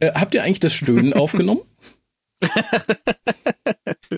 Äh, 0.00 0.12
habt 0.12 0.34
ihr 0.34 0.42
eigentlich 0.42 0.60
das 0.60 0.72
Stöhnen 0.72 1.12
aufgenommen? 1.14 1.60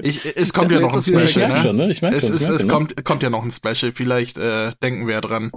ich, 0.02 0.36
es 0.36 0.52
kommt 0.52 0.72
ja 0.72 0.80
noch 0.80 0.94
ein 0.94 1.02
Special. 1.02 1.24
Ich 1.24 1.36
merke 1.36 1.52
ne? 1.52 1.58
schon, 1.60 1.76
ne? 1.76 1.90
Ich 1.90 2.02
merke 2.02 2.16
es, 2.16 2.28
es, 2.28 2.48
es 2.48 2.66
kommt, 2.66 3.04
kommt 3.04 3.22
ja 3.22 3.30
noch 3.30 3.44
ein 3.44 3.52
Special. 3.52 3.92
Vielleicht 3.92 4.38
äh, 4.38 4.72
denken 4.82 5.06
wir 5.06 5.20
dran. 5.20 5.52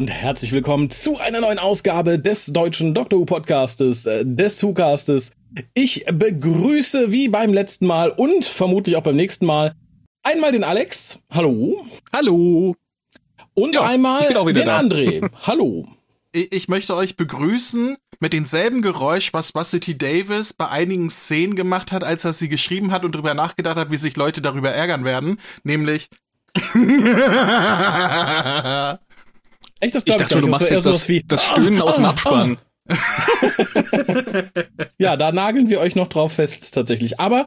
Und 0.00 0.08
herzlich 0.08 0.52
willkommen 0.52 0.88
zu 0.88 1.18
einer 1.18 1.42
neuen 1.42 1.58
Ausgabe 1.58 2.18
des 2.18 2.46
deutschen 2.46 2.94
Doctor 2.94 3.20
Who 3.20 3.26
Podcastes, 3.26 4.06
äh, 4.06 4.24
des 4.24 4.62
WhoCastes. 4.62 5.32
Ich 5.74 6.06
begrüße 6.10 7.12
wie 7.12 7.28
beim 7.28 7.52
letzten 7.52 7.86
Mal 7.86 8.10
und 8.10 8.46
vermutlich 8.46 8.96
auch 8.96 9.02
beim 9.02 9.16
nächsten 9.16 9.44
Mal 9.44 9.74
einmal 10.22 10.52
den 10.52 10.64
Alex. 10.64 11.20
Hallo. 11.30 11.84
Hallo. 12.14 12.74
Und 13.52 13.74
ja, 13.74 13.82
einmal 13.82 14.26
den 14.26 14.64
da. 14.64 14.78
André. 14.78 15.28
Hallo. 15.42 15.86
Ich 16.32 16.68
möchte 16.68 16.96
euch 16.96 17.18
begrüßen 17.18 17.98
mit 18.20 18.32
denselben 18.32 18.80
Geräusch, 18.80 19.34
was 19.34 19.54
Vassity 19.54 19.98
Davis 19.98 20.54
bei 20.54 20.68
einigen 20.68 21.10
Szenen 21.10 21.56
gemacht 21.56 21.92
hat, 21.92 22.04
als 22.04 22.24
er 22.24 22.32
sie 22.32 22.48
geschrieben 22.48 22.90
hat 22.90 23.04
und 23.04 23.16
darüber 23.16 23.34
nachgedacht 23.34 23.76
hat, 23.76 23.90
wie 23.90 23.98
sich 23.98 24.16
Leute 24.16 24.40
darüber 24.40 24.70
ärgern 24.70 25.04
werden, 25.04 25.38
nämlich 25.62 26.08
Echt, 29.80 29.94
das 29.94 30.04
ich 30.06 30.16
dachte 30.16 30.34
schon, 30.34 30.42
du 30.42 30.48
machst 30.48 30.70
jetzt 30.70 30.86
das, 30.86 31.08
wie, 31.08 31.22
das 31.26 31.44
Stöhnen 31.44 31.80
aus 31.80 31.96
dem 31.96 32.04
Abspann. 32.04 32.58
ja, 34.98 35.16
da 35.16 35.32
nageln 35.32 35.68
wir 35.68 35.80
euch 35.80 35.96
noch 35.96 36.08
drauf 36.08 36.34
fest, 36.34 36.74
tatsächlich. 36.74 37.20
Aber 37.20 37.46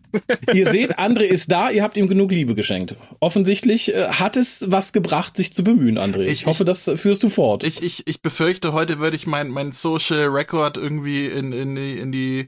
ihr 0.53 0.69
seht, 0.69 0.99
André 0.99 1.23
ist 1.23 1.51
da, 1.51 1.69
ihr 1.69 1.83
habt 1.83 1.97
ihm 1.97 2.07
genug 2.07 2.31
Liebe 2.31 2.55
geschenkt. 2.55 2.95
Offensichtlich 3.19 3.93
äh, 3.93 4.07
hat 4.07 4.37
es 4.37 4.71
was 4.71 4.93
gebracht, 4.93 5.37
sich 5.37 5.53
zu 5.53 5.63
bemühen, 5.63 5.97
André. 5.97 6.23
Ich, 6.23 6.31
ich 6.31 6.45
hoffe, 6.45 6.65
das 6.65 6.89
führst 6.95 7.23
du 7.23 7.29
fort. 7.29 7.63
Ich, 7.63 7.83
ich, 7.83 8.07
ich 8.07 8.21
befürchte, 8.21 8.73
heute 8.73 8.99
würde 8.99 9.17
ich 9.17 9.27
mein, 9.27 9.49
mein 9.49 9.73
Social 9.73 10.27
Record 10.27 10.77
irgendwie 10.77 11.27
in, 11.27 11.51
in, 11.51 11.75
die, 11.75 11.97
in 11.97 12.11
die 12.11 12.47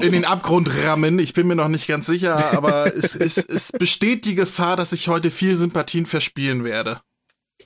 in 0.00 0.12
den 0.12 0.24
Abgrund 0.24 0.70
rammen. 0.84 1.18
Ich 1.18 1.34
bin 1.34 1.46
mir 1.46 1.54
noch 1.54 1.68
nicht 1.68 1.86
ganz 1.86 2.06
sicher, 2.06 2.54
aber 2.54 2.96
es, 2.96 3.14
es, 3.14 3.36
es 3.36 3.72
besteht 3.72 4.24
die 4.24 4.34
Gefahr, 4.34 4.76
dass 4.76 4.92
ich 4.92 5.08
heute 5.08 5.30
viel 5.30 5.56
Sympathien 5.56 6.06
verspielen 6.06 6.64
werde. 6.64 7.00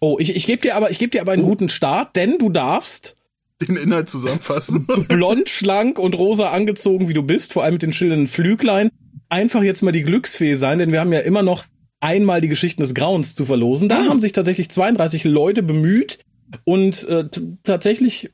Oh, 0.01 0.17
ich, 0.19 0.35
ich 0.35 0.47
gebe 0.47 0.63
dir 0.63 0.77
aber, 0.77 0.91
ich 0.91 0.99
gebe 0.99 1.11
dir 1.11 1.21
aber 1.21 1.33
einen 1.33 1.45
oh. 1.45 1.49
guten 1.49 1.69
Start, 1.69 2.17
denn 2.17 2.39
du 2.39 2.51
darfst 2.51 3.17
den 3.61 3.77
Inhalt 3.77 4.11
zusammenfassen. 4.11 4.87
Blond, 5.09 5.49
schlank 5.49 5.99
und 5.99 6.19
rosa 6.19 6.51
angezogen, 6.51 7.09
wie 7.09 7.15
du 7.15 7.23
bist, 7.23 7.53
vor 7.53 7.65
allem 7.65 7.75
mit 7.75 7.83
den 7.83 7.93
schillernden 7.93 8.29
Flüglein. 8.29 8.91
Einfach 9.29 9.63
jetzt 9.63 9.83
mal 9.83 9.93
die 9.93 10.03
Glücksfee 10.03 10.55
sein, 10.55 10.79
denn 10.79 10.93
wir 10.93 11.01
haben 11.01 11.13
ja 11.13 11.21
immer 11.21 11.43
noch 11.43 11.65
einmal 12.01 12.41
die 12.41 12.49
Geschichten 12.49 12.83
des 12.83 12.95
Grauens 12.95 13.35
zu 13.35 13.45
verlosen. 13.45 13.89
Da 13.89 14.01
ah. 14.01 14.09
haben 14.09 14.21
sich 14.21 14.33
tatsächlich 14.33 14.71
32 14.71 15.25
Leute 15.25 15.63
bemüht 15.63 16.19
und 16.65 17.09
äh, 17.09 17.29
tatsächlich 17.65 18.31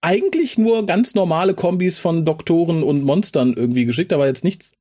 eigentlich 0.00 0.56
nur 0.58 0.86
ganz 0.86 1.14
normale 1.14 1.54
Kombis 1.54 1.98
von 1.98 2.24
Doktoren 2.24 2.82
und 2.82 3.02
Monstern 3.02 3.54
irgendwie 3.54 3.84
geschickt, 3.84 4.12
aber 4.12 4.26
jetzt 4.26 4.44
nichts 4.44 4.72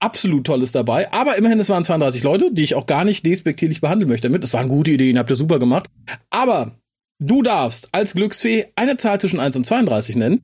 absolut 0.00 0.46
Tolles 0.46 0.72
dabei. 0.72 1.12
Aber 1.12 1.36
immerhin, 1.36 1.60
es 1.60 1.68
waren 1.68 1.84
32 1.84 2.22
Leute, 2.22 2.52
die 2.52 2.62
ich 2.62 2.74
auch 2.74 2.86
gar 2.86 3.04
nicht 3.04 3.24
despektierlich 3.24 3.80
behandeln 3.80 4.08
möchte 4.08 4.28
damit. 4.28 4.42
Das 4.42 4.54
waren 4.54 4.68
gute 4.68 4.90
Ideen, 4.90 5.18
habt 5.18 5.30
ihr 5.30 5.36
super 5.36 5.58
gemacht. 5.58 5.86
Aber 6.30 6.72
du 7.20 7.42
darfst 7.42 7.90
als 7.92 8.14
Glücksfee 8.14 8.66
eine 8.76 8.96
Zahl 8.96 9.20
zwischen 9.20 9.40
1 9.40 9.56
und 9.56 9.66
32 9.66 10.16
nennen. 10.16 10.42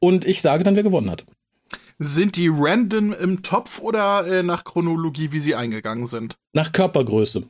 Und 0.00 0.24
ich 0.24 0.42
sage 0.42 0.64
dann, 0.64 0.76
wer 0.76 0.82
gewonnen 0.82 1.10
hat. 1.10 1.24
Sind 2.04 2.34
die 2.34 2.50
random 2.52 3.12
im 3.12 3.42
Topf 3.42 3.78
oder 3.78 4.26
äh, 4.26 4.42
nach 4.42 4.64
Chronologie, 4.64 5.30
wie 5.30 5.38
sie 5.38 5.54
eingegangen 5.54 6.08
sind? 6.08 6.36
Nach 6.52 6.72
Körpergröße. 6.72 7.40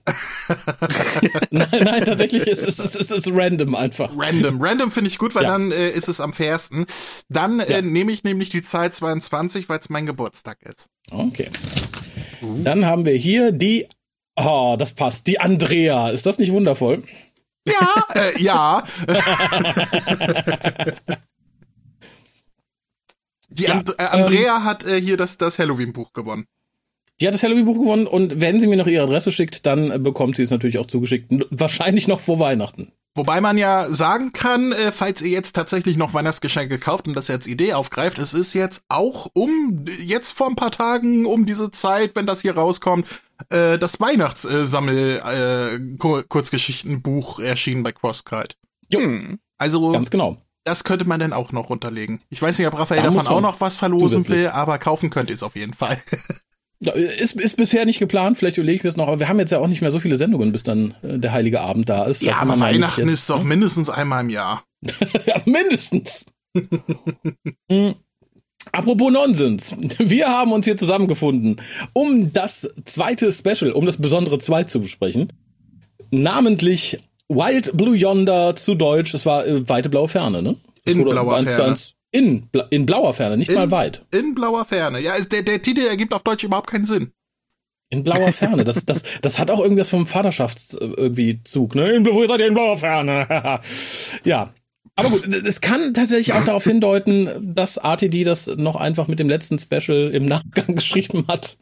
nein, 1.51 1.69
nein, 1.71 2.05
tatsächlich 2.05 2.47
ist 2.47 2.63
es, 2.63 2.79
ist, 2.79 2.95
ist, 2.95 3.11
ist 3.11 3.31
random 3.33 3.75
einfach. 3.75 4.11
Random. 4.15 4.61
Random 4.61 4.91
finde 4.91 5.09
ich 5.09 5.17
gut, 5.17 5.35
weil 5.35 5.45
ja. 5.45 5.53
dann 5.53 5.73
äh, 5.73 5.89
ist 5.91 6.09
es 6.09 6.21
am 6.21 6.35
fairsten. 6.35 6.85
Dann 7.31 7.61
äh, 7.61 7.73
ja. 7.73 7.83
nehme 7.83 8.13
ich 8.13 8.25
nämlich 8.25 8.51
die 8.51 8.61
Zahl 8.61 8.93
22, 8.93 9.71
weil 9.71 9.79
es 9.79 9.89
mein 9.89 10.05
Geburtstag 10.05 10.59
ist. 10.63 10.91
Okay. 11.11 11.49
Uh. 12.43 12.63
Dann 12.63 12.85
haben 12.85 13.07
wir 13.07 13.15
hier 13.15 13.53
die. 13.53 13.89
Oh, 14.37 14.77
das 14.79 14.93
passt. 14.93 15.27
Die 15.29 15.41
Andrea. 15.41 16.11
Ist 16.11 16.27
das 16.27 16.39
nicht 16.39 16.53
wundervoll? 16.53 17.03
Ja, 17.65 18.05
äh, 18.15 18.43
ja. 18.43 18.85
Die 23.53 23.65
ja, 23.65 23.75
And 23.75 23.91
äh, 23.99 24.03
Andrea 24.05 24.57
ähm, 24.57 24.65
hat 24.65 24.85
äh, 24.85 25.01
hier 25.01 25.17
das, 25.17 25.39
das 25.39 25.59
Halloween-Buch 25.59 26.13
gewonnen. 26.13 26.47
Die 27.21 27.27
hat 27.27 27.35
das 27.35 27.43
Halloween-Buch 27.43 27.79
gewonnen 27.79 28.07
und 28.07 28.41
wenn 28.41 28.61
sie 28.61 28.67
mir 28.67 28.77
noch 28.77 28.87
ihre 28.87 29.05
Adresse 29.05 29.33
schickt, 29.33 29.67
dann 29.67 29.91
äh, 29.91 29.99
bekommt 29.99 30.37
sie 30.37 30.43
es 30.43 30.51
natürlich 30.51 30.79
auch 30.79 30.87
zugeschickt. 30.87 31.31
Wahrscheinlich 31.51 32.09
noch 32.09 32.21
vor 32.21 32.39
Weihnachten. 32.39 32.93
Wobei 33.15 33.43
man 33.43 33.59
ja 33.59 33.93
sagen 33.93 34.33
kann, 34.33 34.73
äh, 34.73 34.91
falls 34.91 35.21
ihr 35.21 35.31
jetzt 35.31 35.53
tatsächlich 35.53 35.99
noch 35.99 36.15
Weihnachtsgeschenke 36.15 36.79
kauft 36.79 37.07
und 37.07 37.15
das 37.15 37.29
jetzt 37.29 37.47
Idee 37.47 37.75
aufgreift, 37.75 38.19
es 38.19 38.33
ist 38.33 38.55
jetzt 38.55 38.85
auch 38.89 39.29
um, 39.35 39.85
jetzt 40.01 40.31
vor 40.31 40.49
ein 40.49 40.57
paar 40.57 40.71
Tagen, 40.71 41.27
um 41.27 41.45
diese 41.45 41.71
Zeit, 41.71 42.17
wenn 42.17 42.25
das 42.25 42.41
hier 42.41 42.55
rauskommt, 42.55 43.07
äh, 43.51 43.79
das 43.79 44.01
Weihnachtssammel 44.01 45.21
äh, 45.25 46.25
Kurzgeschichtenbuch 46.27 47.39
erschienen 47.39 47.83
bei 47.83 47.93
CrossKite. 47.93 48.57
Hm. 48.91 49.39
Also 49.59 49.93
ganz 49.93 50.11
genau 50.11 50.39
das 50.65 50.85
könnte 50.85 51.05
man 51.05 51.21
dann 51.21 51.33
auch 51.33 51.53
noch 51.53 51.71
runterlegen. 51.71 52.21
Ich 52.31 52.41
weiß 52.41 52.59
nicht, 52.59 52.67
ob 52.67 52.79
Raphael 52.79 53.03
da 53.03 53.11
davon 53.11 53.27
auch 53.27 53.41
noch 53.41 53.61
was 53.61 53.77
verlosen 53.77 54.27
will, 54.29 54.49
aber 54.49 54.79
kaufen 54.79 55.11
könnt 55.11 55.31
ihr 55.31 55.35
es 55.35 55.43
auf 55.43 55.57
jeden 55.57 55.75
Fall. 55.75 55.99
Ja, 56.85 56.95
ist, 56.95 57.37
ist 57.37 57.57
bisher 57.57 57.85
nicht 57.85 58.01
geplant, 58.01 58.39
vielleicht 58.39 58.57
überlege 58.57 58.79
ich 58.79 58.83
mir 58.83 58.89
das 58.89 58.97
noch, 58.97 59.07
aber 59.07 59.21
wir 59.21 59.29
haben 59.29 59.39
jetzt 59.39 59.53
ja 59.53 59.61
auch 59.61 59.69
nicht 59.69 59.83
mehr 59.83 59.93
so 59.93 60.01
viele 60.01 60.17
Sendungen, 60.17 60.51
bis 60.51 60.65
dann 60.65 60.95
äh, 61.03 61.17
der 61.17 61.31
heilige 61.31 61.61
Abend 61.61 61.89
da 61.89 62.07
ist. 62.07 62.23
Ja, 62.23 62.41
aber 62.41 62.59
Weihnachten 62.59 63.03
jetzt, 63.03 63.15
ist 63.15 63.31
doch 63.31 63.45
mindestens 63.45 63.89
einmal 63.89 64.23
im 64.23 64.31
Jahr. 64.31 64.65
ja, 65.27 65.41
mindestens. 65.45 66.27
hm. 67.71 67.95
Apropos 68.73 69.13
Nonsens. 69.13 69.77
Wir 69.99 70.29
haben 70.29 70.51
uns 70.51 70.65
hier 70.65 70.77
zusammengefunden, 70.77 71.61
um 71.93 72.33
das 72.33 72.69
zweite 72.85 73.31
Special, 73.33 73.71
um 73.71 73.87
das 73.87 73.99
besondere 73.99 74.41
Zwei 74.41 74.65
zu 74.65 74.81
besprechen. 74.81 75.33
Namentlich 76.11 76.99
Wild 77.29 77.77
Blue 77.77 77.97
Yonder 77.97 78.55
zu 78.57 78.75
Deutsch, 78.75 79.15
es 79.15 79.27
war 79.27 79.47
äh, 79.47 79.69
weite 79.69 79.89
blaue 79.89 80.09
Ferne, 80.09 80.43
ne? 80.43 80.57
Das 80.85 80.95
in 80.95 81.05
blauer 81.05 81.43
Ferne. 81.45 81.77
In, 82.15 82.51
in 82.69 82.85
blauer 82.85 83.15
Ferne, 83.15 83.39
nicht 83.39 83.49
in, 83.49 83.55
mal 83.55 83.71
weit. 83.71 84.05
In 84.11 84.35
blauer 84.35 84.67
Ferne. 84.67 85.01
Ja, 85.01 85.19
der, 85.19 85.43
der 85.43 85.63
Titel 85.63 85.81
ergibt 85.81 86.13
auf 86.13 86.23
Deutsch 86.23 86.45
überhaupt 86.45 86.69
keinen 86.69 86.85
Sinn. 86.85 87.13
In 87.89 88.05
blauer 88.05 88.33
Ferne. 88.33 88.65
Das, 88.65 88.85
das, 88.85 89.03
das 89.23 89.39
hat 89.39 89.51
auch 89.51 89.61
irgendwas 89.61 89.89
vom 89.89 90.07
Vaterschafts 90.07 90.75
äh, 90.75 91.11
ne? 91.75 91.93
In, 91.93 92.07
wo 92.07 92.27
seid 92.27 92.41
ihr 92.41 92.49
in 92.49 92.55
blauer 92.55 92.77
Ferne? 92.77 93.61
ja. 94.25 94.53
Aber 94.95 95.09
gut, 95.09 95.27
es 95.27 95.63
kann 95.63 95.95
tatsächlich 95.95 96.35
auch 96.35 96.45
darauf 96.45 96.65
hindeuten, 96.65 97.55
dass 97.55 97.79
RTD 97.79 98.25
das 98.25 98.47
noch 98.47 98.77
einfach 98.77 99.09
mit 99.09 99.19
dem 99.19 99.29
letzten 99.31 99.59
Special 99.59 100.11
im 100.11 100.27
Nachgang 100.27 100.75
geschrieben 100.77 101.25
hat 101.29 101.57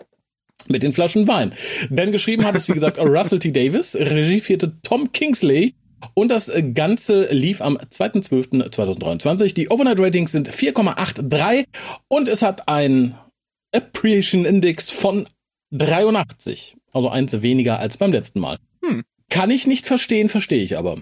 mit 0.69 0.83
den 0.83 0.93
Flaschen 0.93 1.29
Wein. 1.29 1.53
Denn 1.89 2.13
geschrieben 2.13 2.45
hat 2.45 2.55
es, 2.55 2.69
wie 2.69 2.73
gesagt, 2.73 2.99
Russell 3.01 3.39
T. 3.39 3.53
Davis, 3.53 3.97
Regie 3.97 4.41
führte 4.41 4.75
Tom 4.83 5.13
Kingsley 5.13 5.75
und 6.15 6.31
das 6.31 6.51
Ganze 6.75 7.33
lief 7.33 7.61
am 7.61 7.77
2.12.2023. 7.77 9.55
Die 9.55 9.69
Overnight 9.69 10.01
Ratings 10.01 10.33
sind 10.33 10.51
4,83 10.51 11.65
und 12.09 12.29
es 12.29 12.43
hat 12.43 12.69
ein 12.69 13.15
Appreciation 13.75 14.45
Index 14.45 14.91
von 14.91 15.27
83. 15.73 16.77
Also 16.93 17.09
eins 17.09 17.43
weniger 17.43 17.79
als 17.79 17.97
beim 17.97 18.13
letzten 18.13 18.41
Mal. 18.41 18.59
Hm. 18.85 19.05
Kann 19.29 19.51
ich 19.51 19.67
nicht 19.67 19.87
verstehen, 19.87 20.29
verstehe 20.29 20.63
ich 20.63 20.77
aber. 20.77 20.97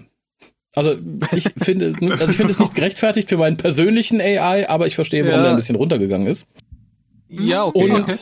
Also 0.75 0.95
ich 1.35 1.49
finde, 1.57 1.95
also 2.11 2.29
ich 2.29 2.37
finde 2.37 2.51
es 2.51 2.59
nicht 2.59 2.75
gerechtfertigt 2.75 3.29
für 3.29 3.37
meinen 3.37 3.57
persönlichen 3.57 4.21
AI, 4.21 4.69
aber 4.69 4.87
ich 4.87 4.95
verstehe, 4.95 5.23
warum 5.23 5.37
ja. 5.37 5.43
der 5.43 5.51
ein 5.51 5.57
bisschen 5.57 5.75
runtergegangen 5.75 6.27
ist. 6.27 6.47
Ja, 7.29 7.65
okay. 7.65 7.91
Und 7.91 8.03
okay. 8.03 8.15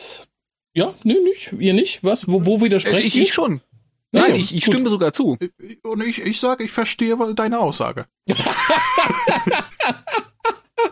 Ja, 0.74 0.94
nee, 1.02 1.16
nicht. 1.24 1.52
Ihr 1.58 1.74
nicht? 1.74 2.04
Was? 2.04 2.28
Wo, 2.28 2.46
wo 2.46 2.60
widersprecht 2.60 3.04
äh, 3.04 3.08
ich, 3.08 3.16
ich 3.16 3.32
schon. 3.32 3.60
Nein, 4.12 4.24
also, 4.24 4.36
ich, 4.36 4.54
ich 4.54 4.64
stimme 4.64 4.88
sogar 4.88 5.12
zu. 5.12 5.36
Und 5.82 6.02
ich, 6.02 6.22
ich 6.22 6.40
sage, 6.40 6.64
ich 6.64 6.70
verstehe 6.70 7.16
deine 7.34 7.58
Aussage. 7.58 8.06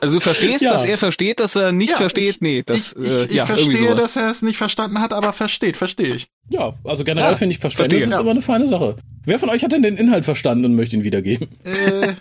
also 0.00 0.14
du 0.14 0.20
verstehst, 0.20 0.62
ja. 0.62 0.72
dass 0.72 0.84
er 0.84 0.98
versteht, 0.98 1.40
dass 1.40 1.56
er 1.56 1.72
nicht 1.72 1.92
ja, 1.92 1.96
versteht? 1.96 2.36
Ich, 2.36 2.40
nee, 2.42 2.62
das 2.64 2.92
ich, 2.92 3.06
ich, 3.06 3.08
äh, 3.08 3.34
ja, 3.34 3.46
verstehe, 3.46 3.94
dass 3.94 4.16
er 4.16 4.30
es 4.30 4.42
nicht 4.42 4.58
verstanden 4.58 5.00
hat, 5.00 5.14
aber 5.14 5.32
versteht, 5.32 5.78
verstehe 5.78 6.14
ich. 6.14 6.28
Ja, 6.50 6.74
also 6.84 7.04
generell 7.04 7.32
ja, 7.32 7.36
finde 7.36 7.52
ich 7.54 7.58
Verständnis 7.58 8.02
verstehe, 8.02 8.12
ist 8.12 8.16
ja. 8.16 8.20
immer 8.20 8.32
eine 8.32 8.42
feine 8.42 8.68
Sache. 8.68 8.96
Wer 9.24 9.38
von 9.38 9.48
euch 9.48 9.64
hat 9.64 9.72
denn 9.72 9.82
den 9.82 9.96
Inhalt 9.96 10.26
verstanden 10.26 10.66
und 10.66 10.74
möchte 10.76 10.96
ihn 10.96 11.04
wiedergeben? 11.04 11.48
Äh, 11.64 12.14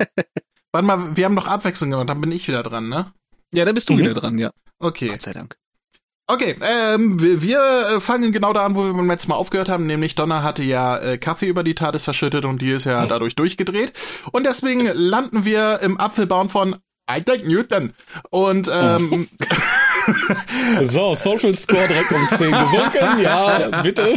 Warte 0.71 0.87
mal, 0.87 1.15
wir 1.15 1.25
haben 1.25 1.35
noch 1.35 1.47
Abwechslung 1.47 1.91
gemacht, 1.91 2.09
dann 2.09 2.21
bin 2.21 2.31
ich 2.31 2.47
wieder 2.47 2.63
dran, 2.63 2.89
ne? 2.89 3.13
Ja, 3.53 3.63
da 3.63 3.71
bist 3.71 3.89
du 3.89 3.93
mhm. 3.93 3.99
wieder 3.99 4.13
dran, 4.13 4.37
ja. 4.37 4.51
Okay. 4.79 5.07
Gott 5.09 5.21
sei 5.21 5.33
Dank. 5.33 5.57
Okay, 6.27 6.55
ähm, 6.61 7.21
wir, 7.21 7.43
wir 7.43 7.59
äh, 7.97 7.99
fangen 7.99 8.31
genau 8.31 8.51
da 8.51 8.65
an, 8.65 8.75
wo 8.75 8.83
wir 8.83 8.93
beim 8.93 9.07
letzten 9.07 9.29
Mal 9.29 9.35
aufgehört 9.35 9.69
haben, 9.69 9.85
nämlich 9.85 10.15
Donna 10.15 10.41
hatte 10.41 10.63
ja 10.63 10.97
äh, 10.97 11.17
Kaffee 11.19 11.47
über 11.47 11.63
die 11.63 11.75
TARDIS 11.75 12.03
verschüttet 12.03 12.45
und 12.45 12.63
die 12.63 12.71
ist 12.71 12.85
ja 12.85 13.05
dadurch 13.09 13.35
durchgedreht. 13.35 13.93
Und 14.31 14.45
deswegen 14.45 14.87
landen 14.87 15.45
wir 15.45 15.81
im 15.81 15.99
Apfelbaum 15.99 16.49
von 16.49 16.77
Isaac 17.09 17.45
Newton. 17.45 17.93
Und 18.31 18.71
ähm, 18.73 19.27
oh. 19.39 19.45
so, 20.83 21.15
Social 21.15 21.55
Score 21.55 21.87
direkt 21.87 22.11
um 22.11 22.27
10 22.29 22.51
gesunken. 22.51 23.19
Ja, 23.21 23.81
bitte. 23.81 24.15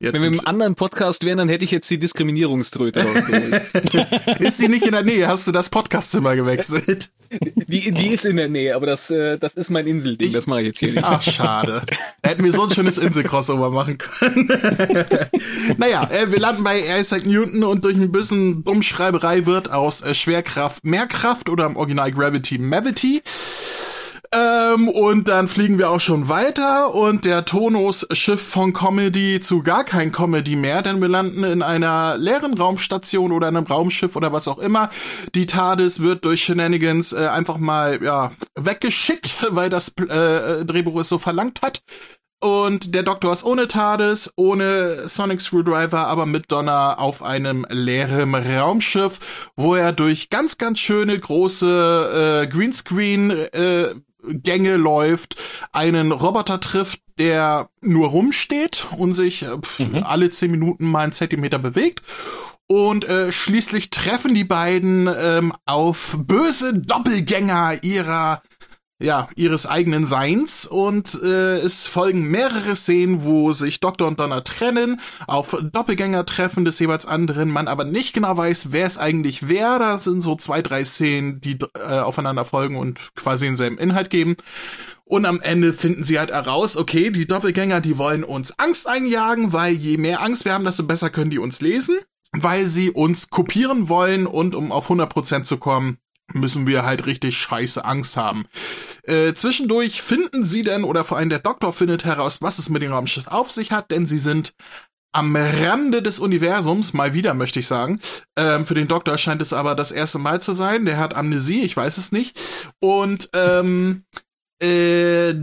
Ja, 0.00 0.12
Wenn 0.12 0.22
wir 0.22 0.28
im 0.28 0.46
anderen 0.46 0.74
Podcast 0.74 1.24
wären, 1.24 1.38
dann 1.38 1.48
hätte 1.48 1.64
ich 1.64 1.70
jetzt 1.70 1.88
die 1.90 1.98
Diskriminierungströte 1.98 3.02
rausgeholt. 3.02 4.40
ist 4.40 4.58
sie 4.58 4.68
nicht 4.68 4.84
in 4.84 4.92
der 4.92 5.02
Nähe? 5.02 5.28
Hast 5.28 5.46
du 5.46 5.52
das 5.52 5.68
Podcastzimmer 5.68 6.36
gewechselt? 6.36 7.10
Die, 7.30 7.90
die 7.90 8.08
ist 8.08 8.24
in 8.24 8.36
der 8.36 8.48
Nähe, 8.48 8.74
aber 8.74 8.86
das, 8.86 9.10
äh, 9.10 9.38
das 9.38 9.54
ist 9.54 9.70
mein 9.70 9.86
Inselding. 9.86 10.28
Ich, 10.28 10.34
das 10.34 10.46
mache 10.46 10.60
ich 10.60 10.66
jetzt 10.68 10.78
hier 10.78 10.92
nicht. 10.92 11.04
Ach, 11.04 11.20
schade. 11.20 11.82
Da 12.22 12.30
hätten 12.30 12.44
wir 12.44 12.52
so 12.52 12.64
ein 12.64 12.70
schönes 12.70 12.98
Insel-Crossover 12.98 13.70
machen 13.70 13.98
können. 13.98 14.48
naja, 15.76 16.08
äh, 16.10 16.30
wir 16.30 16.38
landen 16.38 16.62
bei 16.62 16.80
Isaac 16.98 17.26
Newton 17.26 17.64
und 17.64 17.84
durch 17.84 17.96
ein 17.96 18.12
bisschen 18.12 18.64
Dummschreiberei 18.64 19.46
wird 19.46 19.72
aus 19.72 20.02
äh, 20.02 20.14
Schwerkraft 20.14 20.84
Mehrkraft 20.84 21.48
oder 21.48 21.66
im 21.66 21.76
Original 21.76 22.12
Gravity 22.12 22.58
Mavity. 22.58 23.22
Ähm, 24.32 24.88
und 24.88 25.28
dann 25.28 25.48
fliegen 25.48 25.78
wir 25.78 25.90
auch 25.90 26.00
schon 26.00 26.28
weiter 26.28 26.94
und 26.94 27.24
der 27.24 27.44
Tonus 27.44 28.06
Schiff 28.12 28.42
von 28.42 28.72
Comedy 28.72 29.40
zu 29.40 29.62
gar 29.62 29.84
kein 29.84 30.10
Comedy 30.10 30.56
mehr, 30.56 30.82
denn 30.82 31.00
wir 31.00 31.08
landen 31.08 31.44
in 31.44 31.62
einer 31.62 32.16
leeren 32.18 32.54
Raumstation 32.54 33.32
oder 33.32 33.48
einem 33.48 33.64
Raumschiff 33.64 34.16
oder 34.16 34.32
was 34.32 34.48
auch 34.48 34.58
immer. 34.58 34.90
Die 35.34 35.46
TARDIS 35.46 36.00
wird 36.00 36.24
durch 36.24 36.44
Shenanigans 36.44 37.12
äh, 37.12 37.28
einfach 37.28 37.58
mal 37.58 38.02
ja 38.02 38.32
weggeschickt, 38.54 39.46
weil 39.50 39.70
das 39.70 39.88
äh, 39.98 40.64
Drehbuch 40.64 41.00
es 41.00 41.08
so 41.08 41.18
verlangt 41.18 41.62
hat. 41.62 41.82
Und 42.40 42.94
der 42.94 43.02
Doktor 43.02 43.32
ist 43.32 43.44
ohne 43.44 43.66
TARDIS, 43.66 44.32
ohne 44.36 45.08
Sonic 45.08 45.40
Screwdriver, 45.40 46.06
aber 46.06 46.26
mit 46.26 46.52
Donner 46.52 46.98
auf 46.98 47.22
einem 47.22 47.66
leeren 47.70 48.34
Raumschiff, 48.34 49.50
wo 49.56 49.74
er 49.74 49.92
durch 49.92 50.28
ganz, 50.28 50.58
ganz 50.58 50.78
schöne 50.78 51.18
große 51.18 52.42
äh, 52.44 52.46
Greenscreen 52.46 53.30
äh, 53.30 53.94
Gänge 54.28 54.76
läuft, 54.76 55.36
einen 55.72 56.12
Roboter 56.12 56.60
trifft, 56.60 57.00
der 57.18 57.68
nur 57.80 58.08
rumsteht 58.08 58.86
und 58.96 59.14
sich 59.14 59.42
äh, 59.42 59.56
mhm. 59.78 60.02
alle 60.04 60.30
zehn 60.30 60.50
Minuten 60.50 60.90
mal 60.90 61.00
einen 61.00 61.12
Zentimeter 61.12 61.58
bewegt. 61.58 62.02
Und 62.68 63.04
äh, 63.04 63.30
schließlich 63.30 63.90
treffen 63.90 64.34
die 64.34 64.44
beiden 64.44 65.08
ähm, 65.08 65.52
auf 65.66 66.16
böse 66.18 66.74
Doppelgänger 66.74 67.84
ihrer 67.84 68.42
ja, 68.98 69.28
ihres 69.36 69.66
eigenen 69.66 70.06
Seins 70.06 70.66
und 70.66 71.20
äh, 71.22 71.58
es 71.58 71.86
folgen 71.86 72.22
mehrere 72.28 72.74
Szenen, 72.74 73.24
wo 73.24 73.52
sich 73.52 73.80
Doktor 73.80 74.08
und 74.08 74.18
Donner 74.18 74.42
trennen, 74.42 75.00
auf 75.26 75.56
Doppelgänger-Treffen 75.60 76.64
des 76.64 76.78
jeweils 76.78 77.04
anderen, 77.04 77.50
man 77.50 77.68
aber 77.68 77.84
nicht 77.84 78.14
genau 78.14 78.36
weiß, 78.36 78.72
wer 78.72 78.86
es 78.86 78.96
eigentlich 78.96 79.48
wer. 79.48 79.78
Da 79.78 79.98
sind 79.98 80.22
so 80.22 80.34
zwei, 80.34 80.62
drei 80.62 80.84
Szenen, 80.84 81.42
die 81.42 81.58
äh, 81.74 81.98
aufeinander 81.98 82.46
folgen 82.46 82.76
und 82.76 82.98
quasi 83.14 83.46
denselben 83.46 83.76
Inhalt 83.76 84.08
geben. 84.08 84.36
Und 85.04 85.26
am 85.26 85.40
Ende 85.40 85.74
finden 85.74 86.02
sie 86.02 86.18
halt 86.18 86.30
heraus, 86.30 86.76
okay, 86.76 87.10
die 87.10 87.26
Doppelgänger, 87.26 87.82
die 87.82 87.98
wollen 87.98 88.24
uns 88.24 88.58
Angst 88.58 88.88
einjagen, 88.88 89.52
weil 89.52 89.74
je 89.74 89.98
mehr 89.98 90.22
Angst 90.22 90.46
wir 90.46 90.54
haben, 90.54 90.64
desto 90.64 90.84
besser 90.84 91.10
können 91.10 91.30
die 91.30 91.38
uns 91.38 91.60
lesen, 91.60 91.98
weil 92.32 92.64
sie 92.64 92.90
uns 92.90 93.28
kopieren 93.28 93.90
wollen 93.90 94.26
und 94.26 94.54
um 94.54 94.72
auf 94.72 94.90
100% 94.90 95.44
zu 95.44 95.58
kommen, 95.58 95.98
müssen 96.32 96.66
wir 96.66 96.84
halt 96.84 97.06
richtig 97.06 97.36
scheiße 97.36 97.84
Angst 97.84 98.16
haben. 98.16 98.46
Äh, 99.02 99.34
zwischendurch 99.34 100.02
finden 100.02 100.44
sie 100.44 100.62
denn, 100.62 100.84
oder 100.84 101.04
vor 101.04 101.18
allem 101.18 101.28
der 101.28 101.38
Doktor 101.38 101.72
findet 101.72 102.04
heraus, 102.04 102.42
was 102.42 102.58
es 102.58 102.68
mit 102.68 102.82
dem 102.82 102.92
Raumschiff 102.92 103.28
auf 103.28 103.50
sich 103.50 103.72
hat, 103.72 103.90
denn 103.90 104.06
sie 104.06 104.18
sind 104.18 104.54
am 105.12 105.34
Rande 105.34 106.02
des 106.02 106.18
Universums, 106.18 106.92
mal 106.92 107.14
wieder 107.14 107.32
möchte 107.32 107.60
ich 107.60 107.66
sagen. 107.66 108.00
Ähm, 108.36 108.66
für 108.66 108.74
den 108.74 108.86
Doktor 108.88 109.16
scheint 109.16 109.40
es 109.40 109.54
aber 109.54 109.74
das 109.74 109.90
erste 109.90 110.18
Mal 110.18 110.42
zu 110.42 110.52
sein. 110.52 110.84
Der 110.84 110.98
hat 110.98 111.14
Amnesie, 111.14 111.62
ich 111.62 111.74
weiß 111.74 111.96
es 111.96 112.12
nicht. 112.12 112.38
Und 112.80 113.30
ähm, 113.32 114.04
äh, 114.58 115.34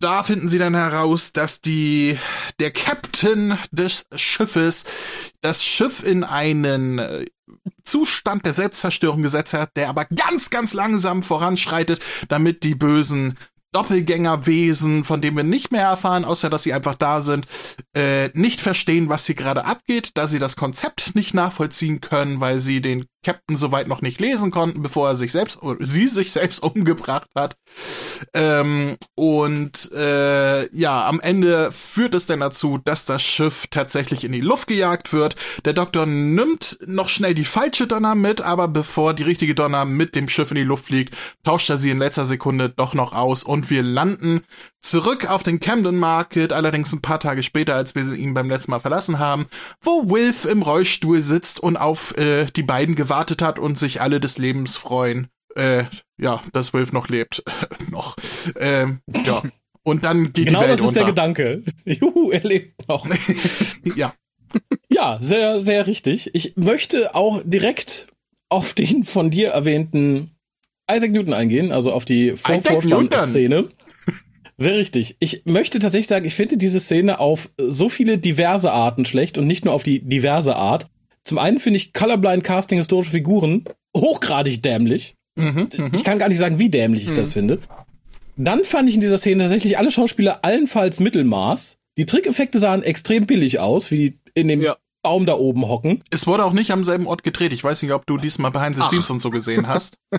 da 0.00 0.24
finden 0.24 0.48
sie 0.48 0.58
dann 0.58 0.74
heraus, 0.74 1.32
dass 1.32 1.62
die 1.62 2.18
der 2.60 2.70
Captain 2.70 3.58
des 3.70 4.04
Schiffes 4.14 4.84
das 5.40 5.64
Schiff 5.64 6.02
in 6.02 6.22
einen 6.24 6.98
äh, 6.98 7.24
Zustand 7.84 8.44
der 8.44 8.52
Selbstzerstörung 8.52 9.22
gesetzt 9.22 9.54
hat, 9.54 9.76
der 9.76 9.88
aber 9.88 10.06
ganz, 10.06 10.50
ganz 10.50 10.72
langsam 10.72 11.22
voranschreitet, 11.22 12.00
damit 12.28 12.64
die 12.64 12.74
bösen 12.74 13.38
Doppelgängerwesen, 13.72 15.02
von 15.02 15.20
denen 15.20 15.36
wir 15.36 15.44
nicht 15.44 15.72
mehr 15.72 15.88
erfahren, 15.88 16.24
außer 16.24 16.48
dass 16.48 16.62
sie 16.62 16.72
einfach 16.72 16.94
da 16.94 17.20
sind, 17.22 17.46
äh, 17.94 18.28
nicht 18.32 18.60
verstehen, 18.60 19.08
was 19.08 19.26
hier 19.26 19.34
gerade 19.34 19.64
abgeht, 19.64 20.12
da 20.14 20.28
sie 20.28 20.38
das 20.38 20.56
Konzept 20.56 21.14
nicht 21.16 21.34
nachvollziehen 21.34 22.00
können, 22.00 22.40
weil 22.40 22.60
sie 22.60 22.80
den 22.80 23.04
Captain 23.24 23.56
soweit 23.56 23.88
noch 23.88 24.02
nicht 24.02 24.20
lesen 24.20 24.50
konnten, 24.50 24.82
bevor 24.82 25.08
er 25.08 25.16
sich 25.16 25.32
selbst 25.32 25.62
oder 25.62 25.84
sie 25.84 26.08
sich 26.08 26.32
selbst 26.32 26.62
umgebracht 26.62 27.28
hat. 27.34 27.56
Ähm, 28.32 28.96
und 29.14 29.90
äh, 29.92 30.74
ja, 30.74 31.06
am 31.06 31.20
Ende 31.20 31.72
führt 31.72 32.14
es 32.14 32.26
dann 32.26 32.40
dazu, 32.40 32.78
dass 32.84 33.06
das 33.06 33.22
Schiff 33.22 33.66
tatsächlich 33.70 34.24
in 34.24 34.32
die 34.32 34.40
Luft 34.40 34.68
gejagt 34.68 35.12
wird. 35.12 35.36
Der 35.64 35.72
Doktor 35.72 36.06
nimmt 36.06 36.78
noch 36.86 37.08
schnell 37.08 37.34
die 37.34 37.44
falsche 37.44 37.86
Donner 37.86 38.14
mit, 38.14 38.40
aber 38.40 38.68
bevor 38.68 39.14
die 39.14 39.22
richtige 39.22 39.54
Donner 39.54 39.84
mit 39.84 40.14
dem 40.14 40.28
Schiff 40.28 40.50
in 40.50 40.56
die 40.56 40.62
Luft 40.62 40.86
fliegt, 40.86 41.16
tauscht 41.42 41.70
er 41.70 41.78
sie 41.78 41.90
in 41.90 41.98
letzter 41.98 42.24
Sekunde 42.24 42.68
doch 42.68 42.94
noch 42.94 43.12
aus 43.12 43.42
und 43.42 43.70
wir 43.70 43.82
landen 43.82 44.42
zurück 44.84 45.28
auf 45.30 45.42
den 45.42 45.60
Camden 45.60 45.96
Market, 45.96 46.52
allerdings 46.52 46.92
ein 46.92 47.00
paar 47.00 47.18
Tage 47.18 47.42
später, 47.42 47.74
als 47.74 47.94
wir 47.94 48.12
ihn 48.12 48.34
beim 48.34 48.50
letzten 48.50 48.70
Mal 48.70 48.80
verlassen 48.80 49.18
haben, 49.18 49.46
wo 49.80 50.10
Wilf 50.10 50.44
im 50.44 50.62
Rollstuhl 50.62 51.22
sitzt 51.22 51.58
und 51.58 51.76
auf 51.76 52.16
äh, 52.18 52.46
die 52.54 52.62
beiden 52.62 52.94
gewartet 52.94 53.42
hat 53.42 53.58
und 53.58 53.78
sich 53.78 54.02
alle 54.02 54.20
des 54.20 54.38
Lebens 54.38 54.76
freuen. 54.76 55.28
Äh, 55.56 55.84
ja, 56.20 56.42
dass 56.52 56.74
Wilf 56.74 56.92
noch 56.92 57.08
lebt. 57.08 57.42
noch. 57.90 58.16
Ähm, 58.58 59.00
ja. 59.24 59.42
Und 59.82 60.04
dann 60.04 60.32
geht 60.32 60.46
genau 60.46 60.60
die 60.60 60.68
Welt 60.68 60.72
das 60.72 60.80
ist 60.80 60.88
unter. 60.88 61.00
der 61.00 61.08
Gedanke. 61.08 61.62
Juhu, 61.84 62.30
er 62.30 62.44
lebt 62.44 62.86
noch. 62.88 63.06
ja. 63.96 64.14
Ja, 64.88 65.18
sehr, 65.20 65.60
sehr 65.60 65.86
richtig. 65.86 66.30
Ich 66.34 66.56
möchte 66.56 67.14
auch 67.14 67.42
direkt 67.44 68.08
auf 68.48 68.72
den 68.74 69.04
von 69.04 69.30
dir 69.30 69.48
erwähnten 69.48 70.30
Isaac 70.90 71.10
Newton 71.10 71.32
eingehen, 71.32 71.72
also 71.72 71.92
auf 71.92 72.04
die 72.04 72.36
Vorvorspann-Szene. 72.36 73.70
Sehr 74.56 74.76
richtig. 74.76 75.16
Ich 75.18 75.42
möchte 75.44 75.78
tatsächlich 75.78 76.06
sagen, 76.06 76.24
ich 76.24 76.34
finde 76.34 76.56
diese 76.56 76.80
Szene 76.80 77.18
auf 77.18 77.50
so 77.58 77.88
viele 77.88 78.18
diverse 78.18 78.72
Arten 78.72 79.04
schlecht 79.04 79.38
und 79.38 79.46
nicht 79.46 79.64
nur 79.64 79.74
auf 79.74 79.82
die 79.82 80.00
diverse 80.00 80.56
Art. 80.56 80.86
Zum 81.24 81.38
einen 81.38 81.58
finde 81.58 81.78
ich 81.78 81.92
Colorblind 81.92 82.44
Casting 82.44 82.78
historische 82.78 83.10
Figuren 83.10 83.64
hochgradig 83.96 84.62
dämlich. 84.62 85.16
Mhm, 85.36 85.68
mhm, 85.76 85.90
ich 85.92 86.04
kann 86.04 86.18
gar 86.18 86.28
nicht 86.28 86.38
sagen, 86.38 86.58
wie 86.58 86.70
dämlich 86.70 87.04
ich 87.04 87.10
mhm. 87.10 87.16
das 87.16 87.32
finde. 87.32 87.58
Dann 88.36 88.64
fand 88.64 88.88
ich 88.88 88.96
in 88.96 89.00
dieser 89.00 89.18
Szene 89.18 89.44
tatsächlich 89.44 89.78
alle 89.78 89.90
Schauspieler 89.90 90.40
allenfalls 90.42 91.00
Mittelmaß. 91.00 91.78
Die 91.96 92.06
Trickeffekte 92.06 92.58
sahen 92.58 92.82
extrem 92.82 93.26
billig 93.26 93.60
aus, 93.60 93.90
wie 93.90 93.96
die 93.96 94.18
in 94.34 94.48
dem 94.48 94.62
ja. 94.62 94.76
Baum 95.02 95.26
da 95.26 95.34
oben 95.34 95.68
hocken. 95.68 96.02
Es 96.10 96.26
wurde 96.26 96.44
auch 96.44 96.52
nicht 96.52 96.72
am 96.72 96.82
selben 96.82 97.06
Ort 97.06 97.22
gedreht. 97.22 97.52
Ich 97.52 97.62
weiß 97.62 97.82
nicht, 97.82 97.92
ob 97.92 98.06
du 98.06 98.16
diesmal 98.16 98.50
Behind 98.50 98.74
the 98.74 98.82
Scenes 98.82 99.06
Ach. 99.06 99.10
und 99.10 99.20
so 99.20 99.30
gesehen 99.30 99.68
hast. 99.68 99.98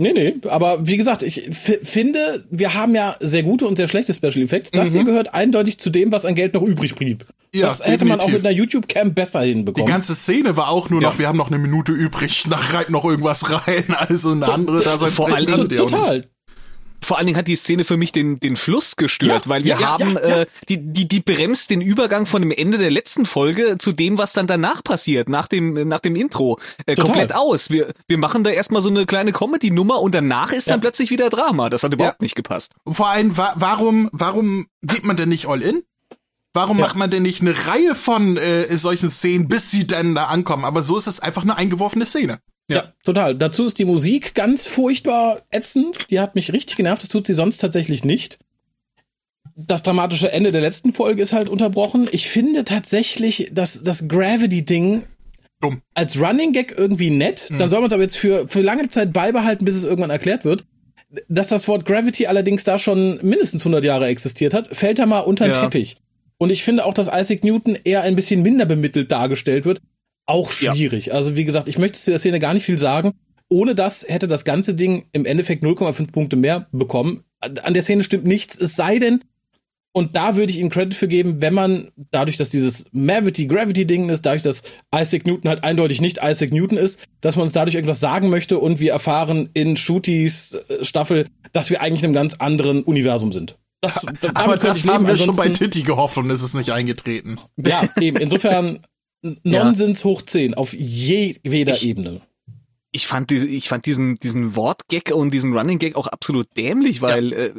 Nee, 0.00 0.12
nee, 0.12 0.36
aber 0.48 0.86
wie 0.86 0.96
gesagt, 0.96 1.24
ich 1.24 1.50
finde, 1.50 2.44
wir 2.50 2.74
haben 2.74 2.94
ja 2.94 3.16
sehr 3.18 3.42
gute 3.42 3.66
und 3.66 3.74
sehr 3.74 3.88
schlechte 3.88 4.14
Special 4.14 4.42
Effects. 4.42 4.70
Das 4.70 4.90
mhm. 4.90 4.94
hier 4.94 5.04
gehört 5.04 5.34
eindeutig 5.34 5.78
zu 5.78 5.90
dem, 5.90 6.12
was 6.12 6.24
an 6.24 6.36
Geld 6.36 6.54
noch 6.54 6.62
übrig 6.62 6.94
blieb. 6.94 7.24
Ja, 7.52 7.66
das 7.66 7.80
hätte 7.80 7.90
definitiv. 7.90 8.08
man 8.08 8.20
auch 8.20 8.28
mit 8.28 8.46
einer 8.46 8.54
YouTube-Cam 8.54 9.14
besser 9.14 9.40
hinbekommen. 9.40 9.86
Die 9.86 9.90
ganze 9.90 10.14
Szene 10.14 10.56
war 10.56 10.68
auch 10.68 10.88
nur 10.88 11.00
noch, 11.00 11.14
ja. 11.14 11.18
wir 11.18 11.26
haben 11.26 11.36
noch 11.36 11.48
eine 11.48 11.58
Minute 11.58 11.90
übrig, 11.90 12.44
da 12.50 12.56
reibt 12.56 12.90
noch 12.90 13.04
irgendwas 13.04 13.50
rein, 13.50 13.86
also 13.88 14.30
eine 14.30 14.48
andere 14.48 14.80
da 14.80 14.98
sein 14.98 15.10
Vor 15.10 15.32
allem 15.32 15.68
total. 15.68 16.22
Vor 17.00 17.16
allen 17.16 17.26
Dingen 17.26 17.38
hat 17.38 17.48
die 17.48 17.56
Szene 17.56 17.84
für 17.84 17.96
mich 17.96 18.12
den, 18.12 18.40
den 18.40 18.56
Fluss 18.56 18.96
gestört, 18.96 19.46
ja, 19.46 19.48
weil 19.48 19.64
wir 19.64 19.78
ja, 19.78 19.88
haben, 19.88 20.14
ja, 20.14 20.40
äh, 20.40 20.46
die, 20.68 20.78
die, 20.78 21.08
die 21.08 21.20
bremst 21.20 21.70
den 21.70 21.80
Übergang 21.80 22.26
von 22.26 22.42
dem 22.42 22.50
Ende 22.50 22.78
der 22.78 22.90
letzten 22.90 23.24
Folge 23.24 23.78
zu 23.78 23.92
dem, 23.92 24.18
was 24.18 24.32
dann 24.32 24.46
danach 24.46 24.82
passiert, 24.82 25.28
nach 25.28 25.46
dem, 25.46 25.88
nach 25.88 26.00
dem 26.00 26.16
Intro, 26.16 26.58
äh, 26.86 26.96
komplett 26.96 27.34
aus. 27.34 27.70
Wir, 27.70 27.92
wir 28.08 28.18
machen 28.18 28.44
da 28.44 28.50
erstmal 28.50 28.82
so 28.82 28.88
eine 28.88 29.06
kleine 29.06 29.32
Comedy-Nummer 29.32 30.00
und 30.00 30.14
danach 30.14 30.52
ist 30.52 30.68
dann 30.70 30.80
plötzlich 30.80 31.10
wieder 31.10 31.30
Drama. 31.30 31.70
Das 31.70 31.82
hat 31.82 31.92
überhaupt 31.94 32.22
nicht 32.22 32.34
gepasst. 32.34 32.72
Vor 32.86 33.08
allem, 33.08 33.36
wa 33.36 33.52
warum, 33.56 34.08
warum 34.12 34.66
geht 34.82 35.04
man 35.04 35.16
denn 35.16 35.28
nicht 35.28 35.46
all 35.46 35.62
in? 35.62 35.82
Warum 36.52 36.78
ja. 36.78 36.86
macht 36.86 36.96
man 36.96 37.10
denn 37.10 37.22
nicht 37.22 37.40
eine 37.40 37.66
Reihe 37.66 37.94
von 37.94 38.36
äh, 38.36 38.76
solchen 38.76 39.10
Szenen, 39.10 39.48
bis 39.48 39.70
sie 39.70 39.86
dann 39.86 40.14
da 40.14 40.24
ankommen? 40.24 40.64
Aber 40.64 40.82
so 40.82 40.96
ist 40.96 41.06
es 41.06 41.20
einfach 41.20 41.42
eine 41.42 41.56
eingeworfene 41.56 42.06
Szene. 42.06 42.40
Ja. 42.68 42.76
ja. 42.76 42.92
total. 43.04 43.34
Dazu 43.34 43.64
ist 43.64 43.78
die 43.78 43.84
Musik 43.84 44.34
ganz 44.34 44.66
furchtbar 44.66 45.42
ätzend. 45.50 46.10
Die 46.10 46.20
hat 46.20 46.34
mich 46.34 46.52
richtig 46.52 46.76
genervt. 46.76 47.02
Das 47.02 47.08
tut 47.08 47.26
sie 47.26 47.34
sonst 47.34 47.58
tatsächlich 47.58 48.04
nicht. 48.04 48.38
Das 49.56 49.82
dramatische 49.82 50.30
Ende 50.30 50.52
der 50.52 50.60
letzten 50.60 50.92
Folge 50.92 51.22
ist 51.22 51.32
halt 51.32 51.48
unterbrochen. 51.48 52.08
Ich 52.12 52.28
finde 52.28 52.64
tatsächlich, 52.64 53.50
dass 53.52 53.82
das 53.82 54.06
Gravity-Ding 54.06 55.02
dumm. 55.60 55.82
Als 55.94 56.20
Running 56.20 56.52
Gag 56.52 56.74
irgendwie 56.76 57.10
nett, 57.10 57.48
mhm. 57.50 57.58
dann 57.58 57.70
soll 57.70 57.80
man 57.80 57.88
es 57.88 57.92
aber 57.92 58.02
jetzt 58.02 58.16
für, 58.16 58.48
für 58.48 58.60
lange 58.60 58.88
Zeit 58.88 59.12
beibehalten, 59.12 59.64
bis 59.64 59.74
es 59.74 59.84
irgendwann 59.84 60.10
erklärt 60.10 60.44
wird. 60.44 60.64
Dass 61.28 61.48
das 61.48 61.66
Wort 61.68 61.86
Gravity 61.86 62.26
allerdings 62.26 62.64
da 62.64 62.78
schon 62.78 63.18
mindestens 63.22 63.62
100 63.62 63.82
Jahre 63.82 64.06
existiert 64.06 64.52
hat, 64.52 64.68
fällt 64.76 64.98
da 64.98 65.06
mal 65.06 65.20
unter 65.20 65.46
den 65.46 65.54
ja. 65.54 65.62
Teppich. 65.62 65.96
Und 66.36 66.50
ich 66.50 66.62
finde 66.62 66.84
auch, 66.84 66.94
dass 66.94 67.08
Isaac 67.08 67.42
Newton 67.42 67.76
eher 67.82 68.02
ein 68.02 68.14
bisschen 68.14 68.42
minder 68.42 68.66
bemittelt 68.66 69.10
dargestellt 69.10 69.64
wird. 69.64 69.80
Auch 70.28 70.52
schwierig. 70.52 71.06
Ja. 71.06 71.14
Also 71.14 71.36
wie 71.36 71.44
gesagt, 71.44 71.68
ich 71.68 71.78
möchte 71.78 71.98
zu 71.98 72.10
der 72.10 72.18
Szene 72.18 72.38
gar 72.38 72.54
nicht 72.54 72.66
viel 72.66 72.78
sagen. 72.78 73.14
Ohne 73.48 73.74
das 73.74 74.04
hätte 74.06 74.28
das 74.28 74.44
ganze 74.44 74.74
Ding 74.74 75.06
im 75.12 75.24
Endeffekt 75.24 75.64
0,5 75.64 76.12
Punkte 76.12 76.36
mehr 76.36 76.68
bekommen. 76.70 77.22
An 77.40 77.72
der 77.72 77.82
Szene 77.82 78.04
stimmt 78.04 78.26
nichts, 78.26 78.58
es 78.58 78.76
sei 78.76 78.98
denn, 78.98 79.20
und 79.92 80.14
da 80.14 80.36
würde 80.36 80.52
ich 80.52 80.58
ihm 80.58 80.68
Credit 80.68 80.94
für 80.94 81.08
geben, 81.08 81.40
wenn 81.40 81.54
man 81.54 81.88
dadurch, 82.10 82.36
dass 82.36 82.50
dieses 82.50 82.86
Mavity 82.92 83.46
Gravity 83.46 83.86
Ding 83.86 84.10
ist, 84.10 84.26
dadurch, 84.26 84.42
dass 84.42 84.62
Isaac 84.94 85.26
Newton 85.26 85.48
halt 85.48 85.64
eindeutig 85.64 86.00
nicht 86.00 86.20
Isaac 86.22 86.52
Newton 86.52 86.76
ist, 86.76 87.00
dass 87.20 87.36
man 87.36 87.44
uns 87.44 87.52
dadurch 87.52 87.74
irgendwas 87.74 87.98
sagen 87.98 88.28
möchte 88.28 88.58
und 88.58 88.80
wir 88.80 88.92
erfahren 88.92 89.48
in 89.54 89.76
Shooties 89.76 90.54
äh, 90.54 90.84
Staffel, 90.84 91.24
dass 91.52 91.70
wir 91.70 91.80
eigentlich 91.80 92.00
in 92.00 92.06
einem 92.06 92.14
ganz 92.14 92.34
anderen 92.34 92.82
Universum 92.82 93.32
sind. 93.32 93.56
Das, 93.80 94.04
aber 94.34 94.56
das 94.56 94.86
haben 94.86 95.06
wir 95.06 95.16
schon 95.16 95.36
bei 95.36 95.48
Titty 95.48 95.82
gehofft 95.82 96.18
und 96.18 96.28
ist 96.30 96.42
es 96.42 96.52
nicht 96.54 96.70
eingetreten. 96.70 97.38
Ja, 97.56 97.88
eben. 97.98 98.18
Insofern 98.18 98.80
Nonsens 99.22 100.00
ja. 100.00 100.04
hoch 100.04 100.22
10 100.22 100.54
auf 100.54 100.72
jeder 100.72 101.72
ich, 101.72 101.86
Ebene. 101.86 102.22
Ich 102.92 103.06
fand, 103.06 103.30
diese, 103.30 103.46
ich 103.46 103.68
fand 103.68 103.86
diesen, 103.86 104.16
diesen 104.16 104.56
Wortgag 104.56 105.12
und 105.12 105.32
diesen 105.32 105.56
Running 105.56 105.78
Gag 105.78 105.96
auch 105.96 106.06
absolut 106.06 106.48
dämlich, 106.56 107.02
weil 107.02 107.32
ja. 107.32 107.38
äh, 107.38 107.52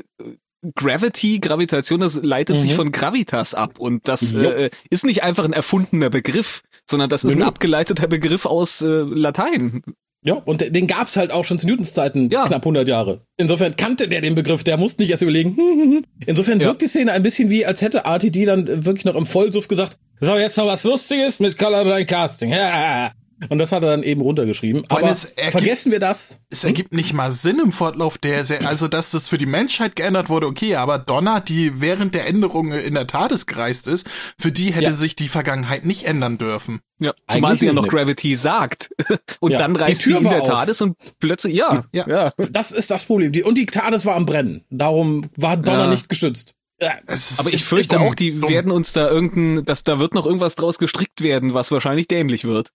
Gravity, 0.76 1.40
Gravitation, 1.40 2.02
das 2.02 2.16
leitet 2.16 2.58
mhm. 2.58 2.60
sich 2.60 2.74
von 2.74 2.92
Gravitas 2.92 3.54
ab 3.54 3.80
und 3.80 4.08
das 4.08 4.34
äh, 4.34 4.70
ist 4.90 5.06
nicht 5.06 5.24
einfach 5.24 5.46
ein 5.46 5.54
erfundener 5.54 6.10
Begriff, 6.10 6.64
sondern 6.90 7.10
das 7.10 7.24
ist 7.24 7.36
ein 7.36 7.44
abgeleiteter 7.44 8.08
Begriff 8.08 8.46
aus 8.46 8.82
äh, 8.82 8.88
Latein. 8.88 9.84
Ja, 10.22 10.34
und 10.34 10.76
den 10.76 10.88
gab's 10.88 11.16
halt 11.16 11.32
auch 11.32 11.46
schon 11.46 11.60
zu 11.60 11.68
Newtons 11.68 11.94
Zeiten 11.94 12.30
ja. 12.30 12.46
knapp 12.46 12.64
100 12.64 12.88
Jahre. 12.88 13.22
Insofern 13.38 13.78
kannte 13.78 14.10
der 14.10 14.20
den 14.20 14.36
Begriff, 14.36 14.64
der 14.66 14.78
musste 14.78 15.02
nicht 15.02 15.12
erst 15.12 15.24
überlegen. 15.24 16.04
Insofern 16.26 16.60
ja. 16.60 16.68
wirkt 16.68 16.82
die 16.82 16.88
Szene 16.88 17.14
ein 17.14 17.24
bisschen 17.24 17.50
wie, 17.50 17.66
als 17.66 17.82
hätte 17.82 18.00
RTD 18.00 18.46
dann 18.46 18.86
wirklich 18.86 19.06
noch 19.06 19.16
im 19.16 19.26
Vollsuff 19.26 19.70
gesagt, 19.70 19.98
so, 20.20 20.36
jetzt 20.36 20.58
noch 20.58 20.66
was 20.66 20.84
Lustiges 20.84 21.40
mit 21.40 21.58
Colorblind 21.58 22.08
Casting. 22.08 22.54
Ja. 22.60 23.12
Und 23.48 23.58
das 23.60 23.72
hat 23.72 23.84
er 23.84 23.92
dann 23.92 24.04
eben 24.04 24.22
runtergeschrieben. 24.22 24.84
Vor 24.90 25.00
Aber 25.00 25.08
ergibt, 25.08 25.52
vergessen 25.52 25.92
wir 25.92 26.00
das. 26.00 26.40
Es 26.50 26.64
ergibt 26.64 26.94
nicht 26.94 27.14
mal 27.14 27.32
Sinn 27.32 27.60
im 27.60 27.72
Fortlauf 27.72 28.18
der, 28.18 28.46
also 28.66 28.88
dass 28.88 29.12
das 29.12 29.30
für 29.30 29.38
die 29.38 29.46
Menschheit 29.46 29.96
geändert 29.96 30.30
wurde, 30.30 30.48
okay, 30.48 30.76
aber 30.76 31.00
Donna, 31.00 31.40
die 31.40 31.80
während 31.80 32.16
der 32.16 32.28
Änderung 32.28 32.74
in 32.74 32.96
der 32.96 33.08
TARDIS 33.08 33.46
gereist 33.46 33.88
ist, 33.88 34.10
für 34.38 34.52
die 34.52 34.74
hätte 34.74 34.88
ja. 34.88 34.94
sich 34.94 35.16
die 35.16 35.30
Vergangenheit 35.30 35.86
nicht 35.86 36.04
ändern 36.04 36.38
dürfen. 36.38 36.82
Ja, 37.00 37.14
zumal 37.28 37.56
sie 37.58 37.68
ja 37.68 37.74
noch 37.74 37.88
Gravity 37.88 38.36
sagt. 38.36 38.90
Und 39.40 39.52
ja, 39.52 39.60
dann 39.60 39.76
reißt 39.76 40.02
sie 40.04 40.14
in 40.14 40.24
der 40.24 40.44
TARDIS 40.44 40.82
und 40.82 40.98
plötzlich, 41.20 41.54
ja, 41.56 41.86
ja, 41.94 42.06
ja. 42.08 42.34
Das 42.52 42.74
ist 42.74 42.92
das 42.92 43.06
Problem. 43.06 43.32
Und 43.46 43.58
die 43.58 43.66
TARDIS 43.66 44.06
war 44.06 44.16
am 44.16 44.26
Brennen. 44.26 44.66
Darum 44.70 45.30
war 45.38 45.56
Donna 45.56 45.86
ja. 45.86 45.90
nicht 45.90 46.10
geschützt. 46.10 46.56
Aber 47.38 47.50
ich 47.50 47.64
fürchte 47.64 48.00
auch, 48.00 48.16
die 48.16 48.42
werden 48.42 48.72
uns 48.72 48.94
da 48.94 49.10
irgendein, 49.10 49.66
dass 49.66 49.84
da 49.84 50.00
wird 50.00 50.14
noch 50.14 50.26
irgendwas 50.26 50.56
draus 50.56 50.78
gestrickt 50.78 51.22
werden, 51.22 51.54
was 51.54 51.72
wahrscheinlich 51.72 52.08
dämlich 52.08 52.46
wird. 52.46 52.72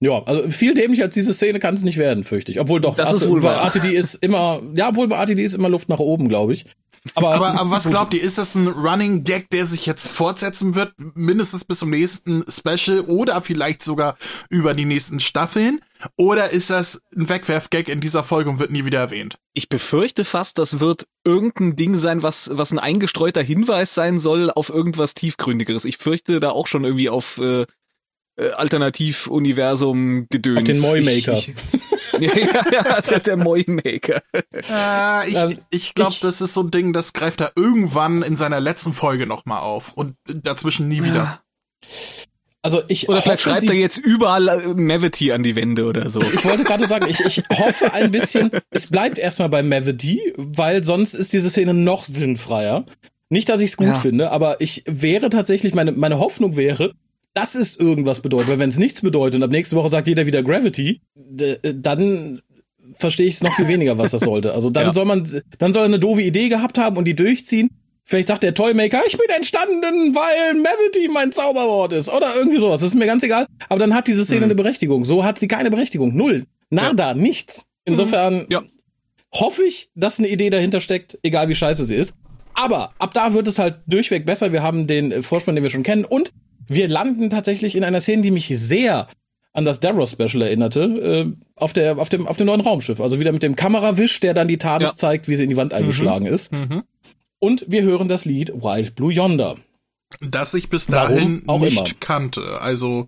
Ja, 0.00 0.22
also 0.24 0.50
viel 0.50 0.74
dämlich 0.74 1.02
als 1.02 1.14
diese 1.14 1.34
Szene 1.34 1.58
kann 1.58 1.74
es 1.74 1.82
nicht 1.82 1.98
werden, 1.98 2.24
fürchte 2.24 2.50
ich. 2.50 2.60
Obwohl 2.60 2.80
doch, 2.80 2.96
das 2.96 3.12
ist 3.12 3.28
wohl 3.28 3.42
bei 3.42 3.52
RTD 3.52 3.90
ist 3.90 4.14
immer, 4.14 4.62
ja, 4.74 4.88
obwohl 4.88 5.08
bei 5.08 5.16
RTD 5.16 5.44
ist 5.44 5.54
immer 5.54 5.68
Luft 5.68 5.90
nach 5.90 5.98
oben, 5.98 6.28
glaube 6.28 6.54
ich. 6.54 6.64
Aber, 7.14 7.34
aber, 7.34 7.58
aber 7.58 7.70
was 7.70 7.88
glaubt 7.88 8.12
ihr, 8.12 8.22
ist 8.22 8.36
das 8.36 8.54
ein 8.54 8.68
Running 8.68 9.24
Gag, 9.24 9.48
der 9.50 9.64
sich 9.64 9.86
jetzt 9.86 10.08
fortsetzen 10.08 10.74
wird, 10.74 10.92
mindestens 11.14 11.64
bis 11.64 11.78
zum 11.78 11.90
nächsten 11.90 12.44
Special 12.48 13.00
oder 13.00 13.40
vielleicht 13.40 13.82
sogar 13.82 14.16
über 14.50 14.74
die 14.74 14.84
nächsten 14.84 15.18
Staffeln? 15.18 15.80
Oder 16.16 16.50
ist 16.50 16.70
das 16.70 17.02
ein 17.16 17.28
Wegwerf-Gag 17.28 17.88
in 17.88 18.00
dieser 18.00 18.22
Folge 18.22 18.50
und 18.50 18.58
wird 18.58 18.70
nie 18.70 18.84
wieder 18.84 18.98
erwähnt? 18.98 19.38
Ich 19.54 19.68
befürchte 19.68 20.24
fast, 20.24 20.58
das 20.58 20.80
wird 20.80 21.06
irgendein 21.24 21.76
Ding 21.76 21.94
sein, 21.94 22.22
was, 22.22 22.50
was 22.52 22.70
ein 22.70 22.78
eingestreuter 22.78 23.42
Hinweis 23.42 23.94
sein 23.94 24.18
soll 24.18 24.50
auf 24.50 24.68
irgendwas 24.68 25.14
Tiefgründigeres. 25.14 25.86
Ich 25.86 25.96
fürchte 25.96 26.38
da 26.38 26.50
auch 26.50 26.66
schon 26.66 26.84
irgendwie 26.84 27.08
auf 27.08 27.38
äh, 27.38 27.66
äh, 28.40 28.50
Alternativ-Universum-Gedöns. 28.52 30.58
Auf 30.58 30.64
den 30.64 30.80
Moymaker. 30.80 31.34
ja, 32.20 32.32
ja, 32.72 33.00
der, 33.00 33.20
der 33.20 33.36
Moymaker. 33.36 34.22
Äh, 34.32 35.28
ich 35.28 35.36
ähm, 35.36 35.58
ich 35.70 35.94
glaube, 35.94 36.16
das 36.22 36.40
ist 36.40 36.54
so 36.54 36.62
ein 36.62 36.70
Ding, 36.70 36.92
das 36.92 37.12
greift 37.12 37.40
er 37.40 37.52
irgendwann 37.56 38.22
in 38.22 38.36
seiner 38.36 38.60
letzten 38.60 38.92
Folge 38.92 39.26
nochmal 39.26 39.60
auf 39.60 39.92
und 39.94 40.14
dazwischen 40.26 40.88
nie 40.88 41.02
wieder. 41.02 41.42
Also 42.62 42.82
ich 42.88 43.08
oder 43.08 43.22
vielleicht 43.22 43.42
schreibt 43.42 43.64
er 43.64 43.74
jetzt 43.74 43.96
überall 43.96 44.48
äh, 44.48 44.74
Mavity 44.74 45.32
an 45.32 45.42
die 45.42 45.56
Wände 45.56 45.86
oder 45.86 46.10
so. 46.10 46.20
Ich 46.20 46.44
wollte 46.44 46.64
gerade 46.64 46.86
sagen, 46.86 47.06
ich, 47.08 47.20
ich 47.20 47.42
hoffe 47.58 47.94
ein 47.94 48.10
bisschen, 48.10 48.50
es 48.70 48.88
bleibt 48.88 49.18
erstmal 49.18 49.48
bei 49.48 49.62
Mavity, 49.62 50.34
weil 50.36 50.84
sonst 50.84 51.14
ist 51.14 51.32
diese 51.32 51.48
Szene 51.48 51.72
noch 51.72 52.04
sinnfreier. 52.04 52.84
Nicht, 53.30 53.48
dass 53.48 53.60
ich 53.60 53.70
es 53.70 53.76
gut 53.76 53.86
ja. 53.86 53.94
finde, 53.94 54.30
aber 54.30 54.60
ich 54.60 54.82
wäre 54.86 55.30
tatsächlich, 55.30 55.72
meine, 55.72 55.92
meine 55.92 56.18
Hoffnung 56.18 56.56
wäre, 56.56 56.92
dass 57.34 57.54
es 57.54 57.76
irgendwas 57.76 58.20
bedeutet. 58.20 58.48
Weil 58.48 58.58
wenn 58.58 58.70
es 58.70 58.78
nichts 58.78 59.02
bedeutet 59.02 59.36
und 59.36 59.42
ab 59.42 59.50
nächste 59.50 59.76
Woche 59.76 59.88
sagt 59.88 60.06
jeder 60.06 60.26
wieder 60.26 60.42
Gravity, 60.42 61.00
dann 61.14 62.40
verstehe 62.94 63.26
ich 63.26 63.34
es 63.34 63.42
noch 63.42 63.54
viel 63.54 63.68
weniger, 63.68 63.98
was 63.98 64.10
das 64.10 64.22
sollte. 64.22 64.52
Also 64.52 64.70
dann 64.70 64.84
ja. 64.86 64.92
soll 64.92 65.04
man, 65.04 65.42
dann 65.58 65.72
soll 65.72 65.82
er 65.82 65.86
eine 65.86 65.98
doofe 65.98 66.22
Idee 66.22 66.48
gehabt 66.48 66.78
haben 66.78 66.96
und 66.96 67.04
die 67.04 67.14
durchziehen. 67.14 67.70
Vielleicht 68.04 68.28
sagt 68.28 68.42
der 68.42 68.54
Toymaker, 68.54 69.02
ich 69.06 69.16
bin 69.16 69.28
entstanden, 69.28 70.14
weil 70.14 70.54
Mavity 70.54 71.08
mein 71.12 71.30
Zauberwort 71.30 71.92
ist. 71.92 72.08
Oder 72.08 72.34
irgendwie 72.34 72.58
sowas. 72.58 72.80
Das 72.80 72.90
ist 72.90 72.98
mir 72.98 73.06
ganz 73.06 73.22
egal. 73.22 73.46
Aber 73.68 73.78
dann 73.78 73.94
hat 73.94 74.08
diese 74.08 74.24
Szene 74.24 74.40
mhm. 74.40 74.44
eine 74.46 74.54
Berechtigung. 74.56 75.04
So 75.04 75.22
hat 75.22 75.38
sie 75.38 75.46
keine 75.46 75.70
Berechtigung. 75.70 76.16
Null. 76.16 76.46
Nada. 76.70 77.08
Ja. 77.08 77.14
Nichts. 77.14 77.66
Insofern 77.84 78.46
ja. 78.48 78.62
hoffe 79.32 79.62
ich, 79.62 79.90
dass 79.94 80.18
eine 80.18 80.28
Idee 80.28 80.50
dahinter 80.50 80.80
steckt, 80.80 81.18
egal 81.22 81.48
wie 81.48 81.54
scheiße 81.54 81.84
sie 81.84 81.94
ist. 81.94 82.14
Aber 82.54 82.92
ab 82.98 83.14
da 83.14 83.32
wird 83.32 83.46
es 83.46 83.60
halt 83.60 83.76
durchweg 83.86 84.26
besser. 84.26 84.52
Wir 84.52 84.62
haben 84.62 84.88
den 84.88 85.22
Vorspann, 85.22 85.54
den 85.54 85.62
wir 85.62 85.70
schon 85.70 85.84
kennen. 85.84 86.04
Und 86.04 86.32
wir 86.70 86.88
landen 86.88 87.30
tatsächlich 87.30 87.74
in 87.74 87.84
einer 87.84 88.00
Szene, 88.00 88.22
die 88.22 88.30
mich 88.30 88.48
sehr 88.48 89.08
an 89.52 89.64
das 89.64 89.80
Darrow 89.80 90.08
Special 90.08 90.42
erinnerte, 90.42 90.82
äh, 90.82 91.32
auf 91.56 91.72
der 91.72 91.98
auf 91.98 92.08
dem 92.08 92.28
auf 92.28 92.36
dem 92.36 92.46
neuen 92.46 92.60
Raumschiff. 92.60 93.00
Also 93.00 93.18
wieder 93.18 93.32
mit 93.32 93.42
dem 93.42 93.56
Kamerawisch, 93.56 94.20
der 94.20 94.34
dann 94.34 94.46
die 94.46 94.58
TARDIS 94.58 94.90
ja. 94.90 94.96
zeigt, 94.96 95.28
wie 95.28 95.34
sie 95.34 95.42
in 95.42 95.50
die 95.50 95.56
Wand 95.56 95.74
eingeschlagen 95.74 96.26
mhm. 96.26 96.32
ist. 96.32 96.52
Mhm. 96.52 96.84
Und 97.40 97.64
wir 97.66 97.82
hören 97.82 98.06
das 98.06 98.24
Lied 98.24 98.52
Wild 98.54 98.94
Blue 98.94 99.12
Yonder. 99.12 99.56
Das 100.20 100.54
ich 100.54 100.68
bis 100.68 100.86
dahin 100.86 101.42
nicht 101.44 101.48
immer. 101.48 101.84
kannte. 101.98 102.60
Also 102.60 103.06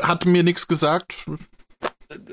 hat 0.00 0.24
mir 0.24 0.42
nichts 0.42 0.68
gesagt 0.68 1.26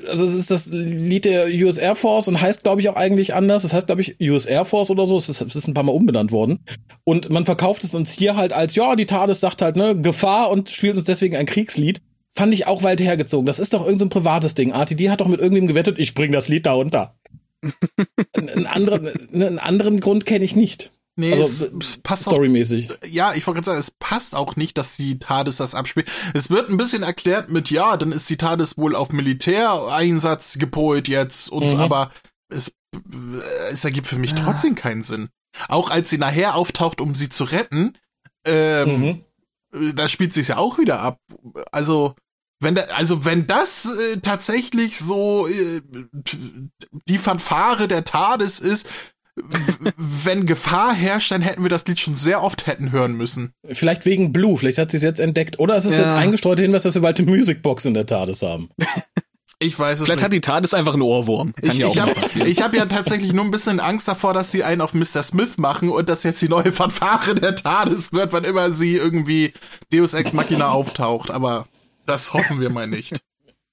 also 0.06 0.24
es 0.24 0.34
ist 0.34 0.50
das 0.50 0.66
Lied 0.66 1.24
der 1.24 1.46
US 1.46 1.78
Air 1.78 1.94
Force 1.94 2.28
und 2.28 2.40
heißt, 2.40 2.62
glaube 2.62 2.80
ich, 2.80 2.88
auch 2.88 2.96
eigentlich 2.96 3.34
anders. 3.34 3.62
Das 3.62 3.72
heißt, 3.72 3.86
glaube 3.86 4.02
ich, 4.02 4.16
US 4.20 4.46
Air 4.46 4.64
Force 4.64 4.90
oder 4.90 5.06
so. 5.06 5.16
Es 5.16 5.28
ist, 5.28 5.40
es 5.40 5.56
ist 5.56 5.66
ein 5.66 5.74
paar 5.74 5.84
Mal 5.84 5.92
umbenannt 5.92 6.32
worden. 6.32 6.60
Und 7.04 7.30
man 7.30 7.44
verkauft 7.44 7.84
es 7.84 7.94
uns 7.94 8.12
hier 8.12 8.36
halt 8.36 8.52
als, 8.52 8.74
ja, 8.74 8.94
die 8.96 9.06
TARDIS 9.06 9.40
sagt 9.40 9.62
halt, 9.62 9.76
ne, 9.76 10.00
Gefahr 10.00 10.50
und 10.50 10.68
spielt 10.68 10.96
uns 10.96 11.04
deswegen 11.04 11.36
ein 11.36 11.46
Kriegslied. 11.46 12.00
Fand 12.36 12.52
ich 12.52 12.66
auch 12.66 12.82
weit 12.82 13.00
hergezogen. 13.00 13.46
Das 13.46 13.60
ist 13.60 13.74
doch 13.74 13.80
irgendein 13.80 14.10
so 14.10 14.20
privates 14.20 14.54
Ding. 14.54 14.72
RTD 14.72 15.10
hat 15.10 15.20
doch 15.20 15.28
mit 15.28 15.40
irgendwem 15.40 15.68
gewettet, 15.68 15.98
ich 15.98 16.14
bring 16.14 16.32
das 16.32 16.48
Lied 16.48 16.66
da 16.66 16.74
unter. 16.74 17.16
einen, 18.36 18.66
anderen, 18.66 19.08
einen 19.32 19.58
anderen 19.58 20.00
Grund 20.00 20.26
kenne 20.26 20.44
ich 20.44 20.56
nicht. 20.56 20.90
Nee, 21.16 21.32
also, 21.32 21.68
es 21.78 21.98
passt 21.98 22.22
storymäßig. 22.22 22.90
Auch, 22.90 22.96
ja, 23.06 23.34
ich 23.34 23.46
wollte 23.46 23.58
gerade 23.58 23.66
sagen, 23.66 23.78
es 23.78 23.92
passt 23.92 24.34
auch 24.34 24.56
nicht, 24.56 24.76
dass 24.76 24.96
die 24.96 25.18
TARDIS 25.18 25.58
das 25.58 25.74
abspielt. 25.74 26.10
Es 26.34 26.50
wird 26.50 26.70
ein 26.70 26.76
bisschen 26.76 27.04
erklärt 27.04 27.50
mit, 27.50 27.70
ja, 27.70 27.96
dann 27.96 28.10
ist 28.10 28.28
die 28.30 28.36
TARDIS 28.36 28.78
wohl 28.78 28.96
auf 28.96 29.12
Militäreinsatz 29.12 30.58
gepolt 30.58 31.06
jetzt 31.06 31.50
und 31.50 31.64
mhm. 31.64 31.68
so, 31.68 31.78
aber 31.78 32.10
es, 32.48 32.72
es 33.70 33.84
ergibt 33.84 34.08
für 34.08 34.18
mich 34.18 34.32
ja. 34.32 34.38
trotzdem 34.44 34.74
keinen 34.74 35.02
Sinn. 35.02 35.28
Auch 35.68 35.90
als 35.90 36.10
sie 36.10 36.18
nachher 36.18 36.56
auftaucht, 36.56 37.00
um 37.00 37.14
sie 37.14 37.28
zu 37.28 37.44
retten, 37.44 37.96
ähm, 38.44 39.24
mhm. 39.72 39.96
da 39.96 40.08
spielt 40.08 40.32
sie 40.32 40.40
es 40.40 40.48
ja 40.48 40.56
auch 40.56 40.78
wieder 40.78 41.00
ab. 41.00 41.20
Also, 41.70 42.16
wenn 42.60 42.74
da, 42.74 42.82
also 42.82 43.24
wenn 43.24 43.46
das 43.46 43.84
äh, 43.84 44.18
tatsächlich 44.18 44.98
so 44.98 45.46
äh, 45.46 45.80
die 47.06 47.18
Fanfare 47.18 47.86
der 47.86 48.04
TARDIS 48.04 48.58
ist, 48.58 48.88
wenn 49.96 50.46
Gefahr 50.46 50.94
herrscht, 50.94 51.30
dann 51.30 51.42
hätten 51.42 51.62
wir 51.62 51.68
das 51.68 51.86
Lied 51.86 51.98
schon 51.98 52.16
sehr 52.16 52.42
oft 52.42 52.66
hätten 52.66 52.92
hören 52.92 53.14
müssen. 53.14 53.52
Vielleicht 53.72 54.06
wegen 54.06 54.32
Blue, 54.32 54.56
vielleicht 54.56 54.78
hat 54.78 54.90
sie 54.90 54.98
es 54.98 55.02
jetzt 55.02 55.20
entdeckt. 55.20 55.58
Oder 55.58 55.76
es 55.76 55.84
ist 55.84 55.98
ja. 55.98 56.04
das 56.04 56.14
eingestreute 56.14 56.62
Hinweis, 56.62 56.84
dass 56.84 56.94
wir 56.94 57.02
bald 57.02 57.18
eine 57.18 57.30
Musicbox 57.30 57.84
in 57.84 57.94
der 57.94 58.06
TARDIS 58.06 58.42
haben. 58.42 58.70
Ich 59.60 59.78
weiß 59.78 60.00
es 60.00 60.06
Vielleicht 60.06 60.18
nicht. 60.18 60.24
hat 60.24 60.32
die 60.32 60.40
TARDIS 60.40 60.74
einfach 60.74 60.92
einen 60.92 61.02
Ohrwurm. 61.02 61.54
Kann 61.54 61.70
ich, 61.70 61.78
ja 61.78 61.86
auch 61.86 61.92
ich 61.92 62.00
habe 62.00 62.12
hab 62.14 62.74
ja 62.74 62.86
tatsächlich 62.86 63.32
nur 63.32 63.44
ein 63.44 63.50
bisschen 63.50 63.80
Angst 63.80 64.08
davor, 64.08 64.34
dass 64.34 64.50
sie 64.50 64.64
einen 64.64 64.80
auf 64.80 64.94
Mr. 64.94 65.22
Smith 65.22 65.56
machen 65.56 65.88
und 65.88 66.08
dass 66.08 66.22
jetzt 66.22 66.42
die 66.42 66.48
neue 66.48 66.72
Fanfare 66.72 67.34
der 67.34 67.56
TARDIS 67.56 68.12
wird, 68.12 68.32
wann 68.32 68.44
immer 68.44 68.72
sie 68.72 68.96
irgendwie 68.96 69.54
Deus 69.92 70.12
Ex 70.12 70.32
Machina 70.32 70.68
auftaucht. 70.68 71.30
Aber 71.30 71.66
das 72.04 72.34
hoffen 72.34 72.60
wir 72.60 72.70
mal 72.70 72.86
nicht. 72.86 73.20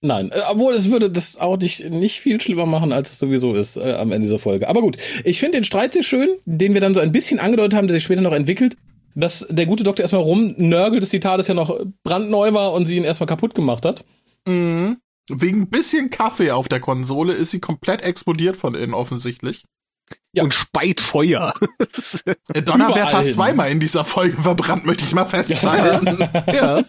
Nein, 0.01 0.31
äh, 0.31 0.41
obwohl 0.49 0.73
es 0.73 0.89
würde 0.89 1.11
das 1.11 1.37
auch 1.37 1.57
nicht, 1.57 1.89
nicht 1.89 2.19
viel 2.19 2.41
schlimmer 2.41 2.65
machen, 2.65 2.91
als 2.91 3.11
es 3.11 3.19
sowieso 3.19 3.53
ist 3.53 3.77
äh, 3.77 3.93
am 3.93 4.11
Ende 4.11 4.25
dieser 4.25 4.39
Folge. 4.39 4.67
Aber 4.67 4.81
gut, 4.81 4.97
ich 5.23 5.39
finde 5.39 5.59
den 5.59 5.63
Streit 5.63 5.93
sehr 5.93 6.03
schön, 6.03 6.27
den 6.45 6.73
wir 6.73 6.81
dann 6.81 6.95
so 6.95 6.99
ein 6.99 7.11
bisschen 7.11 7.39
angedeutet 7.39 7.75
haben, 7.75 7.87
der 7.87 7.95
sich 7.95 8.03
später 8.03 8.21
noch 8.21 8.33
entwickelt, 8.33 8.77
dass 9.13 9.45
der 9.49 9.67
gute 9.67 9.83
Doktor 9.83 10.03
erstmal 10.03 10.23
rumnörgelt, 10.23 11.03
dass 11.03 11.09
die 11.11 11.19
TARDIS 11.19 11.49
ja 11.49 11.53
noch 11.53 11.79
brandneu 12.03 12.53
war 12.53 12.73
und 12.73 12.87
sie 12.87 12.97
ihn 12.97 13.03
erstmal 13.03 13.27
kaputt 13.27 13.53
gemacht 13.53 13.85
hat. 13.85 14.03
Mhm. 14.47 14.97
Wegen 15.29 15.61
ein 15.61 15.69
bisschen 15.69 16.09
Kaffee 16.09 16.51
auf 16.51 16.67
der 16.67 16.79
Konsole 16.79 17.33
ist 17.33 17.51
sie 17.51 17.59
komplett 17.59 18.01
explodiert 18.01 18.57
von 18.57 18.73
innen 18.73 18.95
offensichtlich. 18.95 19.65
Ja. 20.33 20.43
Und 20.43 20.53
speit 20.53 21.01
Feuer. 21.01 21.53
Äh, 22.53 22.61
Donner 22.61 22.93
wäre 22.95 23.07
fast 23.07 23.33
zweimal 23.33 23.69
in 23.71 23.79
dieser 23.79 24.05
Folge 24.05 24.41
verbrannt, 24.41 24.85
möchte 24.85 25.03
ich 25.03 25.13
mal 25.13 25.25
festhalten. 25.25 26.17
ja. 26.53 26.83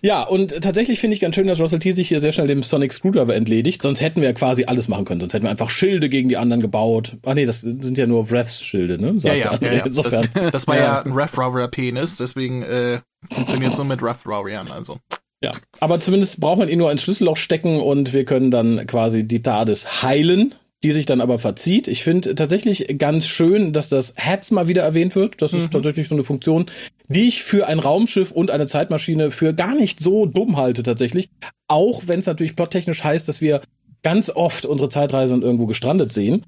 ja, 0.00 0.22
und 0.22 0.60
tatsächlich 0.62 0.98
finde 0.98 1.14
ich 1.14 1.20
ganz 1.20 1.34
schön, 1.34 1.46
dass 1.46 1.60
Russell 1.60 1.78
T 1.78 1.92
sich 1.92 2.08
hier 2.08 2.20
sehr 2.20 2.32
schnell 2.32 2.46
dem 2.46 2.62
Sonic 2.62 2.92
Screwdriver 2.92 3.34
entledigt. 3.34 3.82
Sonst 3.82 4.00
hätten 4.00 4.20
wir 4.20 4.28
ja 4.28 4.32
quasi 4.32 4.64
alles 4.64 4.88
machen 4.88 5.04
können. 5.04 5.20
Sonst 5.20 5.34
hätten 5.34 5.44
wir 5.44 5.50
einfach 5.50 5.70
Schilde 5.70 6.08
gegen 6.08 6.28
die 6.28 6.36
anderen 6.36 6.60
gebaut. 6.60 7.16
Ah 7.24 7.34
nee, 7.34 7.46
das 7.46 7.60
sind 7.60 7.98
ja 7.98 8.06
nur 8.06 8.30
Refs 8.30 8.62
Schilde, 8.62 9.00
ne? 9.00 9.20
Sagt 9.20 9.36
ja, 9.36 9.52
ja, 9.52 9.58
ja, 9.60 9.72
ja. 9.78 9.86
Insofern. 9.86 10.28
Das, 10.34 10.52
das 10.52 10.68
war 10.68 10.76
ja, 10.76 10.82
ja 10.82 11.02
ein 11.02 11.12
Ref 11.12 11.36
Rower 11.36 11.68
Penis, 11.68 12.16
deswegen 12.16 12.62
äh, 12.62 13.00
funktioniert 13.30 13.72
es 13.72 13.78
nur 13.78 13.86
mit 13.86 14.02
Ref 14.02 14.26
Rowerian, 14.26 14.70
also. 14.70 14.98
Ja, 15.42 15.52
aber 15.78 16.00
zumindest 16.00 16.40
braucht 16.40 16.58
man 16.58 16.68
ihn 16.68 16.78
nur 16.78 16.90
ins 16.90 17.02
Schlüsselloch 17.02 17.36
stecken 17.36 17.80
und 17.80 18.12
wir 18.12 18.24
können 18.24 18.50
dann 18.50 18.86
quasi 18.86 19.26
die 19.26 19.42
TARDIS 19.42 20.02
heilen, 20.02 20.54
die 20.82 20.92
sich 20.92 21.06
dann 21.06 21.20
aber 21.20 21.38
verzieht. 21.38 21.88
Ich 21.88 22.04
finde 22.04 22.34
tatsächlich 22.34 22.98
ganz 22.98 23.26
schön, 23.26 23.72
dass 23.72 23.88
das 23.88 24.14
Herz 24.16 24.50
mal 24.50 24.68
wieder 24.68 24.82
erwähnt 24.82 25.16
wird. 25.16 25.42
Das 25.42 25.52
ist 25.52 25.64
mhm. 25.64 25.70
tatsächlich 25.72 26.08
so 26.08 26.14
eine 26.14 26.24
Funktion, 26.24 26.66
die 27.08 27.26
ich 27.26 27.42
für 27.42 27.66
ein 27.66 27.80
Raumschiff 27.80 28.30
und 28.30 28.50
eine 28.50 28.66
Zeitmaschine 28.66 29.30
für 29.30 29.54
gar 29.54 29.74
nicht 29.74 29.98
so 29.98 30.26
dumm 30.26 30.56
halte 30.56 30.82
tatsächlich. 30.84 31.30
Auch 31.66 32.02
wenn 32.06 32.20
es 32.20 32.26
natürlich 32.26 32.54
plottechnisch 32.54 33.02
heißt, 33.02 33.26
dass 33.26 33.40
wir 33.40 33.62
ganz 34.02 34.30
oft 34.30 34.66
unsere 34.66 34.88
Zeitreisen 34.88 35.42
irgendwo 35.42 35.66
gestrandet 35.66 36.12
sehen. 36.12 36.44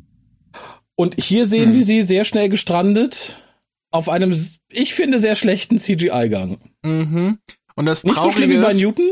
Und 0.95 1.21
hier 1.21 1.47
sehen 1.47 1.71
mhm. 1.71 1.75
wir 1.75 1.83
sie 1.83 2.03
sehr 2.03 2.25
schnell 2.25 2.49
gestrandet 2.49 3.37
auf 3.91 4.09
einem, 4.09 4.39
ich 4.69 4.95
finde, 4.95 5.19
sehr 5.19 5.35
schlechten 5.35 5.79
CGI-Gang. 5.79 6.59
Mhm. 6.85 7.39
Und 7.75 7.87
das 7.87 8.05
Nicht 8.05 8.19
so 8.19 8.31
schlimm 8.31 8.51
wie 8.51 8.59
bei 8.59 8.73
Newton? 8.73 9.11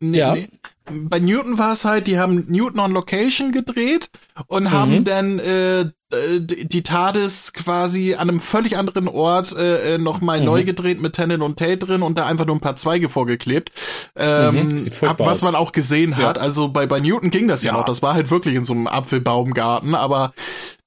Nee, 0.00 0.18
ja. 0.18 0.34
Nee. 0.34 0.48
Bei 0.88 1.18
Newton 1.18 1.58
war 1.58 1.72
es 1.72 1.84
halt, 1.84 2.06
die 2.06 2.18
haben 2.18 2.44
Newton 2.48 2.80
on 2.80 2.92
Location 2.92 3.52
gedreht 3.52 4.10
und 4.46 4.64
mhm. 4.64 4.70
haben 4.70 5.04
dann 5.04 5.38
äh, 5.38 5.90
die 6.40 6.82
TARDIS 6.82 7.52
quasi 7.52 8.14
an 8.14 8.28
einem 8.28 8.40
völlig 8.40 8.76
anderen 8.76 9.08
Ort 9.08 9.56
äh, 9.56 9.94
äh 9.94 9.98
nochmal 9.98 10.38
mhm. 10.38 10.46
neu 10.46 10.64
gedreht 10.64 11.00
mit 11.00 11.14
Tennant 11.14 11.42
und 11.42 11.58
Tate 11.58 11.78
drin 11.78 12.02
und 12.02 12.16
da 12.16 12.26
einfach 12.26 12.46
nur 12.46 12.54
ein 12.54 12.60
paar 12.60 12.76
Zweige 12.76 13.08
vorgeklebt. 13.08 13.72
Ähm, 14.14 14.66
mhm, 14.66 14.90
was 15.18 15.42
man 15.42 15.56
auch 15.56 15.72
gesehen 15.72 16.16
hat. 16.16 16.36
Ja. 16.36 16.42
Also 16.42 16.68
bei, 16.68 16.86
bei 16.86 17.00
Newton 17.00 17.30
ging 17.30 17.48
das 17.48 17.64
ja, 17.64 17.72
ja 17.72 17.78
noch. 17.78 17.86
Das 17.86 18.02
war 18.02 18.14
halt 18.14 18.30
wirklich 18.30 18.54
in 18.54 18.64
so 18.64 18.74
einem 18.74 18.86
Apfelbaumgarten, 18.86 19.94
aber 19.96 20.32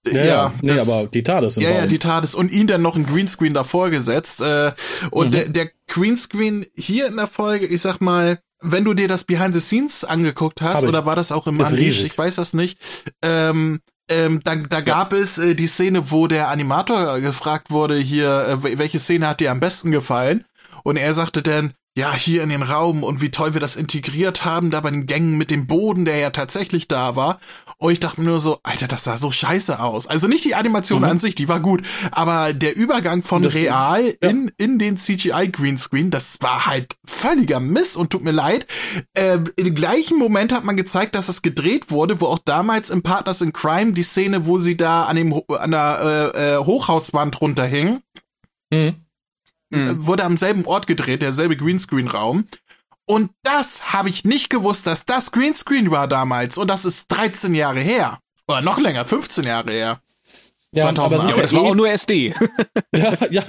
ja, 0.07 0.25
ja, 0.25 0.53
nee, 0.61 0.69
das, 0.69 0.87
aber 0.87 1.09
die 1.09 1.23
TARDIS 1.23 1.57
im 1.57 1.63
Ja, 1.63 1.69
Baum. 1.69 1.77
ja, 1.79 1.87
die 1.87 1.99
TARDIS 1.99 2.35
und 2.35 2.51
ihn 2.51 2.67
dann 2.67 2.81
noch 2.81 2.95
ein 2.95 3.05
Greenscreen 3.05 3.53
davor 3.53 3.89
gesetzt. 3.89 4.41
Äh, 4.41 4.71
und 5.11 5.27
mhm. 5.27 5.31
der, 5.31 5.49
der 5.49 5.69
Greenscreen 5.87 6.65
hier 6.75 7.07
in 7.07 7.17
der 7.17 7.27
Folge, 7.27 7.65
ich 7.65 7.81
sag 7.81 7.99
mal, 7.99 8.39
wenn 8.61 8.83
du 8.83 8.93
dir 8.93 9.07
das 9.07 9.23
Behind 9.23 9.53
the 9.53 9.59
Scenes 9.59 10.03
angeguckt 10.03 10.61
hast, 10.61 10.83
oder 10.83 11.05
war 11.05 11.15
das 11.15 11.31
auch 11.31 11.47
im 11.47 11.59
Unleash, 11.59 12.03
ich 12.03 12.17
weiß 12.17 12.35
das 12.35 12.53
nicht, 12.53 12.77
ähm, 13.21 13.79
ähm, 14.09 14.41
da, 14.43 14.55
da 14.55 14.81
gab 14.81 15.13
ja. 15.13 15.19
es 15.19 15.37
äh, 15.37 15.55
die 15.55 15.67
Szene, 15.67 16.11
wo 16.11 16.27
der 16.27 16.49
Animator 16.49 17.19
gefragt 17.19 17.69
wurde, 17.69 17.95
hier, 17.97 18.59
äh, 18.63 18.77
welche 18.77 18.99
Szene 18.99 19.27
hat 19.27 19.39
dir 19.39 19.51
am 19.51 19.59
besten 19.59 19.91
gefallen? 19.91 20.45
Und 20.83 20.97
er 20.97 21.13
sagte 21.13 21.43
dann, 21.43 21.73
ja, 21.99 22.15
hier 22.15 22.43
in 22.43 22.49
den 22.49 22.63
Raum 22.63 23.03
und 23.03 23.19
wie 23.19 23.29
toll 23.29 23.53
wir 23.53 23.59
das 23.59 23.75
integriert 23.75 24.45
haben, 24.45 24.71
da 24.71 24.79
bei 24.79 24.89
den 24.89 25.05
Gängen 25.05 25.37
mit 25.37 25.51
dem 25.51 25.67
Boden, 25.67 26.05
der 26.05 26.17
ja 26.17 26.29
tatsächlich 26.29 26.87
da 26.87 27.17
war. 27.17 27.39
Und 27.77 27.91
ich 27.91 27.99
dachte 27.99 28.21
mir 28.21 28.27
nur 28.27 28.39
so, 28.39 28.59
Alter, 28.63 28.87
das 28.87 29.03
sah 29.03 29.17
so 29.17 29.31
scheiße 29.31 29.79
aus. 29.81 30.07
Also 30.07 30.27
nicht 30.27 30.45
die 30.45 30.55
Animation 30.55 30.99
mhm. 30.99 31.09
an 31.09 31.19
sich, 31.19 31.35
die 31.35 31.49
war 31.49 31.59
gut, 31.59 31.81
aber 32.11 32.53
der 32.53 32.75
Übergang 32.75 33.21
von 33.21 33.43
das 33.43 33.53
real 33.53 34.05
ja. 34.05 34.29
in, 34.29 34.49
in 34.57 34.79
den 34.79 34.95
CGI 34.95 35.49
Greenscreen, 35.51 36.09
das 36.09 36.37
war 36.39 36.65
halt 36.65 36.95
völliger 37.05 37.59
Mist 37.59 37.97
und 37.97 38.11
tut 38.11 38.23
mir 38.23 38.31
leid. 38.31 38.65
Äh, 39.13 39.39
Im 39.57 39.75
gleichen 39.75 40.17
Moment 40.17 40.53
hat 40.53 40.63
man 40.63 40.77
gezeigt, 40.77 41.15
dass 41.15 41.27
es 41.27 41.41
gedreht 41.41 41.91
wurde, 41.91 42.21
wo 42.21 42.27
auch 42.27 42.39
damals 42.39 42.89
im 42.89 43.03
Partners 43.03 43.41
in 43.41 43.51
Crime 43.51 43.91
die 43.91 44.03
Szene, 44.03 44.45
wo 44.45 44.57
sie 44.57 44.77
da 44.77 45.03
an 45.03 45.17
dem 45.17 45.33
an 45.49 45.71
der 45.71 46.31
äh, 46.33 46.55
äh, 46.55 46.57
Hochhauswand 46.59 47.41
runterhingen. 47.41 47.99
Mhm 48.71 48.95
mhm. 49.69 50.05
wurde 50.05 50.23
am 50.23 50.37
selben 50.37 50.65
Ort 50.65 50.87
gedreht, 50.87 51.21
derselbe 51.21 51.57
Greenscreen-Raum. 51.57 52.45
Und 53.05 53.31
das 53.43 53.93
habe 53.93 54.09
ich 54.09 54.23
nicht 54.23 54.49
gewusst, 54.49 54.85
dass 54.85 55.05
das 55.05 55.31
Greenscreen 55.31 55.89
war 55.89 56.07
damals. 56.07 56.57
Und 56.57 56.67
das 56.67 56.85
ist 56.85 57.07
13 57.07 57.55
Jahre 57.55 57.79
her. 57.79 58.19
Oder 58.47 58.61
noch 58.61 58.77
länger, 58.77 59.05
15 59.05 59.45
Jahre 59.45 59.71
her. 59.71 60.01
Ja, 60.71 60.93
2008. 60.93 61.33
aber 61.33 61.41
das, 61.41 61.51
ja, 61.51 61.57
war 61.57 61.63
auch 61.65 61.75
nur 61.75 61.89
SD. 61.89 62.35
ja, 62.95 63.17
ja. 63.31 63.43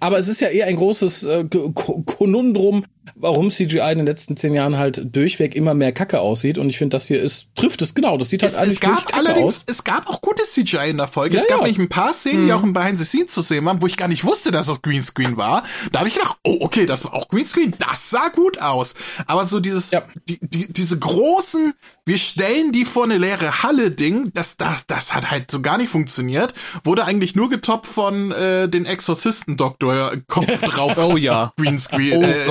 Aber 0.00 0.18
es 0.18 0.28
ist 0.28 0.40
ja 0.40 0.48
eher 0.48 0.66
ein 0.66 0.76
großes 0.76 1.22
äh, 1.24 1.44
Konundrum, 1.44 2.84
warum 3.14 3.50
CGI 3.50 3.92
in 3.92 3.98
den 3.98 4.06
letzten 4.06 4.36
zehn 4.36 4.54
Jahren 4.54 4.78
halt 4.78 5.14
durchweg 5.14 5.54
immer 5.54 5.74
mehr 5.74 5.92
Kacke 5.92 6.20
aussieht. 6.20 6.58
Und 6.58 6.70
ich 6.70 6.78
finde, 6.78 6.94
das 6.94 7.06
hier 7.06 7.20
ist, 7.20 7.48
trifft 7.54 7.82
es 7.82 7.94
genau. 7.94 8.16
Das 8.16 8.28
sieht 8.28 8.42
halt 8.42 8.52
es, 8.52 8.58
eigentlich 8.58 8.74
es 8.74 8.80
gab 8.80 9.16
allerdings, 9.16 9.56
aus. 9.56 9.64
Es 9.66 9.84
gab 9.84 10.08
auch 10.08 10.20
gutes 10.20 10.52
CGI 10.52 10.90
in 10.90 10.98
der 10.98 11.08
Folge. 11.08 11.36
Ja, 11.36 11.42
es 11.42 11.48
gab 11.48 11.58
ja. 11.58 11.64
nämlich 11.64 11.78
ein 11.78 11.88
paar 11.88 12.12
Szenen, 12.12 12.40
hm. 12.40 12.46
die 12.46 12.52
auch 12.52 12.62
im 12.62 12.72
Behind 12.72 12.98
the 12.98 13.04
Scenes 13.04 13.32
zu 13.32 13.42
sehen 13.42 13.64
waren, 13.64 13.82
wo 13.82 13.86
ich 13.86 13.96
gar 13.96 14.08
nicht 14.08 14.24
wusste, 14.24 14.50
dass 14.50 14.66
das 14.66 14.82
Greenscreen 14.82 15.36
war. 15.36 15.64
Da 15.90 16.00
habe 16.00 16.08
ich 16.08 16.14
gedacht, 16.14 16.36
oh, 16.44 16.58
okay, 16.60 16.86
das 16.86 17.04
war 17.04 17.14
auch 17.14 17.28
Greenscreen. 17.28 17.74
Das 17.78 18.10
sah 18.10 18.28
gut 18.28 18.60
aus. 18.60 18.94
Aber 19.26 19.46
so 19.46 19.60
dieses, 19.60 19.90
ja. 19.90 20.02
die, 20.28 20.38
die, 20.40 20.72
diese 20.72 20.98
großen, 20.98 21.74
wir 22.04 22.18
stellen 22.18 22.72
die 22.72 22.84
vor 22.84 23.04
eine 23.04 23.18
leere 23.18 23.62
Halle 23.62 23.90
Ding, 23.90 24.30
das, 24.34 24.56
das, 24.56 24.86
das 24.86 25.14
hat 25.14 25.30
halt 25.30 25.50
so 25.50 25.60
gar 25.60 25.78
nicht 25.78 25.90
funktioniert. 25.90 26.54
Wurde 26.84 27.04
eigentlich 27.04 27.34
nur 27.34 27.50
getoppt 27.50 27.86
von 27.86 28.30
äh, 28.32 28.68
den 28.68 28.86
Exorzisten-Doktor 28.86 30.12
Kopf 30.28 30.60
drauf. 30.60 30.96
oh 30.98 31.16
ja. 31.16 31.52
Greenscreen, 31.56 32.18
oh, 32.18 32.22
äh, 32.22 32.46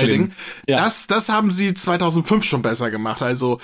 CGI-Ding. 0.00 0.32
Ja. 0.68 0.84
Das, 0.84 1.06
das 1.06 1.28
haben 1.28 1.50
sie 1.50 1.74
2005 1.74 2.44
schon 2.44 2.62
besser 2.62 2.90
gemacht. 2.90 3.22
Also, 3.22 3.60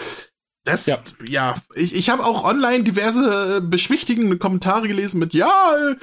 das, 0.64 0.87
ja, 0.87 0.99
ja 1.25 1.57
ich, 1.75 1.95
ich 1.95 2.11
habe 2.11 2.25
auch 2.25 2.45
online 2.45 2.85
diverse 2.85 3.57
äh, 3.57 3.61
beschwichtigende 3.61 4.38
Kommentare 4.38 4.88
gelesen 4.88 5.19
mit, 5.19 5.35
ja, 5.35 5.77
äh, 5.77 5.97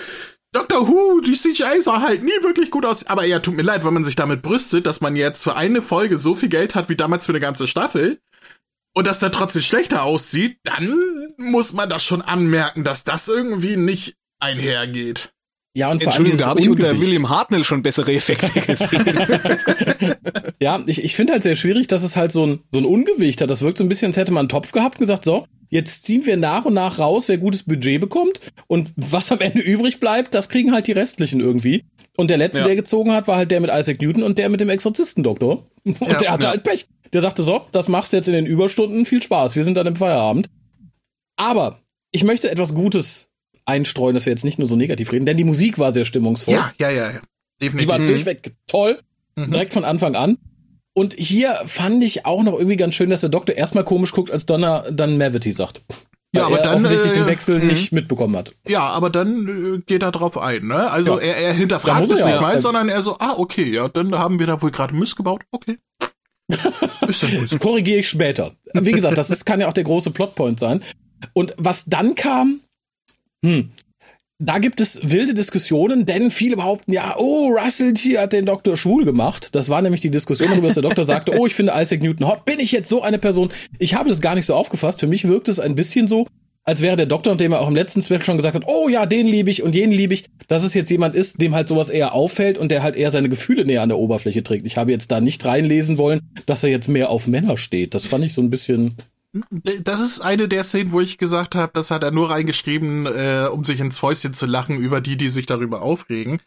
Doctor 0.55 0.87
Who, 0.87 1.19
die 1.19 1.33
CGI 1.33 1.81
sah 1.81 1.99
halt 2.01 2.23
nie 2.23 2.31
wirklich 2.41 2.71
gut 2.71 2.85
aus. 2.85 3.05
Aber 3.07 3.25
ja, 3.25 3.39
tut 3.39 3.55
mir 3.55 3.61
leid, 3.63 3.83
wenn 3.83 3.93
man 3.93 4.05
sich 4.05 4.15
damit 4.15 4.41
brüstet, 4.41 4.85
dass 4.85 5.01
man 5.01 5.17
jetzt 5.17 5.43
für 5.43 5.57
eine 5.57 5.81
Folge 5.81 6.17
so 6.17 6.33
viel 6.33 6.47
Geld 6.47 6.75
hat 6.75 6.87
wie 6.87 6.95
damals 6.95 7.25
für 7.25 7.33
eine 7.33 7.41
ganze 7.41 7.67
Staffel 7.67 8.19
und 8.93 9.05
dass 9.05 9.19
der 9.19 9.33
trotzdem 9.33 9.61
schlechter 9.61 10.03
aussieht, 10.03 10.59
dann 10.63 11.33
muss 11.37 11.73
man 11.73 11.89
das 11.89 12.05
schon 12.05 12.21
anmerken, 12.21 12.85
dass 12.85 13.03
das 13.03 13.27
irgendwie 13.27 13.75
nicht 13.75 14.15
einhergeht. 14.39 15.34
Ja, 15.75 15.91
und 15.91 16.01
vor 16.01 16.13
allem 16.13 16.37
da 16.37 16.45
habe 16.47 16.61
ich 16.61 16.69
unter 16.69 16.97
William 17.01 17.27
Hartnell 17.27 17.65
schon 17.65 17.83
bessere 17.83 18.13
Effekte 18.13 18.61
gesehen. 18.65 19.05
ja, 20.61 20.81
ich, 20.87 21.03
ich 21.03 21.15
finde 21.17 21.33
halt 21.33 21.43
sehr 21.43 21.57
schwierig, 21.57 21.87
dass 21.87 22.01
es 22.01 22.15
halt 22.15 22.31
so 22.31 22.45
ein, 22.45 22.59
so 22.71 22.79
ein 22.79 22.85
Ungewicht 22.85 23.41
hat. 23.41 23.49
Das 23.49 23.61
wirkt 23.61 23.77
so 23.77 23.83
ein 23.83 23.89
bisschen, 23.89 24.07
als 24.07 24.17
hätte 24.17 24.31
man 24.31 24.43
einen 24.43 24.49
Topf 24.49 24.71
gehabt 24.71 24.95
und 24.95 24.99
gesagt, 25.01 25.25
so, 25.25 25.45
jetzt 25.69 26.05
ziehen 26.05 26.25
wir 26.25 26.37
nach 26.37 26.63
und 26.63 26.75
nach 26.75 26.97
raus, 26.97 27.27
wer 27.27 27.37
gutes 27.37 27.63
Budget 27.63 27.99
bekommt. 27.99 28.39
Und 28.67 28.93
was 28.95 29.33
am 29.33 29.41
Ende 29.41 29.59
übrig 29.63 29.99
bleibt, 29.99 30.33
das 30.33 30.47
kriegen 30.47 30.71
halt 30.71 30.87
die 30.87 30.93
restlichen 30.93 31.41
irgendwie. 31.41 31.83
Und 32.15 32.29
der 32.29 32.37
letzte, 32.37 32.59
ja. 32.59 32.65
der 32.67 32.77
gezogen 32.77 33.11
hat, 33.11 33.27
war 33.27 33.35
halt 33.35 33.51
der 33.51 33.59
mit 33.59 33.69
Isaac 33.69 34.01
Newton 34.01 34.23
und 34.23 34.37
der 34.37 34.47
mit 34.47 34.61
dem 34.61 34.69
Exorzistendoktor. 34.69 35.67
Und 35.83 35.99
ja, 35.99 36.17
der 36.17 36.31
hatte 36.31 36.43
ja. 36.45 36.51
halt 36.51 36.63
Pech. 36.63 36.87
Der 37.11 37.19
sagte, 37.19 37.43
so, 37.43 37.65
das 37.73 37.89
machst 37.89 38.13
du 38.13 38.17
jetzt 38.17 38.29
in 38.29 38.33
den 38.33 38.45
Überstunden, 38.45 39.05
viel 39.05 39.21
Spaß, 39.21 39.57
wir 39.57 39.63
sind 39.63 39.75
dann 39.75 39.87
im 39.87 39.97
Feierabend. 39.97 40.49
Aber 41.35 41.81
ich 42.11 42.23
möchte 42.23 42.49
etwas 42.49 42.73
Gutes 42.73 43.27
einstreuen, 43.65 44.13
dass 44.13 44.25
wir 44.25 44.31
jetzt 44.31 44.45
nicht 44.45 44.59
nur 44.59 44.67
so 44.67 44.75
negativ 44.75 45.11
reden, 45.11 45.25
denn 45.25 45.37
die 45.37 45.43
Musik 45.43 45.79
war 45.79 45.91
sehr 45.91 46.05
stimmungsvoll. 46.05 46.53
Ja, 46.53 46.73
ja, 46.77 46.89
ja, 46.89 47.11
ja. 47.11 47.21
Definitiv. 47.61 47.79
Die 47.79 47.87
war 47.87 47.99
durchweg 47.99 48.53
toll, 48.67 48.99
mhm. 49.35 49.51
direkt 49.51 49.73
von 49.73 49.85
Anfang 49.85 50.15
an. 50.15 50.37
Und 50.93 51.13
hier 51.17 51.61
fand 51.65 52.03
ich 52.03 52.25
auch 52.25 52.43
noch 52.43 52.53
irgendwie 52.53 52.77
ganz 52.77 52.95
schön, 52.95 53.09
dass 53.09 53.21
der 53.21 53.29
Doktor 53.29 53.55
erstmal 53.55 53.83
komisch 53.83 54.13
guckt, 54.13 54.31
als 54.31 54.45
Donner 54.45 54.85
dann 54.91 55.17
Mavity 55.17 55.51
sagt. 55.51 55.81
Ja, 56.33 56.45
aber 56.47 56.57
dann 56.57 56.75
offensichtlich 56.75 57.13
äh, 57.13 57.15
den 57.15 57.27
Wechsel 57.27 57.59
mh. 57.59 57.65
nicht 57.65 57.91
mitbekommen 57.91 58.35
hat. 58.35 58.53
Ja, 58.67 58.81
aber 58.81 59.09
dann 59.09 59.75
äh, 59.77 59.81
geht 59.85 60.03
er 60.03 60.11
drauf 60.11 60.37
ein, 60.37 60.67
ne? 60.67 60.89
Also 60.91 61.19
ja. 61.19 61.27
er, 61.27 61.37
er 61.37 61.53
hinterfragt 61.53 62.09
es 62.09 62.19
ja, 62.19 62.27
nicht 62.27 62.41
mal, 62.41 62.59
sondern 62.59 62.89
er 62.89 63.01
so, 63.01 63.17
ah, 63.19 63.35
okay, 63.37 63.69
ja, 63.69 63.87
dann 63.87 64.17
haben 64.17 64.39
wir 64.39 64.47
da 64.47 64.61
wohl 64.61 64.71
gerade 64.71 64.93
Mist 64.93 65.15
gebaut. 65.15 65.41
Okay. 65.51 65.77
Ist 67.07 67.23
ja 67.23 67.39
gut. 67.39 67.59
Korrigiere 67.59 67.99
ich 67.99 68.09
später. 68.09 68.51
Wie 68.73 68.91
gesagt, 68.91 69.17
das 69.17 69.29
ist, 69.29 69.45
kann 69.45 69.59
ja 69.61 69.67
auch 69.67 69.73
der 69.73 69.83
große 69.83 70.11
Plotpoint 70.11 70.59
sein. 70.59 70.83
Und 71.33 71.55
was 71.57 71.85
dann 71.85 72.13
kam, 72.13 72.59
hm. 73.45 73.69
Da 74.37 74.57
gibt 74.57 74.81
es 74.81 74.99
wilde 75.01 75.33
Diskussionen, 75.33 76.05
denn 76.05 76.29
viele 76.29 76.57
behaupten 76.57 76.91
ja, 76.91 77.15
oh, 77.17 77.55
Russell 77.57 77.93
T 77.93 78.17
hat 78.17 78.33
den 78.33 78.45
Doktor 78.45 78.75
schwul 78.75 79.05
gemacht. 79.05 79.55
Das 79.55 79.69
war 79.69 79.81
nämlich 79.81 80.01
die 80.01 80.11
Diskussion, 80.11 80.49
darüber, 80.49 80.67
dass 80.67 80.73
der 80.73 80.83
Doktor 80.83 81.05
sagte, 81.05 81.39
oh, 81.39 81.45
ich 81.45 81.55
finde 81.55 81.71
Isaac 81.73 82.01
Newton 82.01 82.27
hot. 82.27 82.43
Bin 82.43 82.59
ich 82.59 82.73
jetzt 82.73 82.89
so 82.89 83.01
eine 83.01 83.17
Person? 83.17 83.49
Ich 83.79 83.93
habe 83.93 84.09
das 84.09 84.19
gar 84.19 84.35
nicht 84.35 84.45
so 84.45 84.53
aufgefasst. 84.53 84.99
Für 84.99 85.07
mich 85.07 85.25
wirkt 85.25 85.47
es 85.47 85.61
ein 85.61 85.75
bisschen 85.75 86.09
so, 86.09 86.27
als 86.65 86.81
wäre 86.81 86.97
der 86.97 87.05
Doktor, 87.05 87.37
dem 87.37 87.53
er 87.53 87.61
auch 87.61 87.69
im 87.69 87.75
letzten 87.75 88.01
Special 88.01 88.25
schon 88.25 88.35
gesagt 88.35 88.55
hat, 88.55 88.67
oh 88.67 88.89
ja, 88.89 89.05
den 89.05 89.25
liebe 89.25 89.49
ich 89.49 89.63
und 89.63 89.73
jenen 89.73 89.93
liebe 89.93 90.13
ich, 90.13 90.25
dass 90.49 90.63
es 90.63 90.73
jetzt 90.73 90.89
jemand 90.89 91.15
ist, 91.15 91.39
dem 91.39 91.55
halt 91.55 91.69
sowas 91.69 91.89
eher 91.89 92.13
auffällt 92.13 92.57
und 92.57 92.71
der 92.71 92.83
halt 92.83 92.97
eher 92.97 93.11
seine 93.11 93.29
Gefühle 93.29 93.63
näher 93.63 93.83
an 93.83 93.89
der 93.89 93.99
Oberfläche 93.99 94.43
trägt. 94.43 94.65
Ich 94.65 94.75
habe 94.75 94.91
jetzt 94.91 95.11
da 95.13 95.21
nicht 95.21 95.45
reinlesen 95.45 95.97
wollen, 95.97 96.19
dass 96.45 96.63
er 96.63 96.71
jetzt 96.71 96.89
mehr 96.89 97.09
auf 97.09 97.27
Männer 97.27 97.55
steht. 97.55 97.93
Das 97.93 98.05
fand 98.05 98.25
ich 98.25 98.33
so 98.33 98.41
ein 98.41 98.49
bisschen 98.49 98.95
das 99.51 99.99
ist 99.99 100.21
eine 100.21 100.47
der 100.47 100.63
Szenen, 100.63 100.91
wo 100.91 101.01
ich 101.01 101.17
gesagt 101.17 101.55
habe, 101.55 101.71
das 101.73 101.91
hat 101.91 102.03
er 102.03 102.11
nur 102.11 102.31
reingeschrieben, 102.31 103.05
äh, 103.05 103.49
um 103.51 103.63
sich 103.63 103.79
ins 103.79 103.97
Fäustchen 103.97 104.33
zu 104.33 104.45
lachen 104.45 104.77
über 104.77 105.01
die, 105.01 105.17
die 105.17 105.29
sich 105.29 105.45
darüber 105.45 105.81
aufregen. 105.81 106.39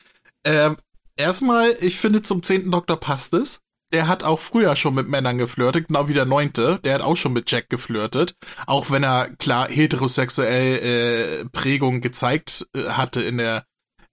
Ähm, 0.45 0.77
erstmal, 1.17 1.77
ich 1.81 1.99
finde, 1.99 2.23
zum 2.23 2.43
zehnten 2.43 2.71
Doktor 2.71 2.99
passt 2.99 3.35
es. 3.35 3.61
der 3.93 4.07
hat 4.07 4.23
auch 4.23 4.39
früher 4.39 4.77
schon 4.77 4.95
mit 4.95 5.09
Männern 5.09 5.39
geflirtet, 5.39 5.89
genau 5.89 6.09
wie 6.09 6.15
der 6.15 6.27
Neunte. 6.27 6.79
Der 6.85 6.95
hat 6.95 7.01
auch 7.01 7.17
schon 7.17 7.33
mit 7.33 7.51
Jack 7.51 7.69
geflirtet. 7.71 8.35
Auch 8.67 8.91
wenn 8.91 9.03
er 9.03 9.31
klar 9.37 9.69
heterosexuell 9.69 11.43
äh, 11.43 11.45
Prägung 11.47 12.01
gezeigt 12.01 12.67
äh, 12.75 12.91
hatte 12.91 13.23
in 13.23 13.39
der 13.39 13.65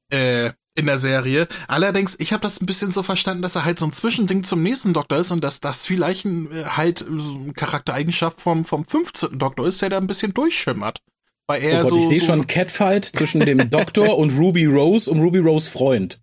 äh, 0.09 0.51
in 0.75 0.85
der 0.85 0.99
Serie. 0.99 1.47
Allerdings, 1.67 2.15
ich 2.19 2.33
habe 2.33 2.41
das 2.41 2.61
ein 2.61 2.65
bisschen 2.65 2.91
so 2.91 3.01
verstanden, 3.01 3.41
dass 3.41 3.55
er 3.55 3.65
halt 3.65 3.79
so 3.79 3.85
ein 3.85 3.93
Zwischending 3.93 4.43
zum 4.43 4.61
nächsten 4.61 4.93
Doktor 4.93 5.17
ist 5.17 5.31
und 5.31 5.43
dass 5.43 5.61
das 5.61 5.85
vielleicht 5.85 6.25
ein, 6.25 6.51
äh, 6.51 6.65
halt 6.65 6.99
so 6.99 7.39
eine 7.43 7.53
Charaktereigenschaft 7.53 8.41
vom, 8.41 8.65
vom 8.65 8.85
15. 8.85 9.39
Doktor 9.39 9.67
ist, 9.67 9.81
der 9.81 9.89
da 9.89 9.97
ein 9.97 10.07
bisschen 10.07 10.33
durchschimmert. 10.33 11.01
Weil 11.47 11.63
er 11.63 11.79
oh 11.79 11.81
Gott, 11.83 11.89
so, 11.89 11.97
ich 11.97 12.07
sehe 12.07 12.19
so 12.19 12.27
schon 12.27 12.47
Catfight 12.47 13.05
zwischen 13.05 13.39
dem 13.41 13.69
Doktor 13.71 14.17
und 14.17 14.37
Ruby 14.37 14.65
Rose 14.65 15.09
und 15.09 15.21
Ruby 15.21 15.39
Rose 15.39 15.69
Freund. 15.69 16.19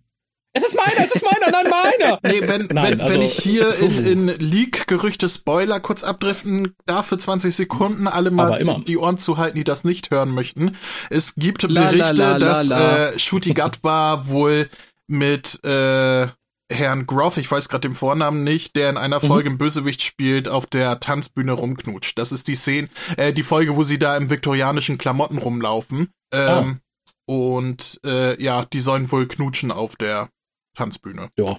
Es 0.55 0.63
ist 0.63 0.75
meiner, 0.75 1.03
es 1.03 1.15
ist 1.15 1.22
meiner, 1.45 1.63
nein, 1.63 1.71
meiner. 1.99 2.19
Nee, 2.23 2.47
wenn, 2.47 2.67
nein, 2.67 2.91
wenn, 2.91 3.01
also, 3.01 3.13
wenn 3.13 3.21
ich 3.21 3.33
hier 3.33 3.75
in, 3.79 4.05
in 4.05 4.27
Leak-Gerüchte 4.27 5.29
Spoiler 5.29 5.79
kurz 5.79 6.03
abdriften 6.03 6.75
darf 6.85 7.07
für 7.07 7.17
20 7.17 7.55
Sekunden, 7.55 8.07
alle 8.07 8.31
mal 8.31 8.83
die 8.87 8.97
Ohren 8.97 9.17
zu 9.17 9.37
halten, 9.37 9.57
die 9.57 9.63
das 9.63 9.83
nicht 9.83 10.11
hören 10.11 10.29
möchten. 10.29 10.75
Es 11.09 11.35
gibt 11.35 11.63
la, 11.63 11.89
Berichte, 11.89 12.13
la, 12.13 12.37
la, 12.37 12.39
dass 12.39 12.69
äh, 12.69 13.19
Shooty 13.19 13.53
Gatbar 13.53 14.27
wohl 14.27 14.69
mit 15.07 15.63
äh, 15.63 16.27
Herrn 16.71 17.05
Groff, 17.05 17.37
ich 17.37 17.49
weiß 17.49 17.69
gerade 17.69 17.87
den 17.87 17.95
Vornamen 17.95 18.43
nicht, 18.43 18.75
der 18.75 18.89
in 18.89 18.97
einer 18.97 19.21
mhm. 19.23 19.27
Folge 19.27 19.49
mhm. 19.49 19.55
im 19.55 19.57
Bösewicht 19.59 20.01
spielt, 20.01 20.47
auf 20.47 20.65
der 20.65 20.99
Tanzbühne 20.99 21.53
rumknutscht. 21.53 22.17
Das 22.17 22.31
ist 22.31 22.47
die 22.47 22.55
Szene, 22.55 22.89
äh, 23.17 23.33
die 23.33 23.43
Folge, 23.43 23.75
wo 23.75 23.83
sie 23.83 23.99
da 23.99 24.17
im 24.17 24.29
viktorianischen 24.29 24.97
Klamotten 24.97 25.37
rumlaufen. 25.37 26.09
Ähm, 26.31 26.79
oh. 27.25 27.55
Und 27.57 27.99
äh, 28.05 28.41
ja, 28.41 28.65
die 28.65 28.81
sollen 28.81 29.11
wohl 29.11 29.27
knutschen 29.27 29.71
auf 29.71 29.95
der 29.95 30.29
Tanzbühne. 30.75 31.29
Ja. 31.37 31.57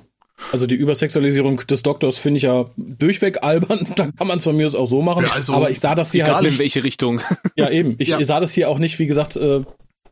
Also 0.52 0.66
die 0.66 0.74
Übersexualisierung 0.74 1.58
des 1.66 1.82
Doktors 1.82 2.18
finde 2.18 2.38
ich 2.38 2.44
ja 2.44 2.64
durchweg 2.76 3.42
albern. 3.42 3.86
Dann 3.96 4.14
kann 4.14 4.26
man 4.26 4.38
es 4.38 4.44
von 4.44 4.56
mir 4.56 4.66
aus 4.66 4.74
auch 4.74 4.86
so 4.86 5.00
machen. 5.02 5.24
Ja, 5.24 5.32
also 5.32 5.54
Aber 5.54 5.70
ich 5.70 5.80
sah 5.80 5.94
das 5.94 6.12
hier 6.12 6.24
egal 6.24 6.36
halt 6.36 6.44
nicht, 6.44 6.54
in 6.54 6.58
welche 6.60 6.84
Richtung. 6.84 7.20
Ja, 7.56 7.70
eben. 7.70 7.94
Ich 7.98 8.08
ja. 8.08 8.22
sah 8.24 8.40
das 8.40 8.52
hier 8.52 8.68
auch 8.68 8.78
nicht, 8.78 8.98
wie 8.98 9.06
gesagt, 9.06 9.36
äh, 9.36 9.62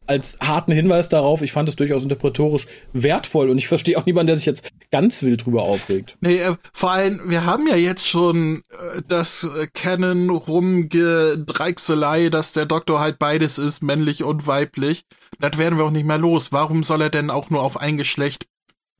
als 0.06 0.38
harten 0.40 0.72
Hinweis 0.72 1.08
darauf. 1.08 1.42
Ich 1.42 1.50
fand 1.52 1.68
es 1.68 1.76
durchaus 1.76 2.04
interpretorisch 2.04 2.66
wertvoll 2.92 3.50
und 3.50 3.58
ich 3.58 3.66
verstehe 3.68 3.98
auch 3.98 4.06
niemanden, 4.06 4.28
der 4.28 4.36
sich 4.36 4.46
jetzt 4.46 4.70
ganz 4.90 5.22
wild 5.22 5.44
drüber 5.44 5.62
aufregt. 5.62 6.16
Nee, 6.20 6.36
äh, 6.36 6.54
vor 6.72 6.92
allem, 6.92 7.20
wir 7.26 7.44
haben 7.44 7.66
ja 7.66 7.76
jetzt 7.76 8.06
schon 8.06 8.62
äh, 8.70 9.02
das 9.08 9.44
äh, 9.44 9.66
Kennen 9.66 10.30
rumgedreichselei, 10.30 12.28
dass 12.28 12.52
der 12.52 12.66
Doktor 12.66 13.00
halt 13.00 13.18
beides 13.18 13.58
ist, 13.58 13.82
männlich 13.82 14.22
und 14.22 14.46
weiblich. 14.46 15.04
Das 15.40 15.58
werden 15.58 15.78
wir 15.78 15.86
auch 15.86 15.90
nicht 15.90 16.06
mehr 16.06 16.18
los. 16.18 16.52
Warum 16.52 16.84
soll 16.84 17.02
er 17.02 17.10
denn 17.10 17.30
auch 17.30 17.50
nur 17.50 17.62
auf 17.62 17.80
ein 17.80 17.96
Geschlecht 17.96 18.46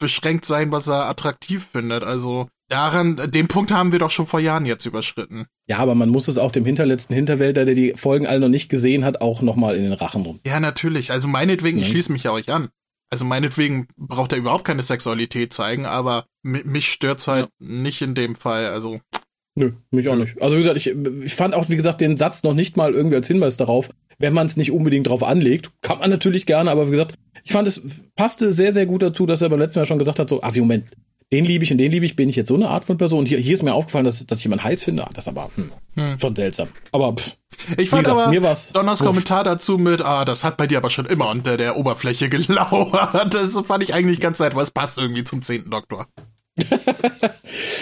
beschränkt 0.03 0.45
sein, 0.45 0.71
was 0.71 0.89
er 0.89 1.09
attraktiv 1.09 1.67
findet. 1.73 2.05
Also 2.05 2.49
daran, 2.69 3.17
den 3.31 3.49
Punkt 3.49 3.71
haben 3.71 3.93
wir 3.93 3.99
doch 3.99 4.11
schon 4.11 4.27
vor 4.27 4.41
Jahren 4.41 4.67
jetzt 4.67 4.85
überschritten. 4.85 5.47
Ja, 5.67 5.79
aber 5.79 5.95
man 5.95 6.11
muss 6.11 6.29
es 6.29 6.37
auch 6.37 6.51
dem 6.51 6.67
hinterletzten 6.67 7.15
Hinterwälder, 7.15 7.65
der 7.65 7.75
die 7.75 7.95
Folgen 7.97 8.27
alle 8.27 8.41
noch 8.41 8.49
nicht 8.49 8.69
gesehen 8.69 9.05
hat, 9.05 9.21
auch 9.23 9.41
nochmal 9.41 9.77
in 9.77 9.85
den 9.85 9.93
Rachen 9.95 10.23
rum. 10.23 10.41
Ja, 10.45 10.61
natürlich. 10.61 11.11
Also 11.13 11.29
meinetwegen, 11.29 11.79
ich 11.79 11.89
schließe 11.89 12.13
mich 12.13 12.25
ja 12.25 12.33
euch 12.33 12.51
an. 12.51 12.69
Also 13.11 13.25
meinetwegen 13.25 13.89
braucht 13.97 14.33
er 14.33 14.39
überhaupt 14.39 14.65
keine 14.65 14.83
Sexualität 14.83 15.53
zeigen, 15.53 15.87
aber 15.87 16.25
mich 16.43 16.91
stört's 16.91 17.29
halt 17.29 17.49
ja. 17.61 17.67
nicht 17.69 18.03
in 18.03 18.15
dem 18.15 18.35
Fall. 18.35 18.67
Also 18.67 19.01
Nö, 19.55 19.73
mich 19.91 20.09
auch 20.09 20.17
nicht. 20.17 20.41
Also 20.41 20.57
wie 20.57 20.61
gesagt, 20.61 20.79
ich, 20.79 20.95
ich 21.25 21.35
fand 21.35 21.55
auch, 21.55 21.69
wie 21.69 21.77
gesagt, 21.77 22.01
den 22.01 22.17
Satz 22.17 22.43
noch 22.43 22.55
nicht 22.55 22.77
mal 22.77 22.95
irgendwie 22.95 23.17
als 23.17 23.29
Hinweis 23.29 23.57
darauf. 23.57 23.91
Wenn 24.19 24.33
man 24.33 24.47
es 24.47 24.57
nicht 24.57 24.71
unbedingt 24.71 25.09
drauf 25.09 25.23
anlegt, 25.23 25.71
kann 25.83 25.99
man 25.99 26.11
natürlich 26.11 26.47
gerne, 26.47 26.71
aber 26.71 26.87
wie 26.87 26.93
gesagt, 26.93 27.15
ich 27.45 27.53
fand 27.53 27.69
es 27.69 27.83
passte 28.15 28.53
sehr, 28.53 28.73
sehr 28.73 28.87
gut 28.87 29.03
dazu, 29.03 29.27
dass 29.27 29.43
er 29.43 29.49
beim 29.49 29.59
letzten 29.59 29.81
Mal 29.81 29.87
schon 29.87 29.99
gesagt 29.99 30.19
hat, 30.19 30.29
so, 30.29 30.43
ah, 30.43 30.55
wie 30.55 30.61
Moment, 30.61 30.85
den 31.33 31.47
liebe 31.47 31.65
ich 31.65 31.73
und 31.73 31.79
den 31.79 31.91
liebe 31.91 32.05
ich, 32.05 32.15
bin 32.15 32.29
ich 32.29 32.37
jetzt 32.37 32.49
so 32.49 32.55
eine 32.55 32.69
Art 32.69 32.85
von 32.85 32.99
Person. 32.99 33.25
Hier, 33.25 33.39
hier 33.39 33.55
ist 33.55 33.63
mir 33.63 33.73
aufgefallen, 33.73 34.05
dass, 34.05 34.25
dass 34.27 34.39
ich 34.39 34.45
jemanden 34.45 34.65
heiß 34.65 34.83
finde. 34.83 35.05
Ah, 35.05 35.11
das 35.15 35.25
ist 35.27 35.29
aber 35.29 35.51
hm, 35.57 35.73
hm. 35.95 36.21
schon 36.21 36.37
seltsam. 36.37 36.69
Aber 36.93 37.15
pff, 37.15 37.35
ich 37.79 37.89
fand 37.89 38.05
gesagt, 38.05 38.21
aber 38.21 38.31
mir 38.31 38.43
war's 38.43 38.73
Donners 38.73 39.01
wurscht. 39.01 39.09
Kommentar 39.09 39.43
dazu 39.43 39.79
mit, 39.79 40.03
ah, 40.03 40.27
das 40.27 40.45
hat 40.45 40.59
bei 40.59 40.67
dir 40.67 40.79
aber 40.79 40.91
schon 40.91 41.07
immer 41.07 41.31
unter 41.31 41.57
der 41.57 41.77
Oberfläche 41.77 42.29
gelauert. 42.29 43.33
Das 43.33 43.59
fand 43.65 43.83
ich 43.83 43.95
eigentlich 43.95 44.21
ganz 44.21 44.41
nett, 44.41 44.55
weil 44.55 44.63
es 44.63 44.71
passt 44.71 44.99
irgendwie 44.99 45.25
zum 45.25 45.41
zehnten 45.41 45.71
Doktor. 45.71 46.07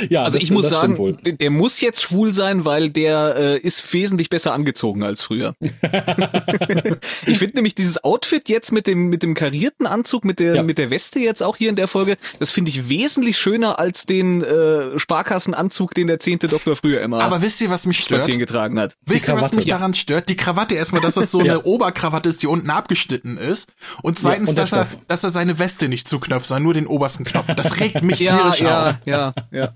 Ja, 0.08 0.22
also 0.22 0.36
das, 0.36 0.44
ich 0.44 0.50
muss 0.52 0.68
sagen, 0.68 1.18
der 1.24 1.50
muss 1.50 1.80
jetzt 1.80 2.02
schwul 2.02 2.32
sein, 2.32 2.64
weil 2.64 2.90
der 2.90 3.34
äh, 3.36 3.58
ist 3.58 3.92
wesentlich 3.92 4.30
besser 4.30 4.52
angezogen 4.52 5.02
als 5.02 5.22
früher. 5.22 5.54
ich 7.26 7.38
finde 7.38 7.56
nämlich 7.56 7.74
dieses 7.74 8.04
Outfit 8.04 8.48
jetzt 8.48 8.70
mit 8.70 8.86
dem 8.86 9.08
mit 9.08 9.24
dem 9.24 9.34
karierten 9.34 9.86
Anzug, 9.86 10.24
mit 10.24 10.38
der 10.38 10.54
ja. 10.54 10.62
mit 10.62 10.78
der 10.78 10.90
Weste 10.90 11.18
jetzt 11.18 11.42
auch 11.42 11.56
hier 11.56 11.68
in 11.68 11.76
der 11.76 11.88
Folge, 11.88 12.16
das 12.38 12.50
finde 12.50 12.70
ich 12.70 12.88
wesentlich 12.88 13.38
schöner 13.38 13.80
als 13.80 14.06
den 14.06 14.42
äh, 14.42 14.98
Sparkassenanzug, 14.98 15.94
den 15.94 16.06
der 16.06 16.20
zehnte 16.20 16.46
Doktor 16.46 16.76
früher 16.76 17.00
immer. 17.00 17.20
Aber 17.22 17.42
wisst 17.42 17.60
ihr, 17.60 17.70
was 17.70 17.86
mich 17.86 17.98
stört? 18.00 18.26
getragen 18.30 18.78
hat. 18.78 18.96
Wisst 19.04 19.28
ihr, 19.28 19.36
was 19.36 19.54
mich 19.54 19.66
ja. 19.66 19.76
daran 19.76 19.94
stört? 19.94 20.28
Die 20.28 20.36
Krawatte 20.36 20.74
erstmal, 20.74 21.02
dass 21.02 21.14
das 21.14 21.30
so 21.32 21.42
ja. 21.42 21.54
eine 21.54 21.62
Oberkrawatte 21.64 22.28
ist, 22.28 22.42
die 22.42 22.46
unten 22.46 22.70
abgeschnitten 22.70 23.36
ist, 23.36 23.72
und 24.02 24.18
zweitens, 24.18 24.54
dass 24.54 24.72
er 24.72 24.86
dass 25.08 25.24
er 25.24 25.30
seine 25.30 25.58
Weste 25.58 25.88
nicht 25.88 26.08
zuknöpft, 26.08 26.46
sondern 26.46 26.62
nur 26.62 26.74
den 26.74 26.86
obersten 26.86 27.24
Knopf. 27.24 27.52
Das 27.54 27.80
regt 27.80 28.02
mich 28.02 28.18
tierisch 28.18 28.59
ja, 28.60 28.90
auf. 28.90 28.96
Ja, 29.04 29.34
ja. 29.50 29.74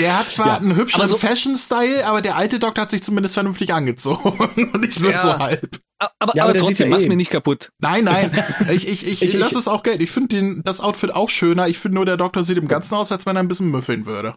Der 0.00 0.18
hat 0.18 0.26
zwar 0.26 0.46
ja, 0.46 0.56
einen 0.56 0.76
hübschen 0.76 1.06
so, 1.06 1.18
Fashion-Style, 1.18 2.06
aber 2.06 2.22
der 2.22 2.36
alte 2.36 2.58
Doktor 2.58 2.82
hat 2.82 2.90
sich 2.90 3.02
zumindest 3.02 3.34
vernünftig 3.34 3.74
angezogen 3.74 4.70
und 4.72 4.80
nicht 4.80 4.98
nur 4.98 5.12
ja. 5.12 5.18
so 5.18 5.38
halb. 5.38 5.78
Aber, 5.98 6.34
ja, 6.34 6.44
aber, 6.44 6.50
aber 6.52 6.58
trotzdem, 6.58 6.88
mach's 6.88 7.06
mir 7.06 7.16
nicht 7.16 7.30
kaputt. 7.30 7.70
Nein, 7.80 8.04
nein. 8.04 8.30
Ich, 8.70 8.88
ich, 8.88 9.06
ich, 9.06 9.22
ich 9.22 9.34
lass 9.34 9.54
es 9.54 9.68
auch 9.68 9.82
Geld. 9.82 10.00
Ich 10.00 10.10
finde 10.10 10.62
das 10.64 10.80
Outfit 10.80 11.14
auch 11.14 11.28
schöner. 11.28 11.68
Ich 11.68 11.78
finde 11.78 11.96
nur, 11.96 12.06
der 12.06 12.16
Doktor 12.16 12.44
sieht 12.44 12.56
im 12.56 12.68
Ganzen 12.68 12.94
aus, 12.94 13.12
als 13.12 13.26
wenn 13.26 13.36
er 13.36 13.42
ein 13.42 13.48
bisschen 13.48 13.70
müffeln 13.70 14.06
würde. 14.06 14.34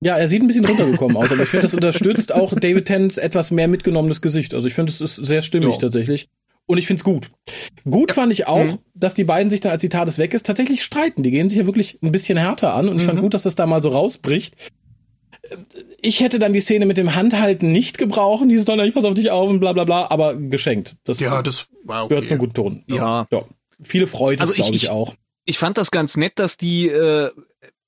Ja, 0.00 0.16
er 0.16 0.28
sieht 0.28 0.42
ein 0.42 0.48
bisschen 0.48 0.64
runtergekommen 0.64 1.16
aus, 1.16 1.30
aber 1.30 1.42
ich 1.42 1.48
finde, 1.48 1.62
das 1.62 1.74
unterstützt 1.74 2.34
auch 2.34 2.52
David 2.54 2.86
Tennants 2.86 3.18
etwas 3.18 3.50
mehr 3.50 3.68
mitgenommenes 3.68 4.20
Gesicht. 4.20 4.54
Also 4.54 4.68
ich 4.68 4.74
finde, 4.74 4.92
es 4.92 5.00
ist 5.00 5.16
sehr 5.16 5.42
stimmig 5.42 5.74
ja. 5.74 5.78
tatsächlich. 5.78 6.28
Und 6.72 6.78
ich 6.78 6.86
find's 6.86 7.04
gut. 7.04 7.30
Gut 7.84 8.12
fand 8.12 8.32
ich 8.32 8.46
auch, 8.46 8.64
mhm. 8.64 8.78
dass 8.94 9.12
die 9.12 9.24
beiden 9.24 9.50
sich 9.50 9.60
dann, 9.60 9.72
als 9.72 9.82
die 9.82 9.90
TARDIS 9.90 10.16
weg 10.16 10.32
ist, 10.32 10.46
tatsächlich 10.46 10.82
streiten. 10.82 11.22
Die 11.22 11.30
gehen 11.30 11.50
sich 11.50 11.58
ja 11.58 11.66
wirklich 11.66 11.98
ein 12.02 12.12
bisschen 12.12 12.38
härter 12.38 12.72
an. 12.72 12.88
Und 12.88 12.96
ich 12.96 13.02
mhm. 13.02 13.08
fand 13.08 13.20
gut, 13.20 13.34
dass 13.34 13.42
das 13.42 13.56
da 13.56 13.66
mal 13.66 13.82
so 13.82 13.90
rausbricht. 13.90 14.56
Ich 16.00 16.20
hätte 16.20 16.38
dann 16.38 16.54
die 16.54 16.62
Szene 16.62 16.86
mit 16.86 16.96
dem 16.96 17.14
Handhalten 17.14 17.70
nicht 17.70 17.98
gebrauchen, 17.98 18.48
dieses 18.48 18.64
Donner, 18.64 18.84
ich 18.84 18.94
pass 18.94 19.04
auf 19.04 19.12
dich 19.12 19.30
auf 19.30 19.50
und 19.50 19.60
bla 19.60 19.74
bla 19.74 19.84
bla, 19.84 20.10
aber 20.10 20.34
geschenkt. 20.34 20.96
Das, 21.04 21.20
ja, 21.20 21.42
das 21.42 21.66
war 21.84 22.04
okay. 22.04 22.14
gehört 22.14 22.28
zum 22.28 22.38
guten 22.38 22.54
Ton. 22.54 22.84
Ja. 22.86 23.26
ja. 23.30 23.42
Viele 23.82 24.06
Freude, 24.06 24.40
also 24.40 24.54
glaube 24.54 24.74
ich, 24.74 24.84
ich, 24.84 24.90
auch. 24.90 25.14
Ich 25.44 25.58
fand 25.58 25.76
das 25.76 25.90
ganz 25.90 26.16
nett, 26.16 26.38
dass 26.38 26.56
die 26.56 26.88
äh, 26.88 27.32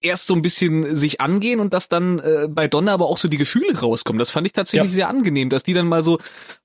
erst 0.05 0.27
so 0.27 0.35
ein 0.35 0.43
bisschen 0.43 0.95
sich 0.95 1.21
angehen 1.21 1.61
und 1.61 1.75
dass 1.75 1.89
dann 1.89 2.19
äh, 2.19 2.47
bei 2.49 2.69
Donna 2.69 2.93
aber 2.93 3.07
auch 3.07 3.19
so 3.19 3.29
die 3.29 3.39
Gefühle 3.39 3.79
rauskommen. 3.79 4.19
Das 4.19 4.31
fand 4.31 4.47
ich 4.47 4.53
tatsächlich 4.53 4.93
ja. 4.93 4.95
sehr 4.95 5.09
angenehm, 5.09 5.51
dass 5.51 5.63
die 5.63 5.73
dann 5.73 5.89
mal 5.89 6.03
so, 6.03 6.19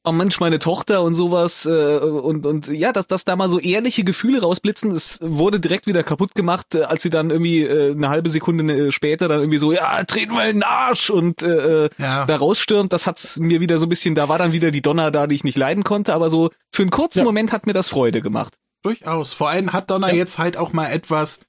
oh 0.04 0.12
Mensch, 0.12 0.40
meine 0.40 0.60
Tochter 0.60 1.02
und 1.02 1.16
sowas 1.16 1.66
äh, 1.66 2.00
und 2.00 2.46
und 2.46 2.68
ja, 2.68 2.92
dass 2.92 3.08
dass 3.08 3.26
da 3.26 3.36
mal 3.36 3.50
so 3.50 3.60
ehrliche 3.60 4.04
Gefühle 4.04 4.42
rausblitzen. 4.42 4.92
Es 4.92 5.20
wurde 5.22 5.60
direkt 5.60 5.88
wieder 5.88 6.04
kaputt 6.04 6.36
gemacht, 6.36 6.76
äh, 6.76 6.84
als 6.84 7.04
sie 7.04 7.10
dann 7.10 7.30
irgendwie 7.30 7.64
äh, 7.64 7.92
eine 7.92 8.10
halbe 8.10 8.30
Sekunde 8.30 8.88
äh, 8.88 8.92
später 8.92 9.28
dann 9.28 9.40
irgendwie 9.40 9.58
so, 9.58 9.72
ja, 9.72 10.04
treten 10.04 10.34
wir 10.34 10.46
in 10.46 10.58
den 10.58 10.64
Arsch 10.64 11.10
und 11.10 11.42
äh, 11.42 11.86
äh, 11.86 11.90
ja. 11.98 12.26
da 12.26 12.36
rausstürmt. 12.36 12.92
Das 12.94 13.08
hat's 13.08 13.38
mir 13.38 13.62
wieder 13.62 13.78
so 13.78 13.86
ein 13.86 13.90
bisschen, 13.90 14.16
da 14.16 14.30
war 14.30 14.38
dann 14.38 14.52
wieder 14.52 14.72
die 14.72 14.82
Donna 14.82 15.12
da, 15.12 15.28
die 15.28 15.36
ich 15.36 15.44
nicht 15.44 15.58
leiden 15.58 15.84
konnte, 15.84 16.14
aber 16.14 16.30
so 16.30 16.50
für 16.74 16.84
einen 16.84 16.92
kurzen 16.92 17.20
ja. 17.20 17.26
Moment 17.26 17.52
hat 17.52 17.66
mir 17.66 17.74
das 17.74 17.90
Freude 17.90 18.22
gemacht. 18.22 18.56
Durchaus. 18.84 19.34
Vor 19.34 19.50
allem 19.50 19.74
hat 19.74 19.90
Donna 19.90 20.10
ja. 20.10 20.16
jetzt 20.16 20.40
halt 20.40 20.56
auch 20.56 20.72
mal 20.72 20.88
etwas 20.88 21.42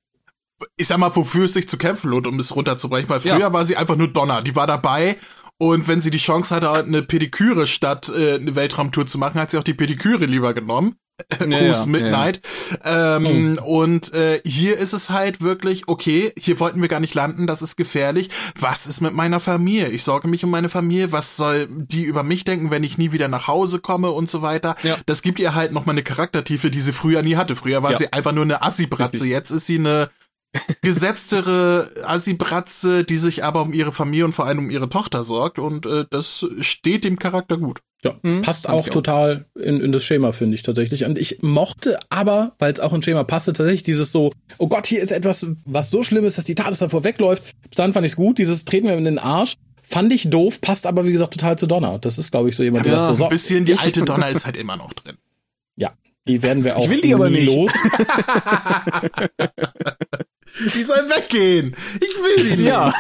ich 0.77 0.87
sag 0.87 0.99
mal, 0.99 1.15
wofür 1.15 1.45
es 1.45 1.55
sich 1.55 1.69
zu 1.69 1.79
kämpfen 1.79 2.11
lohnt, 2.11 2.27
um 2.27 2.39
es 2.39 2.55
runterzubrechen. 2.55 3.09
Weil 3.09 3.21
früher 3.21 3.39
ja. 3.39 3.53
war 3.53 3.65
sie 3.65 3.77
einfach 3.77 3.97
nur 3.97 4.09
Donner. 4.09 4.43
Die 4.43 4.57
war 4.57 4.67
dabei 4.67 5.17
und 5.61 5.89
wenn 5.89 6.01
sie 6.01 6.11
die 6.11 6.17
Chance 6.17 6.55
hatte, 6.55 6.73
eine 6.73 7.03
Pediküre 7.03 7.67
statt 7.67 8.11
äh, 8.17 8.37
eine 8.37 8.57
Weltraumtour 8.57 9.05
zu 9.05 9.19
machen, 9.19 9.39
hat 9.39 9.51
sie 9.51 9.59
auch 9.59 9.63
die 9.63 9.75
Pediküre 9.75 10.25
lieber 10.25 10.55
genommen. 10.55 10.97
Ja, 11.39 11.59
Gruß 11.59 11.85
Midnight. 11.85 12.41
Ja. 12.83 13.17
Ähm, 13.17 13.27
hm. 13.27 13.59
Und 13.59 14.15
äh, 14.15 14.41
hier 14.43 14.79
ist 14.79 14.95
es 14.95 15.11
halt 15.11 15.43
wirklich, 15.43 15.87
okay, 15.87 16.33
hier 16.39 16.59
wollten 16.61 16.81
wir 16.81 16.89
gar 16.89 16.99
nicht 16.99 17.15
landen, 17.15 17.47
das 17.47 17.61
ist 17.61 17.77
gefährlich. 17.77 18.31
Was 18.59 18.87
ist 18.87 19.03
mit 19.03 19.13
meiner 19.13 19.39
Familie? 19.39 19.89
Ich 19.89 20.03
sorge 20.03 20.29
mich 20.29 20.45
um 20.45 20.51
meine 20.51 20.71
Familie. 20.71 21.13
Was 21.13 21.37
soll 21.37 21.69
die 21.69 22.05
über 22.05 22.23
mich 22.23 22.45
denken, 22.45 22.71
wenn 22.71 22.85
ich 22.85 22.97
nie 22.97 23.13
wieder 23.13 23.29
nach 23.29 23.49
Hause 23.49 23.81
komme 23.81 24.13
und 24.13 24.31
so 24.31 24.41
weiter? 24.41 24.77
Ja. 24.83 24.97
Das 25.05 25.21
gibt 25.21 25.39
ihr 25.41 25.55
halt 25.55 25.73
nochmal 25.73 25.93
eine 25.93 26.03
Charaktertiefe, 26.03 26.71
die 26.71 26.81
sie 26.81 26.93
früher 26.93 27.21
nie 27.21 27.37
hatte. 27.37 27.55
Früher 27.55 27.83
war 27.83 27.93
ja. 27.93 27.99
sie 27.99 28.13
einfach 28.15 28.33
nur 28.33 28.45
eine 28.45 28.63
Assi-Bratze. 28.63 29.27
Jetzt 29.27 29.51
ist 29.51 29.67
sie 29.67 29.79
eine 29.79 30.09
gesetztere 30.83 31.91
Assi-Bratze, 32.03 33.05
die 33.05 33.19
sich 33.19 33.45
aber 33.45 33.63
um 33.63 33.73
ihre 33.73 33.93
Familie 33.93 34.25
und 34.25 34.33
vor 34.33 34.47
allem 34.47 34.59
um 34.59 34.71
ihre 34.71 34.89
Tochter 34.89 35.25
sorgt 35.25 35.59
und 35.59 35.87
äh, 35.87 36.07
das 36.11 36.47
steht 36.61 37.05
dem 37.05 37.19
Charakter 37.19 37.57
gut. 37.57 37.81
Ja, 38.03 38.15
mhm, 38.23 38.41
passt 38.41 38.69
auch, 38.69 38.87
auch 38.87 38.89
total 38.89 39.45
in, 39.55 39.81
in 39.81 39.93
das 39.93 40.03
Schema, 40.05 40.33
finde 40.33 40.55
ich 40.55 40.63
tatsächlich. 40.63 41.05
Und 41.05 41.19
ich 41.19 41.43
mochte 41.43 41.99
aber, 42.09 42.53
weil 42.59 42.73
es 42.73 42.81
auch 42.81 42.95
ein 42.95 43.03
Schema 43.03 43.25
passte, 43.25 43.53
tatsächlich 43.53 43.83
dieses 43.83 44.11
so, 44.11 44.33
oh 44.57 44.69
Gott, 44.69 44.87
hier 44.87 45.03
ist 45.03 45.13
etwas, 45.13 45.47
was 45.67 45.91
so 45.91 46.03
schlimm 46.03 46.25
ist, 46.25 46.39
dass 46.39 46.45
die 46.45 46.55
Tat 46.55 46.81
davor 46.81 47.05
wegläuft. 47.05 47.45
Bis 47.69 47.77
dann 47.77 47.93
fand 47.93 48.07
ich 48.07 48.13
es 48.13 48.17
gut, 48.17 48.39
dieses 48.39 48.65
treten 48.65 48.89
wir 48.89 48.97
in 48.97 49.05
den 49.05 49.19
Arsch. 49.19 49.57
Fand 49.83 50.13
ich 50.13 50.31
doof, 50.31 50.61
passt 50.61 50.87
aber 50.87 51.05
wie 51.05 51.13
gesagt 51.13 51.35
total 51.35 51.59
zu 51.59 51.67
Donner. 51.67 51.99
Das 51.99 52.17
ist, 52.17 52.31
glaube 52.31 52.49
ich, 52.49 52.57
so 52.57 52.63
jemand, 52.63 52.87
ja, 52.87 52.93
der 52.93 53.07
sagt, 53.07 53.19
so, 53.19 53.25
ein 53.25 53.31
bisschen 53.31 53.65
die 53.67 53.77
alte 53.77 54.03
Donner 54.03 54.31
ist 54.31 54.47
halt 54.47 54.57
immer 54.57 54.77
noch 54.77 54.95
drin. 54.95 55.17
Ja, 55.77 55.93
die 56.27 56.43
werden 56.43 56.65
wir 56.65 56.77
auch 56.77 56.85
ich 56.85 56.91
will 56.91 57.01
die 57.03 57.13
aber 57.13 57.29
nicht. 57.29 57.55
los. 57.55 57.73
Die 60.75 60.83
soll 60.83 61.09
weggehen. 61.09 61.77
Ich 61.97 62.01
will 62.01 62.57
nicht. 62.57 62.67
Ja. 62.67 62.93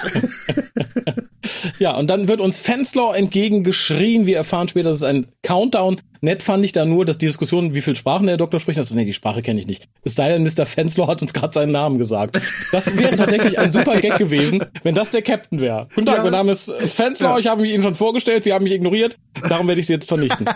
ja, 1.78 1.96
und 1.96 2.08
dann 2.08 2.28
wird 2.28 2.40
uns 2.40 2.58
Fenslaw 2.58 3.16
entgegengeschrien. 3.16 4.26
Wir 4.26 4.36
erfahren 4.36 4.68
später, 4.68 4.88
dass 4.88 4.98
es 4.98 5.02
ein 5.02 5.26
Countdown. 5.42 6.00
Nett 6.22 6.42
fand 6.42 6.64
ich 6.64 6.72
da 6.72 6.84
nur, 6.84 7.06
dass 7.06 7.16
die 7.16 7.26
Diskussion, 7.26 7.74
wie 7.74 7.80
viel 7.80 7.96
Sprachen 7.96 8.26
der 8.26 8.36
Doktor 8.36 8.60
spricht, 8.60 8.78
also 8.78 8.94
nee, 8.94 9.06
die 9.06 9.14
Sprache 9.14 9.40
kenne 9.40 9.58
ich 9.58 9.66
nicht. 9.66 9.88
Es 10.04 10.14
sei 10.14 10.28
denn, 10.28 10.42
Mr. 10.42 10.66
Fenslaw 10.66 11.08
hat 11.08 11.22
uns 11.22 11.32
gerade 11.32 11.54
seinen 11.54 11.72
Namen 11.72 11.98
gesagt. 11.98 12.38
Das 12.72 12.94
wäre 12.98 13.16
tatsächlich 13.16 13.58
ein 13.58 13.72
super 13.72 13.98
Gag 14.00 14.18
gewesen, 14.18 14.62
wenn 14.82 14.94
das 14.94 15.12
der 15.12 15.22
Captain 15.22 15.62
wäre. 15.62 15.88
Guten 15.94 16.06
Tag, 16.06 16.18
ja. 16.18 16.22
mein 16.22 16.32
Name 16.32 16.52
ist 16.52 16.70
Fenslaw, 16.70 17.32
ja. 17.34 17.38
ich 17.38 17.46
habe 17.46 17.62
mich 17.62 17.72
Ihnen 17.72 17.82
schon 17.82 17.94
vorgestellt, 17.94 18.44
Sie 18.44 18.52
haben 18.52 18.64
mich 18.64 18.72
ignoriert, 18.72 19.16
darum 19.48 19.66
werde 19.66 19.80
ich 19.80 19.86
Sie 19.86 19.94
jetzt 19.94 20.08
vernichten. 20.08 20.46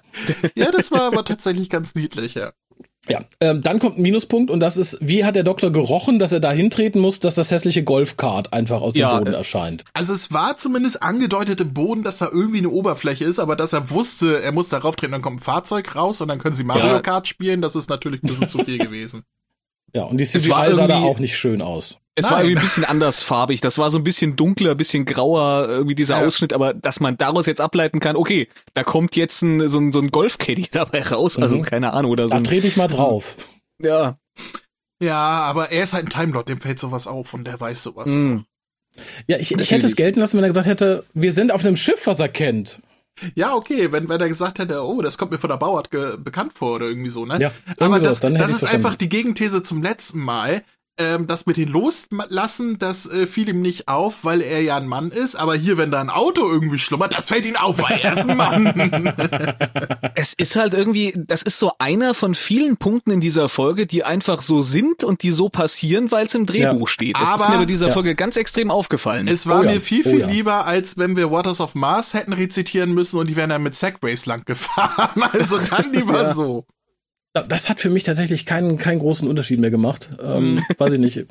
ja, 0.54 0.70
das 0.70 0.92
war 0.92 1.02
aber 1.02 1.24
tatsächlich 1.24 1.70
ganz 1.70 1.94
niedlich, 1.94 2.34
ja. 2.34 2.52
Ja, 3.08 3.20
ähm, 3.40 3.62
dann 3.62 3.78
kommt 3.78 3.98
ein 3.98 4.02
Minuspunkt 4.02 4.50
und 4.50 4.60
das 4.60 4.76
ist, 4.76 4.98
wie 5.00 5.24
hat 5.24 5.36
der 5.36 5.44
Doktor 5.44 5.70
gerochen, 5.70 6.18
dass 6.18 6.32
er 6.32 6.40
da 6.40 6.50
hintreten 6.50 7.00
muss, 7.00 7.20
dass 7.20 7.34
das 7.36 7.50
hässliche 7.50 7.84
Golfkart 7.84 8.52
einfach 8.52 8.80
aus 8.80 8.96
ja, 8.96 9.10
dem 9.10 9.18
Boden 9.18 9.34
äh, 9.34 9.38
erscheint? 9.38 9.84
Also 9.92 10.12
es 10.12 10.32
war 10.32 10.56
zumindest 10.56 11.02
angedeutet 11.02 11.60
im 11.60 11.72
Boden, 11.72 12.02
dass 12.02 12.18
da 12.18 12.28
irgendwie 12.32 12.58
eine 12.58 12.70
Oberfläche 12.70 13.24
ist, 13.24 13.38
aber 13.38 13.54
dass 13.54 13.72
er 13.72 13.90
wusste, 13.90 14.42
er 14.42 14.52
muss 14.52 14.68
darauf 14.68 14.96
treten, 14.96 15.12
dann 15.12 15.22
kommt 15.22 15.40
ein 15.40 15.42
Fahrzeug 15.42 15.94
raus 15.94 16.20
und 16.20 16.28
dann 16.28 16.38
können 16.38 16.54
sie 16.54 16.64
Mario 16.64 16.86
ja. 16.86 17.00
Kart 17.00 17.28
spielen, 17.28 17.60
das 17.60 17.76
ist 17.76 17.90
natürlich 17.90 18.22
ein 18.22 18.26
bisschen 18.26 18.48
zu 18.48 18.64
viel 18.64 18.78
gewesen. 18.86 19.22
Ja, 19.94 20.02
und 20.04 20.18
die 20.18 20.24
CGI 20.24 20.72
sah 20.72 20.86
da 20.86 20.98
auch 20.98 21.18
nicht 21.18 21.36
schön 21.36 21.62
aus. 21.62 21.98
Es 22.18 22.24
Nein. 22.24 22.32
war 22.32 22.44
irgendwie 22.44 22.58
ein 22.60 22.62
bisschen 22.62 22.84
andersfarbig. 22.84 23.60
Das 23.60 23.76
war 23.76 23.90
so 23.90 23.98
ein 23.98 24.04
bisschen 24.04 24.36
dunkler, 24.36 24.70
ein 24.70 24.76
bisschen 24.78 25.04
grauer, 25.04 25.68
irgendwie 25.68 25.94
dieser 25.94 26.18
ja. 26.18 26.26
Ausschnitt, 26.26 26.54
aber 26.54 26.72
dass 26.72 26.98
man 26.98 27.18
daraus 27.18 27.44
jetzt 27.44 27.60
ableiten 27.60 28.00
kann, 28.00 28.16
okay, 28.16 28.48
da 28.72 28.84
kommt 28.84 29.16
jetzt 29.16 29.42
ein, 29.42 29.68
so 29.68 29.78
ein, 29.78 29.92
so 29.92 30.00
ein 30.00 30.10
Golfcaddy 30.10 30.68
dabei 30.72 31.02
raus, 31.02 31.38
also 31.38 31.58
mhm. 31.58 31.62
keine 31.62 31.92
Ahnung, 31.92 32.10
oder 32.10 32.28
so. 32.28 32.34
Da 32.34 32.42
trete 32.42 32.66
ich 32.66 32.76
mal 32.78 32.88
drauf. 32.88 33.36
Ja. 33.82 34.18
Ja, 35.02 35.14
aber 35.14 35.70
er 35.72 35.82
ist 35.82 35.92
halt 35.92 36.06
ein 36.06 36.08
Timelord, 36.08 36.48
dem 36.48 36.58
fällt 36.58 36.80
sowas 36.80 37.06
auf 37.06 37.34
und 37.34 37.46
der 37.46 37.60
weiß 37.60 37.82
sowas. 37.82 38.14
Mhm. 38.14 38.46
Ja, 39.26 39.36
ich, 39.36 39.52
ich 39.52 39.70
hätte 39.70 39.84
es 39.84 39.94
gelten 39.94 40.20
lassen, 40.20 40.38
wenn 40.38 40.44
er 40.44 40.48
gesagt 40.48 40.68
hätte, 40.68 41.04
wir 41.12 41.34
sind 41.34 41.52
auf 41.52 41.62
einem 41.66 41.76
Schiff, 41.76 42.06
was 42.06 42.18
er 42.18 42.30
kennt. 42.30 42.80
Ja, 43.34 43.54
okay, 43.54 43.92
wenn, 43.92 44.08
wenn 44.08 44.20
er 44.20 44.28
gesagt 44.28 44.58
hätte, 44.58 44.82
oh, 44.82 45.02
das 45.02 45.18
kommt 45.18 45.32
mir 45.32 45.38
von 45.38 45.50
der 45.50 45.56
Bauart 45.56 45.90
bekannt 45.90 46.52
vor 46.54 46.76
oder 46.76 46.86
irgendwie 46.86 47.10
so, 47.10 47.26
ne? 47.26 47.38
Ja, 47.40 47.52
aber 47.78 47.98
das, 47.98 48.20
das 48.20 48.52
ist 48.52 48.64
einfach 48.64 48.94
die 48.94 49.10
Gegenthese 49.10 49.62
zum 49.62 49.82
letzten 49.82 50.20
Mal 50.20 50.62
ähm, 50.98 51.26
das 51.26 51.46
mit 51.46 51.56
den 51.56 51.68
Loslassen, 51.68 52.78
das 52.78 53.10
äh, 53.10 53.26
fiel 53.26 53.48
ihm 53.48 53.62
nicht 53.62 53.88
auf, 53.88 54.24
weil 54.24 54.40
er 54.40 54.62
ja 54.62 54.76
ein 54.76 54.86
Mann 54.86 55.10
ist. 55.10 55.36
Aber 55.36 55.54
hier, 55.54 55.76
wenn 55.76 55.90
da 55.90 56.00
ein 56.00 56.10
Auto 56.10 56.48
irgendwie 56.48 56.78
schlummert, 56.78 57.16
das 57.16 57.28
fällt 57.28 57.44
ihm 57.44 57.56
auf, 57.56 57.82
weil 57.82 58.00
er 58.00 58.12
ist 58.12 58.28
ein 58.28 58.36
Mann. 58.36 59.14
es 60.14 60.32
ist 60.32 60.56
halt 60.56 60.74
irgendwie, 60.74 61.12
das 61.16 61.42
ist 61.42 61.58
so 61.58 61.72
einer 61.78 62.14
von 62.14 62.34
vielen 62.34 62.76
Punkten 62.76 63.10
in 63.10 63.20
dieser 63.20 63.48
Folge, 63.48 63.86
die 63.86 64.04
einfach 64.04 64.40
so 64.40 64.62
sind 64.62 65.04
und 65.04 65.22
die 65.22 65.32
so 65.32 65.48
passieren, 65.48 66.10
weil 66.10 66.26
es 66.26 66.34
im 66.34 66.46
Drehbuch 66.46 66.88
ja. 66.88 66.92
steht. 66.92 67.20
Das 67.20 67.28
aber, 67.28 67.44
ist 67.44 67.50
mir 67.50 67.58
bei 67.58 67.66
dieser 67.66 67.88
ja. 67.88 67.92
Folge 67.92 68.14
ganz 68.14 68.36
extrem 68.36 68.70
aufgefallen. 68.70 69.28
Es 69.28 69.46
war 69.46 69.60
oh 69.60 69.64
ja. 69.64 69.72
mir 69.72 69.80
viel, 69.80 70.02
viel 70.02 70.24
oh 70.24 70.28
lieber, 70.28 70.66
als 70.66 70.96
wenn 70.98 71.16
wir 71.16 71.30
Waters 71.30 71.60
of 71.60 71.74
Mars 71.74 72.14
hätten 72.14 72.32
rezitieren 72.32 72.92
müssen 72.92 73.18
und 73.18 73.26
die 73.28 73.36
wären 73.36 73.50
dann 73.50 73.62
mit 73.62 73.74
Segways 73.74 74.26
lang 74.26 74.44
gefahren. 74.44 75.22
Also 75.36 75.58
dann 75.58 75.92
lieber 75.92 76.32
so 76.32 76.64
das 77.42 77.68
hat 77.68 77.80
für 77.80 77.90
mich 77.90 78.04
tatsächlich 78.04 78.46
keinen, 78.46 78.78
keinen 78.78 78.98
großen 78.98 79.28
Unterschied 79.28 79.60
mehr 79.60 79.70
gemacht. 79.70 80.10
Ähm, 80.24 80.54
mhm. 80.54 80.62
weiß 80.78 80.94
ich 80.94 80.98
nicht. 80.98 81.26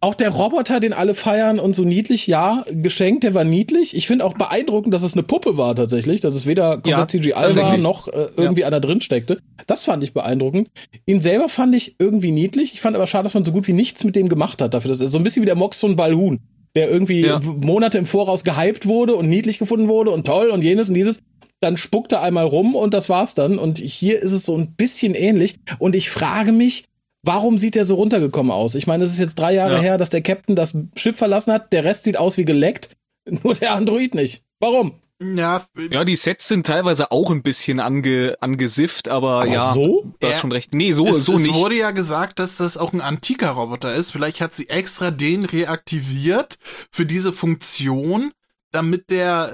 Auch 0.00 0.14
der 0.14 0.28
Roboter, 0.28 0.78
den 0.78 0.92
alle 0.92 1.14
feiern 1.14 1.58
und 1.58 1.74
so 1.74 1.82
niedlich, 1.82 2.26
ja, 2.26 2.64
geschenkt, 2.70 3.24
der 3.24 3.32
war 3.32 3.44
niedlich. 3.44 3.96
Ich 3.96 4.06
finde 4.06 4.26
auch 4.26 4.34
beeindruckend, 4.34 4.92
dass 4.92 5.02
es 5.02 5.14
eine 5.14 5.22
Puppe 5.22 5.56
war 5.56 5.74
tatsächlich, 5.74 6.20
dass 6.20 6.34
es 6.34 6.46
weder 6.46 6.74
komplett 6.74 6.86
ja, 6.86 7.06
CGI 7.08 7.56
war 7.56 7.76
noch 7.78 8.08
äh, 8.08 8.28
irgendwie 8.36 8.60
ja. 8.60 8.66
einer 8.66 8.80
drin 8.80 9.00
steckte. 9.00 9.40
Das 9.66 9.84
fand 9.84 10.04
ich 10.04 10.12
beeindruckend. 10.12 10.68
Ihn 11.06 11.22
selber 11.22 11.48
fand 11.48 11.74
ich 11.74 11.96
irgendwie 11.98 12.30
niedlich. 12.30 12.74
Ich 12.74 12.82
fand 12.82 12.94
aber 12.94 13.06
schade, 13.06 13.24
dass 13.24 13.34
man 13.34 13.44
so 13.44 13.52
gut 13.52 13.66
wie 13.68 13.72
nichts 13.72 14.04
mit 14.04 14.16
dem 14.16 14.28
gemacht 14.28 14.60
hat. 14.60 14.74
Dafür, 14.74 14.90
dass 14.90 15.00
er 15.00 15.08
so 15.08 15.16
ein 15.16 15.24
bisschen 15.24 15.42
wie 15.42 15.46
der 15.46 15.56
Mox 15.56 15.80
von 15.80 15.96
Balhoon, 15.96 16.40
der 16.76 16.88
irgendwie 16.90 17.26
ja. 17.26 17.40
Monate 17.40 17.98
im 17.98 18.06
Voraus 18.06 18.44
gehypt 18.44 18.86
wurde 18.86 19.16
und 19.16 19.28
niedlich 19.28 19.58
gefunden 19.58 19.88
wurde 19.88 20.12
und 20.12 20.26
toll 20.26 20.50
und 20.50 20.62
jenes 20.62 20.88
und 20.88 20.94
dieses 20.94 21.20
dann 21.60 21.76
spuckt 21.76 22.12
er 22.12 22.22
einmal 22.22 22.46
rum 22.46 22.74
und 22.74 22.92
das 22.92 23.08
war's 23.08 23.34
dann. 23.34 23.58
Und 23.58 23.78
hier 23.78 24.20
ist 24.20 24.32
es 24.32 24.44
so 24.44 24.56
ein 24.56 24.74
bisschen 24.76 25.14
ähnlich. 25.14 25.58
Und 25.78 25.96
ich 25.96 26.10
frage 26.10 26.52
mich, 26.52 26.84
warum 27.22 27.58
sieht 27.58 27.76
er 27.76 27.84
so 27.84 27.94
runtergekommen 27.94 28.52
aus? 28.52 28.74
Ich 28.74 28.86
meine, 28.86 29.04
es 29.04 29.12
ist 29.12 29.18
jetzt 29.18 29.36
drei 29.36 29.54
Jahre 29.54 29.76
ja. 29.76 29.80
her, 29.80 29.98
dass 29.98 30.10
der 30.10 30.22
Captain 30.22 30.54
das 30.54 30.76
Schiff 30.96 31.16
verlassen 31.16 31.52
hat. 31.52 31.72
Der 31.72 31.84
Rest 31.84 32.04
sieht 32.04 32.18
aus 32.18 32.36
wie 32.36 32.44
geleckt. 32.44 32.90
Nur 33.42 33.54
der 33.54 33.74
Android 33.74 34.14
nicht. 34.14 34.42
Warum? 34.60 35.00
Ja, 35.22 35.64
ja, 35.90 36.04
die 36.04 36.16
Sets 36.16 36.46
sind 36.46 36.66
teilweise 36.66 37.10
auch 37.10 37.30
ein 37.30 37.42
bisschen 37.42 37.80
ange, 37.80 38.36
angesifft, 38.40 39.08
aber, 39.08 39.42
aber 39.42 39.46
ja, 39.46 39.72
so? 39.72 40.04
du 40.20 40.26
hast 40.28 40.40
schon 40.40 40.52
recht. 40.52 40.74
Nee, 40.74 40.92
so, 40.92 41.06
es, 41.06 41.24
so 41.24 41.34
es 41.34 41.42
nicht. 41.42 41.54
Es 41.54 41.60
wurde 41.60 41.76
ja 41.76 41.90
gesagt, 41.90 42.38
dass 42.38 42.58
das 42.58 42.76
auch 42.76 42.92
ein 42.92 43.00
antiker 43.00 43.50
Roboter 43.50 43.94
ist. 43.94 44.10
Vielleicht 44.10 44.42
hat 44.42 44.54
sie 44.54 44.68
extra 44.68 45.10
den 45.10 45.46
reaktiviert 45.46 46.58
für 46.90 47.06
diese 47.06 47.32
Funktion, 47.32 48.32
damit 48.72 49.10
der 49.10 49.52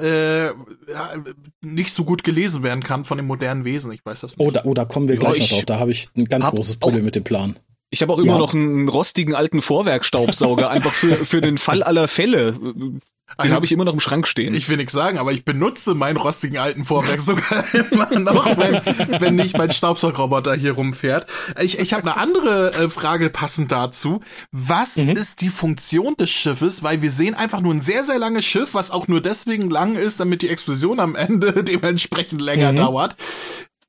äh, 0.88 0.92
ja, 0.92 1.14
nicht 1.60 1.94
so 1.94 2.04
gut 2.04 2.24
gelesen 2.24 2.64
werden 2.64 2.82
kann 2.82 3.04
von 3.04 3.18
den 3.18 3.26
modernen 3.28 3.64
Wesen. 3.64 3.92
Ich 3.92 4.04
weiß 4.04 4.22
das 4.22 4.36
nicht. 4.36 4.44
Oh, 4.44 4.50
da, 4.50 4.62
oh, 4.64 4.74
da 4.74 4.84
kommen 4.84 5.06
wir 5.06 5.16
gleich 5.16 5.36
ja, 5.36 5.42
noch 5.42 5.50
drauf. 5.50 5.66
Da 5.66 5.78
habe 5.78 5.92
ich 5.92 6.08
ein 6.16 6.24
ganz 6.24 6.46
großes 6.46 6.76
Problem 6.76 7.04
mit 7.04 7.14
dem 7.14 7.22
Plan. 7.22 7.56
Ich 7.92 8.00
habe 8.00 8.12
auch 8.12 8.18
immer 8.18 8.32
ja. 8.32 8.38
noch 8.38 8.54
einen 8.54 8.88
rostigen 8.88 9.34
alten 9.34 9.60
Vorwerkstaubsauger, 9.60 10.70
einfach 10.70 10.92
für, 10.92 11.14
für 11.14 11.42
den 11.42 11.58
Fall 11.58 11.82
aller 11.82 12.08
Fälle. 12.08 12.54
Den 12.54 13.00
also, 13.36 13.54
habe 13.54 13.66
ich 13.66 13.72
immer 13.72 13.84
noch 13.84 13.92
im 13.92 14.00
Schrank 14.00 14.26
stehen. 14.26 14.54
Ich 14.54 14.68
will 14.68 14.78
nichts 14.78 14.92
sagen, 14.92 15.18
aber 15.18 15.32
ich 15.32 15.44
benutze 15.44 15.94
meinen 15.94 16.16
rostigen 16.16 16.58
alten 16.58 16.84
Vorwerk 16.86 17.20
sogar 17.20 17.64
immer 17.90 18.18
noch, 18.18 18.46
wenn, 18.56 19.20
wenn 19.20 19.34
nicht 19.36 19.56
mein 19.56 19.70
Staubsaugroboter 19.70 20.54
hier 20.54 20.72
rumfährt. 20.72 21.30
Ich, 21.60 21.78
ich 21.78 21.92
habe 21.92 22.02
eine 22.02 22.16
andere 22.16 22.72
äh, 22.72 22.90
Frage 22.90 23.28
passend 23.30 23.72
dazu. 23.72 24.20
Was 24.52 24.96
mhm. 24.96 25.10
ist 25.10 25.42
die 25.42 25.50
Funktion 25.50 26.14
des 26.16 26.30
Schiffes? 26.30 26.82
Weil 26.82 27.02
wir 27.02 27.10
sehen 27.10 27.34
einfach 27.34 27.60
nur 27.60 27.74
ein 27.74 27.80
sehr, 27.80 28.04
sehr 28.04 28.18
langes 28.18 28.46
Schiff, 28.46 28.72
was 28.72 28.90
auch 28.90 29.06
nur 29.06 29.20
deswegen 29.20 29.68
lang 29.68 29.96
ist, 29.96 30.18
damit 30.18 30.40
die 30.40 30.48
Explosion 30.48 30.98
am 30.98 31.14
Ende 31.14 31.52
dementsprechend 31.64 32.40
länger 32.40 32.72
mhm. 32.72 32.76
dauert. 32.76 33.16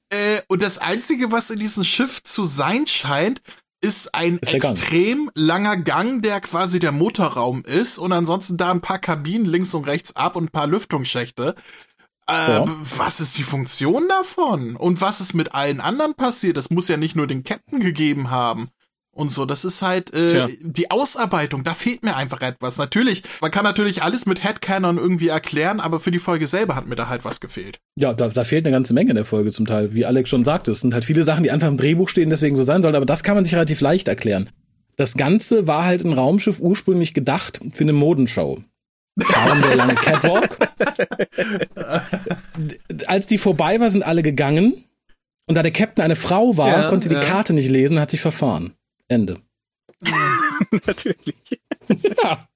Äh, 0.10 0.42
und 0.48 0.62
das 0.62 0.78
Einzige, 0.78 1.32
was 1.32 1.50
in 1.50 1.60
diesem 1.60 1.84
Schiff 1.84 2.22
zu 2.24 2.46
sein 2.46 2.88
scheint, 2.88 3.42
ist 3.84 4.16
ein 4.16 4.38
ist 4.38 4.54
extrem 4.54 5.30
langer 5.36 5.76
Gang, 5.78 6.22
der 6.22 6.40
quasi 6.40 6.80
der 6.80 6.94
Motorraum 6.94 7.64
ist 7.66 7.98
und 7.98 8.14
ansonsten 8.14 8.58
da 8.58 8.72
ein 8.72 8.82
paar 8.82 9.00
Kabinen 9.00 9.46
links 9.46 9.74
und 9.74 9.86
rechts 9.86 10.16
ab 10.16 10.38
und 10.38 10.46
ein 10.46 10.52
paar 10.52 10.68
Lüftungsschächte. 10.68 11.56
Äh, 12.28 12.34
ja. 12.34 12.66
Was 12.98 13.20
ist 13.20 13.38
die 13.38 13.44
Funktion 13.44 14.08
davon? 14.08 14.78
Und 14.78 15.02
was 15.02 15.20
ist 15.20 15.34
mit 15.34 15.54
allen 15.54 15.82
anderen 15.82 16.16
passiert? 16.16 16.56
Das 16.56 16.70
muss 16.70 16.88
ja 16.88 16.96
nicht 16.96 17.18
nur 17.18 17.28
den 17.28 17.44
Captain 17.44 17.82
gegeben 17.82 18.32
haben 18.32 18.70
und 19.14 19.32
so. 19.32 19.46
Das 19.46 19.64
ist 19.64 19.82
halt 19.82 20.14
äh, 20.14 20.48
die 20.62 20.92
Ausarbeitung, 20.92 21.64
da 21.64 21.74
fehlt 21.74 22.04
mir 22.04 22.16
einfach 22.16 22.42
etwas. 22.42 22.78
Natürlich, 22.78 23.24
man 23.42 23.52
kann 23.52 23.64
natürlich 23.64 24.04
alles 24.04 24.26
mit 24.26 24.44
Headcanon 24.44 24.98
irgendwie 24.98 25.30
erklären, 25.30 25.80
aber 25.80 26.00
für 26.00 26.12
die 26.12 26.20
Folge 26.20 26.48
selber 26.48 26.76
hat 26.76 26.88
mir 26.88 26.96
da 26.96 27.08
halt 27.08 27.24
was 27.24 27.40
gefehlt. 27.40 27.80
Ja, 27.96 28.14
da, 28.14 28.28
da 28.30 28.44
fehlt 28.44 28.66
eine 28.66 28.76
ganze 28.76 28.94
Menge 28.94 29.12
in 29.12 29.16
der 29.16 29.26
Folge 29.26 29.52
zum 29.52 29.66
Teil. 29.66 29.94
Wie 29.94 30.06
Alex 30.06 30.30
schon 30.30 30.44
sagte, 30.44 30.72
es 30.72 30.82
sind 30.82 30.94
halt 30.94 31.06
viele 31.06 31.24
Sachen, 31.24 31.44
die 31.44 31.52
einfach 31.52 31.68
im 31.68 31.78
Drehbuch 31.78 32.10
stehen, 32.10 32.30
deswegen 32.30 32.56
so 32.56 32.64
sein 32.64 32.82
sollen, 32.82 32.96
aber 32.96 33.06
das 33.06 33.24
kann 33.24 33.36
man 33.36 33.46
sich 33.46 33.54
relativ 33.56 33.82
leicht 33.82 34.08
erklären. 34.08 34.50
Das 34.96 35.16
Ganze 35.16 35.68
war 35.68 35.86
halt 35.86 36.04
ein 36.04 36.14
Raumschiff 36.14 36.60
ursprünglich 36.60 37.14
gedacht 37.14 37.60
für 37.74 37.84
eine 37.84 37.94
Modenshow. 37.94 38.60
Darum 39.16 39.62
der 39.62 39.76
lange 39.76 39.96
Catwalk. 39.96 40.58
Als 43.08 43.28
die 43.28 43.38
vorbei 43.38 43.80
war, 43.80 43.90
sind 43.90 44.04
alle 44.04 44.24
gegangen. 44.24 44.74
Und 45.46 45.56
da 45.56 45.62
der 45.62 45.72
Captain 45.72 46.04
eine 46.04 46.16
Frau 46.16 46.58
war, 46.58 46.70
ja, 46.70 46.90
konnte 46.90 47.10
die 47.10 47.16
ja. 47.16 47.22
Karte 47.22 47.54
nicht 47.54 47.70
lesen, 47.70 48.00
hat 48.00 48.12
sich 48.12 48.22
verfahren. 48.22 48.74
Ende. 49.08 49.38
Natürlich. 50.86 51.62
ja. 51.90 52.48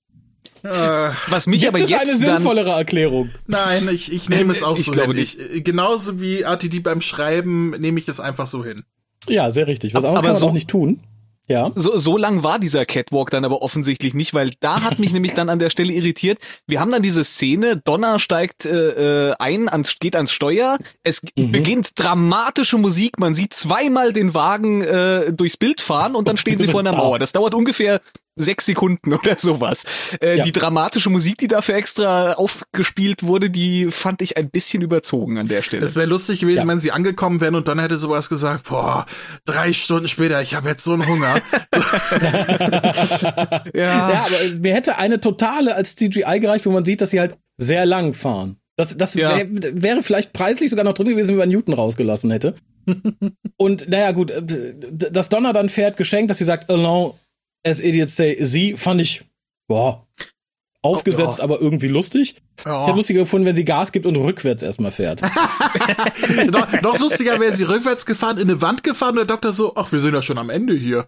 Äh, 0.63 1.13
Was 1.27 1.47
mich 1.47 1.61
Gibt 1.61 1.75
aber 1.75 1.83
es 1.83 1.89
jetzt 1.89 2.01
eine 2.01 2.17
sinnvollere 2.17 2.71
Erklärung? 2.71 3.29
Nein, 3.45 3.87
ich, 3.89 4.11
ich 4.11 4.27
nehme 4.29 4.51
es 4.51 4.63
auch 4.63 4.77
ich 4.77 4.85
so 4.85 4.91
glaube 4.91 5.13
hin. 5.13 5.21
Nicht. 5.21 5.39
Ich, 5.39 5.63
genauso 5.63 6.19
wie 6.19 6.41
RTD 6.41 6.81
beim 6.81 7.01
Schreiben 7.01 7.71
nehme 7.71 7.99
ich 7.99 8.07
es 8.07 8.19
einfach 8.19 8.47
so 8.47 8.63
hin. 8.65 8.83
Ja, 9.29 9.49
sehr 9.51 9.67
richtig. 9.67 9.93
Was 9.93 10.03
anderes 10.03 10.19
aber 10.19 10.27
kann 10.27 10.33
man 10.33 10.39
so, 10.39 10.47
auch 10.49 10.53
nicht 10.53 10.69
tun. 10.69 10.99
Ja. 11.47 11.71
So, 11.75 11.97
so 11.97 12.17
lang 12.17 12.43
war 12.43 12.59
dieser 12.59 12.85
Catwalk 12.85 13.29
dann 13.29 13.45
aber 13.45 13.61
offensichtlich 13.61 14.13
nicht, 14.13 14.33
weil 14.33 14.51
da 14.59 14.81
hat 14.81 14.99
mich 14.99 15.13
nämlich 15.13 15.33
dann 15.33 15.49
an 15.49 15.59
der 15.59 15.69
Stelle 15.69 15.93
irritiert. 15.93 16.39
Wir 16.67 16.79
haben 16.79 16.91
dann 16.91 17.01
diese 17.01 17.23
Szene, 17.23 17.77
Donner 17.77 18.19
steigt 18.19 18.65
äh, 18.65 19.29
äh 19.29 19.35
ein, 19.39 19.69
ans, 19.69 19.97
geht 19.99 20.15
ans 20.15 20.31
Steuer, 20.31 20.77
es 21.03 21.21
mhm. 21.35 21.51
beginnt 21.51 21.91
dramatische 21.95 22.77
Musik, 22.77 23.19
man 23.19 23.33
sieht 23.33 23.53
zweimal 23.53 24.13
den 24.13 24.33
Wagen 24.33 24.81
äh, 24.81 25.31
durchs 25.31 25.57
Bild 25.57 25.81
fahren 25.81 26.15
und 26.15 26.27
dann 26.27 26.37
stehen 26.37 26.59
sie 26.59 26.67
vor 26.67 26.81
einer 26.81 26.91
Mauer. 26.97 27.19
Das 27.19 27.31
dauert 27.31 27.53
ungefähr 27.53 28.01
sechs 28.37 28.65
Sekunden 28.65 29.13
oder 29.13 29.35
sowas. 29.37 29.83
Äh, 30.21 30.37
ja. 30.37 30.43
Die 30.43 30.51
dramatische 30.51 31.09
Musik, 31.09 31.37
die 31.39 31.47
dafür 31.47 31.75
extra 31.75 32.33
aufgespielt 32.33 33.23
wurde, 33.23 33.49
die 33.49 33.91
fand 33.91 34.21
ich 34.21 34.37
ein 34.37 34.49
bisschen 34.49 34.81
überzogen 34.81 35.37
an 35.37 35.47
der 35.47 35.61
Stelle. 35.61 35.85
Es 35.85 35.95
wäre 35.95 36.07
lustig 36.07 36.39
gewesen, 36.39 36.61
ja. 36.61 36.67
wenn 36.67 36.79
sie 36.79 36.91
angekommen 36.91 37.41
wären 37.41 37.55
und 37.55 37.67
dann 37.67 37.79
hätte 37.79 37.97
sowas 37.97 38.29
gesagt, 38.29 38.69
boah, 38.69 39.05
drei 39.45 39.73
Stunden 39.73 40.07
später, 40.07 40.41
ich 40.41 40.55
habe 40.55 40.69
jetzt 40.69 40.83
so 40.83 40.93
einen 40.93 41.07
Hunger. 41.07 41.35
ja. 43.73 43.73
ja, 43.73 44.25
aber 44.25 44.59
mir 44.59 44.73
hätte 44.73 44.97
eine 44.97 45.19
totale 45.19 45.75
als 45.75 45.95
CGI 45.95 46.39
gereicht, 46.39 46.65
wo 46.65 46.71
man 46.71 46.85
sieht, 46.85 47.01
dass 47.01 47.09
sie 47.09 47.19
halt 47.19 47.35
sehr 47.57 47.85
lang 47.85 48.13
fahren. 48.13 48.57
Das, 48.77 48.95
das 48.95 49.15
ja. 49.15 49.35
wär, 49.35 49.47
wäre 49.49 50.03
vielleicht 50.03 50.33
preislich 50.33 50.69
sogar 50.69 50.85
noch 50.85 50.93
drin 50.93 51.07
gewesen, 51.07 51.29
wenn 51.29 51.37
man 51.37 51.49
Newton 51.49 51.73
rausgelassen 51.73 52.29
hätte. 52.29 52.53
und 53.57 53.89
naja, 53.89 54.11
gut, 54.11 54.29
äh, 54.29 54.43
das 55.11 55.29
Donner 55.29 55.51
dann 55.51 55.69
fährt 55.69 55.97
geschenkt, 55.97 56.29
dass 56.29 56.37
sie 56.37 56.43
sagt, 56.43 56.69
alone 56.69 57.15
As 57.67 57.79
Idiots 57.79 58.15
Say 58.15 58.37
Sie 58.39 58.73
fand 58.73 59.01
ich, 59.01 59.23
boah, 59.67 60.07
aufgesetzt, 60.81 61.37
oh, 61.37 61.39
ja. 61.39 61.43
aber 61.43 61.61
irgendwie 61.61 61.87
lustig. 61.87 62.35
Ja. 62.65 62.81
Ich 62.81 62.87
hätte 62.87 62.97
lustiger 62.97 63.19
gefunden, 63.21 63.45
wenn 63.45 63.55
sie 63.55 63.65
Gas 63.65 63.91
gibt 63.91 64.05
und 64.05 64.15
rückwärts 64.15 64.63
erstmal 64.63 64.91
fährt. 64.91 65.21
noch, 66.51 66.81
noch, 66.81 66.99
lustiger 66.99 67.39
wäre 67.39 67.55
sie 67.55 67.63
rückwärts 67.63 68.05
gefahren, 68.05 68.37
in 68.37 68.49
eine 68.49 68.61
Wand 68.61 68.83
gefahren 68.83 69.11
und 69.11 69.17
der 69.17 69.25
Doktor 69.25 69.53
so, 69.53 69.73
ach, 69.75 69.91
wir 69.91 69.99
sind 69.99 70.13
ja 70.13 70.21
schon 70.21 70.37
am 70.37 70.49
Ende 70.49 70.75
hier. 70.75 71.05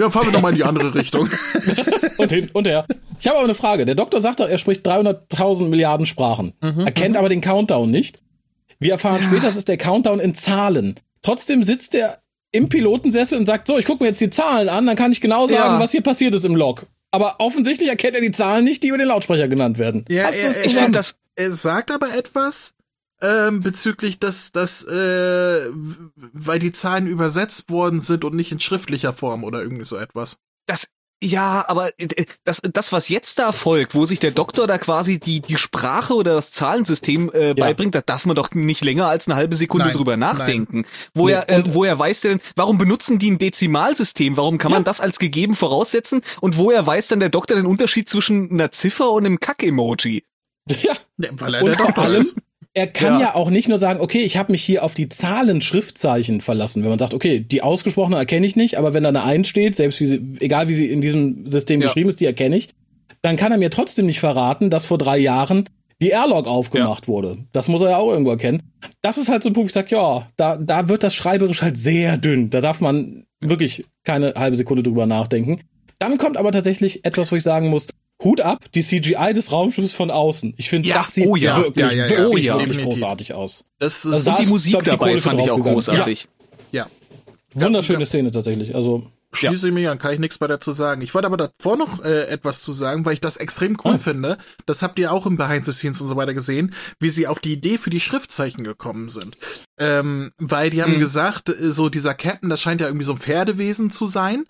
Ja, 0.00 0.10
fahren 0.10 0.26
wir 0.26 0.32
doch 0.32 0.40
mal 0.40 0.50
in 0.50 0.56
die 0.56 0.64
andere 0.64 0.94
Richtung. 0.94 1.28
und 2.18 2.32
hin 2.32 2.50
und 2.52 2.66
her. 2.66 2.86
Ich 3.20 3.26
habe 3.28 3.36
aber 3.36 3.44
eine 3.44 3.54
Frage. 3.54 3.84
Der 3.84 3.94
Doktor 3.94 4.20
sagt 4.20 4.40
doch, 4.40 4.48
er 4.48 4.58
spricht 4.58 4.86
300.000 4.86 5.68
Milliarden 5.68 6.06
Sprachen. 6.06 6.54
Mhm, 6.60 6.80
erkennt 6.80 7.12
mhm. 7.12 7.18
aber 7.18 7.28
den 7.28 7.40
Countdown 7.40 7.90
nicht. 7.90 8.20
Wir 8.80 8.92
erfahren 8.92 9.20
ja. 9.20 9.28
später, 9.28 9.46
das 9.46 9.56
ist 9.56 9.68
der 9.68 9.76
Countdown 9.76 10.18
in 10.18 10.34
Zahlen. 10.34 10.96
Trotzdem 11.22 11.62
sitzt 11.62 11.94
er 11.94 12.21
im 12.52 12.68
Pilotensessel 12.68 13.38
und 13.38 13.46
sagt, 13.46 13.66
so, 13.66 13.78
ich 13.78 13.86
gucke 13.86 14.04
mir 14.04 14.08
jetzt 14.08 14.20
die 14.20 14.30
Zahlen 14.30 14.68
an, 14.68 14.86
dann 14.86 14.96
kann 14.96 15.10
ich 15.10 15.20
genau 15.20 15.48
sagen, 15.48 15.74
ja. 15.74 15.80
was 15.80 15.90
hier 15.90 16.02
passiert 16.02 16.34
ist 16.34 16.44
im 16.44 16.54
Log. 16.54 16.86
Aber 17.10 17.36
offensichtlich 17.40 17.88
erkennt 17.88 18.14
er 18.14 18.20
die 18.20 18.30
Zahlen 18.30 18.64
nicht, 18.64 18.82
die 18.82 18.88
über 18.88 18.98
den 18.98 19.08
Lautsprecher 19.08 19.48
genannt 19.48 19.78
werden. 19.78 20.04
Ja, 20.08 20.24
er, 20.24 20.32
er, 20.32 20.64
ich 20.64 20.74
finde 20.74 20.92
das. 20.92 21.16
Er 21.34 21.50
sagt 21.52 21.90
aber 21.90 22.14
etwas 22.14 22.74
ähm, 23.22 23.60
bezüglich, 23.60 24.18
dass 24.18 24.52
dass 24.52 24.82
äh, 24.84 25.70
weil 26.14 26.58
die 26.58 26.72
Zahlen 26.72 27.06
übersetzt 27.06 27.70
worden 27.70 28.00
sind 28.00 28.24
und 28.24 28.34
nicht 28.34 28.52
in 28.52 28.60
schriftlicher 28.60 29.12
Form 29.12 29.44
oder 29.44 29.62
irgendwie 29.62 29.84
so 29.84 29.96
etwas. 29.96 30.38
Das 30.66 30.88
ja, 31.22 31.64
aber 31.68 31.98
äh, 31.98 32.26
das, 32.44 32.60
das, 32.72 32.92
was 32.92 33.08
jetzt 33.08 33.38
da 33.38 33.52
folgt, 33.52 33.94
wo 33.94 34.04
sich 34.04 34.18
der 34.18 34.32
Doktor 34.32 34.66
da 34.66 34.78
quasi 34.78 35.18
die, 35.18 35.40
die 35.40 35.56
Sprache 35.56 36.14
oder 36.14 36.34
das 36.34 36.50
Zahlensystem 36.50 37.30
äh, 37.32 37.48
ja. 37.48 37.54
beibringt, 37.54 37.94
da 37.94 38.00
darf 38.00 38.26
man 38.26 38.34
doch 38.34 38.50
nicht 38.52 38.84
länger 38.84 39.06
als 39.06 39.28
eine 39.28 39.36
halbe 39.36 39.54
Sekunde 39.54 39.86
nein, 39.86 39.96
drüber 39.96 40.16
nachdenken. 40.16 40.80
Nein. 40.80 40.86
Wo 41.14 41.26
nee. 41.26 41.34
er, 41.34 41.48
äh, 41.48 41.62
wo 41.68 41.84
er 41.84 41.98
weiß 41.98 42.22
denn, 42.22 42.40
warum 42.56 42.76
benutzen 42.76 43.18
die 43.18 43.30
ein 43.30 43.38
Dezimalsystem? 43.38 44.36
Warum 44.36 44.58
kann 44.58 44.72
ja. 44.72 44.78
man 44.78 44.84
das 44.84 45.00
als 45.00 45.18
gegeben 45.18 45.54
voraussetzen? 45.54 46.22
Und 46.40 46.58
wo 46.58 46.70
er 46.70 46.84
weiß 46.84 47.08
dann 47.08 47.20
der 47.20 47.28
Doktor 47.28 47.54
den 47.54 47.66
Unterschied 47.66 48.08
zwischen 48.08 48.50
einer 48.50 48.72
Ziffer 48.72 49.12
und 49.12 49.24
einem 49.24 49.38
Kack-Emoji? 49.38 50.24
Ja, 50.68 50.94
weil 51.16 51.54
er 51.54 51.62
und 51.62 51.68
der 51.68 51.76
Doktor 51.76 52.02
allem, 52.04 52.20
ist 52.20 52.36
er 52.74 52.86
kann 52.86 53.14
ja. 53.14 53.20
ja, 53.20 53.34
auch 53.34 53.50
nicht 53.50 53.68
nur 53.68 53.78
sagen, 53.78 54.00
okay, 54.00 54.20
ich 54.20 54.36
habe 54.36 54.52
mich 54.52 54.62
hier 54.62 54.82
auf 54.82 54.94
die 54.94 55.08
Zahlen 55.08 55.60
Schriftzeichen 55.60 56.40
verlassen. 56.40 56.82
Wenn 56.82 56.90
man 56.90 56.98
sagt, 56.98 57.12
okay, 57.12 57.40
die 57.40 57.62
ausgesprochene 57.62 58.16
erkenne 58.16 58.46
ich 58.46 58.56
nicht, 58.56 58.78
aber 58.78 58.94
wenn 58.94 59.02
da 59.02 59.10
eine 59.10 59.24
1 59.24 59.46
steht, 59.46 59.76
selbst 59.76 60.00
wie 60.00 60.06
sie, 60.06 60.22
egal 60.40 60.68
wie 60.68 60.74
sie 60.74 60.90
in 60.90 61.00
diesem 61.00 61.48
System 61.50 61.80
ja. 61.80 61.86
geschrieben 61.86 62.08
ist, 62.08 62.20
die 62.20 62.26
erkenne 62.26 62.56
ich, 62.56 62.70
dann 63.20 63.36
kann 63.36 63.52
er 63.52 63.58
mir 63.58 63.70
trotzdem 63.70 64.06
nicht 64.06 64.20
verraten, 64.20 64.70
dass 64.70 64.86
vor 64.86 64.98
drei 64.98 65.18
Jahren 65.18 65.64
die 66.00 66.08
Airlog 66.08 66.46
aufgemacht 66.46 67.04
ja. 67.04 67.08
wurde. 67.08 67.38
Das 67.52 67.68
muss 67.68 67.82
er 67.82 67.90
ja 67.90 67.96
auch 67.98 68.10
irgendwo 68.10 68.30
erkennen. 68.30 68.62
Das 69.02 69.18
ist 69.18 69.28
halt 69.28 69.42
so 69.42 69.50
ein 69.50 69.52
Punkt, 69.52 69.68
ich 69.68 69.74
sag, 69.74 69.90
ja, 69.90 70.26
da, 70.36 70.56
da 70.56 70.88
wird 70.88 71.04
das 71.04 71.14
schreiberisch 71.14 71.62
halt 71.62 71.78
sehr 71.78 72.16
dünn. 72.16 72.50
Da 72.50 72.60
darf 72.60 72.80
man 72.80 73.24
wirklich 73.40 73.84
keine 74.04 74.34
halbe 74.34 74.56
Sekunde 74.56 74.82
drüber 74.82 75.06
nachdenken. 75.06 75.60
Dann 76.00 76.18
kommt 76.18 76.36
aber 76.36 76.50
tatsächlich 76.50 77.04
etwas, 77.04 77.30
wo 77.30 77.36
ich 77.36 77.44
sagen 77.44 77.68
muss, 77.68 77.86
Hut 78.24 78.40
ab, 78.40 78.64
die 78.74 78.82
CGI 78.82 79.32
des 79.34 79.52
Raumschiffes 79.52 79.92
von 79.92 80.10
außen. 80.10 80.54
Ich 80.56 80.68
finde, 80.68 80.88
ja, 80.88 80.98
das 80.98 81.14
sieht 81.14 81.26
oh 81.26 81.36
ja, 81.36 81.56
wirklich, 81.56 81.84
ja, 81.84 81.92
ja, 81.92 82.06
ja, 82.06 82.10
wirklich, 82.10 82.46
wirklich 82.52 82.84
großartig 82.84 83.34
aus. 83.34 83.64
Das 83.78 84.04
ist, 84.04 84.12
also 84.12 84.30
und 84.30 84.40
die 84.40 84.46
Musik 84.46 84.84
dabei 84.84 85.18
fand 85.18 85.40
ich 85.40 85.50
auch 85.50 85.60
großartig. 85.60 86.28
Ja. 86.70 86.86
Wunderschöne 87.54 88.06
Szene 88.06 88.30
tatsächlich. 88.30 88.74
Also 88.74 89.06
Schließe 89.34 89.68
ich 89.68 89.74
mich 89.74 89.88
an, 89.88 89.98
kann 89.98 90.12
ich 90.12 90.18
nichts 90.18 90.38
mehr 90.40 90.48
dazu 90.48 90.72
sagen. 90.72 91.00
Ich 91.00 91.14
wollte 91.14 91.26
aber 91.26 91.38
davor 91.38 91.78
noch 91.78 92.04
äh, 92.04 92.26
etwas 92.26 92.60
zu 92.60 92.74
sagen, 92.74 93.06
weil 93.06 93.14
ich 93.14 93.20
das 93.20 93.38
extrem 93.38 93.78
cool 93.82 93.94
ah. 93.94 93.98
finde. 93.98 94.38
Das 94.66 94.82
habt 94.82 94.98
ihr 94.98 95.10
auch 95.10 95.24
im 95.24 95.38
Behind 95.38 95.64
the 95.64 95.72
Scenes 95.72 96.02
und 96.02 96.08
so 96.08 96.16
weiter 96.16 96.34
gesehen, 96.34 96.74
wie 97.00 97.08
sie 97.08 97.26
auf 97.26 97.40
die 97.40 97.54
Idee 97.54 97.78
für 97.78 97.88
die 97.88 98.00
Schriftzeichen 98.00 98.62
gekommen 98.62 99.08
sind. 99.08 99.38
Ähm, 99.78 100.32
weil 100.36 100.68
die 100.68 100.82
haben 100.82 100.96
mhm. 100.96 101.00
gesagt, 101.00 101.48
äh, 101.48 101.72
so 101.72 101.88
dieser 101.88 102.12
Captain, 102.12 102.50
das 102.50 102.60
scheint 102.60 102.82
ja 102.82 102.88
irgendwie 102.88 103.06
so 103.06 103.14
ein 103.14 103.18
Pferdewesen 103.18 103.90
zu 103.90 104.04
sein. 104.04 104.44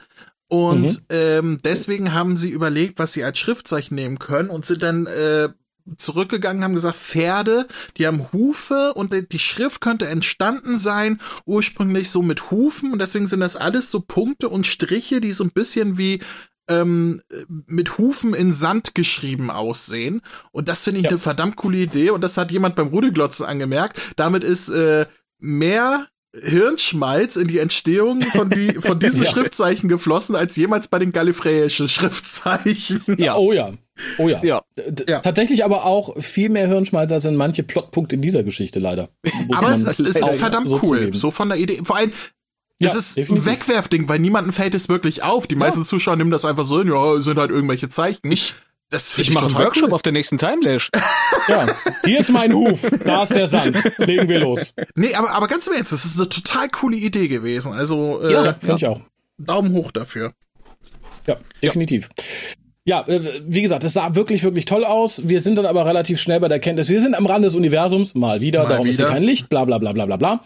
Und 0.53 0.83
mhm. 0.83 0.97
ähm, 1.09 1.59
deswegen 1.65 2.13
haben 2.13 2.37
sie 2.37 2.51
überlegt, 2.51 2.99
was 2.99 3.15
sie 3.15 3.25
als 3.25 3.39
Schriftzeichen 3.39 3.95
nehmen 3.95 4.19
können 4.19 4.51
und 4.51 4.67
sind 4.67 4.83
dann 4.83 5.07
äh, 5.07 5.49
zurückgegangen, 5.97 6.63
haben 6.63 6.75
gesagt, 6.75 6.99
Pferde, 6.99 7.67
die 7.97 8.07
haben 8.07 8.31
Hufe 8.35 8.93
und 8.93 9.15
die 9.33 9.39
Schrift 9.39 9.81
könnte 9.81 10.09
entstanden 10.09 10.77
sein, 10.77 11.23
ursprünglich 11.47 12.11
so 12.11 12.21
mit 12.21 12.51
Hufen 12.51 12.93
und 12.93 12.99
deswegen 12.99 13.27
sind 13.27 13.41
das 13.41 13.57
alles 13.57 13.91
so 13.91 14.01
Punkte 14.01 14.51
und 14.51 14.67
Striche, 14.67 15.23
die 15.23 15.33
so 15.33 15.43
ein 15.43 15.53
bisschen 15.53 15.97
wie 15.97 16.21
ähm, 16.69 17.23
mit 17.49 17.97
Hufen 17.97 18.35
in 18.35 18.53
Sand 18.53 18.95
geschrieben 18.95 19.51
aussehen. 19.51 20.21
Und 20.51 20.69
das 20.69 20.85
finde 20.85 21.01
ich 21.01 21.05
ja. 21.05 21.11
eine 21.13 21.19
verdammt 21.19 21.57
coole 21.57 21.79
Idee 21.79 22.11
und 22.11 22.21
das 22.21 22.37
hat 22.37 22.51
jemand 22.51 22.77
beim 22.77 22.89
Rudelglotzen 22.89 23.47
angemerkt. 23.47 23.99
Damit 24.17 24.45
ist 24.45 24.69
äh, 24.69 25.07
mehr 25.39 26.09
Hirnschmalz 26.35 27.37
in 27.37 27.47
die 27.47 27.59
Entstehung 27.59 28.23
von, 28.23 28.49
die, 28.49 28.73
von 28.73 28.99
diesen 29.01 29.25
ja. 29.25 29.31
Schriftzeichen 29.31 29.89
geflossen, 29.89 30.35
als 30.35 30.57
jemals 30.57 30.89
bei 30.89 30.99
den 30.99 31.13
gallifreyischen 31.13 31.89
Schriftzeichen. 31.89 33.03
Ja, 33.19 33.37
oh 33.37 33.53
ja. 33.53 33.73
Oh 34.19 34.29
ja. 34.29 34.43
ja. 34.43 34.63
ja. 35.07 35.21
Tatsächlich 35.21 35.65
aber 35.65 35.85
auch 35.85 36.19
viel 36.21 36.49
mehr 36.49 36.67
Hirnschmalz 36.67 37.13
als 37.13 37.27
in 37.27 37.37
manche 37.37 37.63
Plotpunkte 37.63 38.17
in 38.17 38.23
dieser 38.23 38.43
Geschichte 38.43 38.79
leider. 38.79 39.11
aber 39.53 39.71
es, 39.73 39.83
es 39.83 40.01
ist 40.01 40.35
verdammt 40.37 40.69
so 40.69 40.81
cool. 40.83 41.13
So 41.13 41.31
von 41.31 41.51
der 41.51 41.59
Idee. 41.59 41.81
Vor 41.85 41.97
allem, 41.97 42.13
ja, 42.79 42.89
es 42.89 42.95
ist 42.95 43.17
definitiv. 43.17 43.47
ein 43.47 43.53
Wegwerfding, 43.53 44.09
weil 44.09 44.19
niemandem 44.19 44.53
fällt 44.53 44.75
es 44.75 44.89
wirklich 44.89 45.23
auf. 45.23 45.47
Die 45.47 45.55
meisten 45.55 45.85
Zuschauer 45.85 46.17
nehmen 46.17 46.31
das 46.31 46.45
einfach 46.45 46.65
so 46.65 46.79
hin, 46.79 46.89
ja, 46.89 47.21
sind 47.21 47.39
halt 47.39 47.51
irgendwelche 47.51 47.89
Zeichen. 47.89 48.33
Ich, 48.33 48.55
das 48.93 49.19
ich, 49.19 49.29
ich 49.29 49.35
mache 49.35 49.47
einen 49.47 49.57
Workshop 49.57 49.89
cool. 49.89 49.95
auf 49.95 50.03
der 50.03 50.13
nächsten 50.13 50.39
Timelash. 50.39 50.91
ja, 51.49 51.75
hier 52.05 52.21
ist 52.21 52.31
mein 52.31 52.53
Huf, 52.53 52.81
da 53.05 53.23
ist 53.23 53.35
der 53.35 53.49
Sand. 53.49 53.83
Legen 53.99 54.29
wir 54.29 54.41
los. 54.41 54.75
Nee, 54.95 55.15
aber, 55.15 55.31
aber 55.31 55.49
ganz 55.49 55.67
im 55.67 55.73
Ernst, 55.73 55.93
das 55.93 56.05
ist 56.05 56.19
eine 56.19 56.29
total 56.29 56.69
coole 56.69 56.97
Idee 56.97 57.29
gewesen. 57.29 57.73
Also, 57.73 58.21
äh, 58.23 58.33
ja, 58.33 58.55
finde 58.55 58.67
ja. 58.67 58.77
ich 58.77 58.87
auch. 58.87 59.01
Daumen 59.39 59.73
hoch 59.73 59.91
dafür. 59.93 60.35
Ja, 61.27 61.37
definitiv. 61.63 62.09
Ja. 62.85 63.05
ja, 63.09 63.15
äh, 63.15 63.43
wie 63.47 63.63
gesagt, 63.63 63.85
es 63.85 63.95
sah 63.95 64.15
wirklich, 64.15 64.43
wirklich 64.43 64.67
toll 64.67 64.85
aus. 64.85 65.27
Wir 65.27 65.41
sind 65.41 65.57
dann 65.57 65.67
aber 65.67 65.87
relativ 65.87 66.21
schnell 66.21 66.41
bei 66.41 66.49
der 66.49 66.59
Kenntnis. 66.59 66.89
Wir 66.89 67.01
sind 67.01 67.15
am 67.15 67.27
Rand 67.27 67.45
des 67.45 67.55
Universums, 67.55 68.15
mal 68.15 68.41
wieder, 68.41 68.63
mal 68.63 68.69
darum 68.69 68.85
wieder. 68.85 68.91
ist 68.91 68.97
hier 68.97 69.07
kein 69.07 69.23
Licht, 69.23 69.49
bla 69.49 69.65
bla 69.65 69.79
bla 69.79 69.93
bla 69.93 70.07
bla 70.07 70.17
bla. 70.17 70.41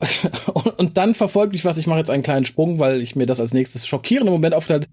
Und 0.76 0.98
dann 0.98 1.14
verfolgt 1.14 1.54
mich 1.54 1.64
was, 1.64 1.78
ich 1.78 1.86
mache 1.86 1.98
jetzt 1.98 2.10
einen 2.10 2.22
kleinen 2.22 2.44
Sprung, 2.44 2.78
weil 2.78 3.00
ich 3.00 3.16
mir 3.16 3.26
das 3.26 3.40
als 3.40 3.52
nächstes 3.52 3.86
schockierende 3.86 4.30
Moment 4.30 4.54
aufgeteilt 4.54 4.88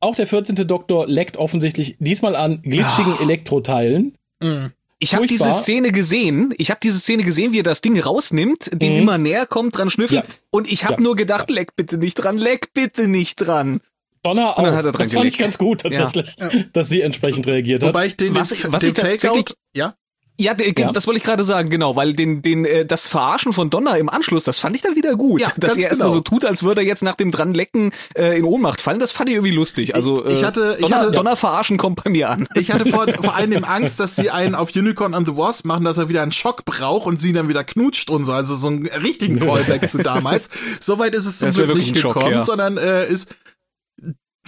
auch 0.00 0.14
der 0.14 0.26
14. 0.26 0.54
Doktor 0.66 1.06
leckt 1.06 1.36
offensichtlich 1.36 1.96
diesmal 1.98 2.36
an 2.36 2.62
glitschigen 2.62 3.14
oh. 3.18 3.22
Elektroteilen. 3.22 4.16
Mhm. 4.42 4.72
Ich 5.02 5.14
habe 5.14 5.26
diese 5.26 5.50
Szene 5.50 5.92
gesehen. 5.92 6.52
Ich 6.58 6.70
habe 6.70 6.80
diese 6.82 6.98
Szene 6.98 7.22
gesehen, 7.22 7.52
wie 7.52 7.60
er 7.60 7.64
das 7.64 7.80
Ding 7.80 7.98
rausnimmt, 7.98 8.70
dem 8.72 8.92
mhm. 8.92 8.98
immer 9.00 9.18
näher 9.18 9.46
kommt, 9.46 9.76
dran 9.76 9.88
schnüffelt. 9.88 10.26
Ja. 10.26 10.34
Und 10.50 10.70
ich 10.70 10.84
habe 10.84 10.94
ja. 10.94 11.00
nur 11.00 11.16
gedacht, 11.16 11.48
ja. 11.48 11.54
leck 11.54 11.74
bitte 11.74 11.96
nicht 11.96 12.16
dran, 12.16 12.36
leck 12.36 12.74
bitte 12.74 13.08
nicht 13.08 13.36
dran. 13.36 13.80
Donner 14.22 14.58
auch. 14.58 14.62
das 14.62 14.92
gelegt. 14.92 15.12
fand 15.12 15.24
ich 15.24 15.38
ganz 15.38 15.56
gut 15.56 15.80
tatsächlich, 15.80 16.36
dass 16.74 16.90
sie 16.90 17.00
entsprechend 17.00 17.46
reagiert 17.46 17.82
hat. 17.82 17.88
Wobei 17.88 18.06
ich 18.06 18.16
den, 18.18 18.34
was, 18.34 18.50
den, 18.50 18.70
was 18.70 18.82
den 18.82 18.92
ich 18.92 18.98
Fake-Out, 18.98 19.56
ja? 19.74 19.94
Ja, 20.40 20.54
ja, 20.58 20.92
das 20.92 21.06
wollte 21.06 21.18
ich 21.18 21.24
gerade 21.24 21.44
sagen, 21.44 21.68
genau, 21.68 21.96
weil 21.96 22.14
den, 22.14 22.40
den, 22.40 22.64
äh, 22.64 22.86
das 22.86 23.08
Verarschen 23.08 23.52
von 23.52 23.68
Donner 23.68 23.98
im 23.98 24.08
Anschluss, 24.08 24.44
das 24.44 24.58
fand 24.58 24.74
ich 24.74 24.82
dann 24.82 24.96
wieder 24.96 25.14
gut. 25.16 25.42
Ja, 25.42 25.52
dass 25.58 25.76
er 25.76 25.88
erstmal 25.88 26.08
genau. 26.08 26.14
so 26.14 26.20
tut, 26.20 26.44
als 26.44 26.62
würde 26.62 26.80
er 26.80 26.86
jetzt 26.86 27.02
nach 27.02 27.14
dem 27.14 27.30
dranlecken 27.30 27.92
äh, 28.14 28.38
in 28.38 28.44
Ohnmacht 28.44 28.80
fallen, 28.80 28.98
das 28.98 29.12
fand 29.12 29.28
ich 29.28 29.34
irgendwie 29.34 29.54
lustig. 29.54 29.94
Also 29.94 30.24
ich, 30.26 30.34
ich 30.34 30.44
hatte, 30.44 30.76
ich 30.78 30.86
Donner, 30.86 31.00
hatte, 31.00 31.12
Donner 31.12 31.36
verarschen 31.36 31.76
kommt 31.76 32.02
bei 32.02 32.10
mir 32.10 32.30
an. 32.30 32.48
Ich 32.54 32.72
hatte 32.72 32.86
vor, 32.86 33.06
vor 33.06 33.34
allem 33.34 33.64
Angst, 33.64 34.00
dass 34.00 34.16
sie 34.16 34.30
einen 34.30 34.54
auf 34.54 34.74
Unicorn 34.74 35.14
and 35.14 35.26
the 35.26 35.36
Wasp 35.36 35.66
machen, 35.66 35.84
dass 35.84 35.98
er 35.98 36.08
wieder 36.08 36.22
einen 36.22 36.32
Schock 36.32 36.64
braucht 36.64 37.06
und 37.06 37.20
sie 37.20 37.32
dann 37.32 37.48
wieder 37.48 37.62
knutscht 37.62 38.08
und 38.08 38.24
so, 38.24 38.32
also 38.32 38.54
so 38.54 38.68
einen 38.68 38.86
richtigen 38.86 39.38
Callback 39.38 39.90
zu 39.90 39.98
damals. 39.98 40.48
Soweit 40.80 41.14
ist 41.14 41.26
es 41.26 41.38
zum 41.38 41.50
Glück 41.50 41.76
nicht 41.76 41.94
gekommen, 41.94 42.22
Schock, 42.22 42.32
ja. 42.32 42.42
sondern 42.42 42.78
äh, 42.78 43.06
ist 43.06 43.28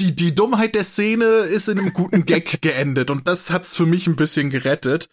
die, 0.00 0.16
die 0.16 0.34
Dummheit 0.34 0.74
der 0.74 0.84
Szene 0.84 1.24
ist 1.24 1.68
in 1.68 1.78
einem 1.78 1.92
guten 1.92 2.24
Gag 2.24 2.62
geendet 2.62 3.10
und 3.10 3.28
das 3.28 3.50
hat's 3.50 3.76
für 3.76 3.86
mich 3.86 4.06
ein 4.06 4.16
bisschen 4.16 4.50
gerettet. 4.50 5.08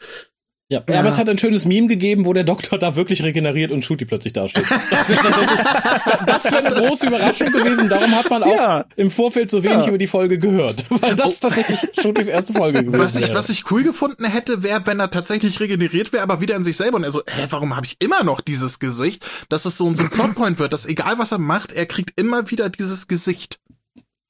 Ja. 0.72 0.84
ja, 0.88 1.00
aber 1.00 1.10
es 1.10 1.18
hat 1.18 1.28
ein 1.28 1.40
schönes 1.40 1.66
Meme 1.66 1.88
gegeben, 1.88 2.28
wo 2.28 2.34
der 2.34 2.44
Doktor 2.44 2.78
da 2.78 2.96
wirklich 2.96 3.24
regeneriert 3.24 3.72
und 3.72 3.84
Shooty 3.84 4.06
plötzlich 4.06 4.34
dasteht. 4.34 4.66
Das 4.90 5.10
wäre 5.10 6.26
das 6.28 6.52
wär 6.52 6.60
eine 6.60 6.76
große 6.76 7.08
Überraschung 7.08 7.52
gewesen. 7.52 7.90
Darum 7.90 8.12
hat 8.16 8.30
man 8.30 8.44
auch 8.44 8.56
ja. 8.56 8.86
im 8.96 9.10
Vorfeld 9.10 9.50
so 9.50 9.64
wenig 9.64 9.86
ja. 9.86 9.88
über 9.88 9.98
die 9.98 10.06
Folge 10.06 10.38
gehört, 10.38 10.86
weil 11.02 11.16
das 11.16 11.28
oh. 11.28 11.34
tatsächlich 11.42 11.80
Shootys 12.00 12.28
erste 12.28 12.54
Folge 12.54 12.84
gewesen 12.84 13.00
was 13.00 13.16
ich, 13.16 13.24
wäre. 13.24 13.34
Was 13.34 13.50
ich 13.50 13.72
cool 13.72 13.84
gefunden 13.84 14.26
hätte, 14.26 14.62
wäre, 14.62 14.86
wenn 14.86 15.00
er 15.00 15.10
tatsächlich 15.10 15.60
regeneriert 15.60 16.14
wäre, 16.14 16.22
aber 16.22 16.40
wieder 16.40 16.56
in 16.56 16.64
sich 16.64 16.78
selber 16.78 16.98
und 16.98 17.04
er 17.04 17.12
so, 17.12 17.24
hä, 17.26 17.48
warum 17.50 17.76
habe 17.76 17.88
ich 17.88 17.96
immer 18.00 18.24
noch 18.24 18.40
dieses 18.40 18.78
Gesicht? 18.78 19.26
Dass 19.50 19.66
es 19.66 19.76
so 19.78 19.88
ein, 19.88 19.96
Plotpoint 19.96 20.60
wird, 20.60 20.74
dass 20.74 20.86
egal 20.86 21.18
was 21.18 21.32
er 21.32 21.40
macht, 21.40 21.72
er 21.72 21.88
kriegt 21.88 22.20
immer 22.20 22.52
wieder 22.52 22.70
dieses 22.70 23.08
Gesicht. 23.08 23.60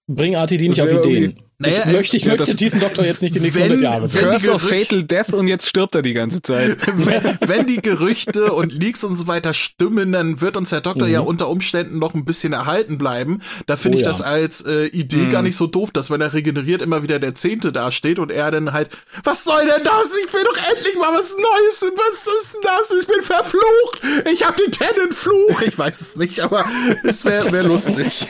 Bring 0.07 0.35
RTD 0.35 0.69
nicht 0.69 0.81
auf 0.81 0.91
Ideen. 0.91 1.48
Naja, 1.61 1.79
ich 1.79 1.91
möchte, 1.91 2.15
ich 2.15 2.23
ja, 2.23 2.37
möchte 2.37 2.55
diesen 2.55 2.79
Doktor 2.79 3.03
jetzt 3.03 3.21
nicht 3.21 3.35
die 3.35 3.41
nächsten 3.41 3.59
wenn, 3.59 3.83
100 3.83 3.83
Jahre. 3.83 4.07
Curse 4.07 4.53
of 4.53 4.61
Fatal 4.61 5.03
Death 5.03 5.33
und 5.33 5.49
jetzt 5.49 5.67
stirbt 5.67 5.93
er 5.93 6.01
die 6.01 6.13
ganze 6.13 6.41
Zeit. 6.41 6.77
wenn, 6.95 7.37
wenn 7.41 7.67
die 7.67 7.81
Gerüchte 7.81 8.53
und 8.53 8.71
Leaks 8.71 9.03
und 9.03 9.17
so 9.17 9.27
weiter 9.27 9.53
stimmen, 9.53 10.13
dann 10.13 10.39
wird 10.39 10.55
uns 10.55 10.69
der 10.69 10.79
Doktor 10.79 11.07
mhm. 11.07 11.13
ja 11.13 11.19
unter 11.19 11.49
Umständen 11.49 11.99
noch 11.99 12.13
ein 12.13 12.23
bisschen 12.23 12.53
erhalten 12.53 12.97
bleiben. 12.97 13.41
Da 13.67 13.75
finde 13.75 13.97
oh, 13.97 13.99
ich 13.99 14.05
ja. 14.05 14.11
das 14.11 14.21
als 14.21 14.65
äh, 14.65 14.85
Idee 14.85 15.17
mhm. 15.17 15.31
gar 15.31 15.41
nicht 15.41 15.57
so 15.57 15.67
doof, 15.67 15.91
dass 15.91 16.09
wenn 16.09 16.21
er 16.21 16.31
regeneriert 16.31 16.81
immer 16.81 17.03
wieder 17.03 17.19
der 17.19 17.35
Zehnte 17.35 17.73
dasteht 17.73 18.19
und 18.19 18.31
er 18.31 18.51
dann 18.51 18.71
halt, 18.71 18.89
was 19.25 19.43
soll 19.43 19.59
denn 19.65 19.83
das? 19.83 20.15
Ich 20.25 20.33
will 20.33 20.43
doch 20.45 20.57
endlich 20.73 20.95
mal 20.95 21.13
was 21.13 21.35
Neues. 21.35 21.91
Was 21.93 22.25
ist 22.41 22.53
denn 22.53 22.61
das? 22.63 22.93
Ich 23.01 23.05
bin 23.07 23.21
verflucht. 23.21 24.01
Ich 24.31 24.45
habe 24.45 24.55
den 24.63 24.71
Tennant-Fluch. 24.71 25.61
Ich 25.63 25.77
weiß 25.77 25.99
es 25.99 26.15
nicht, 26.15 26.39
aber 26.39 26.63
es 27.03 27.25
wäre 27.25 27.51
wär 27.51 27.63
lustig. 27.63 28.27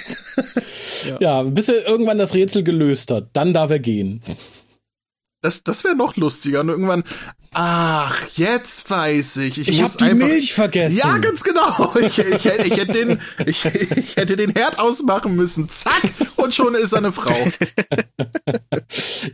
ja. 1.05 1.17
ja, 1.19 1.43
bis 1.43 1.69
er 1.69 1.87
irgendwann 1.87 2.17
das 2.17 2.33
Rätsel 2.33 2.63
gelöst 2.63 3.11
hat, 3.11 3.18
dann 3.21 3.53
darf 3.53 3.71
er 3.71 3.79
gehen. 3.79 4.21
Das, 5.41 5.63
das 5.63 5.85
wäre 5.85 5.95
noch 5.95 6.17
lustiger. 6.17 6.59
Und 6.59 6.69
irgendwann, 6.69 7.03
ach, 7.53 8.27
jetzt 8.35 8.89
weiß 8.89 9.37
ich. 9.37 9.57
Ich, 9.57 9.69
ich 9.69 9.81
muss 9.81 9.93
hab 9.93 9.99
die 9.99 10.05
einfach, 10.05 10.27
Milch 10.27 10.53
vergessen. 10.53 10.97
Ja, 10.97 11.17
ganz 11.17 11.43
genau. 11.43 11.95
Ich, 11.95 12.19
ich, 12.19 12.45
ich, 12.45 12.45
ich, 12.45 12.77
hätte 12.77 12.91
den, 12.91 13.21
ich, 13.45 13.63
ich 13.63 14.17
hätte 14.17 14.35
den 14.35 14.53
Herd 14.53 14.79
ausmachen 14.79 15.35
müssen. 15.35 15.69
Zack, 15.69 16.01
und 16.35 16.53
schon 16.53 16.75
ist 16.75 16.91
er 16.91 16.97
eine 16.97 17.13
Frau. 17.13 17.33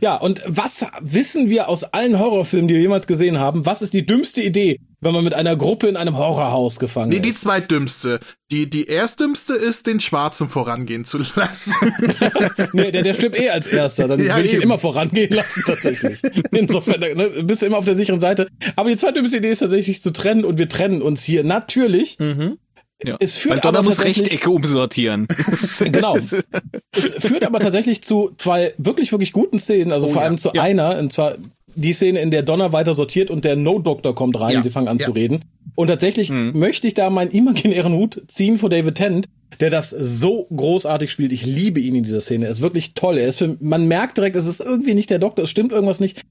ja, 0.00 0.14
und 0.14 0.42
was 0.46 0.86
wissen 1.00 1.50
wir 1.50 1.68
aus 1.68 1.82
allen 1.82 2.20
Horrorfilmen, 2.20 2.68
die 2.68 2.74
wir 2.74 2.82
jemals 2.82 3.08
gesehen 3.08 3.40
haben? 3.40 3.66
Was 3.66 3.82
ist 3.82 3.92
die 3.92 4.06
dümmste 4.06 4.42
Idee, 4.42 4.78
wenn 5.06 5.14
man 5.14 5.24
mit 5.24 5.34
einer 5.34 5.54
Gruppe 5.56 5.86
in 5.86 5.96
einem 5.96 6.18
Horrorhaus 6.18 6.80
gefangen 6.80 7.10
nee, 7.10 7.16
ist? 7.16 7.22
Nee, 7.22 7.28
die 7.28 7.34
zweitdümmste. 7.34 8.20
Die, 8.50 8.68
die 8.68 8.86
erstdümmste 8.86 9.54
ist, 9.54 9.86
den 9.86 10.00
Schwarzen 10.00 10.48
vorangehen 10.48 11.04
zu 11.04 11.18
lassen. 11.18 11.72
nee, 12.72 12.90
der, 12.90 13.02
der 13.02 13.14
stirbt 13.14 13.38
eh 13.38 13.50
als 13.50 13.68
erster. 13.68 14.08
Dann 14.08 14.20
ja, 14.20 14.36
würde 14.36 14.48
ich 14.48 14.54
ihn 14.54 14.62
immer 14.62 14.78
vorangehen 14.78 15.32
lassen, 15.32 15.62
tatsächlich. 15.64 16.22
Insofern 16.50 17.00
ne, 17.00 17.44
bist 17.44 17.62
du 17.62 17.66
immer 17.66 17.78
auf 17.78 17.84
der 17.84 17.94
sicheren 17.94 18.20
Seite. 18.20 18.48
Aber 18.74 18.90
die 18.90 18.96
zweitdümmste 18.96 19.36
Idee 19.36 19.50
ist 19.50 19.60
tatsächlich, 19.60 19.86
sich 19.86 20.02
zu 20.02 20.12
trennen 20.12 20.44
und 20.44 20.58
wir 20.58 20.68
trennen 20.68 21.02
uns 21.02 21.22
hier 21.22 21.44
natürlich. 21.44 22.18
Mhm. 22.18 22.58
Ja. 23.04 23.16
Es 23.20 23.36
führt 23.36 23.56
Weil 23.56 23.60
Donner 23.60 23.78
aber 23.80 23.88
muss 23.88 24.02
Rechtecke 24.02 24.50
umsortieren. 24.50 25.28
genau. 25.92 26.16
Es 26.16 27.12
führt 27.18 27.44
aber 27.44 27.60
tatsächlich 27.60 28.02
zu 28.02 28.32
zwei 28.38 28.74
wirklich, 28.78 29.12
wirklich 29.12 29.32
guten 29.32 29.58
Szenen, 29.58 29.92
also 29.92 30.08
oh, 30.08 30.12
vor 30.12 30.22
allem 30.22 30.38
zu 30.38 30.50
ja. 30.54 30.62
einer, 30.62 30.98
und 30.98 31.12
zwar 31.12 31.36
die 31.76 31.92
Szene, 31.92 32.20
in 32.20 32.30
der 32.30 32.42
Donner 32.42 32.72
weiter 32.72 32.94
sortiert 32.94 33.30
und 33.30 33.44
der 33.44 33.54
No-Doktor 33.54 34.14
kommt 34.14 34.40
rein, 34.40 34.54
ja. 34.54 34.60
die 34.62 34.70
fangen 34.70 34.88
an 34.88 34.98
zu 34.98 35.12
reden. 35.12 35.44
Und 35.74 35.88
tatsächlich 35.88 36.30
mhm. 36.30 36.52
möchte 36.54 36.86
ich 36.88 36.94
da 36.94 37.10
meinen 37.10 37.30
imaginären 37.30 37.92
Hut 37.92 38.22
ziehen 38.28 38.58
vor 38.58 38.70
David 38.70 38.94
Tennant, 38.94 39.28
der 39.60 39.70
das 39.70 39.90
so 39.90 40.46
großartig 40.46 41.12
spielt. 41.12 41.32
Ich 41.32 41.44
liebe 41.44 41.78
ihn 41.78 41.94
in 41.94 42.02
dieser 42.02 42.22
Szene. 42.22 42.46
Er 42.46 42.50
ist 42.50 42.62
wirklich 42.62 42.94
toll. 42.94 43.18
Er 43.18 43.28
ist 43.28 43.38
für, 43.38 43.56
man 43.60 43.86
merkt 43.86 44.16
direkt, 44.16 44.36
es 44.36 44.46
ist 44.46 44.60
irgendwie 44.60 44.94
nicht 44.94 45.10
der 45.10 45.18
Doktor, 45.18 45.44
es 45.44 45.50
stimmt 45.50 45.72
irgendwas 45.72 46.00
nicht. 46.00 46.22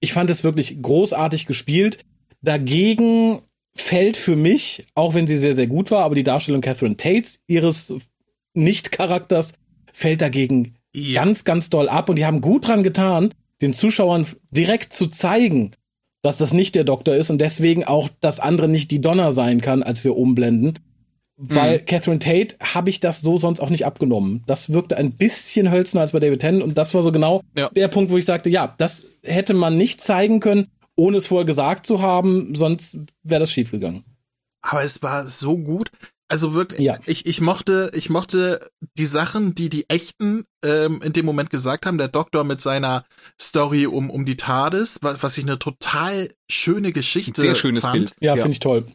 Ich 0.00 0.12
fand 0.12 0.30
es 0.30 0.42
wirklich 0.42 0.80
großartig 0.80 1.46
gespielt. 1.46 1.98
Dagegen 2.40 3.40
fällt 3.76 4.16
für 4.16 4.36
mich, 4.36 4.84
auch 4.94 5.14
wenn 5.14 5.26
sie 5.26 5.36
sehr, 5.36 5.54
sehr 5.54 5.66
gut 5.66 5.90
war, 5.90 6.04
aber 6.04 6.14
die 6.14 6.24
Darstellung 6.24 6.62
Catherine 6.62 6.96
Tates, 6.96 7.40
ihres 7.46 7.94
Nicht-Charakters, 8.54 9.52
fällt 9.92 10.22
dagegen 10.22 10.74
ja. 10.94 11.22
ganz, 11.22 11.44
ganz 11.44 11.70
doll 11.70 11.88
ab. 11.88 12.08
Und 12.08 12.16
die 12.16 12.24
haben 12.24 12.40
gut 12.40 12.68
dran 12.68 12.82
getan, 12.82 13.30
den 13.64 13.74
Zuschauern 13.74 14.26
direkt 14.50 14.92
zu 14.92 15.08
zeigen, 15.08 15.72
dass 16.22 16.36
das 16.36 16.52
nicht 16.52 16.74
der 16.74 16.84
Doktor 16.84 17.14
ist 17.16 17.30
und 17.30 17.38
deswegen 17.38 17.84
auch 17.84 18.08
das 18.20 18.40
andere 18.40 18.68
nicht 18.68 18.90
die 18.90 19.00
Donner 19.00 19.32
sein 19.32 19.60
kann, 19.60 19.82
als 19.82 20.04
wir 20.04 20.16
umblenden. 20.16 20.78
Weil 21.36 21.80
mhm. 21.80 21.86
Catherine 21.86 22.18
Tate 22.20 22.56
habe 22.62 22.90
ich 22.90 23.00
das 23.00 23.20
so 23.20 23.38
sonst 23.38 23.58
auch 23.58 23.70
nicht 23.70 23.84
abgenommen. 23.84 24.44
Das 24.46 24.72
wirkte 24.72 24.96
ein 24.96 25.10
bisschen 25.10 25.70
hölzner 25.70 26.02
als 26.02 26.12
bei 26.12 26.20
David 26.20 26.40
Tennant 26.40 26.62
und 26.62 26.78
das 26.78 26.94
war 26.94 27.02
so 27.02 27.10
genau 27.10 27.40
ja. 27.58 27.68
der 27.70 27.88
Punkt, 27.88 28.12
wo 28.12 28.16
ich 28.16 28.24
sagte, 28.24 28.50
ja, 28.50 28.72
das 28.78 29.18
hätte 29.24 29.52
man 29.52 29.76
nicht 29.76 30.00
zeigen 30.00 30.38
können 30.38 30.68
ohne 30.96 31.16
es 31.16 31.26
vorher 31.26 31.44
gesagt 31.44 31.86
zu 31.86 32.00
haben, 32.00 32.54
sonst 32.54 32.98
wäre 33.22 33.40
das 33.40 33.50
schiefgegangen. 33.50 34.04
Aber 34.62 34.82
es 34.82 35.02
war 35.02 35.28
so 35.28 35.58
gut. 35.58 35.90
Also 36.28 36.54
wirklich, 36.54 36.80
ja. 36.80 36.98
ich, 37.04 37.26
ich 37.26 37.40
mochte, 37.40 37.90
ich 37.94 38.08
mochte 38.08 38.70
die 38.96 39.06
Sachen, 39.06 39.54
die 39.54 39.68
die 39.68 39.88
echten 39.90 40.44
ähm, 40.64 41.02
in 41.02 41.12
dem 41.12 41.26
Moment 41.26 41.50
gesagt 41.50 41.84
haben. 41.84 41.98
Der 41.98 42.08
Doktor 42.08 42.44
mit 42.44 42.60
seiner 42.60 43.04
Story 43.40 43.86
um 43.86 44.10
um 44.10 44.24
die 44.24 44.36
TARDIS, 44.36 45.00
was, 45.02 45.22
was 45.22 45.36
ich 45.36 45.44
eine 45.44 45.58
total 45.58 46.30
schöne 46.50 46.92
Geschichte 46.92 47.40
Sehr 47.40 47.54
schönes 47.54 47.82
fand. 47.82 47.94
Bild. 47.94 48.14
Ja, 48.20 48.34
ja. 48.34 48.42
finde 48.42 48.52
ich 48.52 48.60
toll 48.60 48.86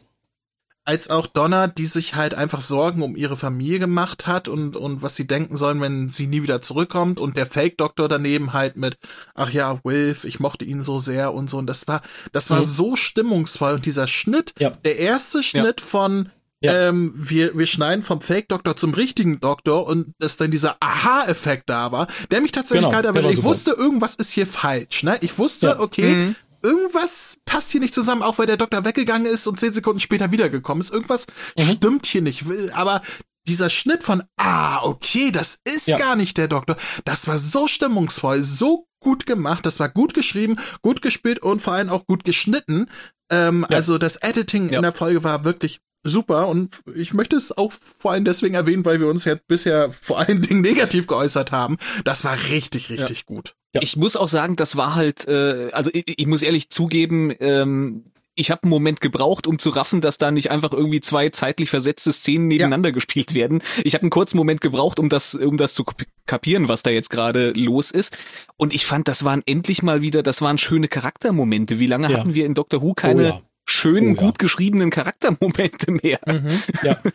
als 0.90 1.08
auch 1.08 1.28
Donna, 1.28 1.68
die 1.68 1.86
sich 1.86 2.16
halt 2.16 2.34
einfach 2.34 2.60
Sorgen 2.60 3.02
um 3.02 3.14
ihre 3.14 3.36
Familie 3.36 3.78
gemacht 3.78 4.26
hat 4.26 4.48
und, 4.48 4.76
und 4.76 5.02
was 5.02 5.14
sie 5.14 5.26
denken 5.26 5.56
sollen, 5.56 5.80
wenn 5.80 6.08
sie 6.08 6.26
nie 6.26 6.42
wieder 6.42 6.62
zurückkommt 6.62 7.20
und 7.20 7.36
der 7.36 7.46
Fake-Doktor 7.46 8.08
daneben 8.08 8.52
halt 8.52 8.76
mit, 8.76 8.98
ach 9.34 9.50
ja, 9.50 9.78
Wilf, 9.84 10.24
ich 10.24 10.40
mochte 10.40 10.64
ihn 10.64 10.82
so 10.82 10.98
sehr 10.98 11.32
und 11.32 11.50
so 11.50 11.58
und 11.58 11.66
das 11.66 11.86
war, 11.86 12.02
das 12.32 12.50
war 12.50 12.60
mhm. 12.60 12.64
so 12.64 12.96
stimmungsvoll 12.96 13.74
und 13.74 13.86
dieser 13.86 14.08
Schnitt, 14.08 14.54
ja. 14.58 14.70
der 14.84 14.98
erste 14.98 15.42
Schnitt 15.42 15.80
ja. 15.80 15.86
von 15.86 16.30
ja. 16.62 16.88
Ähm, 16.88 17.12
wir, 17.14 17.56
wir 17.56 17.66
schneiden 17.66 18.02
vom 18.02 18.20
Fake-Doktor 18.20 18.76
zum 18.76 18.92
richtigen 18.94 19.40
Doktor 19.40 19.86
und 19.86 20.12
dass 20.18 20.36
dann 20.36 20.50
dieser 20.50 20.76
Aha-Effekt 20.80 21.70
da 21.70 21.90
war, 21.92 22.06
der 22.30 22.40
mich 22.40 22.52
tatsächlich 22.52 22.88
genau, 22.88 22.92
kalt 22.92 23.06
erwischt. 23.06 23.38
Ich 23.38 23.42
wusste, 23.42 23.72
irgendwas 23.72 24.14
ist 24.14 24.32
hier 24.32 24.46
falsch. 24.46 25.02
Ne? 25.02 25.16
Ich 25.22 25.38
wusste, 25.38 25.68
ja. 25.68 25.80
okay, 25.80 26.14
mhm 26.16 26.36
irgendwas 26.62 27.38
passt 27.46 27.70
hier 27.70 27.80
nicht 27.80 27.94
zusammen, 27.94 28.22
auch 28.22 28.38
weil 28.38 28.46
der 28.46 28.56
Doktor 28.56 28.84
weggegangen 28.84 29.26
ist 29.26 29.46
und 29.46 29.58
zehn 29.58 29.72
Sekunden 29.72 30.00
später 30.00 30.30
wiedergekommen 30.30 30.82
ist. 30.82 30.92
Irgendwas 30.92 31.26
mhm. 31.56 31.62
stimmt 31.62 32.06
hier 32.06 32.22
nicht. 32.22 32.44
Aber 32.74 33.02
dieser 33.48 33.70
Schnitt 33.70 34.02
von, 34.02 34.22
ah, 34.36 34.82
okay, 34.82 35.30
das 35.30 35.60
ist 35.64 35.88
ja. 35.88 35.98
gar 35.98 36.16
nicht 36.16 36.36
der 36.38 36.48
Doktor, 36.48 36.76
das 37.04 37.26
war 37.26 37.38
so 37.38 37.66
stimmungsvoll, 37.66 38.42
so 38.42 38.86
gut 39.00 39.24
gemacht, 39.26 39.64
das 39.64 39.80
war 39.80 39.88
gut 39.88 40.12
geschrieben, 40.12 40.58
gut 40.82 41.00
gespielt 41.00 41.38
und 41.40 41.62
vor 41.62 41.72
allem 41.72 41.88
auch 41.88 42.06
gut 42.06 42.24
geschnitten. 42.24 42.90
Ähm, 43.30 43.66
ja. 43.68 43.76
Also 43.76 43.96
das 43.98 44.16
Editing 44.16 44.68
ja. 44.68 44.76
in 44.76 44.82
der 44.82 44.92
Folge 44.92 45.24
war 45.24 45.44
wirklich 45.44 45.80
super 46.02 46.48
und 46.48 46.80
ich 46.94 47.12
möchte 47.12 47.36
es 47.36 47.56
auch 47.56 47.72
vor 47.72 48.12
allem 48.12 48.24
deswegen 48.24 48.54
erwähnen, 48.54 48.84
weil 48.84 49.00
wir 49.00 49.08
uns 49.08 49.24
ja 49.24 49.36
bisher 49.46 49.92
vor 49.92 50.18
allen 50.18 50.42
Dingen 50.42 50.60
negativ 50.60 51.06
geäußert 51.06 51.52
haben. 51.52 51.76
Das 52.04 52.24
war 52.24 52.36
richtig, 52.50 52.90
richtig 52.90 53.26
gut. 53.26 53.54
Ja. 53.74 53.82
Ich 53.82 53.96
muss 53.96 54.16
auch 54.16 54.28
sagen, 54.28 54.56
das 54.56 54.76
war 54.76 54.94
halt, 54.94 55.28
äh, 55.28 55.70
also 55.72 55.90
ich, 55.92 56.18
ich 56.18 56.26
muss 56.26 56.42
ehrlich 56.42 56.70
zugeben, 56.70 57.32
ähm, 57.40 58.04
ich 58.40 58.50
habe 58.50 58.62
einen 58.62 58.70
Moment 58.70 59.00
gebraucht, 59.00 59.46
um 59.46 59.58
zu 59.58 59.70
raffen, 59.70 60.00
dass 60.00 60.16
da 60.16 60.30
nicht 60.30 60.50
einfach 60.50 60.72
irgendwie 60.72 61.00
zwei 61.00 61.28
zeitlich 61.28 61.68
versetzte 61.68 62.12
Szenen 62.12 62.48
nebeneinander 62.48 62.88
ja. 62.88 62.94
gespielt 62.94 63.34
werden. 63.34 63.60
Ich 63.84 63.94
habe 63.94 64.02
einen 64.02 64.10
kurzen 64.10 64.38
Moment 64.38 64.60
gebraucht, 64.60 64.98
um 64.98 65.08
das, 65.08 65.34
um 65.34 65.56
das 65.56 65.74
zu 65.74 65.84
kapieren, 66.26 66.68
was 66.68 66.82
da 66.82 66.90
jetzt 66.90 67.10
gerade 67.10 67.52
los 67.52 67.90
ist. 67.90 68.16
Und 68.56 68.72
ich 68.72 68.86
fand, 68.86 69.08
das 69.08 69.24
waren 69.24 69.42
endlich 69.46 69.82
mal 69.82 70.00
wieder, 70.00 70.22
das 70.22 70.40
waren 70.40 70.58
schöne 70.58 70.88
Charaktermomente. 70.88 71.78
Wie 71.78 71.86
lange 71.86 72.10
ja. 72.10 72.18
hatten 72.18 72.34
wir 72.34 72.46
in 72.46 72.54
Doctor 72.54 72.82
Who 72.82 72.94
keine 72.94 73.22
oh 73.22 73.26
ja. 73.26 73.42
Schönen, 73.70 74.16
oh 74.16 74.22
gut 74.22 74.38
geschriebenen 74.38 74.90
Charaktermomente 74.90 75.90
mehr? 75.90 76.20
Mhm. 76.26 76.62
Ja. 76.82 77.00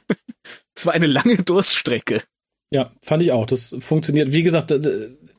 Es 0.77 0.85
war 0.85 0.93
eine 0.93 1.07
lange 1.07 1.37
Durststrecke. 1.37 2.21
Ja, 2.69 2.91
fand 3.01 3.23
ich 3.23 3.31
auch. 3.31 3.45
Das 3.45 3.75
funktioniert. 3.79 4.33
Wie 4.33 4.43
gesagt, 4.43 4.73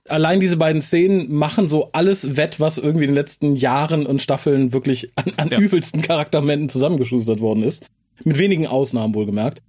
allein 0.08 0.40
diese 0.40 0.56
beiden 0.56 0.80
Szenen 0.80 1.32
machen 1.32 1.68
so 1.68 1.90
alles 1.92 2.36
wett, 2.36 2.58
was 2.58 2.78
irgendwie 2.78 3.04
in 3.04 3.10
den 3.10 3.16
letzten 3.16 3.54
Jahren 3.54 4.06
und 4.06 4.22
Staffeln 4.22 4.72
wirklich 4.72 5.12
an, 5.16 5.24
an 5.36 5.48
ja. 5.48 5.58
übelsten 5.58 6.00
Charaktermomenten 6.00 6.70
zusammengeschustert 6.70 7.40
worden 7.40 7.62
ist. 7.62 7.86
Mit 8.24 8.38
wenigen 8.38 8.66
Ausnahmen 8.66 9.14
wohlgemerkt. 9.14 9.62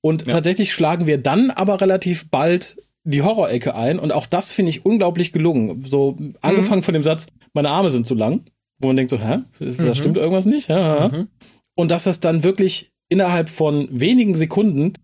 Und 0.00 0.26
ja. 0.26 0.32
tatsächlich 0.32 0.72
schlagen 0.72 1.06
wir 1.06 1.18
dann 1.18 1.50
aber 1.50 1.80
relativ 1.80 2.30
bald 2.30 2.76
die 3.04 3.22
Horrorecke 3.22 3.74
ein 3.74 3.98
und 3.98 4.12
auch 4.12 4.26
das 4.26 4.50
finde 4.52 4.70
ich 4.70 4.84
unglaublich 4.84 5.32
gelungen. 5.32 5.84
So 5.84 6.16
angefangen 6.40 6.80
mhm. 6.80 6.84
von 6.84 6.94
dem 6.94 7.02
Satz, 7.02 7.26
meine 7.52 7.70
Arme 7.70 7.90
sind 7.90 8.06
zu 8.06 8.14
lang, 8.14 8.44
wo 8.80 8.88
man 8.88 8.96
denkt 8.96 9.10
so, 9.10 9.18
hä, 9.18 9.40
das 9.58 9.78
mhm. 9.78 9.94
stimmt 9.94 10.16
irgendwas 10.16 10.46
nicht? 10.46 10.68
Ja, 10.68 11.08
mhm. 11.08 11.28
Und 11.74 11.90
dass 11.90 12.04
das 12.04 12.20
dann 12.20 12.42
wirklich 12.42 12.92
innerhalb 13.08 13.48
von 13.48 13.88
wenigen 13.90 14.34
Sekunden 14.34 14.94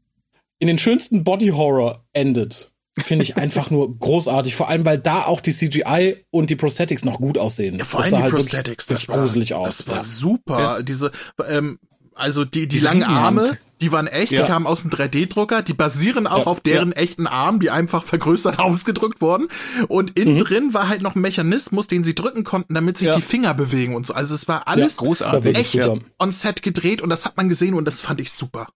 in 0.58 0.68
den 0.68 0.78
schönsten 0.78 1.24
Body 1.24 1.48
Horror 1.48 2.04
endet 2.12 2.72
finde 2.98 3.24
ich 3.24 3.36
einfach 3.36 3.70
nur 3.70 3.98
großartig. 3.98 4.54
Vor 4.56 4.68
allem, 4.68 4.84
weil 4.84 4.98
da 4.98 5.24
auch 5.24 5.40
die 5.40 5.52
CGI 5.52 6.24
und 6.30 6.50
die 6.50 6.56
Prosthetics 6.56 7.04
noch 7.04 7.18
gut 7.18 7.38
aussehen. 7.38 7.78
Ja, 7.78 7.84
vor 7.84 8.02
allem 8.02 8.10
die 8.10 8.22
halt 8.22 8.32
Prosthetics, 8.32 8.86
das 8.86 9.08
war 9.08 9.18
gruselig 9.18 9.54
aus. 9.54 9.78
Das 9.78 9.88
war 9.88 9.96
ja. 9.96 10.02
super. 10.02 10.58
Ja. 10.58 10.82
Diese, 10.82 11.12
ähm, 11.48 11.78
also 12.14 12.44
die, 12.44 12.66
die, 12.66 12.78
die 12.78 12.78
langen 12.78 13.02
Arme, 13.04 13.58
die 13.80 13.92
waren 13.92 14.06
echt, 14.06 14.32
ja. 14.32 14.42
die 14.42 14.46
kamen 14.46 14.66
aus 14.66 14.82
dem 14.82 14.90
3D-Drucker, 14.90 15.62
die 15.62 15.74
basieren 15.74 16.26
auch 16.26 16.46
auf 16.46 16.60
deren 16.60 16.92
echten 16.92 17.26
Armen, 17.26 17.60
die 17.60 17.70
einfach 17.70 18.02
vergrößert 18.04 18.58
ausgedrückt 18.58 19.20
wurden. 19.20 19.48
Und 19.88 20.18
innen 20.18 20.34
mhm. 20.34 20.38
drin 20.38 20.74
war 20.74 20.88
halt 20.88 21.02
noch 21.02 21.14
ein 21.14 21.20
Mechanismus, 21.20 21.86
den 21.86 22.02
sie 22.02 22.14
drücken 22.14 22.44
konnten, 22.44 22.74
damit 22.74 22.98
sich 22.98 23.10
die 23.10 23.22
Finger 23.22 23.54
bewegen 23.54 23.94
und 23.94 24.06
so. 24.06 24.14
Also 24.14 24.34
es 24.34 24.48
war 24.48 24.66
alles 24.68 24.96
großartig. 24.98 25.56
echt 25.58 25.90
on 26.18 26.32
set 26.32 26.62
gedreht 26.62 27.02
und 27.02 27.10
das 27.10 27.26
hat 27.26 27.36
man 27.36 27.48
gesehen 27.48 27.74
und 27.74 27.84
das 27.84 28.00
fand 28.00 28.20
ich 28.20 28.32
super. 28.32 28.68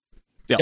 Ja. 0.49 0.59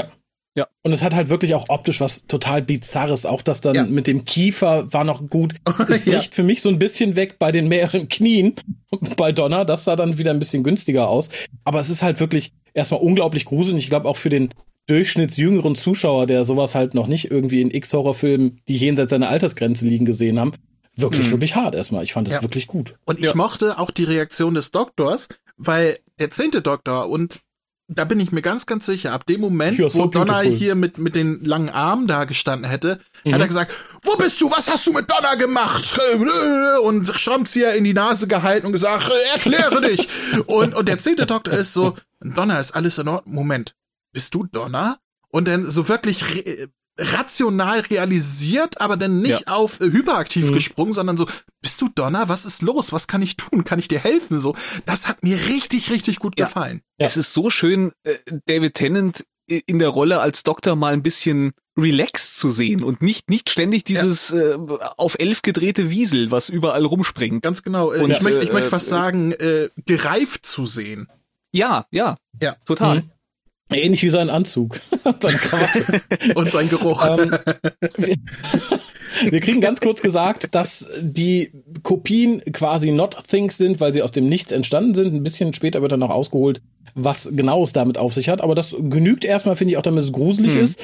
Ja. 0.57 0.67
Und 0.83 0.93
es 0.93 1.03
hat 1.03 1.15
halt 1.15 1.29
wirklich 1.29 1.55
auch 1.55 1.67
optisch 1.69 2.01
was 2.01 2.27
total 2.27 2.63
bizarres. 2.63 3.27
Auch 3.27 3.43
das 3.43 3.61
dann 3.61 3.75
ja. 3.75 3.85
mit 3.85 4.07
dem 4.07 4.25
Kiefer 4.25 4.93
war 4.93 5.05
noch 5.05 5.29
gut. 5.29 5.55
Das 5.79 6.01
bricht 6.01 6.07
ja. 6.07 6.21
für 6.21 6.43
mich 6.43 6.63
so 6.63 6.69
ein 6.69 6.79
bisschen 6.79 7.17
weg 7.17 7.39
bei 7.39 7.53
den 7.53 7.69
mehreren 7.69 8.09
Knien 8.09 8.55
bei 9.17 9.33
Donner. 9.33 9.65
Das 9.65 9.85
sah 9.85 9.95
dann 9.95 10.19
wieder 10.19 10.33
ein 10.33 10.39
bisschen 10.39 10.65
günstiger 10.65 11.09
aus. 11.09 11.29
Aber 11.65 11.79
es 11.79 11.91
ist 11.91 12.03
halt 12.03 12.19
wirklich 12.21 12.53
erstmal 12.75 13.01
unglaublich 13.01 13.45
gruselig. 13.45 13.85
Ich 13.85 13.91
glaube 13.91 14.09
auch 14.09 14.17
für 14.17 14.31
den 14.31 14.51
durchschnittsjüngeren 14.87 15.77
Zuschauer, 15.77 16.27
der 16.27 16.45
sowas 16.45 16.75
halt 16.75 16.95
noch 16.95 17.07
nicht 17.07 17.31
irgendwie 17.31 17.61
in 17.61 17.71
X-Horrorfilmen, 17.71 18.61
die 18.69 18.77
jenseits 18.77 19.11
seiner 19.11 19.29
Altersgrenze 19.29 19.87
liegen, 19.87 20.07
gesehen 20.07 20.41
haben, 20.41 20.53
wirklich, 20.97 21.27
mhm. 21.27 21.33
wirklich 21.33 21.55
hart 21.55 21.75
erstmal. 21.75 22.03
Ich 22.05 22.15
fand 22.15 22.27
das 22.27 22.35
ja. 22.35 22.43
wirklich 22.43 22.67
gut. 22.67 22.95
Und 23.05 23.23
ich 23.23 23.35
mochte 23.35 23.79
auch 23.79 23.91
die 23.91 24.05
Reaktion 24.05 24.55
des 24.55 24.71
Doktors, 24.71 25.29
weil 25.57 25.99
der 26.19 26.31
zehnte 26.31 26.63
Doktor 26.63 27.09
und 27.09 27.41
da 27.89 28.05
bin 28.05 28.21
ich 28.21 28.33
mir 28.33 28.43
ganz, 28.43 28.67
ganz 28.67 28.85
sicher, 28.85 29.13
ab 29.13 29.27
dem 29.27 29.41
Moment, 29.41 29.79
so 29.91 30.01
wo 30.01 30.07
Donna 30.07 30.41
hier 30.41 30.75
mit, 30.75 30.99
mit 30.99 31.17
den 31.17 31.43
langen 31.43 31.71
Armen 31.71 32.07
da 32.07 32.25
gestanden 32.25 32.69
hätte, 32.69 33.01
mhm. 33.25 33.33
hat 33.33 33.41
er 33.41 33.47
gesagt, 33.47 33.73
wo 34.03 34.17
bist 34.17 34.41
du, 34.43 34.51
was 34.51 34.71
hast 34.71 34.87
du 34.87 34.93
mit 34.93 35.11
Donna 35.11 35.35
gemacht? 35.37 35.99
Und 36.83 37.09
Schrammzieher 37.19 37.75
in 37.75 37.85
die 37.85 37.95
Nase 37.95 38.29
gehalten 38.29 38.67
und 38.67 38.73
gesagt, 38.73 39.11
erkläre 39.33 39.81
dich. 39.81 40.07
und, 40.47 40.75
und 40.75 40.87
der 40.87 40.99
zehnte 40.99 41.25
Doktor 41.25 41.55
ist 41.55 41.73
so, 41.73 41.97
Donna 42.21 42.61
ist 42.61 42.73
alles 42.73 42.99
in 42.99 43.09
Ordnung. 43.09 43.35
Moment, 43.35 43.75
bist 44.13 44.35
du 44.35 44.45
Donna? 44.45 44.99
Und 45.31 45.49
dann 45.49 45.65
so 45.71 45.89
wirklich 45.89 46.23
rational 46.99 47.81
realisiert, 47.81 48.81
aber 48.81 48.97
dann 48.97 49.21
nicht 49.23 49.47
ja. 49.47 49.55
auf 49.55 49.81
äh, 49.81 49.85
hyperaktiv 49.85 50.51
mhm. 50.51 50.55
gesprungen, 50.55 50.93
sondern 50.93 51.17
so, 51.17 51.27
bist 51.63 51.81
du 51.81 51.89
Donner? 51.95 52.29
Was 52.29 52.45
ist 52.45 52.63
los? 52.63 52.93
Was 52.93 53.07
kann 53.07 53.23
ich 53.23 53.37
tun? 53.37 53.65
Kann 53.65 53.79
ich 53.79 53.89
dir 53.89 54.01
helfen? 54.01 54.41
So, 54.41 54.57
das 54.85 55.09
hat 55.09 55.23
mir 55.23 55.37
richtig, 55.47 55.91
richtig 55.91 56.19
gut 56.19 56.39
ja. 56.39 56.47
gefallen. 56.47 56.83
Ja. 56.99 57.07
Es 57.07 57.17
ist 57.17 57.33
so 57.33 57.51
schön, 57.51 57.93
äh, 58.03 58.17
David 58.47 58.75
Tennant 58.75 59.25
in 59.49 59.79
der 59.79 59.89
Rolle 59.89 60.21
als 60.21 60.43
Doktor 60.43 60.77
mal 60.77 60.93
ein 60.93 61.03
bisschen 61.03 61.53
relaxed 61.79 62.37
zu 62.37 62.51
sehen 62.51 62.83
und 62.83 63.03
nicht 63.03 63.31
nicht 63.31 63.49
ständig 63.51 63.85
dieses 63.85 64.31
ja. 64.31 64.39
äh, 64.39 64.59
auf 64.97 65.17
elf 65.19 65.43
gedrehte 65.43 65.91
Wiesel, 65.91 66.31
was 66.31 66.49
überall 66.49 66.85
rumspringt. 66.85 67.43
Ganz 67.43 67.63
genau. 67.63 67.93
Äh, 67.93 68.01
und, 68.01 68.11
ich, 68.11 68.21
möchte, 68.23 68.41
ich 68.41 68.53
möchte 68.53 68.69
fast 68.69 68.89
sagen, 68.89 69.33
äh, 69.33 69.71
gereift 69.87 70.45
zu 70.45 70.67
sehen. 70.67 71.09
Ja, 71.53 71.87
ja, 71.91 72.17
ja, 72.43 72.57
total. 72.67 72.97
Mhm. 72.97 73.11
Ähnlich 73.71 74.03
wie 74.03 74.11
sein 74.11 74.31
Anzug. 74.31 74.81
und 76.35 76.51
sein 76.51 76.69
Geruch. 76.69 77.05
Ähm, 77.07 77.37
wir, 77.97 78.17
wir, 79.31 79.41
kriegen 79.41 79.61
ganz 79.61 79.81
kurz 79.81 80.01
gesagt, 80.01 80.55
dass 80.55 80.89
die 81.01 81.53
Kopien 81.83 82.41
quasi 82.53 82.91
not 82.91 83.17
things 83.29 83.59
sind, 83.59 83.81
weil 83.81 83.93
sie 83.93 84.03
aus 84.03 84.13
dem 84.13 84.29
Nichts 84.29 84.53
entstanden 84.53 84.95
sind. 84.95 85.15
Ein 85.15 85.23
bisschen 85.23 85.53
später 85.53 85.83
wird 85.83 85.93
dann 85.93 86.01
noch 86.01 86.11
ausgeholt, 86.11 86.63
was 86.95 87.31
genau 87.33 87.63
es 87.63 87.73
damit 87.73 87.99
auf 87.99 88.15
sich 88.15 88.29
hat. 88.29 88.41
Aber 88.41 88.55
das 88.55 88.75
genügt 88.79 89.25
erstmal, 89.25 89.57
finde 89.57 89.73
ich, 89.73 89.77
auch 89.77 89.83
damit 89.83 90.05
es 90.05 90.13
gruselig 90.13 90.55
hm. 90.55 90.63
ist. 90.63 90.81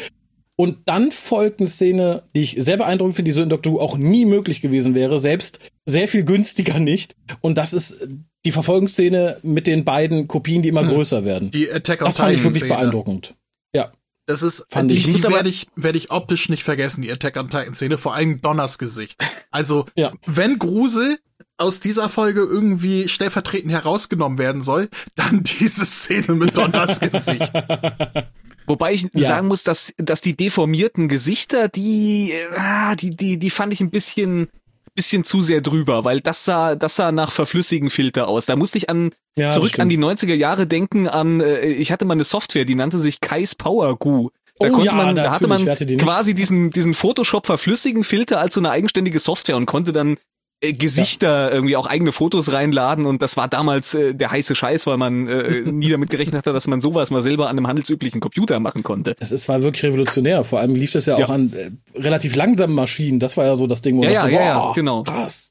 Und 0.57 0.79
dann 0.85 1.11
folgt 1.11 1.61
eine 1.61 1.69
Szene, 1.69 2.23
die 2.37 2.43
ich 2.43 2.57
sehr 2.59 2.77
beeindruckend 2.77 3.17
finde, 3.17 3.31
die 3.31 3.35
so 3.35 3.43
in 3.43 3.49
Doctor 3.49 3.73
Who 3.73 3.81
auch 3.81 3.97
nie 3.97 4.25
möglich 4.25 4.61
gewesen 4.61 4.95
wäre, 4.95 5.19
selbst 5.19 5.59
sehr 5.85 6.07
viel 6.07 6.23
günstiger 6.23 6.79
nicht. 6.79 7.17
Und 7.41 7.59
das 7.59 7.73
ist 7.73 8.09
die 8.45 8.53
Verfolgungsszene 8.53 9.39
mit 9.43 9.67
den 9.67 9.85
beiden 9.85 10.29
Kopien, 10.29 10.63
die 10.63 10.69
immer 10.69 10.83
hm. 10.83 10.91
größer 10.91 11.25
werden. 11.25 11.51
Die 11.51 11.71
Attack 11.71 12.03
on 12.03 12.07
Das 12.07 12.17
fand 12.17 12.35
ich 12.35 12.43
wirklich 12.43 12.69
beeindruckend. 12.69 13.35
Ja. 13.75 13.93
Das 14.27 14.43
ist, 14.43 14.67
fand 14.71 14.91
die, 14.91 14.97
ich. 14.97 15.05
die 15.05 15.23
werde 15.25 15.49
ich, 15.49 15.67
werde 15.77 15.99
ich 15.99 16.11
optisch 16.11 16.49
nicht 16.49 16.63
vergessen, 16.63 17.03
die 17.03 17.13
Attack 17.13 17.37
on 17.37 17.51
Titan 17.51 17.75
Szene, 17.75 17.99
vor 17.99 18.15
allem 18.15 18.41
Donners 18.41 18.79
Gesicht. 18.79 19.23
Also, 19.51 19.87
ja. 19.97 20.13
wenn 20.27 20.59
Grusel 20.59 21.19
aus 21.57 21.81
dieser 21.81 22.09
Folge 22.09 22.41
irgendwie 22.41 23.09
stellvertretend 23.09 23.71
herausgenommen 23.71 24.39
werden 24.39 24.63
soll, 24.63 24.89
dann 25.15 25.43
diese 25.61 25.85
Szene 25.85 26.35
mit 26.35 26.57
Donners 26.57 27.01
Gesicht. 27.01 27.53
Wobei 28.67 28.95
ich 28.95 29.07
ja. 29.13 29.29
sagen 29.29 29.49
muss, 29.49 29.63
dass, 29.63 29.93
dass 29.99 30.23
die 30.23 30.37
deformierten 30.37 31.09
Gesichter, 31.09 31.69
die, 31.69 32.33
ah, 32.57 32.97
die, 32.97 33.11
die, 33.11 33.39
die 33.39 33.51
fand 33.51 33.75
ich 33.75 33.81
ein 33.81 33.91
bisschen, 33.91 34.49
bisschen 34.95 35.25
zu 35.25 35.43
sehr 35.43 35.61
drüber, 35.61 36.05
weil 36.05 36.21
das 36.21 36.45
sah, 36.45 36.77
das 36.77 36.97
sah 36.97 37.13
nach 37.13 37.33
verflüssigen 37.33 37.91
Filter 37.91 38.29
aus. 38.29 38.47
Da 38.47 38.57
musste 38.57 38.79
ich 38.79 38.89
an, 38.89 39.11
ja, 39.37 39.49
zurück 39.49 39.79
an 39.79 39.89
die 39.89 39.99
90er 39.99 40.35
Jahre 40.35 40.67
denken, 40.67 41.09
an, 41.09 41.41
äh, 41.41 41.67
ich 41.67 41.93
hatte 41.93 42.05
mal 42.05 42.13
eine 42.13 42.25
Software, 42.25 42.65
die 42.65 42.75
nannte 42.75 42.99
sich 42.99 43.21
Kais 43.21 43.55
Power 43.55 43.99
Goo. 43.99 44.31
Da 44.59 44.69
oh, 44.69 44.71
konnte 44.71 44.87
ja, 44.87 44.95
man, 44.95 45.17
da 45.17 45.33
hatte 45.33 45.49
man 45.49 45.65
quasi 45.99 46.35
diesen, 46.35 46.71
diesen 46.71 46.95
Photoshop 46.95 47.47
verflüssigen 47.47 48.05
Filter 48.05 48.41
als 48.41 48.55
so 48.55 48.61
eine 48.61 48.71
eigenständige 48.71 49.19
Software 49.19 49.57
und 49.57 49.67
konnte 49.67 49.93
dann 49.93 50.17
Gesichter, 50.61 51.49
ja. 51.49 51.51
irgendwie 51.51 51.77
auch 51.77 51.87
eigene 51.87 52.13
Fotos 52.13 52.53
reinladen 52.53 53.05
und 53.05 53.21
das 53.23 53.37
war 53.37 53.49
damals 53.49 53.95
äh, 53.95 54.15
der 54.15 54.31
heiße 54.31 54.55
Scheiß, 54.55 54.87
weil 54.87 54.97
man 54.97 55.29
äh, 55.29 55.61
nie 55.65 55.91
damit 55.91 56.11
gerechnet 56.11 56.37
hatte, 56.39 56.53
dass 56.53 56.67
man 56.67 56.81
sowas 56.81 57.11
mal 57.11 57.23
selber 57.23 57.49
an 57.49 57.59
einem 57.59 57.67
handelsüblichen 57.67 58.21
Computer 58.21 58.61
machen 58.61 58.83
konnte. 58.83 59.15
Es, 59.21 59.31
es 59.31 59.49
war 59.49 59.63
wirklich 59.63 59.85
revolutionär. 59.85 60.43
Vor 60.45 60.61
allem 60.61 60.75
lief 60.75 60.93
das 60.93 61.07
ja, 61.07 61.19
ja. 61.19 61.27
auch 61.27 61.31
an 61.31 61.53
äh, 61.53 61.71
relativ 62.01 62.35
langsamen 62.35 62.75
Maschinen. 62.75 63.21
Das 63.21 63.37
war 63.37 63.45
ja 63.45 63.57
so 63.57 63.67
das 63.67 63.83
Ding, 63.83 63.97
wo 63.97 64.05
ja, 64.05 64.09
man 64.09 64.15
ja, 64.15 64.21
dachte, 64.21 64.35
ja, 64.35 64.73
genau. 64.75 65.03
krass. 65.03 65.51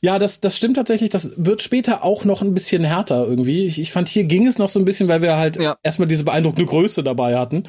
Ja, 0.00 0.18
das, 0.18 0.40
das 0.40 0.56
stimmt 0.56 0.76
tatsächlich. 0.76 1.10
Das 1.10 1.34
wird 1.36 1.62
später 1.62 2.04
auch 2.04 2.24
noch 2.24 2.40
ein 2.40 2.54
bisschen 2.54 2.84
härter 2.84 3.26
irgendwie. 3.26 3.66
Ich, 3.66 3.80
ich 3.80 3.92
fand, 3.92 4.08
hier 4.08 4.24
ging 4.24 4.46
es 4.46 4.58
noch 4.58 4.68
so 4.68 4.78
ein 4.78 4.84
bisschen, 4.84 5.08
weil 5.08 5.22
wir 5.22 5.36
halt 5.36 5.56
ja. 5.56 5.76
erstmal 5.82 6.08
diese 6.08 6.24
beeindruckende 6.24 6.70
Größe 6.70 7.02
dabei 7.02 7.36
hatten. 7.36 7.64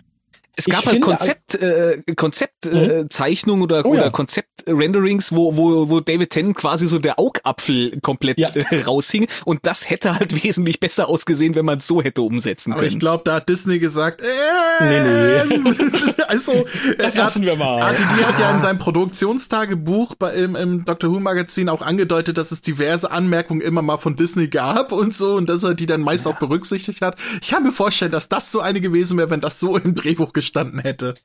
Es 0.68 0.74
gab 0.74 0.86
halt 0.86 1.01
Konzept, 1.01 1.55
äh, 1.55 2.01
Konzeptzeichnungen 2.16 3.59
mhm. 3.59 3.70
äh, 3.70 3.74
oder, 3.74 3.86
oh, 3.86 3.89
oder 3.89 4.03
ja. 4.03 4.09
Konzeptrenderings, 4.09 5.32
wo, 5.32 5.57
wo, 5.57 5.89
wo 5.89 5.99
David 5.99 6.30
Tennant 6.30 6.55
quasi 6.55 6.88
so 6.88 6.99
der 6.99 7.20
Augapfel 7.20 7.99
komplett 8.01 8.38
ja. 8.38 8.49
äh, 8.49 8.82
raushing 8.84 9.28
und 9.45 9.62
das 9.64 9.89
hätte 9.89 10.18
halt 10.20 10.43
wesentlich 10.43 10.80
besser 10.80 11.09
ausgesehen, 11.09 11.55
wenn 11.55 11.66
man 11.66 11.80
es 11.80 11.88
so 11.88 12.01
hätte 12.01 12.22
umsetzen 12.22 12.74
können. 12.74 12.86
Aber 12.86 12.88
ich 12.88 12.99
glaube, 12.99 13.24
da 13.26 13.36
hat 13.36 13.49
Disney 13.49 13.80
gesagt, 13.80 14.22
äh, 14.22 14.84
nee, 14.84 15.57
nee. 15.57 15.74
also 16.28 16.66
das 16.97 17.16
lassen 17.16 17.43
wir 17.43 17.55
mal. 17.55 17.80
RTD 17.80 18.26
hat 18.26 18.39
ja 18.39 18.51
in 18.51 18.59
seinem 18.59 18.80
Produktionstagebuch 18.80 20.16
bei, 20.16 20.34
im, 20.34 20.55
im 20.55 20.86
Doctor 20.86 21.12
Who 21.12 21.20
Magazin 21.20 21.70
auch 21.70 21.82
angedeutet, 21.82 22.38
dass 22.38 22.51
es 22.51 22.62
diverse 22.62 23.12
Anmerkungen 23.12 23.62
immer 23.62 23.82
mal 23.82 23.97
von 23.97 24.16
Disney 24.16 24.47
gab 24.47 24.91
und 24.91 25.16
so 25.16 25.36
und 25.36 25.49
dass 25.49 25.64
er 25.64 25.74
die 25.74 25.86
dann 25.86 26.01
meist 26.01 26.26
ja. 26.26 26.32
auch 26.32 26.39
berücksichtigt 26.39 27.01
hat. 27.01 27.18
Ich 27.41 27.49
kann 27.49 27.64
mir 27.64 27.72
vorstellen, 27.72 28.12
dass 28.12 28.30
das 28.30 28.51
so 28.51 28.59
eine 28.59 28.82
gewesen 28.82 29.18
wäre, 29.18 29.30
wenn 29.30 29.41
das 29.41 29.59
so 29.59 29.78
im 29.78 29.95
Drehbuch 29.95 30.34
gestanden 30.34 30.51
hätte. 30.56 31.16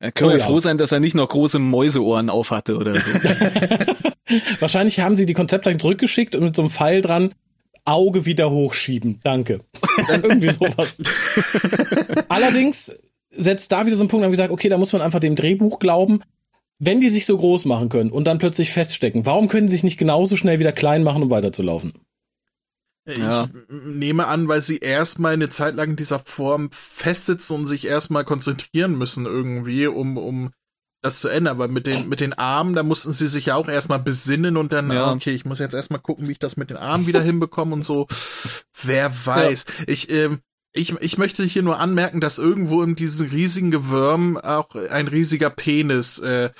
Da 0.00 0.10
können 0.10 0.30
oh, 0.30 0.32
wir 0.34 0.40
ja. 0.40 0.44
froh 0.44 0.60
sein, 0.60 0.76
dass 0.78 0.92
er 0.92 1.00
nicht 1.00 1.14
noch 1.14 1.28
große 1.28 1.58
Mäuseohren 1.58 2.28
auf 2.28 2.50
hatte 2.50 2.76
oder 2.76 2.94
so. 2.94 3.00
Wahrscheinlich 4.60 5.00
haben 5.00 5.16
sie 5.16 5.26
die 5.26 5.34
Konzeptzeichnung 5.34 5.80
zurückgeschickt 5.80 6.34
und 6.34 6.44
mit 6.44 6.56
so 6.56 6.62
einem 6.62 6.70
Pfeil 6.70 7.00
dran 7.00 7.30
Auge 7.84 8.24
wieder 8.24 8.50
hochschieben. 8.50 9.20
Danke. 9.22 9.60
Irgendwie 10.08 10.50
sowas. 10.50 10.98
Allerdings 12.28 12.94
setzt 13.30 13.72
da 13.72 13.84
wieder 13.84 13.96
so 13.96 14.04
ein 14.04 14.08
Punkt, 14.08 14.24
habe 14.24 14.34
ich 14.34 14.38
gesagt, 14.38 14.52
okay, 14.52 14.68
da 14.68 14.78
muss 14.78 14.92
man 14.92 15.02
einfach 15.02 15.20
dem 15.20 15.36
Drehbuch 15.36 15.78
glauben. 15.78 16.20
Wenn 16.78 17.00
die 17.00 17.08
sich 17.08 17.26
so 17.26 17.36
groß 17.36 17.66
machen 17.66 17.88
können 17.88 18.10
und 18.10 18.24
dann 18.24 18.38
plötzlich 18.38 18.72
feststecken, 18.72 19.26
warum 19.26 19.48
können 19.48 19.68
sie 19.68 19.72
sich 19.72 19.84
nicht 19.84 19.98
genauso 19.98 20.36
schnell 20.36 20.58
wieder 20.58 20.72
klein 20.72 21.02
machen, 21.02 21.22
um 21.22 21.30
weiterzulaufen? 21.30 21.92
Ich 23.06 23.18
ja. 23.18 23.48
nehme 23.68 24.26
an, 24.28 24.48
weil 24.48 24.62
sie 24.62 24.78
erstmal 24.78 25.34
eine 25.34 25.50
Zeit 25.50 25.74
lang 25.74 25.90
in 25.90 25.96
dieser 25.96 26.20
Form 26.20 26.70
festsitzen 26.72 27.56
und 27.56 27.66
sich 27.66 27.86
erstmal 27.86 28.24
konzentrieren 28.24 28.96
müssen 28.96 29.26
irgendwie, 29.26 29.86
um, 29.86 30.16
um 30.16 30.52
das 31.02 31.20
zu 31.20 31.28
ändern. 31.28 31.56
Aber 31.56 31.68
mit 31.68 31.86
den, 31.86 32.08
mit 32.08 32.20
den 32.20 32.32
Armen, 32.32 32.74
da 32.74 32.82
mussten 32.82 33.12
sie 33.12 33.28
sich 33.28 33.46
ja 33.46 33.56
auch 33.56 33.68
erstmal 33.68 33.98
besinnen 33.98 34.56
und 34.56 34.72
dann, 34.72 34.90
ja. 34.90 35.12
okay, 35.12 35.32
ich 35.32 35.44
muss 35.44 35.58
jetzt 35.58 35.74
erstmal 35.74 36.00
gucken, 36.00 36.28
wie 36.28 36.32
ich 36.32 36.38
das 36.38 36.56
mit 36.56 36.70
den 36.70 36.78
Armen 36.78 37.06
wieder 37.06 37.20
hinbekomme 37.20 37.74
und 37.74 37.84
so. 37.84 38.06
Wer 38.82 39.12
weiß. 39.26 39.66
Ja. 39.68 39.84
Ich, 39.86 40.10
ähm, 40.10 40.40
ich, 40.72 40.92
ich 41.00 41.18
möchte 41.18 41.44
hier 41.44 41.62
nur 41.62 41.78
anmerken, 41.78 42.20
dass 42.20 42.38
irgendwo 42.38 42.82
in 42.82 42.96
diesem 42.96 43.28
riesigen 43.28 43.70
Gewürm 43.70 44.36
auch 44.36 44.74
ein 44.74 45.06
riesiger 45.06 45.50
Penis 45.50 46.18
äh, 46.18 46.50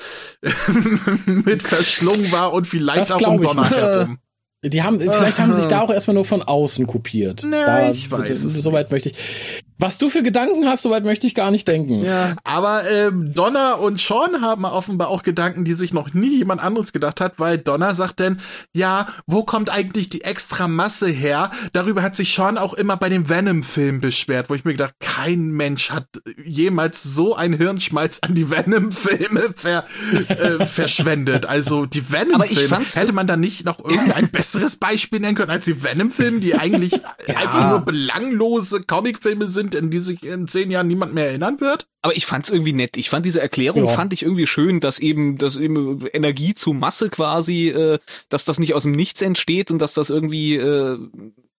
mit 1.27 1.63
verschlungen 1.63 2.31
war 2.31 2.53
und 2.53 2.67
vielleicht 2.67 3.11
das 3.11 3.13
auch 3.13 3.33
ein 3.33 3.43
Donnerketten. 3.43 4.19
Die 4.71 4.83
haben, 4.83 5.01
vielleicht 5.01 5.39
haben 5.39 5.55
sie 5.55 5.61
sich 5.61 5.69
da 5.69 5.83
auch 5.83 5.91
erstmal 5.91 6.15
nur 6.15 6.25
von 6.25 6.43
außen 6.43 6.87
kopiert. 6.87 7.43
Nee, 7.45 7.51
da, 7.51 7.91
ich 7.91 8.11
weiß 8.11 8.43
Soweit 8.43 8.91
möchte 8.91 9.11
ich. 9.11 9.63
Was 9.79 9.99
du 9.99 10.09
für 10.09 10.23
Gedanken 10.23 10.67
hast, 10.69 10.83
soweit 10.83 11.05
möchte 11.05 11.27
ich 11.27 11.35
gar 11.35 11.51
nicht 11.51 11.67
denken. 11.67 12.05
Ja, 12.05 12.37
aber 12.45 12.89
ähm, 12.89 13.35
Donna 13.35 13.73
und 13.75 14.01
Sean 14.01 14.41
haben 14.41 14.65
offenbar 14.65 15.09
auch 15.09 15.25
Gedanken, 15.25 15.65
die 15.65 15.75
sich 15.75 15.93
noch 15.93 16.15
nie 16.15 16.39
jemand 16.39 16.63
anderes 16.63 16.93
gedacht 16.93 17.21
hat, 17.21 17.41
weil 17.41 17.59
Donna 17.59 17.93
sagt 17.93 18.21
denn, 18.21 18.41
ja, 18.73 19.09
wo 19.27 19.43
kommt 19.43 19.71
eigentlich 19.71 20.09
die 20.09 20.23
extra 20.23 20.69
Masse 20.69 21.09
her? 21.09 21.51
Darüber 21.73 22.03
hat 22.03 22.15
sich 22.15 22.33
Sean 22.33 22.57
auch 22.57 22.75
immer 22.75 22.97
bei 22.97 23.09
dem 23.09 23.29
Venom-Film 23.29 24.01
beschwert, 24.01 24.49
wo 24.49 24.55
ich 24.55 24.65
mir 24.65 24.73
gedacht, 24.73 24.95
kein 25.01 25.51
Mensch 25.51 25.91
hat 25.91 26.07
jemals 26.45 27.03
so 27.03 27.35
ein 27.35 27.53
Hirnschmalz 27.53 28.21
an 28.21 28.35
die 28.37 28.51
Venom-Filme 28.51 29.55
ver, 29.57 29.85
äh, 30.29 30.65
verschwendet. 30.67 31.47
Also 31.47 31.85
die 31.85 32.13
Venom-Filme 32.13 32.85
hätte 32.95 33.13
man 33.13 33.27
da 33.27 33.37
nicht 33.37 33.65
noch 33.65 33.85
irgendein 33.85 34.29
besseres 34.31 34.77
Beispiel 34.77 35.19
nennen 35.19 35.35
können 35.35 35.51
als 35.51 35.65
die 35.65 35.83
Venom-Filme, 35.83 36.39
die 36.39 36.55
eigentlich 36.55 36.93
ja. 37.27 37.37
einfach 37.37 37.71
nur 37.71 37.81
belanglose 37.81 38.83
Comic-Filme 38.83 39.49
sind 39.49 39.64
sind, 39.65 39.75
in 39.75 39.91
die 39.91 39.99
sich 39.99 40.23
in 40.23 40.47
zehn 40.47 40.71
Jahren 40.71 40.87
niemand 40.87 41.15
mehr 41.15 41.27
erinnern 41.27 41.61
wird. 41.61 41.87
Aber 42.03 42.17
ich 42.17 42.27
fand's 42.27 42.51
irgendwie 42.51 42.73
nett. 42.73 42.97
Ich 42.97 43.11
fand 43.11 43.25
diese 43.25 43.41
Erklärung, 43.41 43.85
ja. 43.85 43.89
fand 43.89 44.13
ich 44.13 44.23
irgendwie 44.23 44.47
schön, 44.47 44.81
dass 44.81 44.99
eben, 44.99 45.39
dass 45.39 45.57
eben 45.57 46.07
Energie 46.13 46.55
zu 46.55 46.73
Masse 46.73 47.09
quasi, 47.09 47.69
äh, 47.69 47.99
dass 48.29 48.45
das 48.45 48.59
nicht 48.59 48.75
aus 48.75 48.83
dem 48.83 48.93
Nichts 48.93 49.23
entsteht 49.23 49.71
und 49.71 49.79
dass 49.79 49.95
das 49.95 50.11
irgendwie 50.11 50.57
äh, 50.57 50.99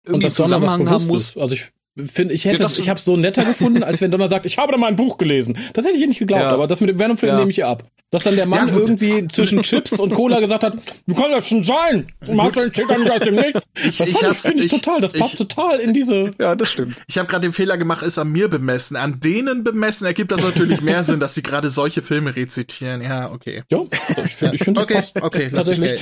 irgendwie 0.06 0.30
Zusammenhang 0.30 0.90
haben 0.90 1.08
muss. 1.08 1.30
Ist. 1.30 1.38
Also 1.38 1.56
ich 1.56 1.72
finde, 1.98 2.34
ich 2.34 2.46
hätte, 2.46 2.64
ja, 2.64 2.70
ich 2.78 2.90
habe 2.90 3.00
so 3.00 3.16
netter 3.16 3.46
gefunden, 3.46 3.84
als 3.84 4.02
wenn 4.02 4.12
Donner 4.12 4.28
sagt, 4.28 4.46
ich 4.46 4.58
habe 4.58 4.72
da 4.72 4.78
mal 4.78 4.88
ein 4.88 4.96
Buch 4.96 5.18
gelesen. 5.18 5.58
Das 5.74 5.86
hätte 5.86 5.98
ich 5.98 6.06
nicht 6.06 6.20
geglaubt, 6.20 6.44
ja. 6.44 6.52
aber 6.52 6.68
das 6.68 6.82
mit 6.82 6.90
dem 6.90 7.00
Venom-Film 7.00 7.32
ja. 7.32 7.40
nehme 7.40 7.52
ich 7.52 7.60
ihr 7.60 7.68
ab. 7.68 7.84
Dass 8.12 8.24
dann 8.24 8.36
der 8.36 8.46
Mann 8.46 8.70
irgendwie 8.70 9.28
zwischen 9.30 9.62
Chips 9.64 9.94
und 9.94 10.14
Cola 10.14 10.40
gesagt 10.40 10.64
hat, 10.64 10.76
wie 11.06 11.14
kann 11.14 11.32
das 11.32 11.48
schon 11.48 11.64
sein? 11.64 12.08
Du 12.26 12.34
machst 12.34 12.58
deinen 12.58 12.72
Ticker 12.72 12.98
nicht 12.98 13.12
aus 13.12 13.20
dem 13.20 13.36
Nichts. 13.36 13.64
Ich, 13.84 13.98
das 13.98 14.10
ich, 14.10 14.22
ich 14.22 14.38
finde 14.38 14.64
ich, 14.64 14.72
total, 14.72 15.02
das 15.02 15.14
passt 15.14 15.38
total 15.38 15.80
in 15.80 15.94
diese. 15.94 16.32
Ja, 16.40 16.56
das 16.56 16.70
stimmt. 16.70 16.96
Ich 17.08 17.18
habe 17.18 17.28
gerade 17.28 17.42
den 17.42 17.54
Fehler 17.54 17.78
gemacht, 17.78 18.04
ist 18.04 18.18
an 18.18 18.32
mir 18.32 18.48
bemessen. 18.48 18.96
An 18.96 19.20
denen 19.20 19.64
bemessen 19.64 20.06
ergibt 20.06 20.32
das 20.32 20.44
natürlich 20.44 20.82
mehr 20.82 21.04
Sinn, 21.04 21.20
dass 21.20 21.34
sie 21.34 21.44
gerade 21.44 21.70
solche 21.70 22.02
Filme 22.02 22.36
rezitieren. 22.36 23.02
Ja, 23.02 23.32
okay. 23.32 23.64
Ja, 23.72 23.80
ich 24.26 24.36
finde, 24.36 24.56
ich 24.56 24.64
find, 24.64 24.78
das 24.78 24.84
okay, 24.84 24.94
passt. 24.94 25.22
Okay, 25.22 25.50
tatsächlich. 25.54 26.00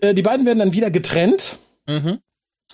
Äh, 0.00 0.14
die 0.14 0.22
beiden 0.22 0.44
werden 0.44 0.58
dann 0.58 0.72
wieder 0.72 0.90
getrennt. 0.90 1.58
Mhm 1.88 2.18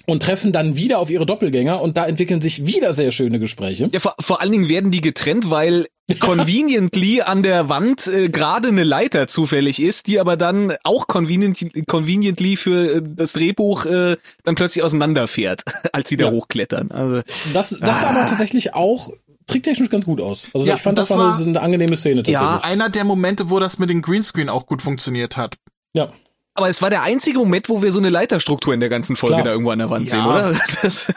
und 0.06 0.22
treffen 0.22 0.52
dann 0.52 0.76
wieder 0.76 0.98
auf 0.98 1.10
ihre 1.10 1.26
Doppelgänger 1.26 1.80
und 1.80 1.96
da 1.96 2.06
entwickeln 2.06 2.40
sich 2.40 2.66
wieder 2.66 2.92
sehr 2.92 3.10
schöne 3.10 3.38
Gespräche. 3.38 3.88
Ja, 3.92 4.00
vor, 4.00 4.14
vor 4.20 4.40
allen 4.40 4.52
Dingen 4.52 4.68
werden 4.68 4.90
die 4.90 5.00
getrennt, 5.00 5.50
weil 5.50 5.86
conveniently 6.20 7.20
an 7.20 7.42
der 7.42 7.68
Wand 7.68 8.06
äh, 8.06 8.28
gerade 8.28 8.68
eine 8.68 8.84
Leiter 8.84 9.28
zufällig 9.28 9.80
ist, 9.80 10.06
die 10.06 10.18
aber 10.18 10.36
dann 10.36 10.74
auch 10.84 11.06
convenient, 11.06 11.58
conveniently 11.86 12.56
für 12.56 12.96
äh, 12.96 13.02
das 13.04 13.34
Drehbuch 13.34 13.84
äh, 13.86 14.16
dann 14.44 14.54
plötzlich 14.54 14.82
auseinanderfährt, 14.82 15.62
als 15.92 16.08
sie 16.08 16.16
da 16.16 16.30
hochklettern. 16.30 16.90
Also 16.90 17.22
das, 17.52 17.78
das 17.80 18.02
ah. 18.02 18.10
aber 18.10 18.26
tatsächlich 18.26 18.74
auch 18.74 19.10
tricktechnisch 19.46 19.90
ganz 19.90 20.04
gut 20.04 20.20
aus. 20.20 20.44
Also 20.54 20.66
ja, 20.66 20.76
ich 20.76 20.80
fand, 20.80 20.98
das, 20.98 21.08
das 21.08 21.18
war, 21.18 21.36
eine, 21.36 21.46
eine, 21.46 21.60
angenehme 21.60 21.96
Szene 21.96 22.22
tatsächlich. 22.22 22.40
Ja, 22.40 22.60
einer 22.62 22.88
der 22.88 23.04
Momente, 23.04 23.50
wo 23.50 23.58
das 23.58 23.78
mit 23.78 23.90
dem 23.90 24.02
Greenscreen 24.02 24.48
auch 24.48 24.66
gut 24.66 24.82
funktioniert 24.82 25.36
hat. 25.36 25.56
Ja. 25.94 26.10
Aber 26.58 26.68
es 26.68 26.82
war 26.82 26.90
der 26.90 27.04
einzige 27.04 27.38
Moment, 27.38 27.68
wo 27.68 27.82
wir 27.82 27.92
so 27.92 28.00
eine 28.00 28.10
Leiterstruktur 28.10 28.74
in 28.74 28.80
der 28.80 28.88
ganzen 28.88 29.14
Folge 29.14 29.34
Klar. 29.34 29.44
da 29.44 29.50
irgendwo 29.52 29.70
an 29.70 29.78
der 29.78 29.90
Wand 29.90 30.10
ja. 30.10 30.10
sehen, 30.10 30.26
oder? 30.26 30.60
Das 30.82 31.12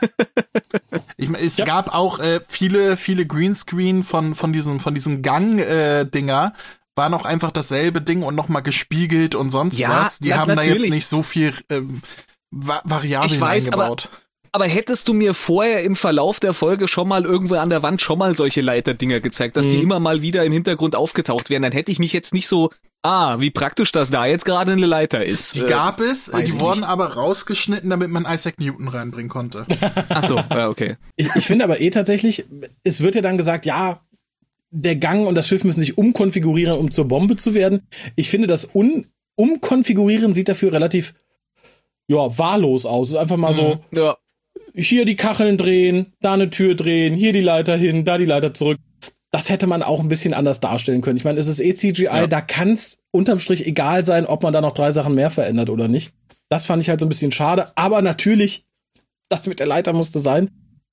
ich 1.17 1.29
meine, 1.29 1.43
es 1.43 1.57
ja. 1.57 1.65
gab 1.65 1.95
auch 1.95 2.19
äh, 2.19 2.41
viele, 2.47 2.95
viele 2.95 3.25
Greenscreen 3.25 4.03
von 4.03 4.35
von 4.35 4.53
diesen 4.53 4.79
von 4.79 4.93
diesen 4.93 5.23
Gang-Dinger. 5.23 6.53
Äh, 6.55 6.59
war 6.93 7.09
noch 7.09 7.25
einfach 7.25 7.49
dasselbe 7.49 8.01
Ding 8.01 8.21
und 8.21 8.35
nochmal 8.35 8.61
gespiegelt 8.61 9.33
und 9.33 9.49
sonst 9.49 9.79
ja, 9.79 9.89
was. 9.89 10.19
Die 10.19 10.35
haben 10.35 10.49
natürlich. 10.49 10.77
da 10.77 10.83
jetzt 10.83 10.89
nicht 10.91 11.07
so 11.07 11.23
viel 11.23 11.55
ähm, 11.69 12.03
Va 12.51 12.81
Variablen 12.83 13.33
ich 13.33 13.41
weiß, 13.41 13.65
eingebaut. 13.65 14.09
Aber 14.11 14.21
aber 14.53 14.65
hättest 14.65 15.07
du 15.07 15.13
mir 15.13 15.33
vorher 15.33 15.83
im 15.83 15.95
Verlauf 15.95 16.39
der 16.39 16.53
Folge 16.53 16.87
schon 16.87 17.07
mal 17.07 17.23
irgendwo 17.23 17.55
an 17.55 17.69
der 17.69 17.83
Wand 17.83 18.01
schon 18.01 18.19
mal 18.19 18.35
solche 18.35 18.61
Leiterdinger 18.61 19.21
gezeigt, 19.21 19.55
dass 19.55 19.65
mhm. 19.65 19.69
die 19.69 19.81
immer 19.81 19.99
mal 19.99 20.21
wieder 20.21 20.43
im 20.43 20.51
Hintergrund 20.51 20.95
aufgetaucht 20.95 21.49
wären, 21.49 21.61
dann 21.61 21.71
hätte 21.71 21.91
ich 21.91 21.99
mich 21.99 22.11
jetzt 22.11 22.33
nicht 22.33 22.47
so, 22.47 22.69
ah, 23.03 23.39
wie 23.39 23.51
praktisch, 23.51 23.91
dass 23.91 24.09
da 24.09 24.25
jetzt 24.25 24.45
gerade 24.45 24.71
eine 24.71 24.85
Leiter 24.85 25.25
ist. 25.25 25.55
Die 25.55 25.61
äh, 25.61 25.67
gab 25.67 26.01
es, 26.01 26.25
die 26.25 26.59
wurden 26.59 26.81
nicht. 26.81 26.89
aber 26.89 27.13
rausgeschnitten, 27.13 27.89
damit 27.89 28.09
man 28.09 28.25
Isaac 28.25 28.59
Newton 28.59 28.87
reinbringen 28.87 29.29
konnte. 29.29 29.65
Ach 30.09 30.23
so, 30.23 30.35
ja, 30.37 30.69
okay. 30.69 30.97
Ich, 31.15 31.29
ich 31.35 31.47
finde 31.47 31.63
aber 31.63 31.81
eh 31.81 31.89
tatsächlich, 31.89 32.45
es 32.83 33.01
wird 33.01 33.15
ja 33.15 33.21
dann 33.21 33.37
gesagt, 33.37 33.65
ja, 33.65 34.01
der 34.69 34.95
Gang 34.95 35.27
und 35.27 35.35
das 35.35 35.47
Schiff 35.47 35.63
müssen 35.63 35.81
sich 35.81 35.97
umkonfigurieren, 35.97 36.77
um 36.77 36.91
zur 36.91 37.05
Bombe 37.05 37.35
zu 37.35 37.53
werden. 37.53 37.87
Ich 38.15 38.29
finde, 38.29 38.47
das 38.47 38.73
Un 38.73 39.05
Umkonfigurieren 39.35 40.35
sieht 40.35 40.49
dafür 40.49 40.73
relativ 40.73 41.13
ja, 42.07 42.37
wahllos 42.37 42.85
aus. 42.85 43.07
Es 43.07 43.13
ist 43.13 43.19
einfach 43.19 43.37
mal 43.37 43.53
mhm. 43.53 43.55
so, 43.55 43.79
ja 43.91 44.15
hier 44.73 45.05
die 45.05 45.15
Kacheln 45.15 45.57
drehen, 45.57 46.13
da 46.21 46.33
eine 46.33 46.49
Tür 46.49 46.75
drehen, 46.75 47.15
hier 47.15 47.33
die 47.33 47.41
Leiter 47.41 47.75
hin, 47.75 48.05
da 48.05 48.17
die 48.17 48.25
Leiter 48.25 48.53
zurück. 48.53 48.79
Das 49.31 49.49
hätte 49.49 49.65
man 49.65 49.81
auch 49.81 50.01
ein 50.01 50.09
bisschen 50.09 50.33
anders 50.33 50.59
darstellen 50.59 51.01
können. 51.01 51.17
Ich 51.17 51.23
meine, 51.23 51.39
es 51.39 51.47
ist 51.47 51.59
eh 51.59 51.73
CGI, 51.73 52.03
ja. 52.03 52.27
da 52.27 52.41
kann 52.41 52.73
es 52.73 52.99
unterm 53.11 53.39
Strich 53.39 53.65
egal 53.65 54.05
sein, 54.05 54.25
ob 54.25 54.43
man 54.43 54.53
da 54.53 54.59
noch 54.61 54.73
drei 54.73 54.91
Sachen 54.91 55.15
mehr 55.15 55.29
verändert 55.29 55.69
oder 55.69 55.87
nicht. 55.87 56.13
Das 56.49 56.65
fand 56.65 56.81
ich 56.81 56.89
halt 56.89 56.99
so 56.99 57.05
ein 57.05 57.09
bisschen 57.09 57.31
schade. 57.31 57.71
Aber 57.75 58.01
natürlich, 58.01 58.65
das 59.29 59.47
mit 59.47 59.59
der 59.59 59.67
Leiter 59.67 59.93
musste 59.93 60.19
sein. 60.19 60.49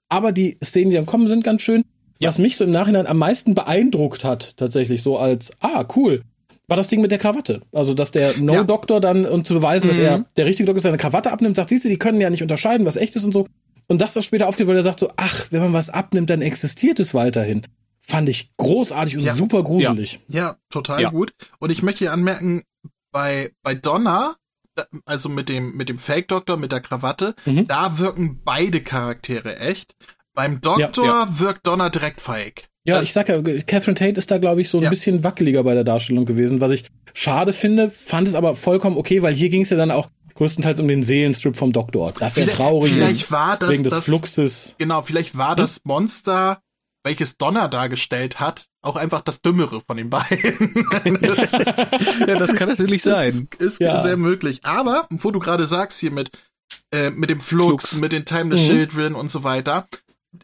Aber 0.09 0.31
die 0.31 0.57
Szenen, 0.63 0.91
die 0.91 0.97
dann 0.97 1.07
kommen, 1.07 1.27
sind 1.27 1.43
ganz 1.43 1.63
schön. 1.63 1.83
Ja. 2.21 2.29
Was 2.29 2.39
mich 2.39 2.57
so 2.57 2.65
im 2.65 2.71
Nachhinein 2.71 3.07
am 3.07 3.19
meisten 3.19 3.55
beeindruckt 3.55 4.25
hat, 4.25 4.57
tatsächlich 4.57 5.03
so 5.03 5.19
als, 5.19 5.51
ah, 5.61 5.85
cool, 5.97 6.23
war 6.69 6.77
das 6.77 6.89
Ding 6.89 7.01
mit 7.01 7.11
der 7.11 7.19
Krawatte. 7.19 7.61
Also, 7.73 7.95
dass 7.95 8.13
der 8.13 8.37
No-Doktor 8.39 9.01
dann, 9.01 9.27
um 9.27 9.45
zu 9.45 9.55
beweisen, 9.55 9.87
mhm. 9.87 9.91
dass 9.91 9.99
er 9.99 10.25
der 10.37 10.47
richtige 10.47 10.67
Doktor 10.67 10.83
seine 10.83 10.99
Krawatte 10.99 11.33
abnimmt, 11.33 11.57
sagt, 11.57 11.71
siehst 11.71 11.85
du, 11.85 11.89
die 11.89 11.99
können 11.99 12.21
ja 12.21 12.31
nicht 12.31 12.43
unterscheiden, 12.43 12.87
was 12.87 12.97
echt 12.97 13.17
ist 13.17 13.25
und 13.25 13.33
so. 13.33 13.47
Und 13.89 14.01
das, 14.01 14.15
was 14.17 14.25
später 14.25 14.49
aufgeht, 14.49 14.67
weil 14.67 14.77
er 14.77 14.83
sagt 14.83 15.01
so, 15.01 15.09
ach, 15.17 15.47
wenn 15.51 15.61
man 15.61 15.73
was 15.73 15.89
abnimmt, 15.89 16.29
dann 16.29 16.43
existiert 16.43 17.01
es 17.01 17.15
weiterhin. 17.15 17.63
Fand 18.09 18.29
ich 18.31 18.57
großartig 18.57 19.19
und 19.19 19.25
ja. 19.25 19.35
super 19.35 19.63
gruselig. 19.63 20.21
Ja, 20.29 20.41
ja 20.41 20.57
total 20.71 21.03
ja. 21.03 21.11
gut. 21.11 21.35
Und 21.59 21.71
ich 21.71 21.83
möchte 21.83 21.99
hier 21.99 22.13
anmerken, 22.13 22.63
bei, 23.13 23.53
bei 23.63 23.75
Donna, 23.75 24.37
also 25.05 25.29
mit 25.29 25.51
dem, 25.51 25.77
mit 25.77 25.91
dem 25.91 25.99
Fake-Doktor, 25.99 26.57
mit 26.57 26.73
der 26.73 26.81
Krawatte, 26.81 27.35
mhm. 27.45 27.67
da 27.67 27.99
wirken 27.99 28.41
beide 28.43 28.83
Charaktere 28.83 29.59
echt. 29.59 29.95
Beim 30.35 30.63
Doktor 30.63 31.29
wirkt 31.39 31.67
Donna 31.67 31.91
direkt 31.91 32.23
fake. 32.23 32.69
Ja, 32.85 32.95
das 32.95 33.05
ich 33.05 33.13
sag 33.13 33.29
ja, 33.29 33.43
Catherine 33.43 33.95
Tate 33.95 34.17
ist 34.17 34.31
da, 34.31 34.39
glaube 34.39 34.63
ich, 34.63 34.71
so 34.71 34.79
ein 34.79 34.85
ja. 34.85 34.91
bisschen 34.91 35.23
wackeliger 35.23 35.63
bei 35.63 35.75
der 35.75 35.85
Darstellung 35.85 36.25
gewesen, 36.25 36.63
was 36.63 36.71
ich 36.71 36.87
schade 37.13 37.53
finde, 37.53 37.91
fand 37.91 38.27
es 38.27 38.35
aber 38.35 38.55
vollkommen 38.55 38.97
okay, 38.97 39.21
weil 39.21 39.35
hier 39.35 39.51
ging 39.51 39.63
es 39.63 39.71
ja 39.71 39.77
dann 39.77 39.91
auch 39.91 40.09
größtenteils 40.35 40.81
um 40.81 40.89
den 40.89 41.03
Seelenstrip 41.03 41.57
vom 41.57 41.73
Doktor. 41.73 42.13
Dass 42.13 42.35
vielleicht, 42.35 42.53
er 42.53 42.57
traurig 42.57 42.93
vielleicht 42.93 43.23
ist 43.23 43.33
war 43.33 43.59
das, 43.59 43.69
wegen 43.69 43.85
des 43.85 43.93
das, 43.93 44.05
Fluxes. 44.07 44.75
Genau, 44.79 45.03
vielleicht 45.03 45.37
war 45.37 45.51
hm? 45.51 45.57
das 45.59 45.85
Monster, 45.85 46.63
welches 47.09 47.39
Donner 47.39 47.69
dargestellt 47.69 48.39
hat, 48.39 48.69
auch 48.83 48.97
einfach 48.97 49.23
das 49.23 49.41
Dümmere 49.41 49.81
von 49.81 49.97
den 49.97 50.11
beiden. 50.11 50.87
das, 51.23 51.53
ja, 51.53 52.37
das 52.37 52.55
kann 52.55 52.69
natürlich 52.69 53.03
sein. 53.03 53.29
Ist, 53.29 53.55
ist 53.55 53.81
ja. 53.81 53.99
sehr 53.99 54.19
möglich. 54.19 54.61
Aber, 54.65 55.07
wo 55.09 55.31
du 55.31 55.39
gerade 55.39 55.67
sagst 55.67 55.99
hier 55.99 56.11
mit, 56.11 56.31
äh, 56.93 57.09
mit 57.09 57.31
dem 57.31 57.41
Flux, 57.41 57.89
Flux. 57.89 58.01
mit 58.01 58.13
den 58.13 58.27
Timeless 58.27 58.61
mhm. 58.61 58.67
Children 58.67 59.15
und 59.15 59.31
so 59.31 59.43
weiter, 59.43 59.89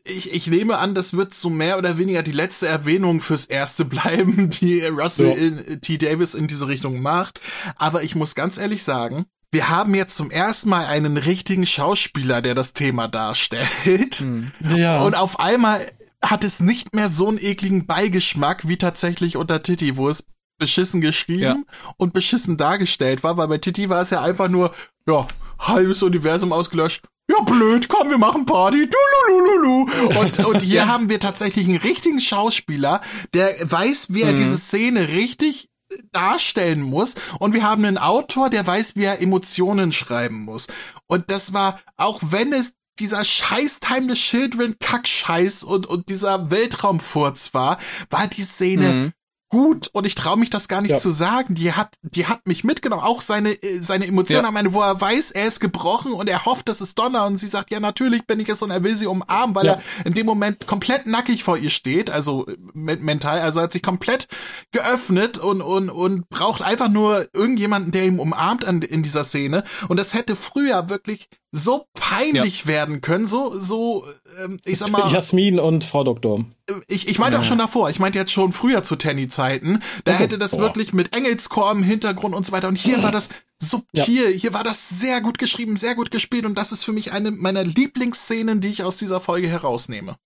ich, 0.04 0.32
ich 0.32 0.46
nehme 0.46 0.78
an, 0.78 0.94
das 0.94 1.14
wird 1.14 1.34
so 1.34 1.50
mehr 1.50 1.76
oder 1.76 1.98
weniger 1.98 2.22
die 2.22 2.32
letzte 2.32 2.66
Erwähnung 2.66 3.20
fürs 3.20 3.44
Erste 3.44 3.84
bleiben, 3.84 4.48
die 4.48 4.86
Russell 4.86 5.28
ja. 5.28 5.34
in, 5.34 5.80
T. 5.82 5.98
Davis 5.98 6.34
in 6.34 6.46
diese 6.46 6.66
Richtung 6.66 7.02
macht. 7.02 7.42
Aber 7.76 8.02
ich 8.02 8.14
muss 8.14 8.34
ganz 8.34 8.56
ehrlich 8.56 8.84
sagen, 8.84 9.26
wir 9.50 9.68
haben 9.68 9.94
jetzt 9.94 10.16
zum 10.16 10.30
ersten 10.30 10.70
Mal 10.70 10.86
einen 10.86 11.18
richtigen 11.18 11.66
Schauspieler, 11.66 12.40
der 12.40 12.54
das 12.54 12.72
Thema 12.72 13.06
darstellt. 13.06 14.16
Hm. 14.16 14.50
Ja. 14.74 15.02
Und 15.02 15.14
auf 15.14 15.38
einmal 15.38 15.84
hat 16.30 16.44
es 16.44 16.60
nicht 16.60 16.94
mehr 16.94 17.08
so 17.08 17.28
einen 17.28 17.38
ekligen 17.38 17.86
Beigeschmack 17.86 18.68
wie 18.68 18.76
tatsächlich 18.76 19.36
unter 19.36 19.62
Titi, 19.62 19.96
wo 19.96 20.08
es 20.08 20.26
beschissen 20.58 21.00
geschrieben 21.00 21.42
ja. 21.42 21.56
und 21.96 22.12
beschissen 22.12 22.56
dargestellt 22.56 23.24
war, 23.24 23.36
weil 23.36 23.48
bei 23.48 23.58
Titi 23.58 23.88
war 23.88 24.02
es 24.02 24.10
ja 24.10 24.22
einfach 24.22 24.48
nur, 24.48 24.72
ja, 25.06 25.26
halbes 25.58 26.02
Universum 26.02 26.52
ausgelöscht. 26.52 27.02
Ja, 27.30 27.40
blöd, 27.40 27.88
komm, 27.88 28.10
wir 28.10 28.18
machen 28.18 28.44
Party. 28.44 28.88
Du, 28.88 30.20
Und, 30.20 30.44
und 30.44 30.62
hier 30.62 30.76
ja. 30.76 30.86
haben 30.88 31.08
wir 31.08 31.20
tatsächlich 31.20 31.66
einen 31.66 31.78
richtigen 31.78 32.20
Schauspieler, 32.20 33.00
der 33.32 33.54
weiß, 33.62 34.08
wie 34.10 34.22
er 34.22 34.32
mhm. 34.32 34.36
diese 34.36 34.58
Szene 34.58 35.08
richtig 35.08 35.70
darstellen 36.12 36.82
muss. 36.82 37.14
Und 37.38 37.54
wir 37.54 37.62
haben 37.62 37.84
einen 37.84 37.98
Autor, 37.98 38.50
der 38.50 38.66
weiß, 38.66 38.96
wie 38.96 39.04
er 39.04 39.22
Emotionen 39.22 39.92
schreiben 39.92 40.42
muss. 40.42 40.66
Und 41.06 41.30
das 41.30 41.52
war, 41.52 41.80
auch 41.96 42.20
wenn 42.22 42.52
es 42.52 42.74
dieser 42.99 43.24
scheiß 43.24 43.80
Timeless 43.80 44.18
Children 44.18 44.76
Kackscheiß 44.78 45.64
und, 45.64 45.86
und 45.86 46.09
dieser 46.09 46.51
Weltraumfurz 46.51 47.55
war, 47.55 47.78
war 48.11 48.26
die 48.26 48.45
Szene 48.45 48.92
mhm 48.92 49.12
gut 49.55 49.88
und 49.92 50.05
ich 50.05 50.16
traue 50.16 50.36
mich 50.36 50.51
das 50.51 50.66
gar 50.66 50.80
nicht 50.80 50.90
ja. 50.90 50.97
zu 50.97 51.12
sagen. 51.12 51.55
Die 51.55 51.72
hat, 51.72 51.95
die 52.03 52.26
hat 52.26 52.45
mich 52.49 52.64
mitgenommen. 52.64 53.05
Auch 53.05 53.20
seine, 53.20 53.51
äh, 53.51 53.78
seine 53.78 54.05
Emotionen, 54.05 54.47
ja. 54.47 54.51
meine, 54.51 54.74
wo 54.74 54.80
er 54.80 55.01
weiß, 55.01 55.30
er 55.30 55.47
ist 55.47 55.61
gebrochen 55.61 56.12
und 56.12 56.28
er 56.28 56.45
hofft, 56.45 56.68
das 56.68 56.80
ist 56.80 56.99
Donner 56.99 57.24
und 57.26 57.36
sie 57.36 57.47
sagt, 57.47 57.70
ja, 57.70 57.78
natürlich 57.78 58.26
bin 58.26 58.40
ich 58.40 58.49
es 58.49 58.62
und 58.62 58.72
er 58.72 58.82
will 58.82 58.97
sie 58.97 59.07
umarmen, 59.07 59.55
weil 59.55 59.66
ja. 59.66 59.72
er 59.74 60.07
in 60.07 60.14
dem 60.14 60.26
Moment 60.26 60.66
komplett 60.66 61.07
nackig 61.07 61.45
vor 61.45 61.57
ihr 61.57 61.70
steht, 61.70 62.11
also 62.11 62.47
mental, 62.72 63.38
also 63.38 63.61
hat 63.61 63.72
sich 63.72 63.82
komplett 63.82 64.26
geöffnet 64.72 65.38
und, 65.38 65.62
und, 65.62 65.88
und 65.88 66.28
braucht 66.30 66.61
einfach 66.61 66.88
nur 66.88 67.28
irgendjemanden, 67.32 67.92
der 67.92 68.07
ihn 68.07 68.18
umarmt 68.18 68.64
an, 68.64 68.82
in 68.82 69.05
dieser 69.05 69.22
Szene. 69.22 69.62
Und 69.86 69.99
das 69.99 70.14
hätte 70.14 70.34
früher 70.34 70.88
wirklich 70.88 71.28
so 71.57 71.86
peinlich 71.94 72.62
ja. 72.62 72.66
werden 72.66 73.00
können, 73.00 73.28
so, 73.28 73.57
so, 73.57 74.05
ähm, 74.42 74.59
ich 74.64 74.78
sag 74.78 74.90
mal. 74.90 75.09
Jasmin 75.12 75.61
und 75.61 75.84
Frau 75.84 76.02
Doktor. 76.02 76.44
Ich, 76.88 77.07
ich 77.07 77.20
meinte 77.20 77.36
ja. 77.36 77.40
auch 77.40 77.44
schon 77.44 77.59
davor, 77.59 77.90
ich 77.90 78.00
meinte 78.00 78.18
jetzt 78.18 78.32
schon 78.32 78.52
früher 78.52 78.82
zu 78.82 78.96
Tenny-Zeiten. 78.96 79.80
Da 80.02 80.12
also, 80.12 80.24
hätte 80.24 80.36
das 80.36 80.50
boah. 80.50 80.62
wirklich 80.62 80.92
mit 80.92 81.14
Engelschor 81.14 81.70
im 81.70 81.84
Hintergrund 81.84 82.34
und 82.34 82.44
so 82.44 82.50
weiter. 82.50 82.66
Und 82.66 82.76
hier 82.76 83.00
war 83.05 83.12
das 83.12 83.28
subtil, 83.61 84.30
ja. 84.30 84.36
hier 84.36 84.52
war 84.52 84.64
das 84.64 84.88
sehr 84.88 85.20
gut 85.20 85.38
geschrieben, 85.38 85.76
sehr 85.76 85.94
gut 85.94 86.11
gespielt. 86.11 86.44
Und 86.44 86.59
das 86.59 86.72
ist 86.72 86.82
für 86.82 86.92
mich 86.92 87.12
eine 87.12 87.30
meiner 87.30 87.62
Lieblingsszenen, 87.62 88.61
die 88.61 88.68
ich 88.68 88.82
aus 88.82 88.96
dieser 88.96 89.20
Folge 89.20 89.48
herausnehme. 89.48 90.16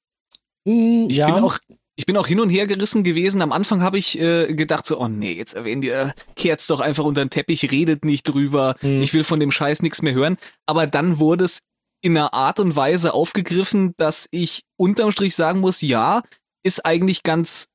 Mm, 0.65 1.11
ich 1.11 1.19
bin 1.19 1.35
auch 1.35 1.59
ich 1.99 2.07
bin 2.07 2.17
auch 2.17 2.29
hin 2.29 2.39
und 2.39 2.49
her 2.49 2.69
gerissen 2.69 3.03
gewesen. 3.03 3.43
Am 3.43 3.51
Anfang 3.51 3.83
habe 3.83 3.99
ich 3.99 4.21
äh, 4.21 4.55
gedacht 4.55 4.87
so, 4.87 5.01
oh 5.01 5.09
nee, 5.09 5.33
jetzt 5.33 5.55
erwähnen 5.55 5.81
die, 5.81 5.89
äh, 5.89 6.13
kehrt's 6.37 6.69
doch 6.69 6.79
einfach 6.79 7.03
unter 7.03 7.25
den 7.25 7.31
Teppich, 7.31 7.73
redet 7.73 8.05
nicht 8.05 8.23
drüber. 8.23 8.77
Mhm. 8.83 9.03
Ich 9.03 9.13
will 9.15 9.25
von 9.25 9.41
dem 9.41 9.51
Scheiß 9.51 9.83
nichts 9.83 10.01
mehr 10.01 10.15
hören. 10.15 10.37
Aber 10.65 10.87
dann 10.87 11.19
wurde 11.19 11.45
es 11.45 11.59
in 12.01 12.17
einer 12.17 12.33
Art 12.33 12.61
und 12.61 12.77
Weise 12.77 13.15
aufgegriffen, 13.15 13.95
dass 13.97 14.29
ich 14.31 14.63
unterm 14.77 15.11
Strich 15.11 15.35
sagen 15.35 15.59
muss, 15.59 15.81
ja, 15.81 16.23
ist 16.63 16.87
eigentlich 16.87 17.25
ganz 17.25 17.67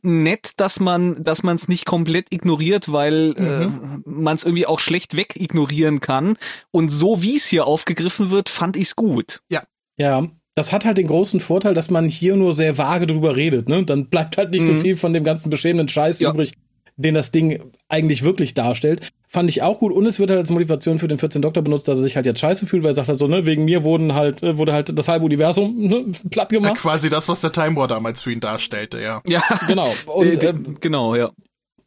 nett, 0.00 0.52
dass 0.56 0.80
man, 0.80 1.22
dass 1.22 1.42
man 1.42 1.56
es 1.56 1.68
nicht 1.68 1.84
komplett 1.84 2.32
ignoriert, 2.32 2.90
weil 2.90 3.34
äh, 3.36 3.66
mhm. 3.66 4.02
äh, 4.06 4.08
man 4.08 4.36
es 4.36 4.44
irgendwie 4.44 4.66
auch 4.66 4.80
schlecht 4.80 5.18
weg 5.18 5.36
ignorieren 5.36 6.00
kann. 6.00 6.38
Und 6.70 6.88
so 6.88 7.20
wie 7.20 7.36
es 7.36 7.44
hier 7.44 7.66
aufgegriffen 7.66 8.30
wird, 8.30 8.48
fand 8.48 8.78
ich's 8.78 8.96
gut. 8.96 9.42
Ja. 9.50 9.64
Ja, 9.98 10.26
das 10.56 10.72
hat 10.72 10.86
halt 10.86 10.98
den 10.98 11.06
großen 11.06 11.38
Vorteil, 11.38 11.74
dass 11.74 11.90
man 11.90 12.06
hier 12.06 12.34
nur 12.34 12.54
sehr 12.54 12.78
vage 12.78 13.06
drüber 13.06 13.36
redet, 13.36 13.68
ne? 13.68 13.84
Dann 13.84 14.06
bleibt 14.06 14.38
halt 14.38 14.50
nicht 14.50 14.62
mhm. 14.62 14.68
so 14.68 14.74
viel 14.76 14.96
von 14.96 15.12
dem 15.12 15.22
ganzen 15.22 15.50
beschämenden 15.50 15.88
Scheiß 15.88 16.18
ja. 16.18 16.30
übrig, 16.30 16.54
den 16.96 17.14
das 17.14 17.30
Ding 17.30 17.60
eigentlich 17.90 18.22
wirklich 18.22 18.54
darstellt. 18.54 19.10
Fand 19.28 19.50
ich 19.50 19.60
auch 19.60 19.80
gut 19.80 19.92
und 19.92 20.06
es 20.06 20.18
wird 20.18 20.30
halt 20.30 20.40
als 20.40 20.50
Motivation 20.50 20.98
für 20.98 21.08
den 21.08 21.18
14 21.18 21.42
Doktor 21.42 21.60
benutzt, 21.60 21.88
dass 21.88 21.98
er 21.98 22.02
sich 22.02 22.16
halt 22.16 22.24
jetzt 22.24 22.40
scheiße 22.40 22.66
fühlt, 22.66 22.82
weil 22.82 22.92
er 22.92 22.94
sagt 22.94 23.08
halt 23.08 23.18
so, 23.18 23.26
ne, 23.26 23.44
wegen 23.44 23.66
mir 23.66 23.82
wurden 23.82 24.14
halt, 24.14 24.42
äh, 24.42 24.56
wurde 24.56 24.72
halt 24.72 24.98
das 24.98 25.08
halbe 25.08 25.26
Universum 25.26 25.76
ne, 25.76 26.06
platt 26.30 26.48
gemacht. 26.48 26.76
Ja, 26.76 26.80
quasi 26.80 27.10
das, 27.10 27.28
was 27.28 27.42
der 27.42 27.52
Time 27.52 27.76
War 27.76 27.86
damals 27.86 28.22
für 28.22 28.32
ihn 28.32 28.40
darstellte, 28.40 28.98
ja. 28.98 29.20
Ja, 29.26 29.42
genau. 29.68 29.92
Und, 30.06 30.42
ähm, 30.42 30.76
genau, 30.80 31.14
ja. 31.14 31.32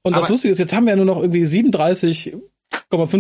Und 0.04 0.16
das 0.16 0.30
Lustige 0.30 0.52
ist, 0.52 0.60
jetzt 0.60 0.74
haben 0.74 0.86
wir 0.86 0.92
ja 0.92 0.96
nur 0.96 1.06
noch 1.06 1.22
irgendwie 1.22 1.44
37 1.44 2.36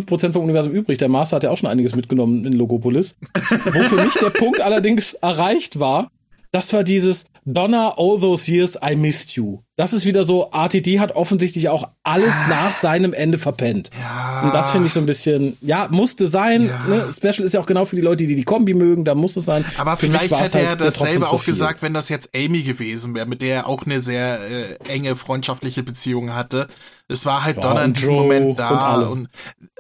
Prozent 0.05 0.33
vom 0.33 0.43
Universum 0.43 0.71
übrig. 0.71 0.97
Der 0.97 1.09
Master 1.09 1.35
hat 1.37 1.43
ja 1.43 1.51
auch 1.51 1.57
schon 1.57 1.69
einiges 1.69 1.95
mitgenommen 1.95 2.45
in 2.45 2.53
Logopolis. 2.53 3.17
Wo 3.33 3.83
für 3.83 4.03
mich 4.03 4.13
der 4.15 4.29
Punkt 4.31 4.61
allerdings 4.61 5.13
erreicht 5.13 5.79
war, 5.79 6.11
das 6.51 6.73
war 6.73 6.83
dieses 6.83 7.25
Donna, 7.45 7.93
all 7.97 8.19
those 8.19 8.51
years 8.51 8.77
I 8.83 8.95
missed 8.95 9.31
you. 9.33 9.59
Das 9.75 9.93
ist 9.93 10.05
wieder 10.05 10.25
so, 10.25 10.49
RTD 10.51 10.99
hat 10.99 11.15
offensichtlich 11.15 11.69
auch 11.69 11.89
alles 12.03 12.33
ah. 12.45 12.47
nach 12.49 12.73
seinem 12.73 13.13
Ende 13.13 13.37
verpennt. 13.37 13.91
Ja. 13.99 14.41
Und 14.41 14.53
das 14.53 14.71
finde 14.71 14.87
ich 14.87 14.93
so 14.93 14.99
ein 14.99 15.05
bisschen, 15.05 15.57
ja, 15.61 15.87
musste 15.89 16.27
sein. 16.27 16.67
Ja. 16.67 16.85
Ne? 16.87 17.13
Special 17.13 17.45
ist 17.45 17.53
ja 17.53 17.61
auch 17.61 17.65
genau 17.65 17.85
für 17.85 17.95
die 17.95 18.01
Leute, 18.01 18.27
die 18.27 18.35
die 18.35 18.43
Kombi 18.43 18.73
mögen, 18.73 19.05
da 19.05 19.15
muss 19.15 19.35
es 19.35 19.45
sein. 19.45 19.63
Aber 19.77 19.95
für 19.97 20.07
vielleicht 20.07 20.31
hätte 20.31 20.57
halt 20.57 20.69
er 20.69 20.75
dasselbe 20.75 21.29
auch 21.29 21.45
gesagt, 21.45 21.81
wenn 21.81 21.93
das 21.93 22.09
jetzt 22.09 22.31
Amy 22.35 22.63
gewesen 22.63 23.15
wäre, 23.15 23.25
mit 23.25 23.41
der 23.41 23.55
er 23.55 23.67
auch 23.67 23.85
eine 23.85 23.99
sehr 23.99 24.39
äh, 24.41 24.75
enge 24.87 25.15
freundschaftliche 25.15 25.83
Beziehung 25.83 26.35
hatte. 26.35 26.67
Es 27.07 27.25
war 27.25 27.43
halt 27.43 27.57
ja, 27.57 27.63
Donna 27.63 27.85
in 27.85 27.93
diesem 27.93 28.15
Moment 28.15 28.59
da. 28.59 28.95
Und, 28.95 29.07
und 29.07 29.29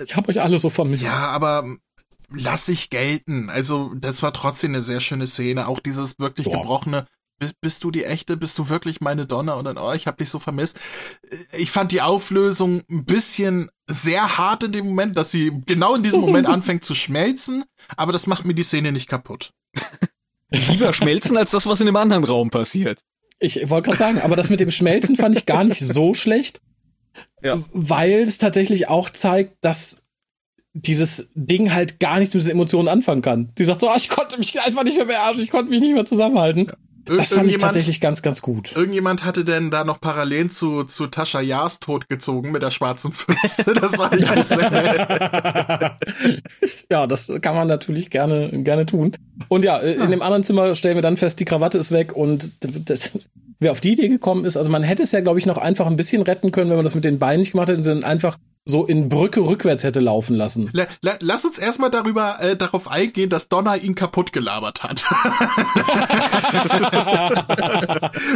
ich 0.05 0.15
habe 0.15 0.29
euch 0.29 0.41
alle 0.41 0.57
so 0.57 0.69
vermisst. 0.69 1.03
Ja, 1.03 1.29
aber 1.29 1.63
lass 2.31 2.67
ich 2.67 2.89
gelten. 2.89 3.49
Also, 3.49 3.93
das 3.95 4.23
war 4.23 4.33
trotzdem 4.33 4.71
eine 4.71 4.81
sehr 4.81 5.01
schöne 5.01 5.27
Szene. 5.27 5.67
Auch 5.67 5.79
dieses 5.79 6.19
wirklich 6.19 6.45
Boah. 6.45 6.61
gebrochene, 6.61 7.07
bist 7.61 7.83
du 7.83 7.91
die 7.91 8.03
echte, 8.03 8.37
bist 8.37 8.57
du 8.57 8.69
wirklich 8.69 9.01
meine 9.01 9.25
Donner? 9.25 9.57
Und 9.57 9.65
dann, 9.65 9.77
oh, 9.77 9.93
ich 9.93 10.07
hab 10.07 10.17
dich 10.17 10.29
so 10.29 10.39
vermisst. 10.39 10.79
Ich 11.57 11.71
fand 11.71 11.91
die 11.91 12.01
Auflösung 12.01 12.83
ein 12.89 13.05
bisschen 13.05 13.69
sehr 13.87 14.37
hart 14.37 14.63
in 14.63 14.71
dem 14.71 14.87
Moment, 14.87 15.17
dass 15.17 15.31
sie 15.31 15.51
genau 15.65 15.95
in 15.95 16.03
diesem 16.03 16.21
Moment 16.21 16.47
anfängt 16.49 16.83
zu 16.83 16.95
schmelzen, 16.95 17.63
aber 17.97 18.11
das 18.11 18.27
macht 18.27 18.45
mir 18.45 18.53
die 18.53 18.63
Szene 18.63 18.91
nicht 18.91 19.07
kaputt. 19.07 19.53
Lieber 20.51 20.93
schmelzen 20.93 21.37
als 21.37 21.51
das, 21.51 21.65
was 21.65 21.79
in 21.79 21.85
dem 21.85 21.95
anderen 21.95 22.23
Raum 22.23 22.49
passiert. 22.49 22.99
Ich 23.39 23.69
wollte 23.69 23.89
gerade 23.89 23.97
sagen, 23.97 24.19
aber 24.19 24.35
das 24.35 24.49
mit 24.49 24.59
dem 24.59 24.71
Schmelzen 24.71 25.15
fand 25.15 25.37
ich 25.37 25.45
gar 25.45 25.63
nicht 25.63 25.79
so 25.79 26.13
schlecht, 26.13 26.59
ja. 27.41 27.57
weil 27.71 28.21
es 28.21 28.37
tatsächlich 28.37 28.89
auch 28.89 29.09
zeigt, 29.09 29.57
dass 29.61 30.01
dieses 30.73 31.29
Ding 31.33 31.73
halt 31.73 31.99
gar 31.99 32.19
nichts 32.19 32.33
mit 32.33 32.41
diesen 32.41 32.51
Emotionen 32.51 32.87
anfangen 32.87 33.21
kann. 33.21 33.47
Die 33.57 33.65
sagt 33.65 33.81
so, 33.81 33.89
ah, 33.89 33.95
ich 33.97 34.09
konnte 34.09 34.37
mich 34.37 34.59
einfach 34.61 34.83
nicht 34.83 34.97
mehr 34.97 35.05
beherrschen, 35.05 35.43
ich 35.43 35.49
konnte 35.49 35.71
mich 35.71 35.81
nicht 35.81 35.93
mehr 35.93 36.05
zusammenhalten. 36.05 36.67
Ja. 36.67 36.73
Das 37.17 37.33
fand 37.33 37.49
ich 37.49 37.57
tatsächlich 37.57 38.01
ganz, 38.01 38.21
ganz 38.21 38.41
gut. 38.41 38.73
Irgendjemand 38.75 39.25
hatte 39.25 39.43
denn 39.43 39.71
da 39.71 39.83
noch 39.83 39.99
Parallelen 39.99 40.49
zu, 40.49 40.83
zu 40.83 41.07
Tascha 41.07 41.41
Jars 41.41 41.79
Tod 41.79 42.07
gezogen 42.07 42.51
mit 42.51 42.61
der 42.61 42.71
schwarzen 42.71 43.11
Füße. 43.11 43.73
Das 43.73 43.97
war 43.97 44.11
alles 44.11 44.49
sehr 44.49 44.69
nett. 44.69 44.99
ja, 46.91 47.07
das 47.07 47.31
kann 47.41 47.55
man 47.55 47.67
natürlich 47.67 48.09
gerne, 48.09 48.49
gerne 48.63 48.85
tun. 48.85 49.13
Und 49.47 49.65
ja, 49.65 49.77
in 49.77 50.01
ah. 50.01 50.07
dem 50.07 50.21
anderen 50.21 50.43
Zimmer 50.43 50.75
stellen 50.75 50.95
wir 50.95 51.01
dann 51.01 51.17
fest, 51.17 51.39
die 51.39 51.45
Krawatte 51.45 51.77
ist 51.77 51.91
weg 51.91 52.15
und 52.15 52.51
das, 52.61 53.11
wer 53.59 53.71
auf 53.71 53.81
die 53.81 53.93
Idee 53.93 54.09
gekommen 54.09 54.45
ist, 54.45 54.57
also 54.57 54.69
man 54.69 54.83
hätte 54.83 55.03
es 55.03 55.11
ja, 55.11 55.21
glaube 55.21 55.39
ich, 55.39 55.45
noch 55.45 55.57
einfach 55.57 55.87
ein 55.87 55.95
bisschen 55.95 56.21
retten 56.21 56.51
können, 56.51 56.69
wenn 56.69 56.77
man 56.77 56.85
das 56.85 56.95
mit 56.95 57.05
den 57.05 57.19
Beinen 57.19 57.39
nicht 57.39 57.53
gemacht 57.53 57.69
hätte, 57.69 57.83
sondern 57.83 58.03
einfach 58.03 58.37
so 58.65 58.85
in 58.85 59.09
Brücke 59.09 59.41
rückwärts 59.41 59.83
hätte 59.83 59.99
laufen 59.99 60.35
lassen. 60.35 60.69
La, 60.73 60.85
la, 61.01 61.15
lass 61.21 61.43
uns 61.45 61.57
erstmal 61.57 61.89
darüber 61.91 62.37
äh, 62.39 62.55
darauf 62.55 62.89
eingehen, 62.89 63.29
dass 63.29 63.49
Donner 63.49 63.77
ihn 63.77 63.95
kaputt 63.95 64.31
gelabert 64.31 64.83
hat. 64.83 65.03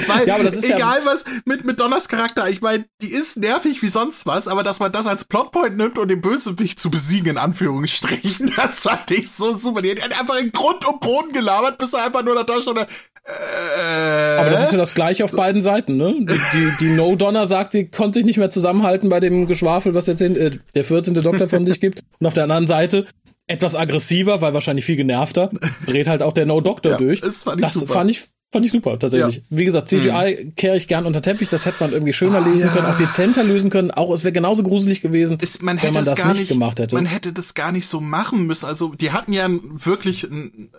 Weil 0.07 0.28
ja, 0.28 0.38
egal 0.39 0.99
ja 0.99 1.05
was 1.05 1.26
mit 1.45 1.65
mit 1.65 1.80
Donners 1.80 2.07
Charakter, 2.07 2.49
ich 2.49 2.61
meine, 2.61 2.86
die 3.01 3.11
ist 3.11 3.38
nervig 3.38 3.82
wie 3.84 3.89
sonst 3.89 4.26
was, 4.26 4.47
aber 4.47 4.63
dass 4.63 4.80
man 4.80 4.91
das 4.91 5.05
als 5.07 5.26
Plotpoint 5.26 5.78
nimmt 5.78 5.99
und 5.99 6.07
den 6.07 6.21
Bösewicht 6.21 6.80
zu 6.80 6.89
besiegen 6.89 7.32
in 7.32 7.38
Anführungsstrichen, 7.38 8.51
das 8.57 8.80
fand 8.80 9.11
ich 9.11 9.32
so 9.32 9.51
super. 9.51 9.82
Die 9.82 9.91
hat 9.91 10.19
einfach 10.19 10.39
in 10.39 10.51
Grund 10.51 10.86
und 10.88 10.99
Boden 10.99 11.32
gelabert, 11.32 11.78
bis 11.78 11.93
er 11.93 12.05
einfach 12.05 12.24
nur 12.24 12.43
da 12.43 12.61
stand. 12.61 12.88
Äh, 13.26 14.38
aber 14.38 14.49
das 14.49 14.63
ist 14.63 14.71
ja 14.74 14.78
das 14.78 14.95
gleiche 14.95 15.24
auf 15.24 15.32
beiden 15.32 15.61
Seiten, 15.61 15.95
ne? 15.95 16.13
Die, 16.19 16.38
die, 16.53 16.71
die 16.82 16.89
No 16.89 17.15
Donner 17.15 17.47
sagt, 17.47 17.71
sie 17.71 17.88
konnte 17.88 18.19
sich 18.19 18.26
nicht 18.26 18.36
mehr 18.36 18.49
zusammenhalten 18.49 19.07
bei 19.07 19.21
dem 19.21 19.47
Geschwafel, 19.47 19.95
was 19.95 20.07
jetzt 20.20 20.38
äh, 20.38 20.51
der 20.76 20.84
14. 20.84 21.14
Doktor 21.16 21.47
von 21.47 21.66
sich 21.66 21.80
gibt. 21.80 22.03
Und 22.20 22.28
auf 22.28 22.34
der 22.34 22.43
anderen 22.43 22.68
Seite 22.68 23.05
etwas 23.47 23.76
aggressiver, 23.76 24.41
weil 24.41 24.53
wahrscheinlich 24.53 24.86
viel 24.86 24.95
genervter, 24.95 25.51
dreht 25.86 26.07
halt 26.07 26.22
auch 26.22 26.34
der 26.34 26.45
No 26.45 26.61
Doctor 26.61 26.93
ja, 26.93 26.97
durch. 26.97 27.22
Das 27.22 27.43
fand 27.43 27.59
ich 27.59 27.66
das 27.66 27.74
super. 27.74 27.93
Fand 27.93 28.09
ich, 28.09 28.22
fand 28.51 28.66
ich 28.66 28.72
super, 28.72 28.97
tatsächlich. 28.97 29.38
Ja. 29.38 29.41
Wie 29.49 29.66
gesagt, 29.66 29.89
CGI 29.89 30.45
mhm. 30.45 30.55
kehre 30.55 30.78
ich 30.78 30.88
gern 30.88 31.05
unter 31.05 31.22
Teppich, 31.22 31.49
das 31.49 31.66
hätte 31.66 31.78
man 31.82 31.91
irgendwie 31.91 32.14
schöner 32.14 32.38
ah, 32.38 32.47
lösen 32.47 32.68
ja. 32.68 32.74
können, 32.74 32.88
auch 32.88 32.97
dezenter 32.97 33.43
lösen 33.43 33.70
können. 33.70 33.91
Auch 33.91 34.14
es 34.14 34.24
wäre 34.24 34.32
genauso 34.32 34.64
gruselig 34.64 35.01
gewesen, 35.01 35.38
es, 35.41 35.61
man 35.61 35.82
wenn 35.82 35.93
man 35.93 36.05
das 36.05 36.24
nicht, 36.24 36.39
nicht 36.39 36.47
gemacht 36.49 36.80
hätte. 36.80 36.95
Man 36.95 37.05
hätte 37.05 37.34
das 37.34 37.53
gar 37.53 37.72
nicht 37.72 37.88
so 37.88 37.99
machen 37.99 38.47
müssen. 38.47 38.66
Also, 38.66 38.93
die 38.93 39.11
hatten 39.11 39.34
ja 39.34 39.49
wirklich 39.49 40.24
ein, 40.24 40.70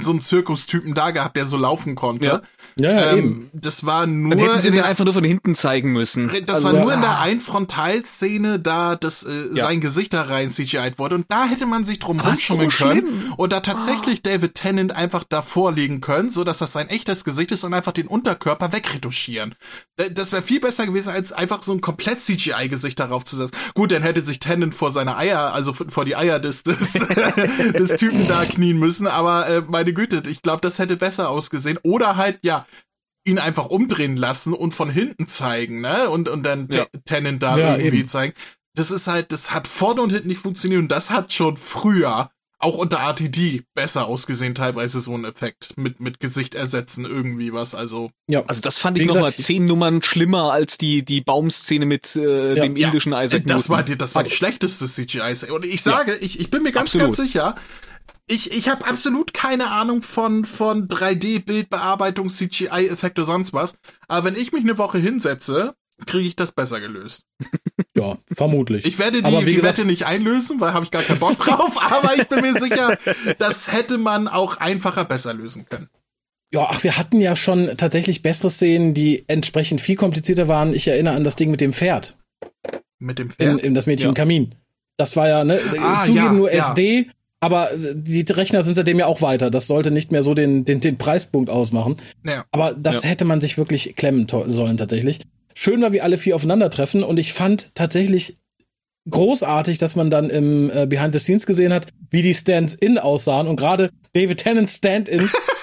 so 0.00 0.10
einen 0.10 0.20
Zirkustypen 0.20 0.94
da 0.94 1.10
gehabt, 1.12 1.36
der 1.36 1.46
so 1.46 1.56
laufen 1.56 1.94
konnte. 1.94 2.28
Ja. 2.28 2.42
Ja, 2.76 2.92
ja 2.92 3.12
ähm, 3.12 3.18
eben. 3.18 3.50
Das 3.52 3.84
war 3.84 4.06
nur. 4.06 4.34
Dann 4.34 4.46
hätten 4.46 4.60
sie 4.60 4.70
den 4.70 4.82
einfach 4.82 5.04
nur 5.04 5.14
von 5.14 5.24
hinten 5.24 5.54
zeigen 5.54 5.92
müssen. 5.92 6.30
Das 6.46 6.56
also, 6.56 6.66
war 6.66 6.72
nur 6.72 6.92
in 6.92 7.00
der 7.00 7.20
Einfrontalszene, 7.20 8.58
da 8.58 8.96
das 8.96 9.22
äh, 9.22 9.30
ja. 9.54 9.64
sein 9.64 9.80
Gesicht 9.80 10.12
da 10.12 10.22
rein 10.22 10.50
CGI 10.50 10.92
wurde 10.96 11.16
und 11.16 11.26
da 11.28 11.46
hätte 11.46 11.66
man 11.66 11.84
sich 11.84 11.98
drum 11.98 12.20
rumschummeln 12.20 12.70
so 12.70 12.84
können 12.84 13.32
und 13.36 13.52
da 13.52 13.60
tatsächlich 13.60 14.20
oh. 14.20 14.22
David 14.24 14.54
Tennant 14.54 14.94
einfach 14.94 15.24
davor 15.24 15.72
liegen 15.72 16.00
können, 16.00 16.30
so 16.30 16.44
dass 16.44 16.58
das 16.58 16.72
sein 16.72 16.88
echtes 16.88 17.24
Gesicht 17.24 17.52
ist 17.52 17.64
und 17.64 17.74
einfach 17.74 17.92
den 17.92 18.06
Unterkörper 18.06 18.72
wegretuschieren. 18.72 19.54
Das 20.12 20.32
wäre 20.32 20.42
viel 20.42 20.60
besser 20.60 20.86
gewesen, 20.86 21.10
als 21.10 21.32
einfach 21.32 21.62
so 21.62 21.72
ein 21.72 21.80
komplett 21.80 22.20
CGI-Gesicht 22.20 22.98
darauf 22.98 23.24
zu 23.24 23.36
setzen. 23.36 23.56
Gut, 23.74 23.92
dann 23.92 24.02
hätte 24.02 24.20
sich 24.22 24.38
Tennant 24.38 24.74
vor 24.74 24.92
seine 24.92 25.16
Eier, 25.16 25.52
also 25.52 25.72
vor 25.72 26.04
die 26.04 26.16
Eier 26.16 26.38
des, 26.38 26.62
des, 26.62 26.92
des 27.74 27.96
Typen 27.96 28.26
da 28.28 28.44
knien 28.44 28.78
müssen, 28.78 29.06
aber 29.06 29.48
äh, 29.48 29.59
meine 29.62 29.92
Güte, 29.92 30.22
ich 30.28 30.42
glaube, 30.42 30.60
das 30.60 30.78
hätte 30.78 30.96
besser 30.96 31.30
ausgesehen. 31.30 31.78
Oder 31.82 32.16
halt, 32.16 32.38
ja, 32.42 32.66
ihn 33.24 33.38
einfach 33.38 33.66
umdrehen 33.66 34.16
lassen 34.16 34.54
und 34.54 34.74
von 34.74 34.90
hinten 34.90 35.26
zeigen, 35.26 35.80
ne? 35.80 36.08
Und, 36.10 36.28
und 36.28 36.42
dann 36.42 36.68
ja. 36.72 36.86
Tennant 37.04 37.42
da 37.42 37.58
ja, 37.58 37.76
irgendwie 37.76 38.00
eben. 38.00 38.08
zeigen. 38.08 38.34
Das 38.74 38.90
ist 38.90 39.08
halt, 39.08 39.32
das 39.32 39.52
hat 39.52 39.68
vorne 39.68 40.00
und 40.00 40.10
hinten 40.10 40.28
nicht 40.28 40.42
funktioniert 40.42 40.80
und 40.80 40.88
das 40.88 41.10
hat 41.10 41.32
schon 41.32 41.56
früher 41.56 42.30
auch 42.60 42.76
unter 42.76 42.98
RTD 42.98 43.62
besser 43.74 44.06
ausgesehen, 44.06 44.54
teilweise 44.54 45.00
so 45.00 45.14
ein 45.16 45.24
Effekt 45.24 45.76
mit, 45.76 45.98
mit 45.98 46.20
Gesicht 46.20 46.54
ersetzen, 46.54 47.06
irgendwie 47.06 47.54
was, 47.54 47.74
also. 47.74 48.10
Ja, 48.28 48.44
also 48.46 48.60
das 48.60 48.78
fand 48.78 48.98
ich 48.98 49.06
nochmal 49.06 49.32
zehn 49.32 49.64
Nummern 49.64 50.02
schlimmer 50.02 50.52
als 50.52 50.76
die, 50.76 51.02
die 51.02 51.22
Baumszene 51.22 51.86
mit 51.86 52.14
äh, 52.16 52.54
ja, 52.54 52.62
dem 52.62 52.76
indischen 52.76 53.12
ja, 53.12 53.22
Isaac 53.22 53.44
Das 53.46 53.62
Newton. 53.62 53.76
war 53.76 53.82
die, 53.82 53.96
das 53.96 54.14
war 54.14 54.24
die 54.24 54.30
schlechteste 54.30 54.86
CGI. 54.86 55.50
Und 55.50 55.64
ich 55.64 55.82
sage, 55.82 56.12
ja, 56.12 56.18
ich, 56.20 56.38
ich 56.38 56.50
bin 56.50 56.62
mir 56.62 56.72
ganz, 56.72 56.94
absolut. 56.94 57.06
ganz 57.08 57.16
sicher, 57.16 57.54
ich, 58.30 58.52
ich 58.52 58.68
habe 58.68 58.86
absolut 58.86 59.34
keine 59.34 59.70
Ahnung 59.70 60.02
von, 60.02 60.44
von 60.44 60.86
3D-Bildbearbeitung, 60.88 62.30
CGI-Effekte, 62.30 63.24
sonst 63.24 63.52
was. 63.52 63.78
Aber 64.06 64.26
wenn 64.26 64.40
ich 64.40 64.52
mich 64.52 64.62
eine 64.62 64.78
Woche 64.78 64.98
hinsetze, 64.98 65.74
kriege 66.06 66.28
ich 66.28 66.36
das 66.36 66.52
besser 66.52 66.80
gelöst. 66.80 67.24
Ja, 67.96 68.16
vermutlich. 68.32 68.86
Ich 68.86 69.00
werde 69.00 69.20
die, 69.20 69.44
die 69.44 69.54
gesagt, 69.56 69.78
Wette 69.78 69.86
nicht 69.86 70.06
einlösen, 70.06 70.60
weil 70.60 70.72
habe 70.72 70.84
ich 70.84 70.92
gar 70.92 71.02
keinen 71.02 71.18
Bock 71.18 71.36
drauf. 71.38 71.92
aber 71.92 72.16
ich 72.16 72.28
bin 72.28 72.40
mir 72.40 72.54
sicher, 72.54 72.96
das 73.38 73.72
hätte 73.72 73.98
man 73.98 74.28
auch 74.28 74.58
einfacher 74.58 75.04
besser 75.04 75.34
lösen 75.34 75.66
können. 75.68 75.88
Ja, 76.52 76.68
ach, 76.70 76.82
wir 76.84 76.96
hatten 76.96 77.20
ja 77.20 77.34
schon 77.34 77.76
tatsächlich 77.76 78.22
bessere 78.22 78.48
Szenen, 78.48 78.94
die 78.94 79.24
entsprechend 79.26 79.80
viel 79.80 79.96
komplizierter 79.96 80.46
waren. 80.46 80.72
Ich 80.72 80.86
erinnere 80.86 81.16
an 81.16 81.24
das 81.24 81.34
Ding 81.34 81.50
mit 81.50 81.60
dem 81.60 81.72
Pferd. 81.72 82.16
Mit 83.00 83.18
dem 83.18 83.30
Pferd? 83.30 83.54
In, 83.54 83.58
in 83.58 83.74
das 83.74 83.86
Mädchen 83.86 84.04
ja. 84.04 84.10
im 84.10 84.14
Kamin. 84.14 84.54
Das 84.96 85.16
war 85.16 85.28
ja, 85.28 85.44
ne, 85.44 85.60
ah, 85.80 86.04
zugeben 86.04 86.24
ja, 86.24 86.32
nur 86.32 86.52
ja. 86.52 86.58
SD, 86.58 87.10
aber 87.40 87.70
die 87.74 88.20
Rechner 88.30 88.62
sind 88.62 88.74
seitdem 88.74 88.98
ja 88.98 89.06
auch 89.06 89.22
weiter. 89.22 89.50
Das 89.50 89.66
sollte 89.66 89.90
nicht 89.90 90.12
mehr 90.12 90.22
so 90.22 90.34
den, 90.34 90.64
den, 90.64 90.80
den 90.80 90.98
Preispunkt 90.98 91.48
ausmachen. 91.48 91.96
Ja. 92.24 92.44
Aber 92.52 92.74
das 92.74 93.02
ja. 93.02 93.08
hätte 93.08 93.24
man 93.24 93.40
sich 93.40 93.56
wirklich 93.56 93.96
klemmen 93.96 94.26
sollen 94.28 94.76
tatsächlich. 94.76 95.20
Schön 95.54 95.80
war, 95.80 95.92
wie 95.92 96.02
alle 96.02 96.18
vier 96.18 96.36
aufeinandertreffen 96.36 97.02
und 97.02 97.18
ich 97.18 97.32
fand 97.32 97.74
tatsächlich 97.74 98.36
großartig, 99.08 99.78
dass 99.78 99.96
man 99.96 100.10
dann 100.10 100.28
im 100.30 100.70
äh, 100.70 100.86
Behind 100.86 101.12
the 101.14 101.18
Scenes 101.18 101.46
gesehen 101.46 101.72
hat, 101.72 101.88
wie 102.10 102.22
die 102.22 102.34
Stands-In 102.34 102.98
aussahen 102.98 103.48
und 103.48 103.56
gerade 103.56 103.90
David 104.12 104.38
Tennant's 104.38 104.76
Stand-In 104.76 105.28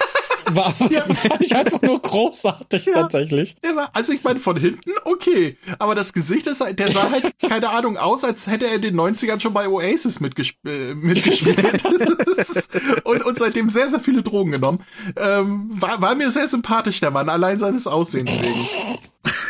war, 0.52 0.74
ja. 0.90 1.02
fand 1.14 1.42
ich 1.42 1.56
einfach 1.56 1.82
nur 1.82 2.02
großartig 2.02 2.86
ja. 2.86 2.94
tatsächlich. 2.94 3.56
Ja, 3.64 3.90
also 3.94 4.14
ich 4.14 4.24
meine, 4.24 4.40
von 4.40 4.58
hinten 4.58 4.92
okay, 5.06 5.58
aber 5.80 5.96
das 5.96 6.14
Gesicht 6.14 6.48
ist, 6.48 6.64
der 6.78 6.92
sah 6.92 7.12
halt, 7.12 7.34
keine 7.48 7.70
Ahnung, 7.70 7.98
aus, 7.98 8.24
als 8.24 8.48
hätte 8.48 8.68
er 8.68 8.76
in 8.76 8.82
den 8.82 8.96
90ern 8.96 9.40
schon 9.40 9.54
bei 9.54 9.68
Oasis 9.68 10.20
mitgesp 10.20 10.56
äh, 10.66 10.94
mitgespielt. 10.94 11.84
und, 13.04 13.26
und 13.26 13.38
seitdem 13.38 13.70
sehr, 13.70 13.90
sehr 13.90 14.00
viele 14.00 14.24
Drogen 14.24 14.52
genommen. 14.52 14.80
Ähm, 15.16 15.70
war, 15.74 16.02
war 16.02 16.16
mir 16.16 16.32
sehr 16.32 16.48
sympathisch, 16.48 17.00
der 17.00 17.12
Mann, 17.12 17.30
allein 17.30 17.60
seines 17.60 17.88
Aussehens 17.88 18.32
wegen. 18.42 19.00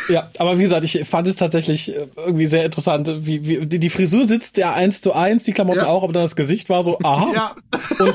Ja, 0.08 0.28
aber 0.38 0.58
wie 0.58 0.62
gesagt, 0.62 0.84
ich 0.84 1.06
fand 1.08 1.28
es 1.28 1.36
tatsächlich 1.36 1.94
äh, 1.94 2.06
irgendwie 2.16 2.46
sehr 2.46 2.64
interessant. 2.64 3.10
Wie, 3.20 3.46
wie, 3.46 3.66
die 3.66 3.90
Frisur 3.90 4.24
sitzt 4.24 4.56
ja 4.56 4.72
eins 4.72 5.00
zu 5.00 5.12
eins, 5.12 5.44
die 5.44 5.52
Klamotten 5.52 5.80
ja. 5.80 5.86
auch, 5.86 6.02
aber 6.02 6.12
dann 6.12 6.22
das 6.22 6.36
Gesicht 6.36 6.68
war 6.68 6.82
so, 6.82 6.98
aha. 7.00 7.32
Ja. 7.34 7.56
Und 7.98 8.14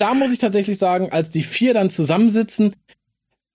da 0.00 0.14
muss 0.14 0.32
ich 0.32 0.38
tatsächlich 0.38 0.78
sagen, 0.78 1.12
als 1.12 1.30
die 1.30 1.42
vier 1.42 1.74
dann 1.74 1.90
zusammensitzen, 1.90 2.74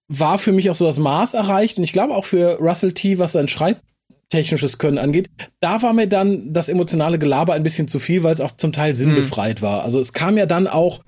war 0.07 0.37
für 0.37 0.51
mich 0.51 0.69
auch 0.69 0.75
so 0.75 0.85
das 0.85 0.99
Maß 0.99 1.33
erreicht. 1.33 1.77
Und 1.77 1.83
ich 1.83 1.93
glaube 1.93 2.15
auch 2.15 2.25
für 2.25 2.59
Russell 2.59 2.93
T., 2.93 3.17
was 3.17 3.31
sein 3.31 3.47
schreibtechnisches 3.47 4.77
Können 4.77 4.99
angeht, 4.99 5.29
da 5.59 5.81
war 5.81 5.93
mir 5.93 6.07
dann 6.07 6.53
das 6.53 6.69
emotionale 6.69 7.17
Gelaber 7.17 7.53
ein 7.53 7.63
bisschen 7.63 7.87
zu 7.87 7.99
viel, 7.99 8.23
weil 8.23 8.33
es 8.33 8.41
auch 8.41 8.51
zum 8.51 8.71
Teil 8.71 8.93
sinnbefreit 8.93 9.61
mhm. 9.61 9.65
war. 9.65 9.83
Also 9.83 9.99
es 9.99 10.13
kam 10.13 10.37
ja 10.37 10.45
dann 10.45 10.67
auch 10.67 11.01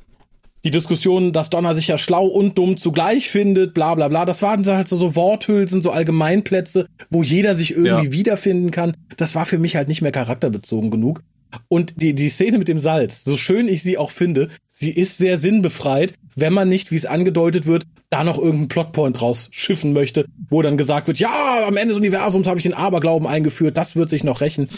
die 0.63 0.71
Diskussion, 0.71 1.31
dass 1.31 1.51
Donner 1.51 1.75
sich 1.75 1.87
ja 1.87 1.99
schlau 1.99 2.25
und 2.25 2.57
dumm 2.57 2.77
zugleich 2.77 3.29
findet, 3.29 3.75
bla 3.75 3.93
bla 3.93 4.07
bla. 4.07 4.25
Das 4.25 4.41
waren 4.41 4.65
halt 4.65 4.87
so, 4.87 4.97
so 4.97 5.15
Worthülsen, 5.15 5.83
so 5.83 5.91
Allgemeinplätze, 5.91 6.87
wo 7.11 7.21
jeder 7.21 7.53
sich 7.53 7.71
irgendwie 7.75 8.07
ja. 8.07 8.11
wiederfinden 8.11 8.71
kann. 8.71 8.93
Das 9.17 9.35
war 9.35 9.45
für 9.45 9.59
mich 9.59 9.75
halt 9.75 9.87
nicht 9.87 10.01
mehr 10.01 10.11
charakterbezogen 10.11 10.89
genug. 10.89 11.21
Und 11.67 12.01
die, 12.01 12.13
die 12.13 12.29
Szene 12.29 12.57
mit 12.57 12.67
dem 12.67 12.79
Salz, 12.79 13.23
so 13.23 13.37
schön 13.37 13.67
ich 13.67 13.83
sie 13.83 13.97
auch 13.97 14.11
finde, 14.11 14.49
sie 14.71 14.91
ist 14.91 15.17
sehr 15.17 15.37
sinnbefreit, 15.37 16.13
wenn 16.35 16.53
man 16.53 16.69
nicht, 16.69 16.91
wie 16.91 16.95
es 16.95 17.05
angedeutet 17.05 17.65
wird, 17.65 17.85
da 18.09 18.23
noch 18.23 18.37
irgendeinen 18.37 18.67
Plotpoint 18.67 19.21
rausschiffen 19.21 19.91
möchte, 19.93 20.25
wo 20.49 20.61
dann 20.61 20.77
gesagt 20.77 21.07
wird, 21.07 21.19
ja, 21.19 21.65
am 21.67 21.77
Ende 21.77 21.89
des 21.89 21.97
Universums 21.97 22.47
habe 22.47 22.59
ich 22.59 22.63
den 22.63 22.73
Aberglauben 22.73 23.27
eingeführt, 23.27 23.75
das 23.75 23.95
wird 23.95 24.09
sich 24.09 24.23
noch 24.23 24.41
rächen. 24.41 24.69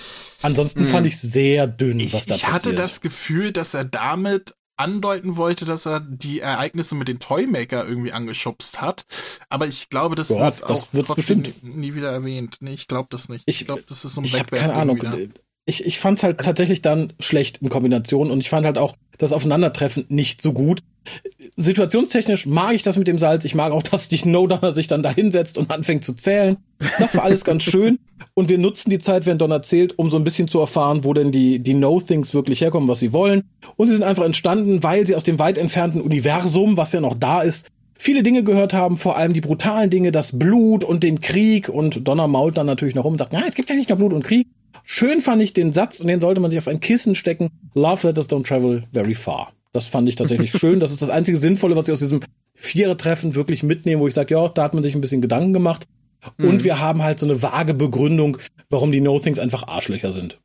Ansonsten 0.41 0.81
hm. 0.81 0.87
fand 0.87 1.05
ich 1.05 1.19
sehr 1.19 1.67
dünn, 1.67 1.99
ich, 1.99 2.13
was 2.13 2.25
da 2.25 2.35
ich 2.35 2.41
passiert. 2.41 2.63
Ich 2.63 2.69
hatte 2.69 2.75
das 2.75 3.01
Gefühl, 3.01 3.51
dass 3.51 3.73
er 3.73 3.85
damit 3.85 4.55
andeuten 4.79 5.35
wollte, 5.35 5.65
dass 5.65 5.85
er 5.85 5.99
die 5.99 6.39
Ereignisse 6.39 6.95
mit 6.95 7.09
den 7.09 7.19
Toymaker 7.19 7.85
irgendwie 7.85 8.13
angeschubst 8.13 8.79
hat. 8.79 9.05
Aber 9.49 9.67
ich 9.67 9.89
glaube, 9.89 10.15
das 10.15 10.29
ja, 10.29 10.39
wird 10.39 10.63
das 10.67 10.83
auch 10.83 10.93
wird 10.93 11.07
trotzdem 11.07 11.43
bestimmt. 11.43 11.75
nie 11.75 11.93
wieder 11.93 12.11
erwähnt. 12.11 12.57
Nee, 12.61 12.73
ich 12.73 12.87
glaube 12.87 13.09
das 13.11 13.27
nicht. 13.27 13.43
Ich, 13.45 13.61
ich 13.61 13.67
glaube, 13.67 13.83
das 13.87 14.05
ist 14.05 14.13
so 14.13 14.21
ein 14.21 14.25
Ich 14.25 14.39
habe 14.39 14.55
keine 14.55 14.73
Ahnung. 14.73 14.95
Wieder. 14.95 15.17
Ich, 15.69 15.85
ich 15.85 15.99
fand 15.99 16.17
es 16.17 16.23
halt 16.23 16.39
tatsächlich 16.39 16.81
dann 16.81 17.13
schlecht 17.19 17.59
in 17.61 17.69
Kombination 17.69 18.31
und 18.31 18.39
ich 18.39 18.49
fand 18.49 18.65
halt 18.65 18.77
auch 18.77 18.95
das 19.19 19.33
Aufeinandertreffen 19.33 20.05
nicht 20.09 20.41
so 20.41 20.53
gut. 20.53 20.81
Situationstechnisch 21.55 22.45
mag 22.45 22.73
ich 22.73 22.83
das 22.83 22.97
mit 22.97 23.07
dem 23.07 23.19
Salz. 23.19 23.45
Ich 23.45 23.55
mag 23.55 23.71
auch, 23.71 23.83
dass 23.83 24.07
die 24.07 24.17
Snowdowner 24.17 24.71
sich 24.71 24.87
dann 24.87 25.03
da 25.03 25.11
hinsetzt 25.11 25.57
und 25.57 25.71
anfängt 25.71 26.03
zu 26.03 26.13
zählen. 26.13 26.57
Das 26.97 27.15
war 27.15 27.23
alles 27.23 27.43
ganz 27.43 27.63
schön. 27.63 27.99
Und 28.33 28.49
wir 28.49 28.57
nutzen 28.57 28.89
die 28.89 28.99
Zeit, 28.99 29.25
wenn 29.25 29.37
Don 29.37 29.51
erzählt, 29.51 29.97
um 29.97 30.09
so 30.09 30.17
ein 30.17 30.23
bisschen 30.23 30.47
zu 30.47 30.59
erfahren, 30.59 31.03
wo 31.03 31.13
denn 31.13 31.31
die, 31.31 31.59
die 31.59 31.73
No-Things 31.73 32.33
wirklich 32.33 32.61
herkommen, 32.61 32.87
was 32.87 32.99
sie 32.99 33.13
wollen. 33.13 33.43
Und 33.75 33.87
sie 33.87 33.95
sind 33.95 34.03
einfach 34.03 34.23
entstanden, 34.23 34.83
weil 34.83 35.05
sie 35.05 35.15
aus 35.15 35.23
dem 35.23 35.39
weit 35.39 35.57
entfernten 35.57 36.01
Universum, 36.01 36.77
was 36.77 36.93
ja 36.93 37.01
noch 37.01 37.15
da 37.15 37.41
ist, 37.41 37.67
viele 37.97 38.23
Dinge 38.23 38.43
gehört 38.43 38.73
haben, 38.73 38.97
vor 38.97 39.17
allem 39.17 39.33
die 39.33 39.41
brutalen 39.41 39.89
Dinge, 39.89 40.11
das 40.11 40.39
Blut 40.39 40.83
und 40.83 41.03
den 41.03 41.21
Krieg. 41.21 41.69
Und 41.69 42.07
Donner 42.07 42.27
mault 42.27 42.57
dann 42.57 42.65
natürlich 42.65 42.95
noch 42.95 43.03
rum 43.03 43.13
und 43.13 43.19
sagt, 43.19 43.33
na, 43.33 43.43
es 43.47 43.55
gibt 43.55 43.69
ja 43.69 43.75
nicht 43.75 43.89
nur 43.89 43.97
Blut 43.97 44.13
und 44.13 44.23
Krieg. 44.23 44.47
Schön 44.91 45.21
fand 45.21 45.39
ich 45.39 45.53
den 45.53 45.71
Satz 45.71 45.99
und 45.99 46.07
den 46.07 46.19
sollte 46.19 46.41
man 46.41 46.49
sich 46.49 46.57
auf 46.57 46.67
ein 46.67 46.79
Kissen 46.79 47.13
stecken. 47.13 47.49
Love 47.75 48.07
letters 48.07 48.27
don't 48.27 48.43
travel 48.43 48.85
very 48.91 49.13
far. 49.13 49.53
Das 49.71 49.85
fand 49.85 50.09
ich 50.09 50.15
tatsächlich 50.15 50.49
schön. 50.59 50.79
Das 50.79 50.91
ist 50.91 51.03
das 51.03 51.11
einzige 51.11 51.37
Sinnvolle, 51.37 51.75
was 51.75 51.87
ich 51.87 51.93
aus 51.93 51.99
diesem 51.99 52.21
Vierer-Treffen 52.55 53.35
wirklich 53.35 53.61
mitnehme, 53.61 54.01
wo 54.01 54.07
ich 54.07 54.15
sage, 54.15 54.33
ja, 54.33 54.47
da 54.47 54.63
hat 54.63 54.73
man 54.73 54.81
sich 54.81 54.95
ein 54.95 55.01
bisschen 55.01 55.21
Gedanken 55.21 55.53
gemacht. 55.53 55.85
Mhm. 56.39 56.49
Und 56.49 56.63
wir 56.63 56.79
haben 56.79 57.03
halt 57.03 57.19
so 57.19 57.27
eine 57.27 57.39
vage 57.43 57.75
Begründung, 57.75 58.39
warum 58.71 58.91
die 58.91 58.99
No-Things 58.99 59.37
einfach 59.37 59.67
Arschlöcher 59.67 60.11
sind. 60.11 60.39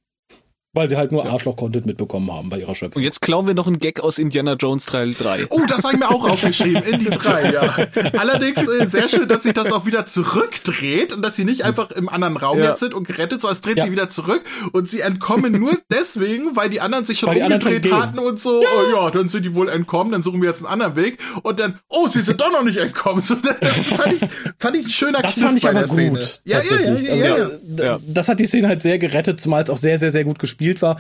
Weil 0.75 0.89
sie 0.89 0.97
halt 0.97 1.13
nur 1.13 1.25
ja. 1.25 1.31
Arschloch-Content 1.31 1.87
mitbekommen 1.87 2.31
haben 2.33 2.51
bei 2.51 2.59
ihrer 2.59 2.75
Schöpfung. 2.75 3.01
Und 3.01 3.05
jetzt 3.05 3.21
klauen 3.21 3.47
wir 3.47 3.55
noch 3.55 3.69
einen 3.69 3.79
Gag 3.79 4.01
aus 4.01 4.19
Indiana 4.19 4.55
Jones 4.55 4.87
Teil 4.87 5.15
3. 5.15 5.47
Oh, 5.51 5.61
das 5.69 5.85
habe 5.85 5.95
ich 5.95 6.01
mir 6.01 6.11
auch 6.11 6.29
aufgeschrieben. 6.29 6.83
Indie 6.83 7.11
3, 7.11 7.53
ja. 7.53 7.77
Allerdings 8.19 8.67
äh, 8.69 8.87
sehr 8.87 9.09
schön, 9.09 9.29
dass 9.29 9.45
sich 9.45 9.55
das 9.55 9.73
auch 9.73 9.87
wieder 9.87 10.05
zurückdreht 10.05 11.13
und 11.13 11.23
dass 11.23 11.37
sie 11.37 11.45
nicht 11.45 11.65
einfach 11.65 11.93
im 11.93 12.09
anderen 12.09 12.37
Raum 12.37 12.59
ja. 12.59 12.71
jetzt 12.71 12.81
sind 12.81 12.93
und 12.93 13.07
gerettet, 13.07 13.41
sondern 13.41 13.53
es 13.53 13.61
dreht 13.61 13.79
ja. 13.79 13.85
sie 13.85 13.93
wieder 13.93 14.09
zurück 14.09 14.43
und 14.73 14.89
sie 14.89 15.01
entkommen 15.01 15.53
nur 15.53 15.79
deswegen, 15.91 16.57
weil 16.57 16.71
die 16.71 16.81
anderen 16.81 17.05
sich 17.05 17.21
schon 17.21 17.29
weil 17.29 17.41
umgedreht 17.41 17.93
hatten 17.93 18.19
und 18.19 18.41
so, 18.41 18.63
ja. 18.63 18.69
Oh, 18.77 18.93
ja, 18.93 19.11
dann 19.13 19.29
sind 19.29 19.45
die 19.45 19.55
wohl 19.55 19.69
entkommen, 19.69 20.13
dann 20.13 20.25
suchen 20.25 20.43
wir 20.43 20.49
jetzt 20.49 20.65
einen 20.65 20.73
anderen 20.73 20.97
Weg 20.97 21.19
und 21.43 21.61
dann, 21.61 21.79
oh, 21.89 22.09
sie 22.09 22.21
sind 22.21 22.41
doch 22.41 22.51
noch 22.51 22.65
nicht 22.65 22.79
entkommen. 22.79 23.23
So, 23.23 23.37
das, 23.37 23.61
das 23.61 23.89
fand, 23.89 24.15
ich, 24.15 24.29
fand 24.59 24.77
ich 24.77 24.87
ein 24.87 24.91
schöner 24.91 25.23
Das 25.23 25.35
Kniff 25.35 25.45
fand 25.45 25.59
ich 25.59 25.69
aber 25.69 25.85
gut. 25.85 26.41
Ja, 26.45 26.59
ja, 26.59 26.65
ja, 26.81 27.15
ja, 27.15 27.35
also, 27.35 27.83
ja, 27.83 28.01
Das 28.07 28.29
hat 28.29 28.41
die 28.41 28.47
Szene 28.47 28.69
halt 28.69 28.83
sehr 28.83 28.99
gerettet, 28.99 29.41
zumal 29.41 29.63
es 29.63 29.71
auch 29.71 29.77
sehr, 29.77 29.99
sehr, 29.99 30.11
sehr 30.11 30.25
gut 30.25 30.39
gespielt 30.39 30.64
gespielt 30.65 30.83
war, 30.83 30.97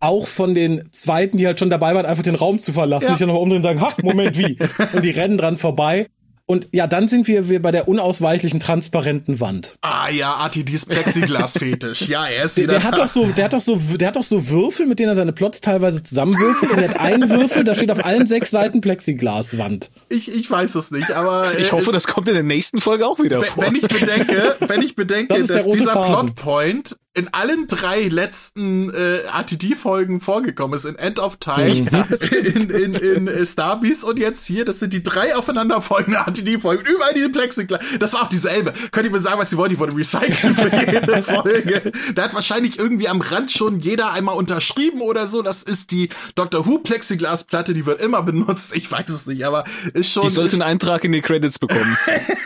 auch 0.00 0.26
von 0.26 0.54
den 0.54 0.88
Zweiten, 0.92 1.38
die 1.38 1.46
halt 1.46 1.58
schon 1.58 1.70
dabei 1.70 1.94
waren, 1.94 2.06
einfach 2.06 2.22
den 2.22 2.34
Raum 2.34 2.58
zu 2.58 2.72
verlassen, 2.72 3.06
ja. 3.06 3.12
sich 3.12 3.20
ja 3.20 3.26
nochmal 3.26 3.42
umdrehen 3.42 3.58
und 3.58 3.64
sagen, 3.64 3.80
ha, 3.80 3.92
Moment, 4.02 4.38
wie? 4.38 4.58
und 4.92 5.04
die 5.04 5.10
rennen 5.10 5.38
dran 5.38 5.56
vorbei. 5.56 6.08
Und 6.48 6.68
ja, 6.70 6.86
dann 6.86 7.08
sind 7.08 7.26
wir, 7.26 7.48
wir 7.48 7.60
bei 7.60 7.72
der 7.72 7.88
unausweichlichen 7.88 8.60
transparenten 8.60 9.40
Wand. 9.40 9.76
Ah 9.80 10.08
ja, 10.08 10.32
Artidis 10.34 10.86
Plexiglas-Fetisch. 10.86 12.02
Ja, 12.08 12.28
er 12.28 12.44
ist 12.44 12.56
wieder. 12.56 12.68
Der, 12.68 12.78
der 12.78 12.88
hat 12.88 12.98
doch 12.98 13.08
so, 13.08 13.26
der 13.26 13.46
hat 13.46 13.52
doch 13.52 13.60
so, 13.60 13.74
der 13.74 14.08
hat 14.08 14.16
doch 14.16 14.22
so 14.22 14.48
Würfel, 14.48 14.86
mit 14.86 15.00
denen 15.00 15.08
er 15.08 15.16
seine 15.16 15.32
Plots 15.32 15.60
teilweise 15.60 16.04
zusammenwürfelt. 16.04 16.70
und 16.70 16.78
er 16.78 16.90
hat 16.90 17.00
einen 17.00 17.28
Würfel, 17.30 17.64
da 17.64 17.74
steht 17.74 17.90
auf 17.90 18.04
allen 18.04 18.26
sechs 18.26 18.52
Seiten 18.52 18.80
Plexiglaswand. 18.80 19.90
Ich, 20.08 20.32
ich 20.32 20.48
weiß 20.48 20.76
es 20.76 20.92
nicht, 20.92 21.10
aber. 21.10 21.46
Ich 21.58 21.72
hoffe, 21.72 21.90
das 21.90 22.06
kommt 22.06 22.28
in 22.28 22.34
der 22.34 22.44
nächsten 22.44 22.80
Folge 22.80 23.08
auch 23.08 23.18
wieder 23.18 23.42
vor. 23.42 23.64
Wenn 23.64 23.74
ich 23.74 23.88
bedenke, 23.88 24.56
wenn 24.60 24.82
ich 24.82 24.94
bedenke, 24.94 25.34
das 25.34 25.48
dass 25.48 25.68
dieser 25.68 25.96
Plotpoint 25.96 26.96
in 27.16 27.32
allen 27.32 27.66
drei 27.66 28.08
letzten 28.08 28.92
äh, 28.92 29.20
RTD-Folgen 29.20 30.20
vorgekommen 30.20 30.76
ist. 30.76 30.84
In 30.84 30.96
End 30.96 31.18
of 31.18 31.38
Time, 31.38 31.68
in, 32.30 32.70
in, 32.70 32.94
in, 32.94 33.26
in 33.26 33.46
Starbeast 33.46 34.04
und 34.04 34.18
jetzt 34.18 34.44
hier. 34.44 34.66
Das 34.66 34.80
sind 34.80 34.92
die 34.92 35.02
drei 35.02 35.34
aufeinanderfolgenden 35.34 36.22
RTD-Folgen. 36.22 36.84
Überall 36.84 37.14
die 37.14 37.26
Plexiglas. 37.28 37.80
Das 37.98 38.12
war 38.12 38.24
auch 38.24 38.28
dieselbe. 38.28 38.74
Könnt 38.92 39.06
ihr 39.06 39.12
mir 39.12 39.18
sagen, 39.18 39.40
was 39.40 39.48
sie 39.48 39.56
wollen? 39.56 39.70
Die 39.70 39.78
wurde 39.78 39.96
recycelt 39.96 40.56
für 40.56 40.70
jede 40.92 41.22
Folge. 41.22 41.90
Da 42.14 42.24
hat 42.24 42.34
wahrscheinlich 42.34 42.78
irgendwie 42.78 43.08
am 43.08 43.22
Rand 43.22 43.50
schon 43.50 43.80
jeder 43.80 44.12
einmal 44.12 44.36
unterschrieben 44.36 45.00
oder 45.00 45.26
so. 45.26 45.40
Das 45.40 45.62
ist 45.62 45.92
die 45.92 46.10
Doctor 46.34 46.66
Who 46.66 46.80
Plexiglas-Platte. 46.80 47.72
Die 47.72 47.86
wird 47.86 48.02
immer 48.02 48.22
benutzt. 48.24 48.76
Ich 48.76 48.92
weiß 48.92 49.08
es 49.08 49.26
nicht, 49.26 49.46
aber 49.46 49.64
ist 49.94 50.12
schon... 50.12 50.24
Die 50.24 50.28
sollte 50.28 50.56
einen 50.56 50.62
Eintrag 50.62 51.02
in 51.04 51.12
die 51.12 51.22
Credits 51.22 51.58
bekommen. 51.58 51.96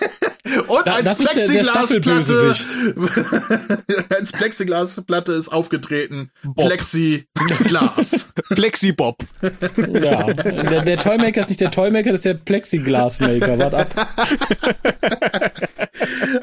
und 0.69 0.87
da, 0.87 0.95
als 0.95 1.19
Plexiglasplatte... 1.19 2.55
als 4.11 4.31
Plexiglas 4.31 4.60
Plexiglasplatte 4.61 5.33
ist 5.33 5.49
aufgetreten. 5.49 6.31
Bob. 6.43 6.67
Plexiglas. 6.67 8.29
Plexibob. 8.51 9.17
Ja, 9.77 10.25
der, 10.33 10.83
der 10.83 10.97
Toymaker 10.99 11.41
ist 11.41 11.49
nicht 11.49 11.61
der 11.61 11.71
Toymaker, 11.71 12.11
das 12.11 12.17
ist 12.21 12.25
der 12.27 12.35
Plexiglasmaker. 12.35 13.59
Wart 13.59 13.75
ab. 13.75 14.09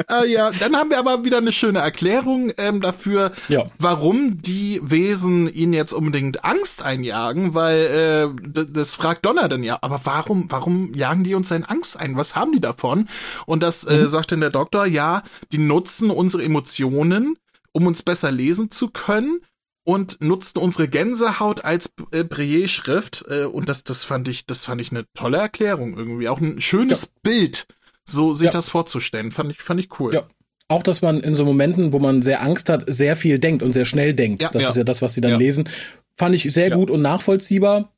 äh, 0.10 0.28
ja, 0.32 0.50
dann 0.60 0.76
haben 0.76 0.90
wir 0.90 0.98
aber 0.98 1.24
wieder 1.24 1.38
eine 1.38 1.52
schöne 1.52 1.80
Erklärung 1.80 2.52
ähm, 2.58 2.82
dafür, 2.82 3.32
ja. 3.50 3.66
warum 3.78 4.42
die 4.42 4.80
Wesen 4.84 5.54
ihnen 5.54 5.74
jetzt 5.74 5.94
unbedingt 5.94 6.44
Angst 6.44 6.84
einjagen, 6.84 7.54
weil 7.54 8.34
äh, 8.34 8.64
das 8.72 8.96
fragt 8.96 9.26
Donner 9.26 9.48
dann 9.48 9.64
ja, 9.64 9.78
aber 9.82 10.02
warum, 10.04 10.46
warum 10.50 10.94
jagen 10.96 11.24
die 11.24 11.36
uns 11.36 11.50
denn 11.50 11.66
Angst 11.66 12.00
ein? 12.00 12.18
Was 12.18 12.36
haben 12.36 12.52
die 12.52 12.62
davon? 12.62 13.08
Und 13.46 13.62
das 13.62 13.84
äh, 13.84 14.04
mhm. 14.04 14.08
sagt 14.08 14.32
dann 14.32 14.42
der 14.42 14.50
Doktor, 14.50 14.86
ja, 14.86 15.22
die 15.52 15.60
nutzen 15.60 16.10
unsere 16.10 16.44
Emotionen, 16.44 17.38
um 17.78 17.86
uns 17.86 18.02
besser 18.02 18.32
lesen 18.32 18.72
zu 18.72 18.90
können 18.90 19.42
und 19.84 20.20
nutzten 20.20 20.60
unsere 20.60 20.88
Gänsehaut 20.88 21.64
als 21.64 21.92
äh, 22.12 22.24
Breyer-Schrift 22.24 23.26
äh, 23.30 23.44
und 23.44 23.70
das 23.70 23.84
das 23.84 24.04
fand 24.04 24.28
ich 24.28 24.48
das 24.48 24.66
fand 24.66 24.82
ich 24.82 24.90
eine 24.90 25.06
tolle 25.14 25.38
Erklärung 25.38 25.96
irgendwie 25.96 26.28
auch 26.28 26.42
ein 26.42 26.60
schönes 26.60 27.04
ja. 27.04 27.08
Bild 27.22 27.68
so 28.04 28.34
sich 28.34 28.48
ja. 28.48 28.52
das 28.52 28.70
vorzustellen 28.70 29.32
fand 29.32 29.52
ich 29.52 29.62
fand 29.62 29.80
ich 29.80 30.00
cool. 30.00 30.16
Ja. 30.16 30.28
Auch 30.70 30.82
dass 30.82 31.04
man 31.04 31.20
in 31.20 31.36
so 31.36 31.46
Momenten 31.46 31.94
wo 31.94 32.00
man 32.00 32.24
sehr 32.24 32.42
Angst 32.42 32.68
hat 32.70 32.84
sehr 32.88 33.16
viel 33.16 33.38
denkt 33.38 33.62
und 33.62 33.74
sehr 33.74 33.86
schnell 33.86 34.16
denkt. 34.16 34.44
Das 34.54 34.68
ist 34.68 34.76
ja 34.76 34.84
das 34.84 35.04
was 35.04 35.14
sie 35.14 35.22
dann 35.22 35.40
lesen. 35.40 35.70
Fand 36.16 36.34
ich 36.34 36.52
sehr 36.52 36.72
gut 36.72 36.90
und 36.90 37.04
nachvollziehbar. 37.04 37.94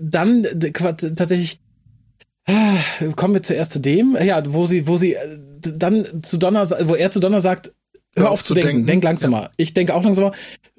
Dann 0.00 0.46
tatsächlich 0.70 1.60
ah, 2.46 2.76
kommen 3.16 3.34
wir 3.34 3.42
zuerst 3.42 3.72
zu 3.72 3.80
dem. 3.80 4.16
Ja 4.22 4.40
wo 4.46 4.64
sie 4.64 4.86
wo 4.86 4.96
sie 4.96 5.14
äh, 5.14 5.38
dann 5.60 6.22
zu 6.22 6.36
Donner 6.36 6.70
wo 6.88 6.94
er 6.94 7.10
zu 7.10 7.18
Donner 7.18 7.40
sagt 7.40 7.72
hör 8.16 8.30
auf 8.30 8.42
zu 8.42 8.54
denken, 8.54 8.68
denken. 8.68 8.86
denk 8.86 9.04
langsamer. 9.04 9.42
Ja. 9.42 9.50
Ich 9.56 9.74
denke 9.74 9.94
auch 9.94 10.02
langsamer. 10.02 10.32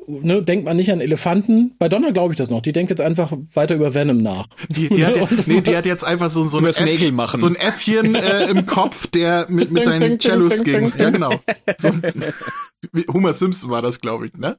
Ne, 0.10 0.42
denkt 0.42 0.64
man 0.64 0.78
nicht 0.78 0.90
an 0.90 1.02
Elefanten. 1.02 1.76
Bei 1.80 1.90
Donner 1.90 2.14
glaube 2.14 2.32
ich 2.32 2.38
das 2.38 2.50
noch. 2.50 2.62
Die 2.62 2.72
denkt 2.72 2.92
jetzt 2.92 3.02
einfach 3.02 3.34
weiter 3.54 3.76
über 3.76 3.94
Venom 3.94 4.24
nach. 4.24 4.48
Die, 4.70 4.88
die, 4.88 5.06
hat, 5.06 5.16
nee, 5.48 5.60
die 5.60 5.76
hat 5.76 5.86
jetzt 5.86 6.06
einfach 6.06 6.30
so, 6.30 6.46
so, 6.46 6.60
ein, 6.60 6.66
Äff, 6.66 7.12
machen. 7.12 7.38
so 7.38 7.46
ein 7.46 7.56
Äffchen 7.56 8.16
äh, 8.16 8.46
im 8.46 8.66
Kopf, 8.66 9.08
der 9.08 9.48
mit, 9.50 9.70
mit 9.70 9.84
seinen 9.84 10.18
Cellos 10.18 10.64
ging. 10.64 10.94
Ja, 10.98 11.10
genau. 11.10 11.34
So, 11.78 11.92
Homer 13.12 13.34
Simpson 13.34 13.70
war 13.70 13.82
das, 13.82 14.00
glaube 14.00 14.28
ich, 14.28 14.34
ne? 14.36 14.58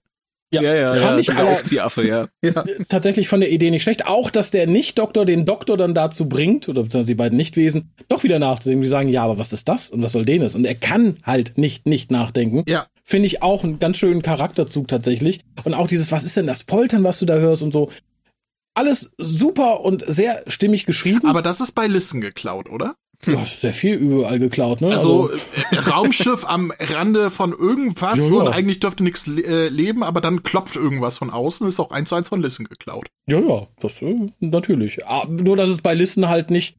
Ja, 0.50 0.62
ja, 0.62 0.74
ja, 0.74 0.94
fand 0.94 1.02
ja, 1.02 1.18
ich 1.18 1.30
aber 1.30 1.48
Aufziehaffe, 1.50 2.06
ja. 2.06 2.28
ja. 2.42 2.64
Tatsächlich 2.88 3.28
von 3.28 3.40
der 3.40 3.50
Idee 3.50 3.70
nicht 3.70 3.82
schlecht. 3.82 4.06
Auch, 4.06 4.30
dass 4.30 4.50
der 4.50 4.66
Nicht-Doktor 4.66 5.26
den 5.26 5.44
Doktor 5.44 5.76
dann 5.76 5.94
dazu 5.94 6.26
bringt, 6.26 6.68
oder 6.68 6.82
beziehungsweise 6.82 7.12
die 7.12 7.16
beiden 7.16 7.36
Nichtwesen, 7.36 7.92
doch 8.08 8.22
wieder 8.22 8.38
nachzudenken. 8.38 8.82
Die 8.82 8.88
sagen, 8.88 9.10
ja, 9.10 9.24
aber 9.24 9.36
was 9.36 9.52
ist 9.52 9.68
das 9.68 9.90
und 9.90 10.02
was 10.02 10.12
soll 10.12 10.24
denes? 10.24 10.54
Und 10.54 10.64
er 10.64 10.74
kann 10.74 11.18
halt 11.22 11.58
nicht 11.58 11.86
nicht 11.86 12.10
nachdenken. 12.10 12.64
Ja. 12.66 12.86
Finde 13.04 13.26
ich 13.26 13.42
auch 13.42 13.62
einen 13.62 13.78
ganz 13.78 13.98
schönen 13.98 14.22
Charakterzug 14.22 14.88
tatsächlich. 14.88 15.40
Und 15.64 15.74
auch 15.74 15.86
dieses, 15.86 16.12
was 16.12 16.24
ist 16.24 16.36
denn 16.36 16.46
das 16.46 16.64
Poltern, 16.64 17.04
was 17.04 17.18
du 17.18 17.26
da 17.26 17.36
hörst 17.36 17.62
und 17.62 17.72
so. 17.72 17.90
Alles 18.74 19.10
super 19.18 19.80
und 19.80 20.04
sehr 20.06 20.44
stimmig 20.46 20.86
geschrieben. 20.86 21.26
Aber 21.26 21.42
das 21.42 21.60
ist 21.60 21.72
bei 21.72 21.86
Listen 21.86 22.20
geklaut, 22.20 22.70
oder? 22.70 22.94
Ja, 23.26 23.42
ist 23.42 23.60
sehr 23.60 23.72
viel 23.72 23.94
überall 23.94 24.38
geklaut, 24.38 24.80
ne? 24.80 24.92
Also, 24.92 25.24
also 25.24 25.36
äh, 25.72 25.76
Raumschiff 25.90 26.44
am 26.44 26.72
Rande 26.78 27.30
von 27.30 27.52
irgendwas 27.52 28.18
ja, 28.18 28.36
ja. 28.36 28.42
und 28.42 28.48
eigentlich 28.48 28.78
dürfte 28.78 29.02
nichts 29.02 29.26
äh, 29.26 29.68
leben, 29.68 30.04
aber 30.04 30.20
dann 30.20 30.44
klopft 30.44 30.76
irgendwas 30.76 31.18
von 31.18 31.30
außen, 31.30 31.66
ist 31.66 31.80
auch 31.80 31.90
eins 31.90 32.10
zu 32.10 32.14
eins 32.14 32.28
von 32.28 32.40
Listen 32.40 32.64
geklaut. 32.64 33.08
Ja, 33.26 33.40
ja, 33.40 33.66
das 33.80 34.00
äh, 34.02 34.14
natürlich. 34.38 35.04
Ah, 35.06 35.26
nur, 35.28 35.56
dass 35.56 35.68
es 35.68 35.78
bei 35.78 35.94
Listen 35.94 36.28
halt 36.28 36.50
nicht 36.50 36.76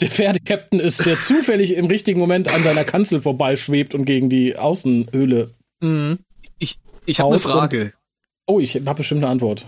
der 0.00 0.10
Pferdekapitän 0.10 0.80
ist, 0.80 1.06
der 1.06 1.16
zufällig 1.16 1.74
im 1.74 1.86
richtigen 1.86 2.18
Moment 2.18 2.52
an 2.52 2.62
seiner 2.62 2.84
Kanzel 2.84 3.20
vorbeischwebt 3.22 3.94
und 3.94 4.04
gegen 4.04 4.28
die 4.28 4.56
Außenhöhle. 4.56 5.54
Mhm. 5.80 6.18
Ich, 6.58 6.78
ich 7.06 7.20
habe 7.20 7.30
eine 7.30 7.38
Frage. 7.38 7.92
oh, 8.46 8.58
ich 8.58 8.74
habe 8.74 8.94
bestimmt 8.94 9.22
eine 9.22 9.30
Antwort. 9.30 9.66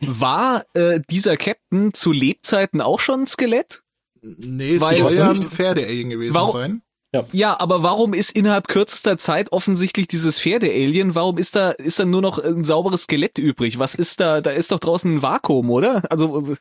War 0.00 0.64
äh, 0.74 1.00
dieser 1.10 1.36
Captain 1.36 1.92
zu 1.92 2.12
Lebzeiten 2.12 2.80
auch 2.80 3.00
schon 3.00 3.22
ein 3.22 3.26
Skelett? 3.26 3.83
Nee, 4.24 4.76
es 4.76 4.80
Weil, 4.80 4.98
soll 4.98 5.14
ja 5.14 5.30
ein 5.30 5.42
Pferde-Alien 5.42 6.10
gewesen 6.10 6.34
warum, 6.34 6.50
sein. 6.52 6.82
Ja. 7.12 7.24
ja, 7.32 7.60
aber 7.60 7.82
warum 7.82 8.12
ist 8.12 8.32
innerhalb 8.32 8.66
kürzester 8.66 9.18
Zeit 9.18 9.52
offensichtlich 9.52 10.08
dieses 10.08 10.40
Pferde-Alien, 10.40 11.14
warum 11.14 11.38
ist 11.38 11.54
da, 11.54 11.70
ist 11.70 12.00
da 12.00 12.04
nur 12.04 12.22
noch 12.22 12.38
ein 12.38 12.64
sauberes 12.64 13.02
Skelett 13.02 13.38
übrig? 13.38 13.78
Was 13.78 13.94
ist 13.94 14.18
da, 14.18 14.40
da 14.40 14.50
ist 14.50 14.72
doch 14.72 14.80
draußen 14.80 15.16
ein 15.16 15.22
Vakuum, 15.22 15.70
oder? 15.70 16.02
Also, 16.10 16.56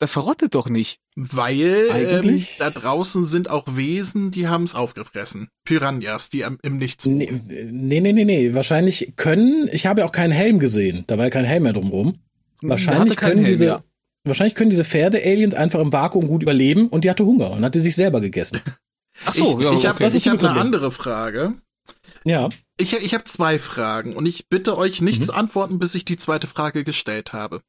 das 0.00 0.10
verrottet 0.10 0.56
doch 0.56 0.68
nicht. 0.68 0.98
Weil 1.14 1.88
ähm, 1.92 2.44
da 2.58 2.70
draußen 2.70 3.24
sind 3.24 3.48
auch 3.48 3.64
Wesen, 3.70 4.32
die 4.32 4.48
haben 4.48 4.64
es 4.64 4.74
aufgefressen. 4.74 5.48
Piranhas, 5.64 6.28
die 6.28 6.44
am, 6.44 6.58
im 6.62 6.78
Nichts 6.78 7.06
nee, 7.06 7.30
nee, 7.46 8.00
nee, 8.00 8.12
nee, 8.12 8.24
nee. 8.24 8.54
Wahrscheinlich 8.54 9.12
können, 9.14 9.68
ich 9.70 9.86
habe 9.86 10.00
ja 10.00 10.06
auch 10.06 10.12
keinen 10.12 10.32
Helm 10.32 10.58
gesehen, 10.58 11.04
da 11.06 11.18
war 11.18 11.26
ja 11.26 11.30
kein 11.30 11.44
Helm 11.44 11.62
mehr 11.62 11.72
drumrum. 11.72 12.18
Wahrscheinlich 12.62 13.16
können 13.16 13.36
Helm, 13.36 13.44
diese, 13.44 13.66
ja. 13.66 13.84
Wahrscheinlich 14.24 14.54
können 14.54 14.70
diese 14.70 14.84
Pferde-Aliens 14.84 15.54
einfach 15.54 15.80
im 15.80 15.92
Vakuum 15.92 16.26
gut 16.26 16.42
überleben 16.42 16.88
und 16.88 17.04
die 17.04 17.10
hatte 17.10 17.24
Hunger 17.24 17.50
und 17.50 17.64
hatte 17.64 17.80
sich 17.80 17.94
selber 17.94 18.20
gegessen. 18.20 18.60
Ach 19.24 19.34
so, 19.34 19.58
ich, 19.58 19.64
ja, 19.64 19.72
ich 19.72 19.86
habe 19.86 20.04
okay. 20.04 20.18
hab 20.18 20.38
eine 20.38 20.50
andere 20.50 20.90
Frage. 20.90 21.54
Ja. 22.24 22.48
Ich, 22.78 22.94
ich 22.94 23.14
habe 23.14 23.24
zwei 23.24 23.58
Fragen 23.58 24.16
und 24.16 24.26
ich 24.26 24.48
bitte 24.48 24.76
euch 24.76 25.00
nicht 25.00 25.20
mhm. 25.20 25.24
zu 25.26 25.34
antworten, 25.34 25.78
bis 25.78 25.94
ich 25.94 26.04
die 26.04 26.16
zweite 26.16 26.46
Frage 26.46 26.84
gestellt 26.84 27.32
habe. 27.32 27.60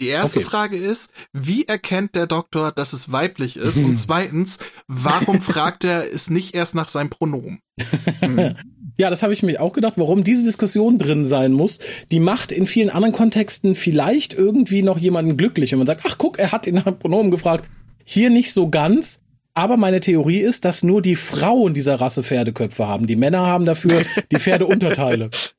Die 0.00 0.08
erste 0.08 0.40
okay. 0.40 0.48
Frage 0.48 0.76
ist, 0.76 1.10
wie 1.32 1.64
erkennt 1.64 2.14
der 2.14 2.26
Doktor, 2.26 2.70
dass 2.70 2.92
es 2.92 3.12
weiblich 3.12 3.56
ist? 3.56 3.78
Und 3.78 3.96
zweitens, 3.96 4.58
warum 4.86 5.40
fragt 5.40 5.84
er 5.84 6.12
es 6.12 6.30
nicht 6.30 6.54
erst 6.54 6.74
nach 6.74 6.88
seinem 6.88 7.10
Pronomen? 7.10 7.60
ja, 8.98 9.10
das 9.10 9.22
habe 9.22 9.32
ich 9.32 9.42
mir 9.42 9.60
auch 9.60 9.72
gedacht, 9.72 9.94
warum 9.96 10.24
diese 10.24 10.44
Diskussion 10.44 10.98
drin 10.98 11.26
sein 11.26 11.52
muss. 11.52 11.78
Die 12.10 12.20
macht 12.20 12.50
in 12.52 12.66
vielen 12.66 12.90
anderen 12.90 13.12
Kontexten 13.12 13.74
vielleicht 13.74 14.32
irgendwie 14.32 14.82
noch 14.82 14.98
jemanden 14.98 15.36
glücklich, 15.36 15.72
wenn 15.72 15.78
man 15.78 15.86
sagt, 15.86 16.04
ach 16.06 16.16
guck, 16.18 16.38
er 16.38 16.52
hat 16.52 16.66
dem 16.66 16.82
Pronomen 16.98 17.30
gefragt. 17.30 17.68
Hier 18.04 18.30
nicht 18.30 18.52
so 18.52 18.70
ganz. 18.70 19.20
Aber 19.54 19.78
meine 19.78 20.00
Theorie 20.00 20.40
ist, 20.40 20.66
dass 20.66 20.82
nur 20.82 21.00
die 21.00 21.16
Frauen 21.16 21.72
dieser 21.72 21.98
Rasse 21.98 22.22
Pferdeköpfe 22.22 22.86
haben. 22.86 23.06
Die 23.06 23.16
Männer 23.16 23.46
haben 23.46 23.64
dafür 23.64 24.02
die 24.30 24.36
Pferdeunterteile. 24.36 25.30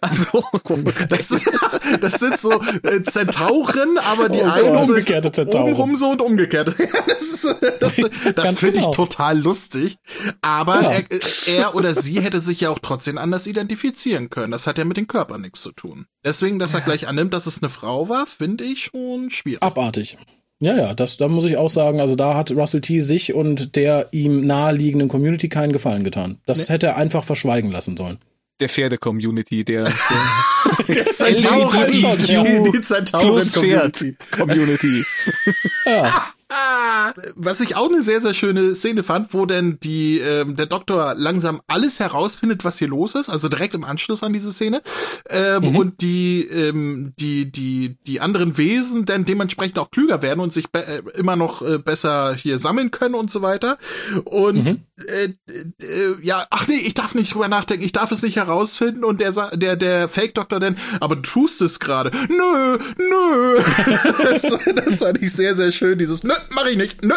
Also, 0.00 0.44
das, 1.08 1.44
das 2.00 2.12
sind 2.14 2.38
so 2.38 2.52
äh, 2.82 3.02
Zentauren, 3.04 3.98
aber 3.98 4.28
die 4.28 4.40
oh, 4.40 4.44
einen 4.44 4.76
umgekehrte 4.76 5.32
Zentauren. 5.32 5.72
Obenrum 5.72 5.96
so 5.96 6.10
und 6.10 6.20
umgekehrt. 6.20 6.74
das 7.08 7.56
das, 7.80 8.00
das 8.34 8.58
finde 8.58 8.80
genau. 8.80 8.90
ich 8.90 8.96
total 8.96 9.38
lustig. 9.38 9.98
Aber 10.42 10.82
ja. 10.82 10.90
er, 10.90 11.04
er 11.46 11.74
oder 11.74 11.94
sie 11.94 12.20
hätte 12.20 12.40
sich 12.40 12.60
ja 12.60 12.70
auch 12.70 12.78
trotzdem 12.78 13.18
anders 13.18 13.46
identifizieren 13.46 14.30
können. 14.30 14.52
Das 14.52 14.66
hat 14.66 14.78
ja 14.78 14.84
mit 14.84 14.96
dem 14.96 15.08
Körper 15.08 15.38
nichts 15.38 15.62
zu 15.62 15.72
tun. 15.72 16.06
Deswegen, 16.24 16.58
dass 16.58 16.74
er 16.74 16.80
gleich 16.80 17.08
annimmt, 17.08 17.32
dass 17.32 17.46
es 17.46 17.62
eine 17.62 17.70
Frau 17.70 18.08
war, 18.08 18.26
finde 18.26 18.64
ich 18.64 18.84
schon 18.84 19.30
schwierig. 19.30 19.62
Abartig. 19.62 20.18
Ja, 20.60 20.76
ja, 20.76 20.94
das, 20.94 21.16
da 21.16 21.28
muss 21.28 21.44
ich 21.44 21.56
auch 21.56 21.70
sagen, 21.70 22.00
also 22.00 22.16
da 22.16 22.34
hat 22.34 22.50
Russell 22.50 22.80
T. 22.80 22.98
sich 23.00 23.32
und 23.32 23.76
der 23.76 24.08
ihm 24.10 24.44
naheliegenden 24.44 25.08
Community 25.08 25.48
keinen 25.48 25.72
Gefallen 25.72 26.02
getan. 26.02 26.38
Das 26.46 26.58
nee. 26.58 26.74
hätte 26.74 26.88
er 26.88 26.96
einfach 26.96 27.22
verschweigen 27.22 27.70
lassen 27.70 27.96
sollen. 27.96 28.18
Der 28.60 28.68
Pferde-Community, 28.68 29.64
der, 29.64 29.84
der 29.84 29.92
LGBT 31.28 33.12
plus 33.20 33.52
Pferd-Community. 33.54 35.04
ja. 35.86 36.34
Was 37.36 37.60
ich 37.60 37.76
auch 37.76 37.90
eine 37.90 38.02
sehr, 38.02 38.20
sehr 38.20 38.32
schöne 38.32 38.74
Szene 38.74 39.02
fand, 39.02 39.34
wo 39.34 39.44
denn 39.44 39.78
die, 39.82 40.18
ähm, 40.18 40.56
der 40.56 40.66
Doktor 40.66 41.14
langsam 41.14 41.60
alles 41.66 42.00
herausfindet, 42.00 42.64
was 42.64 42.78
hier 42.78 42.88
los 42.88 43.14
ist, 43.14 43.28
also 43.28 43.48
direkt 43.48 43.74
im 43.74 43.84
Anschluss 43.84 44.22
an 44.22 44.32
diese 44.32 44.52
Szene, 44.52 44.82
ähm, 45.28 45.70
mhm. 45.70 45.76
und 45.76 46.00
die, 46.00 46.42
ähm, 46.42 47.12
die, 47.18 47.50
die, 47.52 47.96
die 48.06 48.20
anderen 48.20 48.56
Wesen 48.56 49.04
dann 49.04 49.24
dementsprechend 49.24 49.78
auch 49.78 49.90
klüger 49.90 50.22
werden 50.22 50.40
und 50.40 50.52
sich 50.52 50.66
äh, 50.72 51.02
immer 51.16 51.36
noch 51.36 51.60
äh, 51.60 51.78
besser 51.78 52.34
hier 52.34 52.58
sammeln 52.58 52.90
können 52.90 53.14
und 53.14 53.30
so 53.30 53.42
weiter. 53.42 53.76
Und 54.24 54.64
mhm. 54.64 54.82
äh, 55.06 55.24
äh, 55.84 56.16
ja, 56.22 56.46
ach 56.50 56.66
nee, 56.66 56.76
ich 56.76 56.94
darf 56.94 57.14
nicht 57.14 57.34
drüber 57.34 57.48
nachdenken, 57.48 57.84
ich 57.84 57.92
darf 57.92 58.10
es 58.10 58.22
nicht 58.22 58.36
herausfinden 58.36 59.04
und 59.04 59.20
der, 59.20 59.32
der, 59.54 59.76
der 59.76 60.08
Fake-Doktor 60.08 60.60
dann, 60.60 60.76
aber 61.00 61.16
du 61.16 61.22
tust 61.22 61.60
es 61.60 61.78
gerade. 61.78 62.10
Nö, 62.28 62.78
nö. 62.96 63.60
das, 64.22 64.42
das 64.74 64.98
fand 64.98 65.22
ich 65.22 65.32
sehr, 65.32 65.54
sehr 65.54 65.72
schön, 65.72 65.98
dieses 65.98 66.22
Nö, 66.22 66.34
mach 66.50 66.66
ich 66.66 66.76
nicht. 66.76 67.04
Nö. 67.04 67.14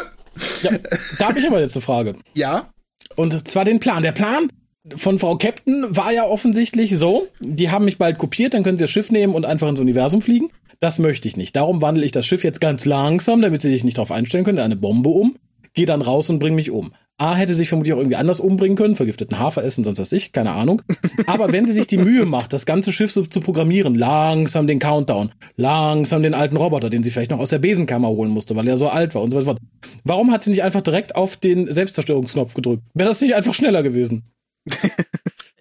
Ja, 0.64 0.72
da 1.18 1.28
habe 1.28 1.40
ich 1.40 1.48
aber 1.48 1.60
jetzt 1.60 1.76
eine 1.76 1.82
Frage. 1.82 2.16
Ja. 2.34 2.70
Und 3.16 3.48
zwar 3.48 3.66
den 3.66 3.80
Plan. 3.80 4.04
Der 4.04 4.12
Plan 4.12 4.50
von 4.96 5.20
Frau 5.20 5.38
Captain 5.38 5.86
war 5.96 6.12
ja 6.12 6.26
offensichtlich 6.26 6.98
so, 6.98 7.28
die 7.40 7.70
haben 7.70 7.86
mich 7.86 7.98
bald 7.98 8.18
kopiert, 8.18 8.54
dann 8.54 8.64
können 8.64 8.78
sie 8.78 8.86
das 8.86 8.92
Schiff 8.92 9.12
nehmen 9.12 9.36
und 9.36 9.46
einfach 9.46 9.68
ins 9.68 9.80
Universum 9.80 10.22
fliegen. 10.22 10.50
Das 10.80 10.98
möchte 10.98 11.28
ich 11.28 11.38
nicht. 11.38 11.56
Darum 11.56 11.82
wandle 11.82 12.06
ich 12.06 12.12
das 12.12 12.26
Schiff 12.26 12.44
jetzt 12.44 12.60
ganz 12.60 12.86
langsam, 12.86 13.42
damit 13.42 13.62
sie 13.62 13.70
sich 13.70 13.84
nicht 13.84 13.98
darauf 13.98 14.12
einstellen 14.12 14.44
können, 14.44 14.58
eine 14.58 14.76
Bombe 14.76 15.10
um, 15.10 15.36
gehe 15.74 15.86
dann 15.86 16.02
raus 16.02 16.30
und 16.30 16.40
bring 16.40 16.56
mich 16.56 16.72
um. 16.72 16.94
A 17.22 17.36
hätte 17.36 17.54
sich 17.54 17.70
vermutlich 17.70 17.94
auch 17.94 18.00
irgendwie 18.00 18.16
anders 18.16 18.40
umbringen 18.40 18.76
können, 18.76 18.96
vergifteten 18.96 19.38
Hafer 19.38 19.64
essen, 19.64 19.84
sonst 19.84 20.00
was 20.00 20.12
ich, 20.12 20.32
keine 20.32 20.54
Ahnung. 20.54 20.82
Aber 21.28 21.52
wenn 21.52 21.68
sie 21.68 21.74
sich 21.74 21.86
die 21.86 22.00
Mühe 22.00 22.26
macht, 22.26 22.52
das 22.52 22.66
ganze 22.66 22.92
Schiff 22.92 23.12
so 23.12 23.24
zu 23.24 23.42
programmieren, 23.42 23.94
langsam 23.94 24.66
den 24.66 24.80
Countdown, 24.80 25.30
langsam 25.56 26.24
den 26.24 26.34
alten 26.34 26.58
Roboter, 26.58 26.90
den 26.90 27.04
sie 27.04 27.12
vielleicht 27.12 27.30
noch 27.30 27.38
aus 27.38 27.50
der 27.50 27.60
Besenkammer 27.60 28.08
holen 28.08 28.32
musste, 28.32 28.56
weil 28.56 28.68
er 28.68 28.78
so 28.78 28.90
alt 28.90 29.14
war 29.14 29.22
und 29.22 29.30
so 29.30 29.46
weiter. 29.46 29.60
Warum 30.04 30.32
hat 30.32 30.42
sie 30.42 30.50
nicht 30.50 30.64
einfach 30.64 30.82
direkt 30.82 31.16
auf 31.16 31.38
den 31.38 31.72
Selbstzerstörungsknopf 31.72 32.56
gedrückt? 32.56 32.82
Wäre 32.96 33.10
das 33.10 33.22
nicht 33.22 33.36
einfach 33.36 33.54
schneller 33.54 33.84
gewesen? 33.84 34.24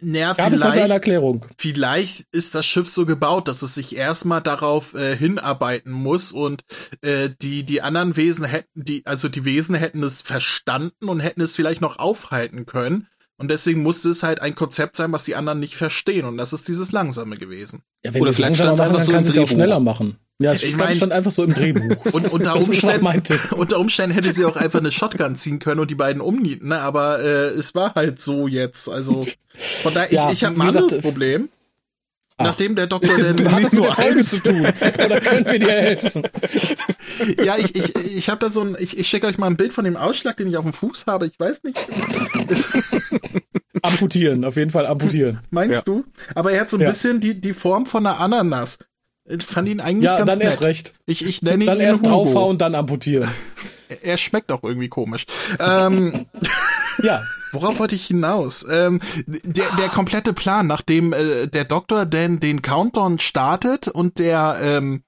Naja, 0.03 0.28
Gab 0.28 0.36
vielleicht, 0.36 0.55
es 0.55 0.61
dafür 0.61 0.84
eine 0.84 0.94
Erklärung? 0.94 1.46
Vielleicht 1.59 2.26
ist 2.32 2.55
das 2.55 2.66
Schiff 2.66 2.88
so 2.88 3.07
gebaut, 3.07 3.48
dass 3.48 3.62
es 3.62 3.74
sich 3.74 3.96
erstmal 3.96 4.40
darauf 4.40 4.94
äh, 4.94 5.16
hinarbeiten 5.16 5.92
muss 5.92 6.32
und 6.32 6.62
äh, 7.03 7.30
die 7.42 7.64
die 7.64 7.82
anderen 7.82 8.16
Wesen 8.16 8.44
hätten 8.44 8.84
die 8.84 9.05
also 9.07 9.28
die 9.28 9.44
Wesen 9.44 9.74
hätten 9.74 10.03
es 10.03 10.22
verstanden 10.22 11.09
und 11.09 11.20
hätten 11.20 11.40
es 11.40 11.57
vielleicht 11.57 11.80
noch 11.80 11.98
aufhalten 11.98 12.66
können 12.66 13.07
und 13.36 13.51
deswegen 13.51 13.82
musste 13.82 14.11
es 14.11 14.22
halt 14.22 14.42
ein 14.42 14.55
Konzept 14.55 14.96
sein, 14.96 15.12
was 15.12 15.24
die 15.24 15.34
anderen 15.34 15.61
nicht 15.61 15.74
verstehen 15.74 16.26
und 16.26 16.36
das 16.36 16.53
ist 16.53 16.68
dieses 16.68 16.92
langsame 16.92 17.36
gewesen. 17.36 17.82
Ja, 18.05 18.12
wenn 18.12 18.22
Oder 18.22 18.32
vielleicht 18.32 18.57
stand 18.57 18.74
es 18.74 18.80
einfach 18.80 19.03
so 19.03 19.12
kann 19.12 19.24
es 19.24 19.38
auch 19.38 19.48
schneller 19.48 19.80
machen. 19.80 20.18
Ja, 20.41 20.55
ich 20.55 20.74
meine, 20.78 20.95
stand 20.95 21.12
einfach 21.12 21.30
so 21.30 21.45
im 21.45 21.53
Drehbuch. 21.53 22.03
Und 22.12 22.32
unter 22.32 22.57
Umständen, 22.57 23.22
unter 23.51 23.78
Umständen 23.78 24.14
hätte 24.14 24.32
sie 24.32 24.47
auch 24.47 24.57
einfach 24.57 24.78
eine 24.78 24.91
Shotgun 24.91 25.36
ziehen 25.36 25.59
können 25.59 25.80
und 25.80 25.91
die 25.91 25.95
beiden 25.95 26.22
umnieten, 26.22 26.68
ne? 26.68 26.80
aber 26.80 27.20
äh, 27.20 27.49
es 27.51 27.74
war 27.74 27.95
halt 27.95 28.20
so 28.20 28.49
jetzt. 28.49 28.88
Also 28.88 29.26
von 29.55 29.93
daher, 29.93 30.11
ja, 30.11 30.26
ich, 30.28 30.38
ich 30.38 30.45
habe 30.45 30.57
ein 30.57 30.62
anderes 30.62 30.88
gesagt, 30.88 31.03
Problem. 31.03 31.51
Ach. 32.38 32.47
Nachdem 32.47 32.74
der 32.74 32.86
Doktor 32.86 33.16
denn 33.18 33.36
du 33.36 33.45
mit 33.45 33.84
der 33.84 33.93
Folge 33.93 34.24
zu 34.24 34.43
tun. 34.43 34.66
Oder 35.05 35.20
können 35.20 35.45
wir 35.45 35.59
dir 35.59 35.72
helfen? 35.72 36.22
ja, 37.45 37.59
ich, 37.59 37.74
ich, 37.74 37.95
ich 37.97 38.30
habe 38.30 38.41
da 38.41 38.51
so 38.51 38.62
ein, 38.62 38.76
ich, 38.78 38.99
ich 38.99 39.09
schicke 39.09 39.26
euch 39.26 39.36
mal 39.36 39.47
ein 39.47 39.59
Bild 39.59 39.74
von 39.74 39.84
dem 39.84 39.99
Ausschlag, 39.99 40.38
den 40.38 40.49
ich 40.49 40.57
auf 40.57 40.64
dem 40.64 40.72
Fuß 40.72 41.05
habe. 41.07 41.26
Ich 41.26 41.38
weiß 41.38 41.64
nicht. 41.64 41.78
amputieren, 43.82 44.45
auf 44.47 44.57
jeden 44.57 44.70
Fall 44.70 44.86
amputieren. 44.86 45.41
Meinst 45.51 45.86
ja. 45.86 45.93
du? 45.93 46.05
Aber 46.34 46.53
er 46.53 46.62
hat 46.62 46.70
so 46.70 46.78
ein 46.78 46.80
ja. 46.80 46.88
bisschen 46.88 47.20
die, 47.20 47.38
die 47.38 47.53
Form 47.53 47.84
von 47.84 48.07
einer 48.07 48.18
Ananas. 48.18 48.78
Ich 49.24 49.44
fand 49.44 49.68
ihn 49.68 49.80
eigentlich 49.80 50.04
ja, 50.04 50.18
ganz 50.18 50.30
dann 50.30 50.38
nett. 50.38 50.48
erst 50.48 50.62
recht. 50.62 50.94
Ich, 51.06 51.24
ich 51.24 51.42
nenne 51.42 51.64
dann 51.64 51.76
ihn 51.76 51.82
erst 51.82 52.06
draufhauen, 52.06 52.58
dann 52.58 52.74
amputieren. 52.74 53.30
Er 54.02 54.18
schmeckt 54.18 54.52
auch 54.52 54.62
irgendwie 54.62 54.88
komisch. 54.88 55.26
ähm, 55.58 56.26
ja. 57.02 57.20
Worauf 57.50 57.80
wollte 57.80 57.96
ich 57.96 58.06
hinaus? 58.06 58.64
Ähm, 58.70 59.00
der, 59.26 59.64
der 59.76 59.88
komplette 59.88 60.32
Plan, 60.32 60.68
nachdem 60.68 61.12
äh, 61.12 61.48
der 61.48 61.64
Doktor 61.64 62.06
denn 62.06 62.38
den 62.38 62.62
Countdown 62.62 63.18
startet 63.18 63.88
und 63.88 64.20
der 64.20 64.58
ähm, 64.62 65.02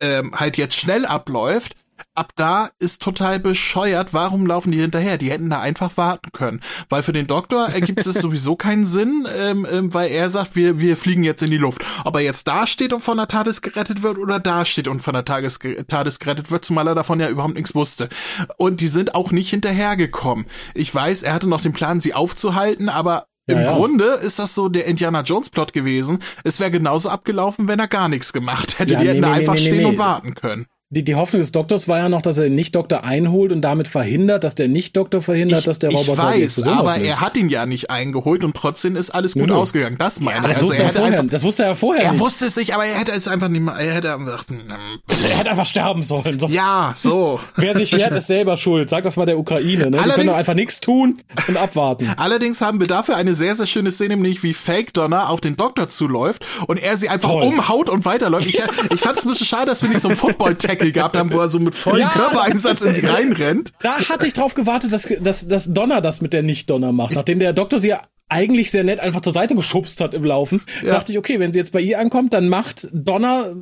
ähm, 0.00 0.34
halt 0.34 0.56
jetzt 0.56 0.76
schnell 0.76 1.04
abläuft, 1.04 1.76
ab 2.14 2.32
da 2.36 2.70
ist 2.78 3.02
total 3.02 3.40
bescheuert. 3.40 4.08
Warum 4.12 4.46
laufen 4.46 4.72
die 4.72 4.80
hinterher? 4.80 5.18
Die 5.18 5.30
hätten 5.30 5.50
da 5.50 5.60
einfach 5.60 5.96
warten 5.96 6.30
können. 6.32 6.60
Weil 6.88 7.02
für 7.02 7.12
den 7.12 7.26
Doktor 7.26 7.68
ergibt 7.68 8.06
es 8.06 8.14
sowieso 8.22 8.56
keinen 8.56 8.86
Sinn, 8.86 9.26
ähm, 9.36 9.66
ähm, 9.70 9.92
weil 9.92 10.10
er 10.10 10.30
sagt, 10.30 10.56
wir, 10.56 10.78
wir 10.78 10.96
fliegen 10.96 11.24
jetzt 11.24 11.42
in 11.42 11.50
die 11.50 11.58
Luft. 11.58 11.84
Ob 12.04 12.14
er 12.16 12.22
jetzt 12.22 12.46
da 12.46 12.66
steht 12.66 12.92
und 12.92 13.00
von 13.00 13.16
der 13.16 13.28
TARDIS 13.28 13.62
gerettet 13.62 14.02
wird 14.02 14.18
oder 14.18 14.38
da 14.38 14.64
steht 14.64 14.88
und 14.88 15.00
von 15.00 15.14
der 15.14 15.24
Tages 15.24 15.58
TARDIS 15.58 16.18
gerettet 16.18 16.50
wird, 16.50 16.64
zumal 16.64 16.86
er 16.86 16.94
davon 16.94 17.20
ja 17.20 17.28
überhaupt 17.28 17.54
nichts 17.54 17.74
wusste. 17.74 18.08
Und 18.56 18.80
die 18.80 18.88
sind 18.88 19.14
auch 19.14 19.32
nicht 19.32 19.50
hinterhergekommen. 19.50 20.46
Ich 20.74 20.94
weiß, 20.94 21.22
er 21.22 21.34
hatte 21.34 21.48
noch 21.48 21.60
den 21.60 21.72
Plan, 21.72 22.00
sie 22.00 22.14
aufzuhalten, 22.14 22.88
aber 22.88 23.26
im 23.46 23.58
ja, 23.58 23.64
ja. 23.64 23.74
Grunde 23.74 24.04
ist 24.04 24.38
das 24.38 24.54
so 24.54 24.70
der 24.70 24.86
Indiana 24.86 25.20
Jones 25.20 25.50
Plot 25.50 25.74
gewesen. 25.74 26.20
Es 26.44 26.60
wäre 26.60 26.70
genauso 26.70 27.10
abgelaufen, 27.10 27.68
wenn 27.68 27.78
er 27.78 27.88
gar 27.88 28.08
nichts 28.08 28.32
gemacht 28.32 28.78
hätte. 28.78 28.94
Ja, 28.94 29.00
die 29.00 29.04
nee, 29.04 29.10
hätten 29.10 29.20
nee, 29.20 29.34
einfach 29.34 29.54
nee, 29.54 29.60
stehen 29.60 29.84
und 29.84 29.98
warten 29.98 30.34
können 30.34 30.66
die, 30.90 31.02
die 31.02 31.14
Hoffnung 31.14 31.40
des 31.40 31.50
Doktors 31.50 31.88
war 31.88 31.98
ja 31.98 32.08
noch, 32.08 32.22
dass 32.22 32.38
er 32.38 32.44
den 32.44 32.54
Nicht-Doktor 32.54 33.04
einholt 33.04 33.52
und 33.52 33.62
damit 33.62 33.88
verhindert, 33.88 34.44
dass 34.44 34.54
der 34.54 34.68
Nicht-Doktor 34.68 35.22
verhindert, 35.22 35.60
ich, 35.60 35.64
dass 35.64 35.78
der 35.78 35.90
Roboter 35.90 36.34
Ich 36.36 36.44
weiß, 36.44 36.62
aber 36.62 36.92
auslöst. 36.92 37.06
er 37.06 37.20
hat 37.20 37.36
ihn 37.36 37.48
ja 37.48 37.66
nicht 37.66 37.90
eingeholt 37.90 38.44
und 38.44 38.54
trotzdem 38.54 38.94
ist 38.94 39.10
alles 39.10 39.34
gut 39.34 39.48
Nö. 39.48 39.54
ausgegangen. 39.54 39.96
Das 39.98 40.20
meine 40.20 40.46
ja, 40.46 40.52
ich. 40.52 40.58
Das, 40.58 40.58
also 40.58 40.70
wusste 40.70 40.82
er 40.84 40.92
vorher, 40.92 41.18
einfach, 41.18 41.30
das 41.30 41.42
wusste 41.42 41.62
er 41.64 41.74
vorher 41.74 42.04
Er 42.04 42.12
nicht. 42.12 42.20
wusste 42.20 42.46
es 42.46 42.56
nicht, 42.56 42.74
aber 42.74 42.84
er 42.84 42.98
hätte 42.98 43.12
es 43.12 43.26
einfach 43.26 43.48
nicht 43.48 43.62
mal, 43.62 43.80
er 43.80 43.94
hätte 43.94 44.16
gesagt, 44.18 44.50
hm, 44.50 44.60
er 44.68 45.38
hätte 45.38 45.50
einfach 45.50 45.66
sterben 45.66 46.02
sollen. 46.02 46.38
So. 46.38 46.46
Ja, 46.46 46.92
so. 46.94 47.40
Wer 47.56 47.76
sich 47.76 47.90
wehrt, 47.92 48.14
ist 48.14 48.26
selber 48.28 48.56
schuld. 48.56 48.88
Sag 48.88 49.02
das 49.02 49.16
mal 49.16 49.26
der 49.26 49.38
Ukraine. 49.38 49.90
Ne? 49.90 49.98
Die 50.04 50.10
können 50.10 50.28
doch 50.28 50.36
einfach 50.36 50.54
nichts 50.54 50.80
tun 50.80 51.18
und 51.48 51.56
abwarten. 51.56 52.12
Allerdings 52.16 52.60
haben 52.60 52.78
wir 52.78 52.86
dafür 52.86 53.16
eine 53.16 53.34
sehr, 53.34 53.54
sehr 53.56 53.66
schöne 53.66 53.90
Szene, 53.90 54.14
nämlich 54.16 54.42
wie 54.42 54.54
Fake 54.54 54.92
Donner 54.94 55.30
auf 55.30 55.40
den 55.40 55.56
Doktor 55.56 55.88
zuläuft 55.88 56.46
und 56.68 56.76
er 56.76 56.96
sie 56.96 57.08
einfach 57.08 57.30
Toll. 57.30 57.42
umhaut 57.42 57.90
und 57.90 58.04
weiterläuft. 58.04 58.46
Ich, 58.46 58.60
ich 58.92 59.00
fand 59.00 59.18
es 59.18 59.24
ein 59.24 59.30
bisschen 59.30 59.46
schade, 59.46 59.66
dass 59.66 59.82
wir 59.82 59.88
nicht 59.88 60.00
so 60.00 60.08
einen 60.08 60.16
Football-Tackle 60.16 60.73
Tackle 60.74 60.92
gehabt 60.92 61.16
haben, 61.16 61.32
wo 61.32 61.38
er 61.38 61.48
so 61.48 61.58
mit 61.58 61.74
vollem 61.74 62.00
ja, 62.00 62.08
Körpereinsatz 62.08 62.82
in 62.82 62.94
sie 62.94 63.06
reinrennt. 63.06 63.72
Da 63.80 64.08
hatte 64.08 64.26
ich 64.26 64.32
drauf 64.32 64.54
gewartet, 64.54 64.92
dass, 64.92 65.08
dass, 65.20 65.46
dass 65.46 65.72
Donner 65.72 66.00
das 66.00 66.20
mit 66.20 66.32
der 66.32 66.42
Nicht-Donner 66.42 66.92
macht. 66.92 67.14
Nachdem 67.14 67.38
der 67.38 67.52
Doktor 67.52 67.78
sie 67.78 67.94
eigentlich 68.28 68.70
sehr 68.70 68.84
nett 68.84 69.00
einfach 69.00 69.20
zur 69.20 69.32
Seite 69.32 69.54
geschubst 69.54 70.00
hat 70.00 70.14
im 70.14 70.24
Laufen, 70.24 70.62
ja. 70.82 70.92
dachte 70.92 71.12
ich, 71.12 71.18
okay, 71.18 71.38
wenn 71.40 71.52
sie 71.52 71.58
jetzt 71.58 71.72
bei 71.72 71.80
ihr 71.80 71.98
ankommt, 71.98 72.32
dann 72.32 72.48
macht 72.48 72.88
Donner 72.92 73.54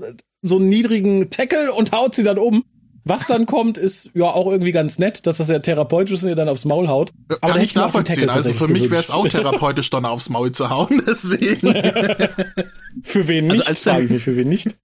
so 0.43 0.57
einen 0.57 0.69
niedrigen 0.69 1.31
Tackle 1.31 1.73
und 1.73 1.93
haut 1.93 2.15
sie 2.15 2.25
dann 2.25 2.39
um. 2.39 2.65
Was 3.05 3.27
dann 3.27 3.47
kommt, 3.47 3.79
ist 3.79 4.11
ja 4.15 4.27
auch 4.27 4.47
irgendwie 4.47 4.71
ganz 4.71 5.01
nett, 5.01 5.27
dass 5.27 5.39
das 5.39 5.49
ja 5.49 5.59
therapeutisch 5.59 6.15
ist 6.15 6.23
und 6.23 6.29
ihr 6.29 6.37
dann 6.37 6.49
aufs 6.49 6.65
Maul 6.65 6.87
haut. 6.87 7.13
Aber 7.41 7.55
Kann 7.55 7.63
ich 7.63 7.75
nachvollziehen. 7.75 8.31
Also 8.31 8.53
für 8.53 8.69
mich 8.69 8.91
wäre 8.91 9.01
es 9.01 9.11
auch 9.11 9.27
therapeutisch, 9.27 9.91
dann 9.91 10.05
aufs 10.05 10.29
Maul 10.29 10.53
zu 10.53 10.71
hauen, 10.71 11.03
deswegen. 11.07 11.61
für 13.03 13.27
wen 13.27 13.51
also 13.51 13.63
nicht? 13.63 13.69
Also 13.69 13.91
als 13.91 14.09
dann, 14.09 14.21
für 14.21 14.37
wen 14.37 14.49
nicht? 14.49 14.77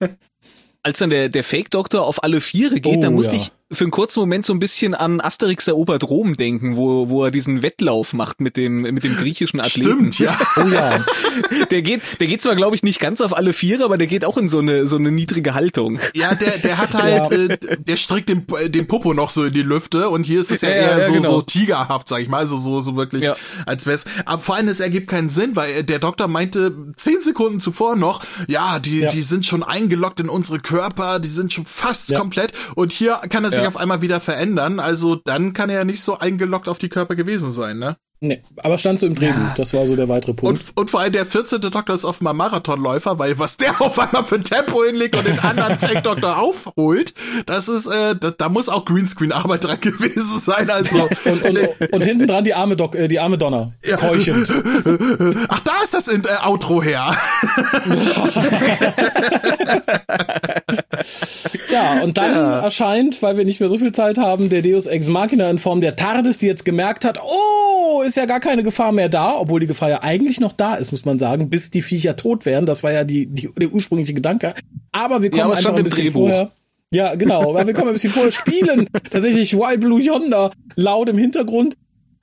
Als 0.83 0.99
dann 0.99 1.09
der, 1.09 1.29
der 1.29 1.43
Fake-Doktor 1.43 2.05
auf 2.05 2.23
alle 2.23 2.39
Viere 2.39 2.79
geht, 2.79 2.97
oh, 2.97 3.01
dann 3.01 3.13
musste 3.13 3.35
ja. 3.35 3.41
ich 3.41 3.51
für 3.71 3.83
einen 3.83 3.91
kurzen 3.91 4.19
Moment 4.21 4.45
so 4.47 4.53
ein 4.53 4.59
bisschen 4.59 4.95
an 4.95 5.21
Asterix 5.21 5.67
erobert 5.67 6.03
Rom 6.03 6.35
denken, 6.37 6.75
wo, 6.75 7.09
wo 7.09 7.25
er 7.25 7.31
diesen 7.31 7.61
Wettlauf 7.61 8.13
macht 8.13 8.41
mit 8.41 8.57
dem, 8.57 8.81
mit 8.81 9.03
dem 9.03 9.15
griechischen 9.15 9.59
Athleten. 9.59 10.11
Stimmt, 10.11 10.19
ja. 10.19 10.37
Oh 10.57 10.67
ja. 10.67 11.05
Der 11.69 11.81
geht, 11.83 12.01
der 12.19 12.27
geht 12.27 12.41
zwar, 12.41 12.55
glaube 12.55 12.75
ich, 12.75 12.81
nicht 12.81 12.99
ganz 12.99 13.21
auf 13.21 13.35
alle 13.35 13.53
Viere, 13.53 13.85
aber 13.85 13.97
der 13.97 14.07
geht 14.07 14.25
auch 14.25 14.37
in 14.37 14.49
so 14.49 14.59
eine, 14.59 14.87
so 14.87 14.95
eine 14.97 15.11
niedrige 15.11 15.53
Haltung. 15.53 15.99
Ja, 16.15 16.33
der, 16.33 16.57
der 16.57 16.77
hat 16.79 16.93
halt, 17.01 17.31
ja. 17.31 17.37
äh, 17.37 17.77
der 17.77 17.95
streckt 17.95 18.29
den, 18.29 18.45
den 18.67 18.87
Popo 18.87 19.13
noch 19.13 19.29
so 19.29 19.45
in 19.45 19.53
die 19.53 19.61
Lüfte 19.61 20.09
und 20.09 20.23
hier 20.23 20.39
ist 20.39 20.51
es 20.51 20.61
ja, 20.61 20.69
ja 20.69 20.75
eher 20.75 20.97
ja, 20.97 21.03
so, 21.03 21.13
genau. 21.13 21.29
so 21.29 21.41
tigerhaft, 21.43 22.09
sag 22.09 22.21
ich 22.21 22.27
mal, 22.27 22.39
also 22.39 22.57
so, 22.57 22.81
so 22.81 22.95
wirklich, 22.95 23.29
als 23.67 23.85
wär's. 23.85 24.05
Aber 24.25 24.41
vor 24.41 24.55
allem, 24.55 24.67
es 24.67 24.79
ergibt 24.79 25.07
keinen 25.07 25.29
Sinn, 25.29 25.55
weil 25.55 25.83
der 25.83 25.99
Doktor 25.99 26.27
meinte 26.27 26.73
zehn 26.95 27.21
Sekunden 27.21 27.59
zuvor 27.59 27.95
noch, 27.95 28.23
ja, 28.47 28.79
die, 28.79 29.07
die 29.07 29.21
sind 29.21 29.45
schon 29.45 29.61
eingeloggt 29.61 30.19
in 30.19 30.29
unsere 30.29 30.59
Körper, 30.59 31.19
die 31.19 31.29
sind 31.29 31.53
schon 31.53 31.67
fast 31.67 32.13
komplett 32.15 32.53
und 32.73 32.91
hier 32.91 33.21
kann 33.29 33.43
er 33.43 33.58
sich 33.59 33.67
auf 33.67 33.77
einmal 33.77 34.01
wieder 34.01 34.19
verändern. 34.19 34.79
Also 34.79 35.15
dann 35.15 35.53
kann 35.53 35.69
er 35.69 35.77
ja 35.77 35.85
nicht 35.85 36.03
so 36.03 36.17
eingeloggt 36.17 36.67
auf 36.67 36.77
die 36.77 36.89
Körper 36.89 37.15
gewesen 37.15 37.51
sein, 37.51 37.77
ne? 37.79 37.97
Nee, 38.21 38.41
aber 38.57 38.77
stand 38.77 38.99
so 38.99 39.07
im 39.07 39.15
Drehbuch, 39.15 39.37
ja. 39.37 39.53
das 39.55 39.73
war 39.73 39.87
so 39.87 39.95
der 39.95 40.09
weitere 40.09 40.33
Punkt. 40.33 40.61
Und, 40.61 40.77
und 40.77 40.89
vor 40.89 40.99
allem 40.99 41.13
der 41.13 41.25
14. 41.25 41.61
Doktor 41.61 41.95
ist 41.95 42.03
offenbar 42.03 42.33
Marathonläufer, 42.33 43.17
weil 43.17 43.39
was 43.39 43.55
der 43.55 43.81
auf 43.81 43.97
einmal 43.97 44.25
für 44.25 44.35
ein 44.35 44.43
Tempo 44.43 44.83
hinlegt 44.83 45.15
und 45.15 45.25
den 45.25 45.39
anderen 45.39 45.79
Fake-Doktor 45.79 46.37
aufholt, 46.37 47.13
das 47.45 47.69
ist, 47.69 47.87
äh, 47.87 48.15
da, 48.19 48.31
da 48.31 48.49
muss 48.49 48.67
auch 48.67 48.83
Greenscreen-Arbeit 48.83 49.63
dran 49.63 49.79
gewesen 49.81 50.39
sein, 50.39 50.69
also. 50.69 51.07
und, 51.23 51.43
und, 51.43 51.93
und 51.93 52.03
hinten 52.03 52.27
dran 52.27 52.43
die 52.43 52.53
arme 52.53 52.75
Doc, 52.75 52.93
äh, 52.95 53.07
die 53.07 53.21
arme 53.21 53.37
Donner, 53.37 53.71
ja. 53.85 53.95
keuchend. 53.95 54.49
Ach, 55.47 55.59
da 55.61 55.71
ist 55.81 55.93
das 55.93 56.09
in, 56.09 56.25
äh, 56.25 56.45
Outro 56.45 56.83
her. 56.83 57.15
ja, 61.71 62.01
und 62.03 62.17
dann 62.17 62.31
ja. 62.33 62.59
erscheint, 62.59 63.21
weil 63.21 63.37
wir 63.37 63.45
nicht 63.45 63.61
mehr 63.61 63.69
so 63.69 63.77
viel 63.77 63.93
Zeit 63.93 64.17
haben, 64.17 64.49
der 64.49 64.61
Deus 64.61 64.87
Ex 64.87 65.07
Machina 65.07 65.49
in 65.49 65.57
Form 65.57 65.79
der 65.79 65.95
TARDIS, 65.95 66.39
die 66.39 66.47
jetzt 66.47 66.65
gemerkt 66.65 67.05
hat, 67.05 67.17
oh, 67.23 68.01
ist 68.09 68.17
ja 68.17 68.25
gar 68.25 68.39
keine 68.39 68.63
Gefahr 68.63 68.91
mehr 68.91 69.09
da, 69.09 69.37
obwohl 69.37 69.59
die 69.59 69.67
Gefahr 69.67 69.89
ja 69.89 70.03
eigentlich 70.03 70.39
noch 70.39 70.51
da 70.51 70.75
ist, 70.75 70.91
muss 70.91 71.05
man 71.05 71.19
sagen, 71.19 71.49
bis 71.49 71.71
die 71.71 71.81
Viecher 71.81 72.15
tot 72.15 72.45
wären. 72.45 72.65
Das 72.65 72.83
war 72.83 72.91
ja 72.91 73.03
die, 73.03 73.27
die 73.27 73.49
der 73.57 73.71
ursprüngliche 73.71 74.13
Gedanke. 74.13 74.53
Aber 74.91 75.21
wir 75.21 75.29
kommen 75.29 75.39
ja, 75.39 75.45
aber 75.45 75.57
einfach 75.57 75.75
ein 75.75 75.83
bisschen 75.83 76.03
Drehbuch. 76.05 76.21
vorher. 76.21 76.51
Ja, 76.91 77.15
genau, 77.15 77.53
weil 77.53 77.67
wir 77.67 77.73
kommen 77.73 77.89
ein 77.89 77.93
bisschen 77.93 78.11
vorher 78.11 78.31
spielen. 78.31 78.89
Tatsächlich 79.11 79.55
Wild 79.55 79.81
Blue 79.81 80.01
Yonder 80.01 80.51
laut 80.75 81.07
im 81.07 81.17
Hintergrund 81.17 81.77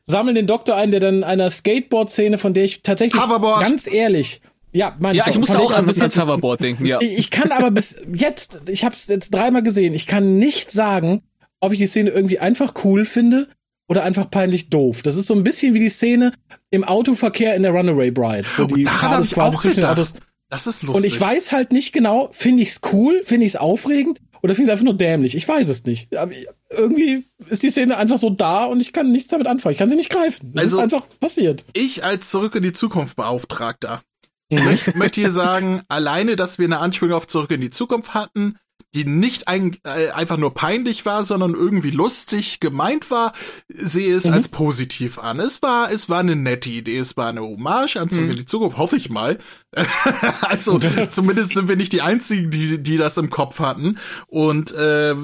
sammeln 0.07 0.35
den 0.35 0.47
Doktor 0.47 0.77
ein, 0.77 0.91
der 0.91 1.01
dann 1.01 1.25
einer 1.25 1.51
Skateboard-Szene, 1.51 2.39
von 2.39 2.55
der 2.55 2.65
ich 2.65 2.83
tatsächlich 2.83 3.23
Hoverboard. 3.23 3.63
ganz 3.63 3.87
ehrlich, 3.93 4.41
ja, 4.73 4.95
meine 4.99 5.19
ja, 5.19 5.25
ich, 5.25 5.35
ich 5.35 5.39
musste 5.39 5.59
auch 5.59 5.73
an 5.73 5.87
das 5.87 6.01
Hoverboard 6.01 6.61
denken, 6.61 6.87
ja. 6.87 6.99
Ich 7.01 7.31
kann 7.31 7.51
aber 7.51 7.71
bis 7.71 7.97
jetzt, 8.13 8.61
ich 8.69 8.85
habe 8.85 8.95
es 8.95 9.07
jetzt 9.07 9.35
dreimal 9.35 9.63
gesehen, 9.63 9.95
ich 9.95 10.07
kann 10.07 10.39
nicht 10.39 10.71
sagen, 10.71 11.23
ob 11.61 11.73
ich 11.73 11.79
die 11.79 11.87
Szene 11.87 12.11
irgendwie 12.11 12.39
einfach 12.39 12.75
cool 12.85 13.05
finde 13.05 13.49
oder 13.89 14.03
einfach 14.03 14.31
peinlich 14.31 14.69
doof. 14.69 15.03
Das 15.03 15.17
ist 15.17 15.27
so 15.27 15.35
ein 15.35 15.45
bisschen 15.45 15.75
wie 15.75 15.81
die 15.81 15.89
Szene 15.89 16.33
im 16.71 16.85
Autoverkehr 16.85 17.55
in 17.55 17.63
der 17.63 17.73
Runaway 17.73 18.11
Bride, 18.11 18.47
wo 18.57 18.65
die 18.65 18.85
Fahrt 18.85 19.31
quasi 19.31 19.59
zwischen 19.59 19.81
den 19.81 19.91
Autos. 19.91 20.15
Das 20.49 20.67
ist 20.67 20.83
lustig. 20.83 21.05
Und 21.05 21.07
ich 21.07 21.21
weiß 21.21 21.53
halt 21.53 21.73
nicht 21.73 21.93
genau, 21.93 22.31
finde 22.33 22.63
ich's 22.63 22.81
cool, 22.93 23.23
finde 23.25 23.47
ich's 23.47 23.57
aufregend 23.57 24.21
oder 24.43 24.55
finde 24.55 24.69
ich 24.69 24.73
einfach 24.73 24.85
nur 24.85 24.97
dämlich. 24.97 25.35
Ich 25.35 25.47
weiß 25.47 25.69
es 25.69 25.85
nicht. 25.85 26.17
Aber 26.17 26.33
irgendwie 26.71 27.25
ist 27.49 27.63
die 27.63 27.71
Szene 27.71 27.97
einfach 27.97 28.19
so 28.19 28.31
da 28.31 28.65
und 28.65 28.81
ich 28.81 28.93
kann 28.93 29.11
nichts 29.11 29.29
damit 29.29 29.47
anfangen. 29.47 29.73
Ich 29.73 29.79
kann 29.79 29.91
sie 29.91 29.97
nicht 29.97 30.11
greifen. 30.11 30.53
Das 30.55 30.65
also, 30.65 30.79
ist 30.79 30.83
einfach 30.85 31.09
passiert. 31.19 31.65
Ich 31.73 32.05
als 32.05 32.31
Zurück 32.31 32.55
in 32.55 32.63
die 32.63 32.73
Zukunft 32.73 33.17
Beauftragter 33.17 34.03
möchte, 34.51 34.97
möchte 34.97 35.21
hier 35.21 35.31
sagen, 35.31 35.83
alleine, 35.89 36.37
dass 36.37 36.59
wir 36.59 36.67
eine 36.67 36.79
Anspielung 36.79 37.15
auf 37.15 37.27
Zurück 37.27 37.51
in 37.51 37.61
die 37.61 37.71
Zukunft 37.71 38.15
hatten, 38.15 38.57
die 38.97 39.05
nicht 39.05 39.47
ein, 39.47 39.77
äh, 39.85 40.11
einfach 40.11 40.39
nur 40.39 40.55
peinlich 40.55 41.05
war, 41.05 41.25
sondern 41.25 41.53
irgendwie 41.53 41.91
lustig 41.91 42.61
gemeint 42.61 43.11
war, 43.11 43.35
sehe 43.69 44.17
es 44.17 44.25
mhm. 44.25 44.33
als 44.33 44.49
positiv 44.49 45.19
an. 45.19 45.39
Es 45.39 45.61
war, 45.61 45.93
es 45.93 46.09
war 46.09 46.21
eine 46.21 46.35
nette 46.35 46.71
Idee, 46.71 46.97
es 46.97 47.17
war 47.17 47.29
eine 47.29 47.43
Hommage 47.43 47.97
an 47.97 48.09
Zurück 48.09 48.27
mhm. 48.27 48.31
in 48.33 48.37
die 48.39 48.47
Zukunft, 48.47 48.79
hoffe 48.79 48.97
ich 48.97 49.11
mal. 49.11 49.39
also 50.41 50.79
zumindest 51.11 51.53
sind 51.53 51.69
wir 51.69 51.77
nicht 51.77 51.93
die 51.93 52.01
einzigen, 52.01 52.51
die, 52.51 52.83
die 52.83 52.97
das 52.97 53.19
im 53.19 53.29
Kopf 53.29 53.61
hatten. 53.61 53.99
Und 54.29 54.73
äh, 54.73 55.15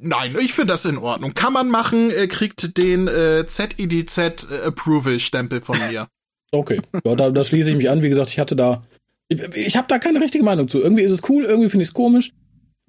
Nein, 0.00 0.38
ich 0.40 0.54
finde 0.54 0.72
das 0.72 0.86
in 0.86 0.96
Ordnung. 0.96 1.34
Kann 1.34 1.52
man 1.52 1.68
machen, 1.68 2.10
äh, 2.10 2.26
kriegt 2.26 2.78
den 2.78 3.08
äh, 3.08 3.44
ZEDZ 3.46 4.18
äh, 4.18 4.34
Approval 4.64 5.20
Stempel 5.20 5.60
von 5.60 5.76
mir. 5.90 6.08
Okay, 6.54 6.82
ja, 7.06 7.14
da, 7.14 7.30
da 7.30 7.44
schließe 7.44 7.70
ich 7.70 7.76
mich 7.78 7.88
an. 7.88 8.02
Wie 8.02 8.10
gesagt, 8.10 8.28
ich 8.28 8.38
hatte 8.38 8.54
da, 8.54 8.82
ich, 9.28 9.40
ich 9.54 9.76
habe 9.78 9.88
da 9.88 9.98
keine 9.98 10.20
richtige 10.20 10.44
Meinung 10.44 10.68
zu. 10.68 10.80
Irgendwie 10.80 11.00
ist 11.00 11.12
es 11.12 11.26
cool, 11.30 11.44
irgendwie 11.44 11.70
finde 11.70 11.84
ich 11.84 11.88
es 11.88 11.94
komisch. 11.94 12.34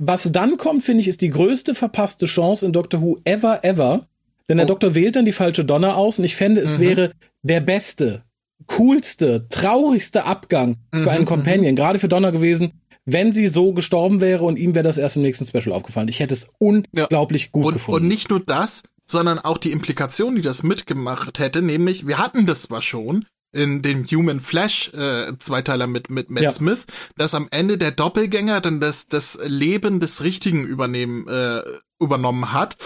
Was 0.05 0.31
dann 0.31 0.57
kommt, 0.57 0.83
finde 0.83 1.01
ich, 1.01 1.07
ist 1.07 1.21
die 1.21 1.29
größte 1.29 1.75
verpasste 1.75 2.25
Chance 2.25 2.65
in 2.65 2.73
Doctor 2.73 3.01
Who 3.01 3.19
ever, 3.23 3.63
ever. 3.63 4.05
Denn 4.49 4.57
der 4.57 4.65
oh. 4.65 4.69
Doktor 4.69 4.95
wählt 4.95 5.15
dann 5.15 5.23
die 5.23 5.31
falsche 5.31 5.63
Donner 5.63 5.95
aus 5.95 6.19
und 6.19 6.25
ich 6.25 6.35
fände, 6.35 6.59
es 6.59 6.77
mhm. 6.77 6.81
wäre 6.81 7.11
der 7.43 7.61
beste, 7.61 8.23
coolste, 8.67 9.47
traurigste 9.47 10.25
Abgang 10.25 10.75
für 10.91 11.09
einen 11.09 11.21
mhm, 11.21 11.27
Companion, 11.27 11.71
mhm. 11.71 11.75
gerade 11.77 11.99
für 11.99 12.09
Donner 12.09 12.33
gewesen, 12.33 12.81
wenn 13.05 13.31
sie 13.31 13.47
so 13.47 13.73
gestorben 13.73 14.19
wäre 14.19 14.43
und 14.43 14.57
ihm 14.57 14.75
wäre 14.75 14.83
das 14.83 14.97
erst 14.97 15.15
im 15.15 15.21
nächsten 15.21 15.45
Special 15.45 15.71
aufgefallen. 15.71 16.09
Ich 16.09 16.19
hätte 16.19 16.33
es 16.33 16.49
unglaublich 16.59 17.43
ja. 17.43 17.49
gut 17.51 17.65
und, 17.67 17.73
gefunden. 17.73 18.01
Und 18.01 18.07
nicht 18.07 18.29
nur 18.29 18.41
das, 18.41 18.83
sondern 19.05 19.39
auch 19.39 19.57
die 19.57 19.71
Implikation, 19.71 20.35
die 20.35 20.41
das 20.41 20.63
mitgemacht 20.63 21.39
hätte, 21.39 21.61
nämlich, 21.61 22.07
wir 22.07 22.17
hatten 22.17 22.45
das 22.45 22.63
zwar 22.63 22.81
schon, 22.81 23.25
in 23.53 23.81
dem 23.81 24.05
Human 24.05 24.41
Flash 24.41 24.91
äh, 24.93 25.37
Zweiteiler 25.39 25.87
mit 25.87 26.09
mit 26.09 26.29
Matt 26.29 26.43
ja. 26.43 26.49
Smith, 26.49 26.85
dass 27.15 27.33
am 27.35 27.47
Ende 27.51 27.77
der 27.77 27.91
Doppelgänger 27.91 28.61
dann 28.61 28.79
das 28.79 29.07
das 29.07 29.39
Leben 29.45 29.99
des 29.99 30.23
Richtigen 30.23 30.65
übernehmen 30.65 31.27
äh, 31.27 31.61
übernommen 31.99 32.51
hat 32.51 32.77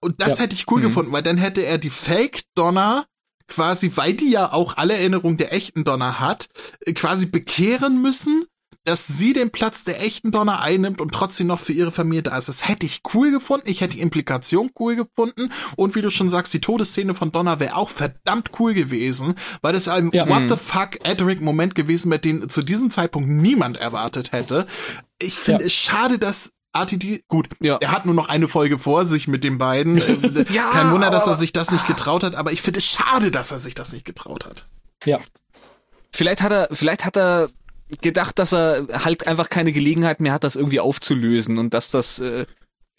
und 0.00 0.20
das 0.20 0.38
ja. 0.38 0.44
hätte 0.44 0.54
ich 0.54 0.70
cool 0.70 0.80
mhm. 0.80 0.84
gefunden, 0.84 1.12
weil 1.12 1.22
dann 1.22 1.38
hätte 1.38 1.62
er 1.62 1.78
die 1.78 1.90
Fake 1.90 2.42
Donner 2.54 3.06
quasi, 3.48 3.92
weil 3.94 4.14
die 4.14 4.30
ja 4.30 4.52
auch 4.52 4.76
alle 4.76 4.94
Erinnerungen 4.94 5.36
der 5.36 5.52
echten 5.52 5.84
Donner 5.84 6.20
hat, 6.20 6.48
äh, 6.80 6.92
quasi 6.92 7.26
bekehren 7.26 8.00
müssen 8.00 8.44
dass 8.84 9.06
sie 9.06 9.32
den 9.32 9.50
Platz 9.50 9.84
der 9.84 10.02
echten 10.02 10.32
Donner 10.32 10.60
einnimmt 10.60 11.00
und 11.00 11.12
trotzdem 11.12 11.46
noch 11.46 11.60
für 11.60 11.72
ihre 11.72 11.92
Familie 11.92 12.24
da 12.24 12.36
ist. 12.36 12.48
Das 12.48 12.68
hätte 12.68 12.86
ich 12.86 13.02
cool 13.14 13.30
gefunden. 13.30 13.68
Ich 13.68 13.80
hätte 13.80 13.94
die 13.94 14.00
Implikation 14.00 14.70
cool 14.78 14.96
gefunden. 14.96 15.52
Und 15.76 15.94
wie 15.94 16.02
du 16.02 16.10
schon 16.10 16.30
sagst, 16.30 16.52
die 16.52 16.60
Todesszene 16.60 17.14
von 17.14 17.30
Donner 17.30 17.60
wäre 17.60 17.76
auch 17.76 17.88
verdammt 17.88 18.50
cool 18.58 18.74
gewesen, 18.74 19.34
weil 19.60 19.72
das 19.72 19.88
ein 19.88 20.10
ja. 20.12 20.28
What 20.28 20.48
the 20.48 20.54
mhm. 20.54 20.58
fuck 20.58 21.04
Edric 21.04 21.40
Moment 21.40 21.74
gewesen, 21.74 22.08
mit 22.08 22.24
dem 22.24 22.48
zu 22.48 22.62
diesem 22.62 22.90
Zeitpunkt 22.90 23.28
niemand 23.28 23.76
erwartet 23.76 24.32
hätte. 24.32 24.66
Ich 25.20 25.36
finde 25.36 25.62
ja. 25.62 25.66
es 25.66 25.72
schade, 25.72 26.18
dass 26.18 26.52
RTD, 26.74 27.24
gut, 27.28 27.48
ja. 27.60 27.76
er 27.80 27.92
hat 27.92 28.06
nur 28.06 28.14
noch 28.14 28.28
eine 28.28 28.48
Folge 28.48 28.78
vor 28.78 29.04
sich 29.04 29.28
mit 29.28 29.44
den 29.44 29.58
beiden. 29.58 29.98
ja, 30.52 30.70
Kein 30.70 30.90
Wunder, 30.90 31.10
dass 31.10 31.26
er 31.26 31.36
sich 31.36 31.52
das 31.52 31.70
nicht 31.70 31.86
getraut 31.86 32.24
hat, 32.24 32.34
aber 32.34 32.50
ich 32.50 32.62
finde 32.62 32.78
es 32.78 32.86
schade, 32.86 33.30
dass 33.30 33.52
er 33.52 33.58
sich 33.58 33.74
das 33.74 33.92
nicht 33.92 34.06
getraut 34.06 34.46
hat. 34.46 34.66
Ja. 35.04 35.20
Vielleicht 36.12 36.42
hat 36.42 36.52
er, 36.52 36.68
vielleicht 36.72 37.04
hat 37.04 37.16
er 37.16 37.48
gedacht, 38.00 38.38
dass 38.38 38.52
er 38.52 38.86
halt 39.04 39.26
einfach 39.26 39.48
keine 39.48 39.72
Gelegenheit 39.72 40.20
mehr 40.20 40.32
hat, 40.32 40.44
das 40.44 40.56
irgendwie 40.56 40.80
aufzulösen 40.80 41.58
und 41.58 41.74
dass 41.74 41.90
das, 41.90 42.18
äh, 42.18 42.46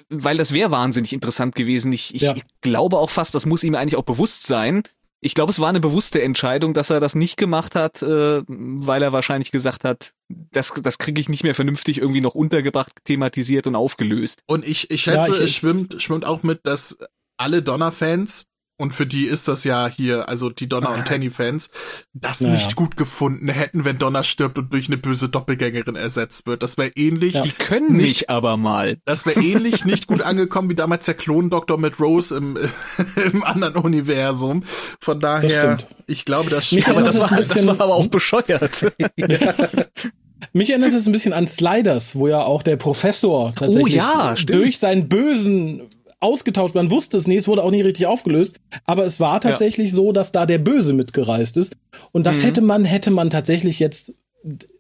weil 0.10 0.38
das 0.38 0.54
wäre 0.54 0.72
wahnsinnig 0.72 1.14
interessant 1.14 1.56
gewesen. 1.56 1.92
Ich, 1.94 2.14
ich 2.14 2.22
ja. 2.22 2.36
glaube 2.62 2.98
auch 2.98 3.10
fast, 3.10 3.34
das 3.36 3.46
muss 3.46 3.64
ihm 3.64 3.76
eigentlich 3.76 3.96
auch 3.96 4.04
bewusst 4.04 4.48
sein. 4.48 4.84
Ich 5.22 5.36
glaube, 5.36 5.52
es 5.52 5.60
war 5.60 5.70
eine 5.70 5.80
bewusste 5.80 6.22
Entscheidung, 6.22 6.74
dass 6.74 6.90
er 6.90 7.00
das 7.00 7.16
nicht 7.16 7.38
gemacht 7.38 7.76
hat, 7.76 8.02
äh, 8.02 8.42
weil 8.48 9.02
er 9.02 9.14
wahrscheinlich 9.14 9.52
gesagt 9.52 9.86
hat, 9.86 10.14
das, 10.28 10.74
das 10.84 10.98
kriege 10.98 11.22
ich 11.22 11.30
nicht 11.30 11.44
mehr 11.44 11.56
vernünftig 11.56 12.00
irgendwie 12.00 12.22
noch 12.22 12.36
untergebracht, 12.36 12.92
thematisiert 13.06 13.66
und 13.68 13.76
aufgelöst. 13.76 14.42
Und 14.48 14.68
ich, 14.68 14.92
ich 14.92 15.02
schätze, 15.02 15.32
ja, 15.32 15.38
ich, 15.38 15.40
es 15.40 15.56
schwimmt, 15.56 16.02
schwimmt 16.02 16.26
auch 16.26 16.44
mit, 16.44 16.66
dass 16.66 16.98
alle 17.38 17.64
Donner-Fans 17.64 18.48
und 18.84 18.94
für 18.94 19.06
die 19.06 19.28
ist 19.28 19.48
das 19.48 19.64
ja 19.64 19.88
hier, 19.88 20.28
also 20.28 20.50
die 20.50 20.68
Donner 20.68 20.90
und 20.90 21.06
Tenny-Fans, 21.06 21.70
das 22.14 22.42
naja. 22.42 22.56
nicht 22.56 22.76
gut 22.76 22.98
gefunden 22.98 23.48
hätten, 23.48 23.86
wenn 23.86 23.98
Donner 23.98 24.26
stirbt 24.26 24.58
und 24.58 24.74
durch 24.74 24.88
eine 24.88 24.98
böse 24.98 25.30
Doppelgängerin 25.30 25.96
ersetzt 25.96 26.48
wird. 26.48 26.64
Das 26.64 26.78
wäre 26.78 26.92
ähnlich. 26.96 27.36
Ja. 27.36 27.42
Die 27.44 27.54
können 27.54 27.94
nicht, 27.94 28.02
mich 28.02 28.30
aber 28.30 28.58
mal. 28.58 28.98
Das 29.06 29.26
wäre 29.26 29.40
ähnlich 29.40 29.86
nicht 29.86 30.08
gut 30.08 30.22
angekommen 30.22 30.70
wie 30.70 30.76
damals 30.76 31.06
der 31.06 31.14
Klondoktor 31.14 31.78
mit 31.78 31.98
Rose 32.02 32.36
im, 32.36 32.58
im 33.32 33.44
anderen 33.46 33.78
Universum. 33.78 34.64
Von 35.00 35.22
daher, 35.22 35.78
ich 36.06 36.26
glaube, 36.26 36.50
das 36.50 36.68
stimmt. 36.68 36.90
Aber 36.90 37.04
das, 37.04 37.18
war, 37.18 37.30
das 37.30 37.66
war 37.66 37.80
aber 37.80 37.96
auch 37.96 38.08
bescheuert. 38.08 38.94
ja. 39.16 39.56
Mich 40.52 40.70
erinnert 40.72 40.92
es 40.92 41.06
ein 41.06 41.14
bisschen 41.14 41.32
an 41.32 41.48
Sliders, 41.48 42.18
wo 42.18 42.28
ja 42.28 42.42
auch 42.42 42.64
der 42.64 42.76
Professor 42.76 43.56
tatsächlich 43.56 43.96
oh 43.96 43.98
ja, 43.98 44.36
durch 44.46 44.78
seinen 44.78 45.08
Bösen 45.08 45.84
ausgetauscht. 46.24 46.76
Man 46.76 46.90
wusste 46.90 47.18
es 47.18 47.28
nie, 47.28 47.36
es 47.36 47.48
wurde 47.48 47.64
auch 47.64 47.72
nie 47.72 47.82
richtig 47.82 48.08
aufgelöst. 48.08 48.60
Aber 48.86 49.06
es 49.06 49.20
war 49.20 49.42
tatsächlich 49.42 49.90
ja. 49.90 49.96
so, 49.96 50.12
dass 50.12 50.32
da 50.32 50.46
der 50.46 50.58
Böse 50.58 50.94
mitgereist 50.94 51.58
ist. 51.58 51.76
Und 52.12 52.26
das 52.26 52.40
mhm. 52.40 52.46
hätte 52.46 52.62
man, 52.62 52.86
hätte 52.86 53.12
man 53.12 53.30
tatsächlich 53.30 53.80
jetzt 53.80 54.14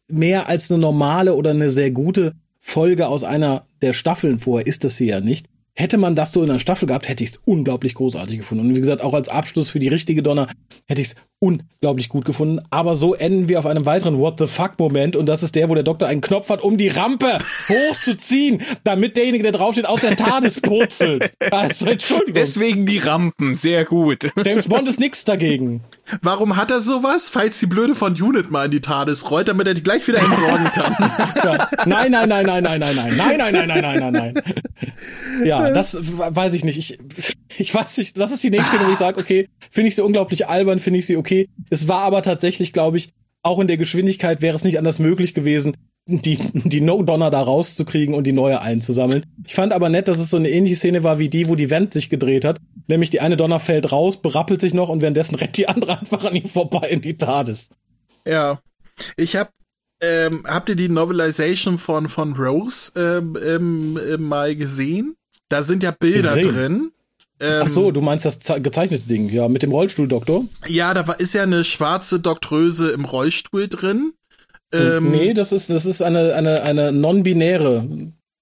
mehr 0.08 0.48
als 0.48 0.72
eine 0.72 0.80
normale 0.80 1.36
oder 1.36 1.52
eine 1.52 1.70
sehr 1.70 1.92
gute 1.92 2.34
Folge 2.60 3.08
aus 3.08 3.24
einer 3.24 3.68
der 3.82 3.94
Staffeln 3.94 4.40
vorher, 4.40 4.66
ist 4.66 4.84
das 4.84 4.98
hier 4.98 5.08
ja 5.08 5.20
nicht. 5.20 5.48
Hätte 5.76 5.98
man 5.98 6.16
das 6.16 6.32
so 6.32 6.44
in 6.44 6.52
einer 6.52 6.60
Staffel 6.60 6.88
gehabt, 6.88 7.10
hätte 7.10 7.24
ich 7.24 7.32
es 7.32 7.42
unglaublich 7.46 7.96
großartig 7.96 8.38
gefunden. 8.38 8.68
Und 8.68 8.76
wie 8.76 8.80
gesagt, 8.80 9.02
auch 9.02 9.16
als 9.16 9.28
Abschluss 9.28 9.72
für 9.72 9.80
die 9.80 9.88
richtige 9.88 10.22
Donner 10.22 10.48
hätte 10.88 11.02
ich 11.02 11.10
es 11.10 11.16
unglaublich 11.40 12.10
gut 12.10 12.26
gefunden. 12.26 12.62
Aber 12.70 12.96
so 12.96 13.16
enden 13.16 13.50
wir 13.50 13.58
auf 13.58 13.66
einem 13.66 13.88
weiteren 13.88 14.20
What 14.20 14.38
the 14.38 14.46
fuck 14.46 14.78
Moment. 14.78 15.16
Und 15.16 15.26
das 15.26 15.42
ist 15.42 15.56
der, 15.56 15.70
wo 15.70 15.74
der 15.74 15.84
Doktor 15.84 16.08
einen 16.08 16.22
Knopf 16.22 16.50
hat, 16.50 16.62
um 16.62 16.78
die 16.78 16.90
Rampe 16.90 17.40
hochzuziehen, 17.70 18.62
damit 18.84 19.18
derjenige, 19.18 19.42
der 19.42 19.52
draufsteht, 19.52 19.88
aus 19.88 20.02
der 20.02 20.16
TARDIS 20.16 20.62
purzelt. 20.62 21.34
Also, 21.52 21.88
Entschuldigung. 21.88 22.34
Deswegen 22.36 22.86
die 22.86 22.98
Rampen. 22.98 23.54
Sehr 23.54 23.86
gut. 23.86 24.32
James 24.44 24.68
Bond 24.68 24.88
ist 24.88 25.00
nichts 25.00 25.26
dagegen. 25.26 25.82
Warum 26.22 26.58
hat 26.58 26.70
er 26.70 26.82
sowas? 26.82 27.30
Falls 27.30 27.60
die 27.60 27.66
Blöde 27.66 27.96
von 27.96 28.20
Unit 28.22 28.52
mal 28.52 28.66
in 28.66 28.72
die 28.72 28.82
TARDIS 28.82 29.32
rollt, 29.32 29.48
damit 29.48 29.68
er 29.68 29.74
die 29.74 29.84
gleich 29.84 30.08
wieder 30.08 30.20
entsorgen 30.20 30.66
kann. 30.66 30.96
Ja. 31.44 31.70
Nein, 31.86 32.12
nein, 32.12 32.30
nein, 32.30 32.46
nein, 32.46 32.64
nein, 32.64 32.80
nein, 32.80 32.96
nein, 32.96 32.96
nein, 33.18 33.36
nein, 33.36 33.52
nein, 33.52 33.68
nein, 33.68 33.82
nein, 33.82 34.00
nein, 34.00 34.14
nein. 34.14 34.44
Ja, 35.46 35.72
das 35.72 35.98
weiß 36.00 36.54
ich 36.54 36.64
nicht. 36.64 36.78
Ich, 36.78 36.98
ich 37.58 37.74
weiß 37.74 37.98
nicht, 37.98 38.18
das 38.18 38.32
ist 38.32 38.44
die 38.44 38.50
nächste, 38.50 38.80
wo 38.80 38.92
ich 38.92 38.98
sage, 38.98 39.20
okay, 39.20 39.50
finde 39.72 39.88
ich 39.88 39.96
sie 39.96 40.04
unglaublich 40.04 40.48
albern, 40.48 40.80
finde 40.80 41.00
ich 41.00 41.06
sie 41.06 41.18
okay. 41.18 41.50
Es 41.70 41.88
war 41.88 42.02
aber 42.02 42.22
tatsächlich, 42.22 42.74
glaube 42.74 42.98
ich, 42.98 43.14
auch 43.42 43.60
in 43.60 43.68
der 43.68 43.78
Geschwindigkeit 43.78 44.42
wäre 44.42 44.56
es 44.56 44.64
nicht 44.64 44.78
anders 44.78 45.00
möglich 45.00 45.34
gewesen, 45.34 45.76
die, 46.06 46.38
die 46.54 46.82
No-Donner 46.82 47.30
da 47.30 47.42
rauszukriegen 47.42 48.14
und 48.14 48.26
die 48.26 48.34
neue 48.34 48.62
einzusammeln. 48.62 49.26
Ich 49.46 49.56
fand 49.56 49.72
aber 49.72 49.90
nett, 49.90 50.08
dass 50.08 50.20
es 50.20 50.30
so 50.30 50.38
eine 50.38 50.50
ähnliche 50.50 50.76
Szene 50.76 51.04
war 51.04 51.20
wie 51.20 51.30
die, 51.30 51.48
wo 51.48 51.56
die 51.56 51.72
Wand 51.72 51.94
sich 51.94 52.10
gedreht 52.10 52.46
hat. 52.46 52.60
Nämlich 52.88 53.10
die 53.10 53.22
eine 53.22 53.38
Donner 53.38 53.60
fällt 53.60 53.92
raus, 53.92 54.22
berappelt 54.22 54.62
sich 54.62 54.74
noch 54.74 54.90
und 54.90 55.02
währenddessen 55.02 55.36
rennt 55.40 55.58
die 55.58 55.68
andere 55.68 56.00
einfach 56.00 56.26
an 56.26 56.36
ihm 56.36 56.48
vorbei 56.48 56.88
in 56.90 57.02
die 57.02 57.18
TARDIS. 57.18 57.70
Ja. 58.26 58.60
Ich 59.18 59.36
hab 59.36 59.52
ähm, 60.02 60.44
habt 60.46 60.68
ihr 60.68 60.76
die 60.76 60.90
Novelization 60.90 61.78
von, 61.78 62.10
von 62.10 62.34
Rose 62.34 62.92
ähm, 62.96 63.38
ähm, 63.42 63.98
äh, 63.98 64.18
mal 64.18 64.56
gesehen? 64.56 65.16
Da 65.48 65.64
sind 65.64 65.82
ja 65.82 65.92
Bilder 65.92 66.36
gesehen. 66.36 66.54
drin. 66.54 66.92
Ähm, 67.40 67.62
Ach 67.64 67.68
so, 67.68 67.92
du 67.92 68.02
meinst 68.02 68.26
das 68.26 68.40
gezeichnete 68.40 69.08
Ding, 69.08 69.30
ja, 69.30 69.48
mit 69.48 69.64
dem 69.64 69.72
Rollstuhl-Doktor? 69.72 70.46
Ja, 70.68 70.94
da 70.94 71.08
war, 71.08 71.20
ist 71.20 71.34
ja 71.34 71.44
eine 71.44 71.64
schwarze 71.64 72.20
Doktröse 72.20 72.92
im 72.92 73.06
Rollstuhl 73.06 73.68
drin. 73.70 74.14
Ähm, 74.74 75.12
nee, 75.12 75.34
das 75.34 75.52
ist, 75.52 75.70
das 75.70 75.86
ist 75.86 76.02
eine, 76.02 76.34
eine, 76.34 76.64
eine 76.64 76.92
non-binäre 76.92 77.88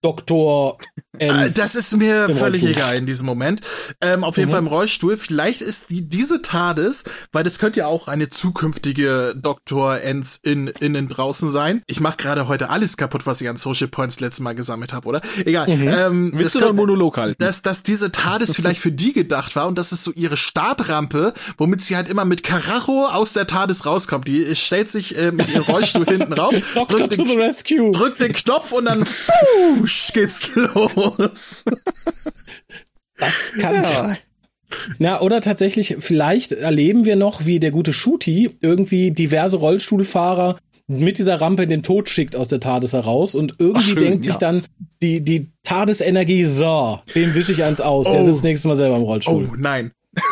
Doktor 0.02 0.78
Ends 1.18 1.54
Das 1.54 1.76
ist 1.76 1.96
mir 1.96 2.30
völlig 2.30 2.64
Rollstuhl. 2.64 2.70
egal 2.70 2.96
in 2.96 3.06
diesem 3.06 3.26
Moment. 3.26 3.62
Ähm, 4.02 4.24
auf 4.24 4.38
jeden 4.38 4.50
mhm. 4.50 4.52
Fall 4.52 4.60
im 4.62 4.68
Rollstuhl. 4.68 5.18
Vielleicht 5.18 5.62
ist 5.62 5.92
die, 5.92 6.02
diese 6.08 6.42
TARDIS, 6.42 7.04
weil 7.32 7.44
das 7.44 7.60
könnte 7.60 7.80
ja 7.80 7.88
auch 7.88 8.08
eine 8.08 8.30
zukünftige 8.30 9.36
Doktor 9.36 10.02
Ends 10.02 10.40
in, 10.42 10.68
innen 10.68 11.10
draußen 11.10 11.52
sein. 11.52 11.84
Ich 11.86 12.00
mache 12.00 12.18
gerade 12.18 12.48
heute 12.48 12.70
alles 12.70 12.98
kaputt, 12.98 13.26
was 13.26 13.42
ich 13.42 13.50
an 13.50 13.58
Social 13.58 13.88
Points 13.88 14.20
letztes 14.20 14.40
Mal 14.40 14.56
gesammelt 14.56 14.94
habe, 14.94 15.08
oder? 15.08 15.22
Egal. 15.46 15.68
Mhm. 15.68 15.88
Ähm, 15.88 16.32
Willst 16.34 16.56
du 16.56 16.60
noch 16.60 16.70
einen 16.70 16.78
Monolog 16.78 17.18
halten? 17.18 17.44
Dass, 17.44 17.62
dass 17.62 17.84
diese 17.84 18.12
TARDIS 18.12 18.56
vielleicht 18.56 18.82
für 18.82 18.92
die 18.92 19.14
gedacht 19.14 19.56
war 19.56 19.68
und 19.68 19.78
das 19.78 19.92
ist 19.92 20.04
so 20.04 20.12
ihre 20.14 20.38
Startrampe, 20.38 21.34
womit 21.58 21.82
sie 21.82 21.96
halt 21.96 22.08
immer 22.08 22.26
mit 22.26 22.42
Karacho 22.44 23.06
aus 23.06 23.34
der 23.34 23.46
TARDIS 23.46 23.86
rauskommt. 23.86 24.28
Die 24.28 24.56
stellt 24.56 24.90
sich 24.90 25.18
äh, 25.18 25.32
mit 25.32 25.50
ihrem 25.50 25.64
Rollstuhl 25.64 26.06
hinten 26.06 26.34
rauf, 26.34 26.56
Doctor 26.76 27.10
to 27.10 27.24
the 27.24 27.36
rescue. 27.36 27.92
drückt 27.92 28.20
den 28.20 28.34
Knopf 28.34 28.72
und 28.72 28.86
dann 28.86 29.04
pfuh, 29.92 30.14
geht's 30.14 30.56
los. 30.56 31.66
Das 33.18 33.54
kann. 33.60 33.84
Ja. 33.84 34.18
Na, 35.00 35.22
oder 35.22 35.42
tatsächlich, 35.42 35.98
vielleicht 36.00 36.54
erleben 36.54 37.06
wir 37.06 37.16
noch, 37.16 37.46
wie 37.46 37.60
der 37.60 37.72
gute 37.72 37.94
Shuti 37.94 38.58
irgendwie 38.62 39.12
diverse 39.12 39.58
Rollstuhlfahrer 39.58 40.58
mit 40.88 41.18
dieser 41.18 41.40
Rampe 41.40 41.64
in 41.64 41.70
den 41.70 41.84
Tod 41.84 42.10
schickt 42.10 42.36
aus 42.36 42.48
der 42.48 42.60
TARDIS 42.60 42.94
heraus 42.94 43.36
und 43.36 43.56
irgendwie 43.60 43.92
schön, 43.92 44.00
denkt 44.00 44.26
ja. 44.26 44.32
sich 44.32 44.40
dann 44.40 44.64
die, 45.02 45.22
die 45.22 45.48
TARDIS-Energie, 45.64 46.44
so, 46.46 47.00
den 47.16 47.34
wische 47.34 47.52
ich 47.52 47.64
eins 47.64 47.80
aus, 47.80 48.08
oh. 48.08 48.12
der 48.12 48.26
sitzt 48.26 48.44
nächstes 48.44 48.68
Mal 48.68 48.76
selber 48.76 48.98
im 48.98 49.04
Rollstuhl. 49.04 49.50
Oh, 49.52 49.56
nein 49.58 49.92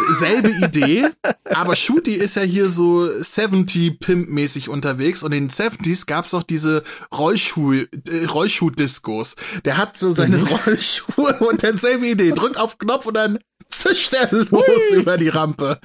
selbe 0.09 0.49
Idee, 0.49 1.09
aber 1.45 1.75
Shooty 1.75 2.13
ist 2.13 2.35
ja 2.35 2.41
hier 2.41 2.69
so 2.69 3.03
70-Pimp-mäßig 3.03 4.69
unterwegs 4.69 5.23
und 5.23 5.31
in 5.31 5.47
den 5.47 5.49
70s 5.49 6.05
gab's 6.05 6.33
auch 6.33 6.43
diese 6.43 6.83
Rollschuh, 7.13 7.73
äh, 7.73 8.25
Rollschuh-Diskos. 8.25 9.35
Der 9.63 9.77
hat 9.77 9.97
so 9.97 10.11
seine 10.11 10.37
mhm. 10.37 10.47
Rollschuhe 10.47 11.39
und 11.39 11.63
dann 11.63 11.77
selbe 11.77 12.07
Idee, 12.07 12.31
drückt 12.31 12.57
auf 12.57 12.77
Knopf 12.77 13.05
und 13.05 13.13
dann 13.13 13.39
zischt 13.69 14.13
er 14.13 14.31
los 14.31 14.49
Hui. 14.51 14.95
über 14.99 15.17
die 15.17 15.29
Rampe. 15.29 15.79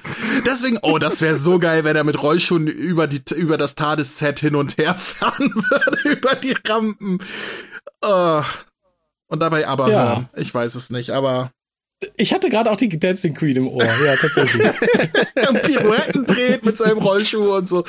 Deswegen, 0.45 0.79
oh, 0.81 0.97
das 0.97 1.21
wäre 1.21 1.35
so 1.35 1.59
geil, 1.59 1.83
wenn 1.83 1.95
er 1.95 2.03
mit 2.03 2.21
Rollschuhen 2.21 2.67
über 2.67 3.07
die, 3.07 3.21
über 3.35 3.57
das 3.57 3.75
TARDIS-Set 3.75 4.39
hin 4.39 4.55
und 4.55 4.77
her 4.77 4.95
fahren 4.95 5.53
würde, 5.69 6.09
über 6.09 6.35
die 6.35 6.55
Rampen. 6.67 7.19
Uh. 8.03 8.43
Und 9.27 9.39
dabei 9.39 9.67
aber 9.67 9.89
ja. 9.89 10.07
hören. 10.07 10.29
Ich 10.35 10.53
weiß 10.53 10.75
es 10.75 10.89
nicht, 10.89 11.11
aber 11.11 11.51
ich 12.17 12.33
hatte 12.33 12.49
gerade 12.49 12.71
auch 12.71 12.75
die 12.75 12.89
Dancing 12.89 13.33
Queen 13.33 13.55
im 13.55 13.67
Ohr, 13.67 13.83
ja, 13.83 14.15
tatsächlich. 14.15 14.67
Pirouetten 15.63 16.25
dreht 16.25 16.65
mit 16.65 16.77
seinem 16.77 16.97
Rollschuh 16.97 17.55
und 17.55 17.69
so. 17.69 17.83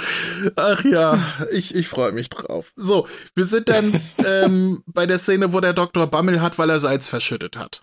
Ach 0.54 0.84
ja, 0.84 1.20
ich, 1.52 1.74
ich 1.74 1.88
freue 1.88 2.12
mich 2.12 2.30
drauf. 2.30 2.72
So, 2.76 3.06
wir 3.34 3.44
sind 3.44 3.68
dann 3.68 4.00
ähm, 4.24 4.82
bei 4.86 5.06
der 5.06 5.18
Szene, 5.18 5.52
wo 5.52 5.60
der 5.60 5.72
Doktor 5.72 6.06
Bammel 6.06 6.40
hat, 6.40 6.58
weil 6.58 6.70
er 6.70 6.80
Salz 6.80 7.08
verschüttet 7.08 7.56
hat. 7.56 7.82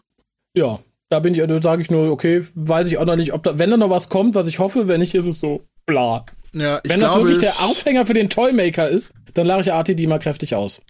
Ja, 0.56 0.80
da 1.10 1.20
bin 1.20 1.36
ich, 1.36 1.46
da 1.46 1.62
sage 1.62 1.82
ich 1.82 1.92
nur, 1.92 2.12
okay, 2.12 2.46
weiß 2.56 2.88
ich 2.88 2.98
auch 2.98 3.06
noch 3.06 3.16
nicht, 3.16 3.34
ob 3.34 3.44
da, 3.44 3.60
wenn 3.60 3.70
da 3.70 3.78
noch 3.78 3.90
was 3.90 4.10
kommt, 4.10 4.36
was 4.36 4.48
ich 4.48 4.60
hoffe, 4.60 4.88
wenn 4.88 5.02
nicht, 5.02 5.16
ist 5.16 5.28
es 5.28 5.40
so 5.40 5.62
bla. 5.86 6.26
Ja, 6.54 6.80
ich 6.84 6.90
wenn 6.90 7.00
das 7.00 7.16
wirklich 7.16 7.40
der 7.40 7.60
Aufhänger 7.62 8.06
für 8.06 8.14
den 8.14 8.30
Toymaker 8.30 8.88
ist, 8.88 9.14
dann 9.34 9.48
lache 9.48 9.62
ich 9.62 9.68
RTD 9.68 10.08
mal 10.08 10.20
kräftig 10.20 10.56
aus. 10.56 10.82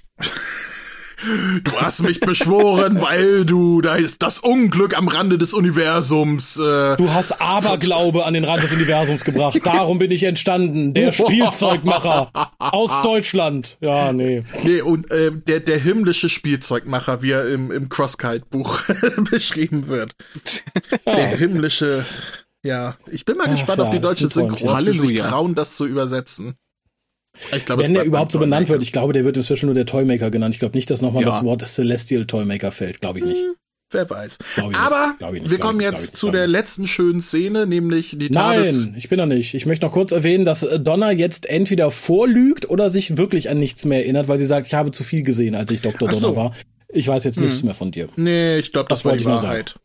Du 1.64 1.72
hast 1.80 2.02
mich 2.04 2.20
beschworen, 2.20 3.02
weil 3.02 3.45
du 3.45 3.82
da 3.82 3.95
ist 3.95 4.22
das 4.22 4.40
Unglück 4.40 4.98
am 4.98 5.08
Rande 5.08 5.38
des 5.38 5.54
Universums. 5.54 6.58
Äh, 6.58 6.98
du 6.98 7.14
hast 7.14 7.40
Aberglaube 7.41 8.26
an 8.26 8.34
den 8.34 8.44
Rand 8.44 8.64
des 8.64 8.74
Universums 8.74 9.24
gebracht. 9.24 9.60
Darum 9.64 10.00
bin 10.00 10.12
ich 10.12 10.24
entstanden. 10.24 10.94
Der 10.94 11.12
Spielzeugmacher 11.14 12.32
aus 12.58 13.02
Deutschland. 13.04 13.78
Ja, 13.80 14.12
nee. 14.12 14.44
Nee, 14.64 14.82
und 14.82 15.10
äh, 15.12 15.32
der, 15.32 15.60
der 15.60 15.80
himmlische 15.80 16.30
Spielzeugmacher, 16.30 17.22
wie 17.22 17.32
er 17.32 17.48
im, 17.48 17.72
im 17.72 17.90
Crosskite-Buch 17.90 18.82
beschrieben 19.32 19.88
wird. 19.88 20.14
Ja. 21.06 21.16
Der 21.16 21.28
himmlische. 21.38 22.06
Ja, 22.66 22.95
ich 23.12 23.26
bin 23.26 23.38
mal 23.38 23.48
Ach, 23.48 23.52
gespannt 23.52 23.80
ja, 23.80 23.86
auf 23.86 23.91
die 23.91 24.00
deutsche 24.00 24.28
Synchro, 24.28 24.80
sie 24.80 24.91
sich 24.91 25.16
trauen, 25.20 25.54
das 25.54 25.76
zu 25.76 25.86
übersetzen. 25.86 26.56
Ich 27.56 27.65
glaub, 27.65 27.80
Wenn 27.80 27.94
der 27.94 28.03
überhaupt 28.03 28.32
so 28.32 28.40
benannt 28.40 28.70
wird, 28.70 28.82
ich 28.82 28.91
glaube, 28.91 29.14
der 29.14 29.26
wird 29.26 29.38
inzwischen 29.38 29.68
nur 29.68 29.76
der 29.76 29.86
Toymaker 29.86 30.32
genannt. 30.32 30.56
Ich 30.56 30.60
glaube 30.60 30.78
nicht, 30.78 30.90
dass 30.90 31.02
nochmal 31.02 31.24
ja. 31.24 31.30
das 31.30 31.44
Wort 31.44 31.65
Celestial 31.68 32.26
Toymaker 32.26 32.72
fällt. 32.72 33.02
Glaube 33.02 33.20
ich 33.20 33.26
nicht. 33.26 33.41
Hm, 33.41 33.56
wer 33.91 34.10
weiß. 34.10 34.38
Aber 34.74 35.15
nicht, 35.32 35.49
wir 35.49 35.57
kommen 35.60 35.82
jetzt 35.82 36.02
nicht, 36.02 36.18
zu 36.18 36.32
der 36.32 36.48
letzten 36.48 36.88
schönen 36.88 37.22
Szene, 37.22 37.68
nämlich 37.68 38.15
die 38.18 38.30
TARDIS. 38.30 38.86
Nein, 38.86 38.95
ich 38.98 39.10
bin 39.10 39.18
noch 39.18 39.26
nicht. 39.26 39.53
Ich 39.53 39.65
möchte 39.65 39.86
noch 39.86 39.94
kurz 39.94 40.11
erwähnen, 40.11 40.45
dass 40.45 40.68
Donna 40.80 41.11
jetzt 41.11 41.48
entweder 41.48 41.91
vorlügt 41.91 42.70
oder 42.70 42.90
sich 42.90 43.18
wirklich 43.18 43.49
an 43.49 43.60
nichts 43.60 43.86
mehr 43.86 43.99
erinnert, 43.99 44.28
weil 44.28 44.38
sie 44.38 44.45
sagt, 44.45 44.68
ich 44.68 44.74
habe 44.74 44.91
zu 44.91 45.03
viel 45.03 45.24
gesehen, 45.24 45.56
als 45.56 45.72
ich 45.72 45.82
Dr. 45.82 46.07
Donner 46.07 46.14
so. 46.14 46.36
war. 46.36 46.56
Ich 46.90 47.07
weiß 47.07 47.24
jetzt 47.24 47.40
nichts 47.40 47.60
hm. 47.60 47.65
mehr 47.65 47.76
von 47.76 47.91
dir. 47.91 48.07
Nee, 48.15 48.60
ich 48.60 48.72
glaube, 48.72 48.90
das, 48.90 48.99
das 48.99 49.06
war 49.06 49.18
die 49.18 49.26
Wahrheit. 49.26 49.76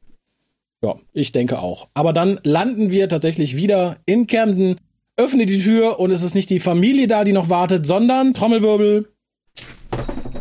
Ja, 0.82 0.94
ich 1.12 1.32
denke 1.32 1.58
auch. 1.58 1.88
Aber 1.94 2.12
dann 2.12 2.38
landen 2.44 2.90
wir 2.90 3.08
tatsächlich 3.08 3.56
wieder 3.56 3.96
in 4.06 4.26
Camden 4.26 4.76
öffne 5.18 5.46
die 5.46 5.58
Tür 5.58 6.00
und 6.00 6.10
es 6.10 6.22
ist 6.22 6.34
nicht 6.34 6.48
die 6.48 6.60
Familie 6.60 7.06
da, 7.06 7.24
die 7.24 7.32
noch 7.32 7.50
wartet, 7.50 7.86
sondern 7.86 8.34
Trommelwirbel. 8.34 9.08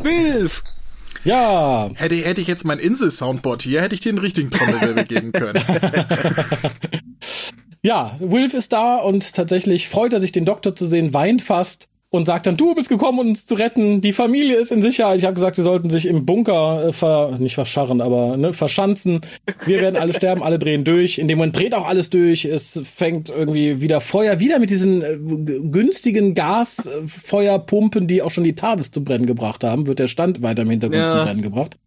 Wilf! 0.04 0.64
Ja. 1.24 1.90
Hätte, 1.96 2.16
hätte 2.16 2.40
ich 2.40 2.48
jetzt 2.48 2.64
mein 2.64 2.80
Insel-Soundboard 2.80 3.64
hier, 3.64 3.82
hätte 3.82 3.96
ich 3.96 4.02
dir 4.02 4.14
den 4.14 4.20
richtigen 4.20 4.52
Trommelwirbel 4.52 5.04
geben 5.08 5.32
können. 5.32 5.62
ja, 7.82 8.16
Wilf 8.20 8.54
ist 8.54 8.72
da 8.72 8.98
und 8.98 9.34
tatsächlich 9.34 9.90
freut 9.90 10.14
er 10.14 10.22
sich, 10.22 10.32
den 10.32 10.46
Doktor 10.46 10.76
zu 10.76 10.88
sehen, 10.88 11.14
weint 11.14 11.42
fast 11.42 11.90
und 12.10 12.26
sagt 12.26 12.48
dann, 12.48 12.56
du 12.56 12.74
bist 12.74 12.88
gekommen, 12.88 13.20
um 13.20 13.28
uns 13.30 13.46
zu 13.46 13.56
retten. 13.56 14.00
Die 14.00 14.14
Familie 14.14 14.56
ist 14.56 14.72
in 14.72 14.82
Sicherheit. 14.82 15.20
Ich 15.20 15.26
habe 15.26 15.34
gesagt, 15.34 15.58
sie 15.58 15.62
sollten 15.62 15.90
sich 15.90 16.06
im 16.06 16.26
Bunker 16.26 16.88
äh, 16.88 16.94
ver, 16.94 17.36
nicht 17.38 17.56
verscharren, 17.56 18.00
aber 18.00 18.38
ne, 18.38 18.54
verschanzen. 18.54 19.22
Wir 19.66 19.82
werden 19.82 19.98
alle 19.98 20.14
sterben, 20.14 20.42
alle 20.42 20.58
drehen 20.58 20.86
durch. 20.86 21.18
In 21.18 21.28
dem 21.28 21.38
Moment 21.38 21.58
dreht 21.58 21.74
auch 21.74 21.86
alles 21.86 22.10
durch. 22.10 22.46
Es 22.46 22.80
fängt 22.84 23.30
irgendwie 23.30 23.82
wieder 23.82 24.00
Feuer, 24.00 24.40
wieder 24.40 24.60
mit 24.60 24.70
diesen 24.70 25.02
äh, 25.02 25.18
günstigen 25.70 26.34
Gasfeuerpumpen, 26.34 28.08
die 28.08 28.22
auch 28.22 28.32
schon 28.32 28.46
die 28.46 28.56
TARDIS 28.56 28.92
zu 28.92 29.04
brennen 29.04 29.26
gebracht 29.26 29.66
haben, 29.66 29.88
wird 29.88 30.00
der 30.00 30.08
Stand 30.08 30.42
weiter 30.42 30.62
im 30.62 30.70
Hintergrund 30.70 31.02
ja. 31.02 31.10
zum 31.10 31.26
Brennen 31.26 31.42
gebracht. 31.42 31.78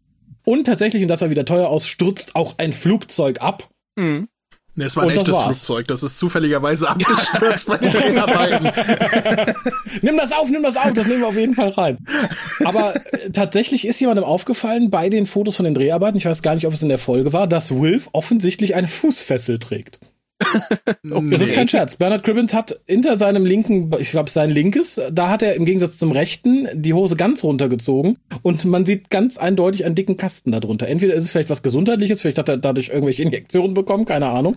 Und 0.44 0.64
tatsächlich, 0.64 1.02
und 1.02 1.08
das 1.08 1.20
sah 1.20 1.30
wieder 1.30 1.44
teuer 1.44 1.68
aus, 1.68 1.86
stürzt 1.86 2.36
auch 2.36 2.54
ein 2.58 2.72
Flugzeug 2.72 3.40
ab. 3.40 3.70
Mhm. 3.96 4.28
Nee, 4.76 4.84
es 4.84 4.96
war 4.96 5.04
ein 5.04 5.10
echtes 5.10 5.36
Flugzeug, 5.36 5.88
das 5.88 6.02
ist 6.02 6.18
zufälligerweise 6.18 6.88
abgestürzt 6.90 7.66
bei 7.66 7.76
den 7.78 7.92
Dreharbeiten. 7.92 9.54
nimm 10.02 10.16
das 10.16 10.32
auf, 10.32 10.48
nimm 10.48 10.62
das 10.62 10.76
auf, 10.76 10.92
das 10.92 11.06
nehmen 11.06 11.20
wir 11.20 11.28
auf 11.28 11.36
jeden 11.36 11.54
Fall 11.54 11.70
rein. 11.70 11.98
Aber 12.64 12.94
äh, 12.96 13.30
tatsächlich 13.30 13.86
ist 13.86 14.00
jemandem 14.00 14.24
aufgefallen 14.24 14.90
bei 14.90 15.08
den 15.08 15.26
Fotos 15.26 15.56
von 15.56 15.64
den 15.64 15.74
Dreharbeiten, 15.74 16.16
ich 16.16 16.26
weiß 16.26 16.42
gar 16.42 16.54
nicht, 16.54 16.66
ob 16.66 16.72
es 16.72 16.82
in 16.82 16.88
der 16.88 16.98
Folge 16.98 17.32
war, 17.32 17.46
dass 17.46 17.74
Wilf 17.74 18.08
offensichtlich 18.12 18.74
eine 18.74 18.88
Fußfessel 18.88 19.58
trägt. 19.58 19.98
Das 21.02 21.40
ist 21.40 21.54
kein 21.54 21.68
Scherz. 21.68 21.96
Bernard 21.96 22.24
Cribbins 22.24 22.54
hat 22.54 22.80
hinter 22.86 23.16
seinem 23.16 23.44
linken, 23.44 23.90
ich 23.98 24.10
glaube 24.10 24.30
sein 24.30 24.50
linkes, 24.50 25.00
da 25.12 25.28
hat 25.28 25.42
er 25.42 25.54
im 25.54 25.64
Gegensatz 25.64 25.98
zum 25.98 26.12
rechten 26.12 26.68
die 26.74 26.94
Hose 26.94 27.16
ganz 27.16 27.44
runtergezogen 27.44 28.18
und 28.42 28.64
man 28.64 28.86
sieht 28.86 29.10
ganz 29.10 29.36
eindeutig 29.36 29.84
einen 29.84 29.94
dicken 29.94 30.16
Kasten 30.16 30.52
darunter. 30.52 30.88
Entweder 30.88 31.14
ist 31.14 31.24
es 31.24 31.30
vielleicht 31.30 31.50
was 31.50 31.62
Gesundheitliches, 31.62 32.22
vielleicht 32.22 32.38
hat 32.38 32.48
er 32.48 32.56
dadurch 32.56 32.88
irgendwelche 32.88 33.22
Injektionen 33.22 33.74
bekommen, 33.74 34.04
keine 34.04 34.28
Ahnung. 34.30 34.56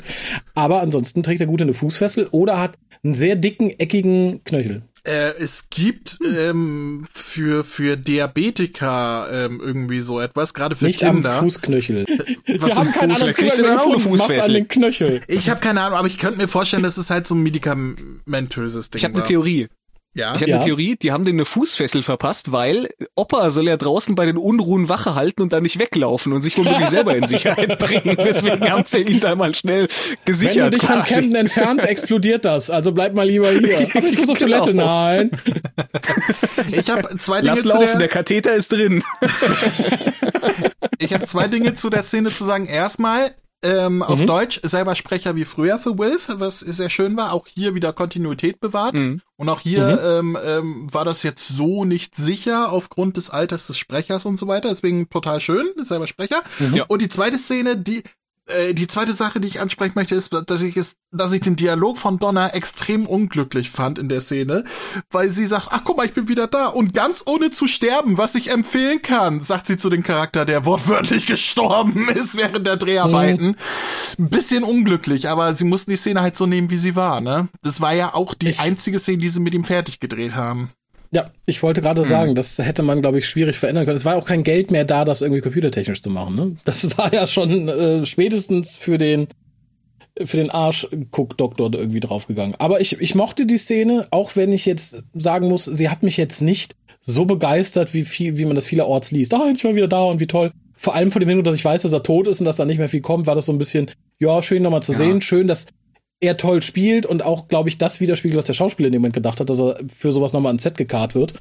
Aber 0.54 0.82
ansonsten 0.82 1.24
trägt 1.24 1.42
er 1.42 1.48
gut 1.48 1.62
eine 1.62 1.74
Fußfessel 1.74 2.28
oder 2.32 2.60
hat 2.60 2.78
einen 3.04 3.16
sehr 3.16 3.36
dicken, 3.36 3.72
eckigen 3.80 4.44
Knöchel. 4.44 4.84
Äh, 5.06 5.34
es 5.38 5.70
gibt 5.70 6.20
ähm, 6.26 7.06
für 7.14 7.66
für 7.66 7.98
Diabetiker 7.98 9.28
ähm, 9.34 9.60
irgendwie 9.62 10.00
so 10.00 10.22
etwas, 10.22 10.54
gerade 10.54 10.78
für 10.78 10.86
Nicht 10.86 11.00
Kinder. 11.00 11.34
Am 11.34 11.44
Fußknöchel. 11.44 12.06
Was 12.60 12.70
Wir 12.70 12.76
haben 12.76 12.92
keine 12.94 13.16
Ahnung, 13.16 13.32
kriegst 13.32 13.60
du 13.60 13.64
dann 13.64 13.80
auch 13.80 14.44
an 14.44 14.54
den 14.54 14.68
Knöchel. 14.70 15.22
Ich 15.28 15.50
habe 15.50 15.60
keine 15.60 15.82
Ahnung, 15.82 15.98
aber 15.98 16.08
ich 16.08 16.18
könnte 16.18 16.38
mir 16.38 16.48
vorstellen, 16.48 16.84
dass 16.84 16.96
es 16.96 17.10
halt 17.10 17.28
so 17.28 17.36
ein 17.36 17.44
medikamentöses 17.44 18.92
Ding 18.92 19.00
Ich 19.00 19.04
habe 19.04 19.16
eine. 19.16 19.24
Theorie. 19.24 19.68
Ja. 20.16 20.36
Ich 20.36 20.42
habe 20.42 20.52
Ja. 20.52 20.58
eine 20.58 20.66
Theorie, 20.66 20.96
die 20.96 21.12
haben 21.12 21.24
dem 21.26 21.38
eine 21.38 21.46
Fußfessel 21.46 22.04
verpasst, 22.04 22.52
weil 22.52 22.90
Opa 23.16 23.50
soll 23.50 23.68
ja 23.68 23.78
draußen 23.78 24.14
bei 24.14 24.26
den 24.28 24.38
Unruhen 24.38 24.88
Wache 24.88 25.16
halten 25.16 25.42
und 25.42 25.52
dann 25.54 25.64
nicht 25.64 25.80
weglaufen 25.80 26.34
und 26.34 26.44
sich 26.44 26.56
womöglich 26.58 26.88
selber 26.90 27.16
in 27.16 27.26
Sicherheit 27.26 27.80
bringen. 27.80 28.16
Deswegen 28.24 28.70
haben 28.70 28.86
sie 28.86 29.00
ihn 29.00 29.20
da 29.20 29.36
mal 29.36 29.56
schnell 29.56 29.88
gesichert. 30.26 30.56
Wenn 30.58 30.64
du 30.66 30.78
dich 30.78 30.86
von 30.88 30.96
quasi. 30.98 31.14
Camden 31.16 31.36
entfernst, 31.36 31.86
explodiert 31.88 32.46
das. 32.46 32.70
Also 32.70 32.92
bleib 32.92 33.16
mal 33.16 33.26
lieber 33.28 33.50
hier. 33.50 33.88
Aber 33.96 34.08
ich 34.08 34.20
muss 34.20 34.30
auf 34.30 34.38
Genau. 34.38 34.62
Toilette. 34.62 34.74
Nein. 34.76 35.32
Ich 36.72 36.90
habe 36.92 37.18
zwei 37.18 37.38
Dinge 37.42 37.52
Lass 37.56 37.62
zu 37.62 37.68
laufen, 37.70 37.88
der, 37.88 37.98
der 37.98 38.08
Katheter 38.08 38.54
ist 38.54 38.72
drin. 38.72 39.04
ich 41.00 41.14
habe 41.14 41.26
zwei 41.26 41.48
Dinge 41.48 41.74
zu 41.74 41.90
der 41.90 42.04
Szene 42.04 42.32
zu 42.32 42.44
sagen. 42.44 42.66
Erstmal 42.68 43.32
ähm, 43.64 44.04
auf 44.04 44.26
Deutsch 44.26 44.60
selber 44.64 44.96
Sprecher 44.96 45.36
wie 45.36 45.46
früher 45.46 45.80
für 45.80 45.98
Wilf, 45.98 46.28
was 46.30 46.60
sehr 46.60 46.90
schön 46.90 47.18
war. 47.18 47.34
Auch 47.34 47.48
hier 47.48 47.76
wieder 47.76 47.94
Kontinuität 47.94 48.60
bewahrt. 48.60 48.96
Mhm. 48.96 49.22
Und 49.36 49.50
auch 49.50 49.60
hier 49.60 50.02
ähm, 50.04 50.38
ähm, 50.44 50.88
war 50.94 51.06
das 51.06 51.24
jetzt 51.24 51.48
so 51.48 51.86
nicht 51.86 52.16
sicher 52.16 52.72
aufgrund 52.72 53.18
des 53.18 53.30
Alters 53.30 53.68
des 53.68 53.78
Sprechers 53.78 54.26
und 54.26 54.38
so 54.38 54.48
weiter. 54.48 54.70
Deswegen 54.70 55.10
total 55.10 55.42
schön, 55.42 55.68
selber 55.78 56.08
Sprecher. 56.08 56.42
Ja. 56.74 56.86
Und 56.88 57.02
die 57.02 57.10
zweite 57.10 57.38
Szene, 57.38 57.78
die 57.78 58.04
äh, 58.48 58.74
die 58.74 58.88
zweite 58.88 59.14
Sache, 59.14 59.40
die 59.40 59.48
ich 59.48 59.60
ansprechen 59.62 59.94
möchte, 59.96 60.16
ist, 60.16 60.34
dass 60.48 60.62
ich 60.62 60.76
es, 60.78 60.96
dass 61.12 61.32
ich 61.32 61.42
den 61.42 61.56
Dialog 61.56 61.98
von 61.98 62.20
Donna 62.20 62.50
extrem 62.50 63.06
unglücklich 63.06 63.70
fand 63.72 63.98
in 64.00 64.10
der 64.10 64.22
Szene, 64.22 64.64
weil 65.12 65.30
sie 65.30 65.46
sagt, 65.46 65.68
ach 65.72 65.82
guck 65.84 65.98
mal, 65.98 66.06
ich 66.06 66.14
bin 66.14 66.28
wieder 66.28 66.48
da 66.48 66.68
und 66.68 66.94
ganz 66.94 67.24
ohne 67.26 67.52
zu 67.52 67.68
sterben, 67.68 68.18
was 68.18 68.36
ich 68.36 68.50
empfehlen 68.52 69.02
kann, 69.02 69.42
sagt 69.42 69.68
sie 69.68 69.78
zu 69.78 69.90
dem 69.90 70.04
Charakter, 70.04 70.46
der 70.46 70.66
wortwörtlich 70.66 71.26
gestorben 71.28 72.10
ist 72.10 72.36
während 72.36 72.66
der 72.68 72.78
Dreharbeiten. 72.78 73.56
Ein 74.20 74.30
bisschen 74.30 74.64
unglücklich, 74.64 75.30
aber 75.30 75.56
sie 75.56 75.64
mussten 75.66 75.92
die 75.92 75.98
Szene 75.98 76.22
halt 76.22 76.36
so 76.36 76.46
nehmen, 76.46 76.70
wie 76.70 76.78
sie 76.78 76.96
war, 76.96 77.22
ne? 77.22 77.48
Das 77.62 77.80
war 77.82 77.94
ja 77.94 78.14
auch 78.14 78.34
die 78.34 78.50
Ich- 78.50 78.60
einzige 78.60 79.00
Szene, 79.00 79.18
die 79.20 79.30
sie 79.30 79.40
mit 79.40 79.54
ihm 79.54 79.64
fertig 79.64 80.00
gedreht 80.00 80.36
haben. 80.36 80.72
Ja, 81.14 81.26
ich 81.46 81.62
wollte 81.62 81.82
Hm. 81.82 81.86
gerade 81.86 82.04
sagen, 82.06 82.36
das 82.36 82.58
hätte 82.58 82.82
man, 82.84 83.02
glaube 83.02 83.20
ich, 83.20 83.28
schwierig 83.28 83.58
verändern 83.58 83.86
können. 83.86 83.98
Es 83.98 84.06
war 84.06 84.16
auch 84.16 84.26
kein 84.26 84.44
Geld 84.44 84.72
mehr 84.72 84.84
da, 84.86 85.06
das 85.06 85.22
irgendwie 85.22 85.42
computertechnisch 85.42 86.02
zu 86.02 86.10
machen. 86.10 86.36
Ne? 86.36 86.56
Das 86.66 86.98
war 86.98 87.14
ja 87.14 87.28
schon 87.28 87.68
äh, 87.70 88.06
spätestens 88.06 88.76
für 88.76 88.98
den 88.98 89.28
für 90.24 90.38
den 90.38 90.52
Arsch 90.52 90.88
guck 91.10 91.38
Doktor 91.38 91.74
irgendwie 91.74 92.00
draufgegangen. 92.00 92.54
Aber 92.60 92.82
ich, 92.82 93.02
ich 93.02 93.16
mochte 93.16 93.48
die 93.48 93.58
Szene, 93.58 94.06
auch 94.12 94.36
wenn 94.36 94.54
ich 94.54 94.66
jetzt 94.68 95.04
sagen 95.14 95.48
muss, 95.48 95.66
sie 95.66 95.90
hat 95.90 96.04
mich 96.04 96.18
jetzt 96.18 96.42
nicht 96.42 96.76
so 97.02 97.26
begeistert, 97.26 97.94
wie 97.96 98.04
viel, 98.04 98.38
wie 98.38 98.46
man 98.46 98.54
das 98.56 98.66
vielerorts 98.66 99.10
liest. 99.12 99.34
Ah, 99.34 99.50
ich 99.54 99.64
war 99.64 99.74
wieder 99.74 99.88
da 99.88 100.04
und 100.04 100.20
wie 100.20 100.28
toll. 100.28 100.52
Vor 100.76 100.94
allem 100.96 101.12
vor 101.12 101.20
dem 101.20 101.30
Hintergrund, 101.30 101.48
dass 101.48 101.56
ich 101.56 101.66
weiß, 101.66 101.82
dass 101.82 101.94
er 101.94 102.04
tot 102.04 102.28
ist 102.28 102.40
und 102.42 102.46
dass 102.46 102.58
da 102.58 102.66
nicht 102.66 102.78
mehr 102.78 102.90
viel 102.90 103.02
kommt, 103.02 103.26
war 103.26 103.34
das 103.36 103.48
so 103.48 103.52
ein 103.52 103.58
bisschen, 103.58 103.90
ja, 104.20 104.42
schön 104.44 104.62
nochmal 104.62 104.84
zu 104.84 104.92
Ja. 104.92 105.00
sehen, 105.00 105.20
schön, 105.22 105.48
dass 105.48 105.66
er 106.24 106.38
toll 106.38 106.62
spielt 106.62 107.06
und 107.06 107.24
auch, 107.24 107.48
glaube 107.48 107.70
ich, 107.70 107.78
das 107.78 108.00
widerspiegelt, 108.00 108.38
was 108.38 108.46
der 108.46 108.54
Schauspieler 108.54 108.88
in 108.88 108.94
dem 108.94 109.02
Moment 109.02 109.16
gedacht 109.16 109.40
hat, 109.40 109.50
dass 109.50 109.60
er 109.60 109.80
für 109.96 110.12
sowas 110.12 110.34
nochmal 110.34 110.50
ans 110.52 110.64
Set 110.64 110.78
gekarrt 110.78 111.14
wird. 111.16 111.34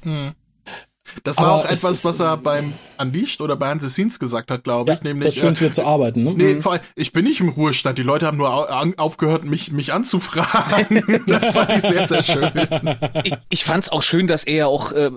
Das 1.23 1.37
war 1.37 1.45
Aber 1.45 1.55
auch 1.55 1.65
es 1.65 1.79
etwas, 1.79 2.05
was 2.05 2.19
er 2.19 2.37
beim 2.37 2.73
Unleashed 2.97 3.41
oder 3.41 3.55
bei 3.55 3.77
the 3.77 3.89
Scenes 3.89 4.19
gesagt 4.19 4.49
hat, 4.51 4.63
glaube 4.63 4.93
ich, 4.93 5.01
nämlich 5.01 5.27
das 5.27 5.35
Schönste 5.35 5.65
äh, 5.65 5.67
wird 5.67 5.75
zu 5.75 5.85
arbeiten, 5.85 6.23
ne? 6.23 6.33
Nee, 6.35 6.59
vor 6.59 6.73
allem, 6.73 6.81
ich 6.95 7.11
bin 7.11 7.25
nicht 7.25 7.39
im 7.39 7.49
Ruhestand. 7.49 7.97
Die 7.97 8.03
Leute 8.03 8.25
haben 8.25 8.37
nur 8.37 8.99
aufgehört, 8.99 9.45
mich, 9.45 9.71
mich 9.71 9.93
anzufragen. 9.93 11.03
das 11.27 11.53
fand 11.53 11.73
ich 11.73 11.81
sehr, 11.81 12.07
sehr 12.07 12.23
schön. 12.23 12.51
ich, 13.23 13.33
ich 13.49 13.63
fand's 13.63 13.89
auch 13.89 14.01
schön, 14.01 14.27
dass 14.27 14.43
er 14.45 14.69
auch, 14.69 14.91
äh, 14.93 15.11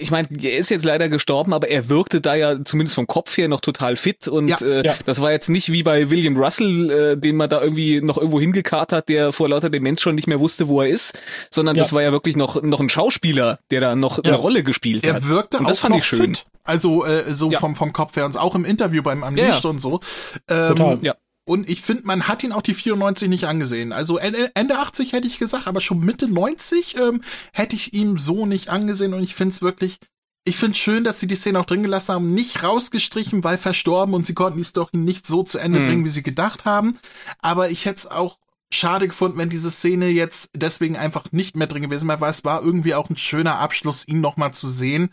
ich 0.00 0.10
meine, 0.10 0.28
er 0.42 0.56
ist 0.58 0.68
jetzt 0.70 0.84
leider 0.84 1.08
gestorben, 1.08 1.52
aber 1.52 1.68
er 1.68 1.88
wirkte 1.88 2.20
da 2.20 2.34
ja 2.34 2.56
zumindest 2.64 2.94
vom 2.94 3.06
Kopf 3.06 3.36
her 3.36 3.48
noch 3.48 3.60
total 3.60 3.96
fit 3.96 4.26
und 4.28 4.48
Ja, 4.48 4.58
äh, 4.62 4.84
ja. 4.86 4.94
das 5.04 5.20
war 5.20 5.30
jetzt 5.32 5.48
nicht 5.48 5.70
wie 5.72 5.82
bei 5.82 6.10
William 6.10 6.36
Russell, 6.36 6.90
äh, 6.90 7.16
den 7.16 7.36
man 7.36 7.48
da 7.50 7.60
irgendwie 7.62 8.00
noch 8.00 8.16
irgendwo 8.16 8.40
hingekarrt 8.40 8.92
hat, 8.92 9.08
der 9.08 9.32
vor 9.32 9.48
lauter 9.48 9.70
Demenz 9.70 10.00
schon 10.00 10.14
nicht 10.14 10.26
mehr 10.26 10.40
wusste, 10.40 10.68
wo 10.68 10.80
er 10.82 10.88
ist, 10.88 11.18
sondern 11.50 11.76
Ja. 11.76 11.82
das 11.82 11.92
war 11.92 12.02
ja 12.02 12.12
wirklich 12.12 12.36
noch 12.36 12.62
noch 12.62 12.80
ein 12.80 12.88
Schauspieler, 12.88 13.58
der 13.70 13.80
da 13.80 13.94
noch 13.96 14.18
eine 14.18 14.34
Rolle 14.34 14.62
gespielt 14.62 15.06
hat. 15.06 15.14
Er 15.14 15.28
wirkte 15.28 15.58
und 15.58 15.68
das 15.68 15.78
auch 15.78 15.82
fand 15.82 15.92
noch 15.94 15.98
ich 16.00 16.06
schön. 16.06 16.34
fit. 16.34 16.46
Also 16.64 17.04
äh, 17.04 17.24
so 17.34 17.50
Ja. 17.50 17.58
vom, 17.58 17.74
vom 17.76 17.92
Kopf 17.92 18.16
her 18.16 18.24
und 18.26 18.36
auch 18.38 18.54
im 18.54 18.64
Interview 18.64 19.02
beim 19.02 19.22
Unleashed 19.22 19.64
Ja. 19.64 19.70
und 19.70 19.80
so. 19.80 20.00
Ähm, 20.48 20.68
Total. 20.68 20.98
Ja. 21.02 21.14
Und 21.50 21.68
ich 21.68 21.82
finde, 21.82 22.04
man 22.06 22.28
hat 22.28 22.44
ihn 22.44 22.52
auch 22.52 22.62
die 22.62 22.74
94 22.74 23.28
nicht 23.28 23.42
angesehen. 23.44 23.92
Also 23.92 24.18
Ende 24.18 24.52
Ende 24.54 24.78
80 24.78 25.12
hätte 25.12 25.26
ich 25.26 25.40
gesagt, 25.40 25.66
aber 25.66 25.80
schon 25.80 25.98
Mitte 25.98 26.28
90 26.28 26.96
ähm, 27.00 27.22
hätte 27.52 27.74
ich 27.74 27.92
ihm 27.92 28.18
so 28.18 28.46
nicht 28.46 28.68
angesehen. 28.68 29.14
Und 29.14 29.24
ich 29.24 29.34
finde 29.34 29.52
es 29.54 29.60
wirklich, 29.60 29.98
ich 30.44 30.56
finde 30.56 30.78
schön, 30.78 31.02
dass 31.02 31.18
sie 31.18 31.26
die 31.26 31.34
Szene 31.34 31.58
auch 31.58 31.64
drin 31.64 31.82
gelassen 31.82 32.14
haben, 32.14 32.34
nicht 32.34 32.62
rausgestrichen, 32.62 33.42
weil 33.42 33.58
verstorben 33.58 34.14
und 34.14 34.26
sie 34.26 34.34
konnten 34.34 34.58
die 34.58 34.64
Story 34.64 34.96
nicht 34.96 35.26
so 35.26 35.42
zu 35.42 35.58
Ende 35.58 35.80
Mhm. 35.80 35.86
bringen, 35.88 36.04
wie 36.04 36.10
sie 36.10 36.22
gedacht 36.22 36.64
haben. 36.66 37.00
Aber 37.40 37.68
ich 37.68 37.84
hätte 37.84 37.98
es 37.98 38.06
auch 38.06 38.38
schade 38.72 39.08
gefunden, 39.08 39.36
wenn 39.36 39.48
diese 39.50 39.72
Szene 39.72 40.06
jetzt 40.06 40.50
deswegen 40.54 40.96
einfach 40.96 41.32
nicht 41.32 41.56
mehr 41.56 41.66
drin 41.66 41.82
gewesen 41.82 42.06
wäre, 42.06 42.20
weil 42.20 42.30
es 42.30 42.44
war 42.44 42.62
irgendwie 42.62 42.94
auch 42.94 43.10
ein 43.10 43.16
schöner 43.16 43.58
Abschluss, 43.58 44.06
ihn 44.06 44.20
nochmal 44.20 44.54
zu 44.54 44.68
sehen. 44.68 45.12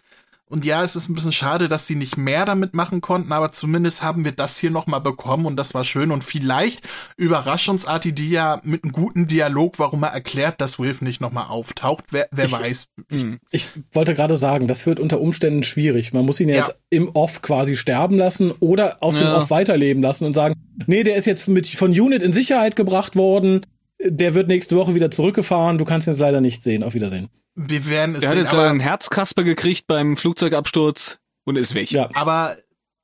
Und 0.50 0.64
ja, 0.64 0.82
es 0.82 0.96
ist 0.96 1.10
ein 1.10 1.14
bisschen 1.14 1.34
schade, 1.34 1.68
dass 1.68 1.88
sie 1.88 1.96
nicht 1.96 2.16
mehr 2.16 2.46
damit 2.46 2.74
machen 2.74 3.02
konnten, 3.02 3.34
aber 3.34 3.52
zumindest 3.52 4.02
haben 4.02 4.24
wir 4.24 4.32
das 4.32 4.58
hier 4.58 4.72
nochmal 4.72 5.02
bekommen 5.02 5.46
und 5.46 5.58
das 5.58 5.74
war 5.74 5.84
schön. 5.84 6.10
Und 6.10 6.24
vielleicht 6.24 6.88
überrascht 7.18 7.68
uns 7.68 7.84
RTD 7.86 8.26
ja 8.28 8.62
mit 8.64 8.84
einem 8.84 8.94
guten 8.94 9.28
Dialog, 9.28 9.78
warum 9.78 10.04
er 10.04 10.10
erklärt, 10.14 10.62
dass 10.62 10.80
Wilf 10.80 11.02
nicht 11.02 11.20
nochmal 11.20 11.48
auftaucht. 11.50 12.06
Wer, 12.12 12.28
wer 12.32 12.46
Ich- 12.46 12.52
weiß. 12.54 12.88
Mhm. 13.12 13.40
Ich 13.52 13.68
wollte 13.92 14.14
gerade 14.14 14.38
sagen, 14.38 14.68
das 14.68 14.86
wird 14.86 15.02
unter 15.02 15.20
Umständen 15.20 15.64
schwierig. 15.64 16.14
Man 16.14 16.26
muss 16.26 16.40
ihn 16.40 16.48
ja 16.48 16.56
Ja. 16.56 16.62
jetzt 16.62 16.78
im 16.92 17.10
Off 17.14 17.42
quasi 17.42 17.76
sterben 17.76 18.18
lassen 18.18 18.52
oder 18.62 19.04
aus 19.04 19.18
dem 19.18 19.28
Ja. 19.28 19.38
Off 19.38 19.50
weiterleben 19.50 20.02
lassen 20.02 20.24
und 20.26 20.34
sagen, 20.34 20.54
nee, 20.86 21.04
der 21.04 21.18
ist 21.18 21.26
jetzt 21.26 21.50
mit 21.50 21.68
von 21.68 21.92
Unit 21.92 22.24
in 22.24 22.32
Sicherheit 22.32 22.78
gebracht 22.78 23.18
worden. 23.18 23.66
Der 24.02 24.34
wird 24.34 24.48
nächste 24.48 24.78
Woche 24.78 24.96
wieder 24.96 25.12
zurückgefahren. 25.12 25.78
Du 25.78 25.84
kannst 25.84 26.08
ihn 26.08 26.12
jetzt 26.12 26.20
leider 26.22 26.40
nicht 26.40 26.64
sehen. 26.64 26.84
Auf 26.84 26.94
Wiedersehen. 26.94 27.28
Wir 27.60 27.88
werden 27.88 28.16
es 28.16 28.24
Er 28.24 28.30
hat 28.30 28.38
jetzt 28.38 28.54
aber, 28.54 28.70
einen 28.70 28.80
Herzkasper 28.80 29.44
gekriegt 29.44 29.88
beim 29.88 30.16
Flugzeugabsturz 30.16 31.20
und 31.44 31.56
ist 31.58 31.74
weg. 31.74 31.92
Ja. 31.92 32.08
aber 32.14 32.56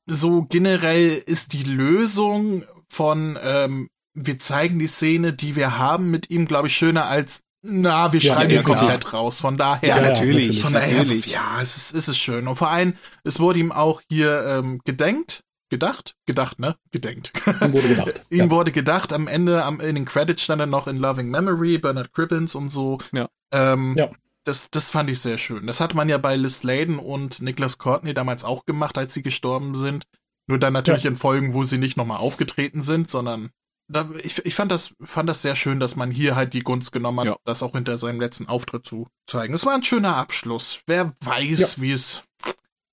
so 0.05 0.43
generell 0.43 1.09
ist 1.25 1.53
die 1.53 1.63
Lösung 1.63 2.63
von 2.87 3.37
ähm, 3.43 3.89
wir 4.13 4.37
zeigen 4.37 4.77
die 4.77 4.87
Szene, 4.87 5.33
die 5.33 5.55
wir 5.55 5.79
haben 5.79 6.11
mit 6.11 6.29
ihm, 6.29 6.45
glaube 6.45 6.67
ich, 6.67 6.77
schöner 6.77 7.05
als 7.07 7.41
na, 7.65 8.11
wir 8.13 8.19
Ja, 8.19 8.33
schreiben 8.35 8.51
ja, 8.53 8.61
komplett 8.61 9.13
raus. 9.13 9.39
Von 9.39 9.57
daher, 9.57 9.87
Ja, 9.87 10.01
natürlich. 10.01 10.61
Von 10.61 10.73
daher, 10.73 10.97
natürlich. 10.97 11.27
ja, 11.27 11.61
es 11.61 11.77
ist, 11.77 11.95
es 11.95 12.07
ist 12.09 12.17
schön. 12.17 12.47
Und 12.47 12.57
vor 12.57 12.69
allem, 12.69 12.93
es 13.23 13.39
wurde 13.39 13.59
ihm 13.59 13.71
auch 13.71 14.01
hier 14.09 14.45
ähm, 14.45 14.81
gedenkt, 14.83 15.43
gedacht, 15.69 16.13
gedacht, 16.27 16.59
ne? 16.59 16.75
Gedenkt. 16.91 17.31
Ihm 17.61 17.71
wurde 17.71 17.87
gedacht. 17.87 18.25
ihm 18.29 18.37
ja. 18.39 18.51
wurde 18.51 18.71
gedacht, 18.73 19.13
am 19.13 19.27
Ende, 19.29 19.63
am, 19.63 19.79
in 19.79 19.95
den 19.95 20.03
Credits 20.05 20.43
stand 20.43 20.59
er 20.59 20.67
noch 20.67 20.87
in 20.87 20.97
Loving 20.97 21.29
Memory, 21.29 21.77
Bernard 21.77 22.11
Cribbins 22.11 22.53
und 22.53 22.69
so. 22.69 22.99
Ja. 23.13 23.29
Ähm, 23.53 23.95
Ja. 23.97 24.11
Das, 24.45 24.69
das 24.71 24.89
fand 24.89 25.09
ich 25.09 25.19
sehr 25.21 25.37
schön. 25.37 25.67
Das 25.67 25.79
hatte 25.79 25.95
man 25.95 26.09
ja 26.09 26.17
bei 26.17 26.35
Liz 26.35 26.59
Sladen 26.59 26.99
und 26.99 27.41
Nicholas 27.41 27.77
Courtney 27.77 28.13
damals 28.13 28.43
auch 28.43 28.65
gemacht, 28.65 28.97
als 28.97 29.13
sie 29.13 29.23
gestorben 29.23 29.73
sind. 29.75 30.05
Nur 30.47 30.59
dann 30.59 30.73
natürlich 30.73 31.03
Ja. 31.03 31.11
in 31.11 31.15
Folgen, 31.15 31.53
wo 31.53 31.63
sie 31.63 31.77
nicht 31.77 31.95
nochmal 31.95 32.17
aufgetreten 32.17 32.81
sind, 32.81 33.09
sondern 33.09 33.49
da, 33.89 34.09
ich, 34.21 34.45
ich 34.45 34.55
fand 34.55 34.71
das, 34.71 34.93
fand 35.01 35.29
das 35.29 35.41
sehr 35.41 35.55
schön, 35.55 35.79
dass 35.79 35.95
man 35.95 36.11
hier 36.11 36.35
halt 36.35 36.53
die 36.53 36.61
Gunst 36.61 36.91
genommen 36.91 37.19
hat, 37.21 37.25
Ja. 37.27 37.37
das 37.45 37.63
auch 37.63 37.71
hinter 37.73 37.97
seinem 37.97 38.19
letzten 38.19 38.47
Auftritt 38.47 38.85
zu 38.85 39.07
zeigen. 39.27 39.53
Es 39.53 39.65
war 39.65 39.73
ein 39.75 39.83
schöner 39.83 40.17
Abschluss. 40.17 40.81
Wer 40.87 41.13
weiß, 41.21 41.79
wie 41.79 41.91
es, 41.93 42.23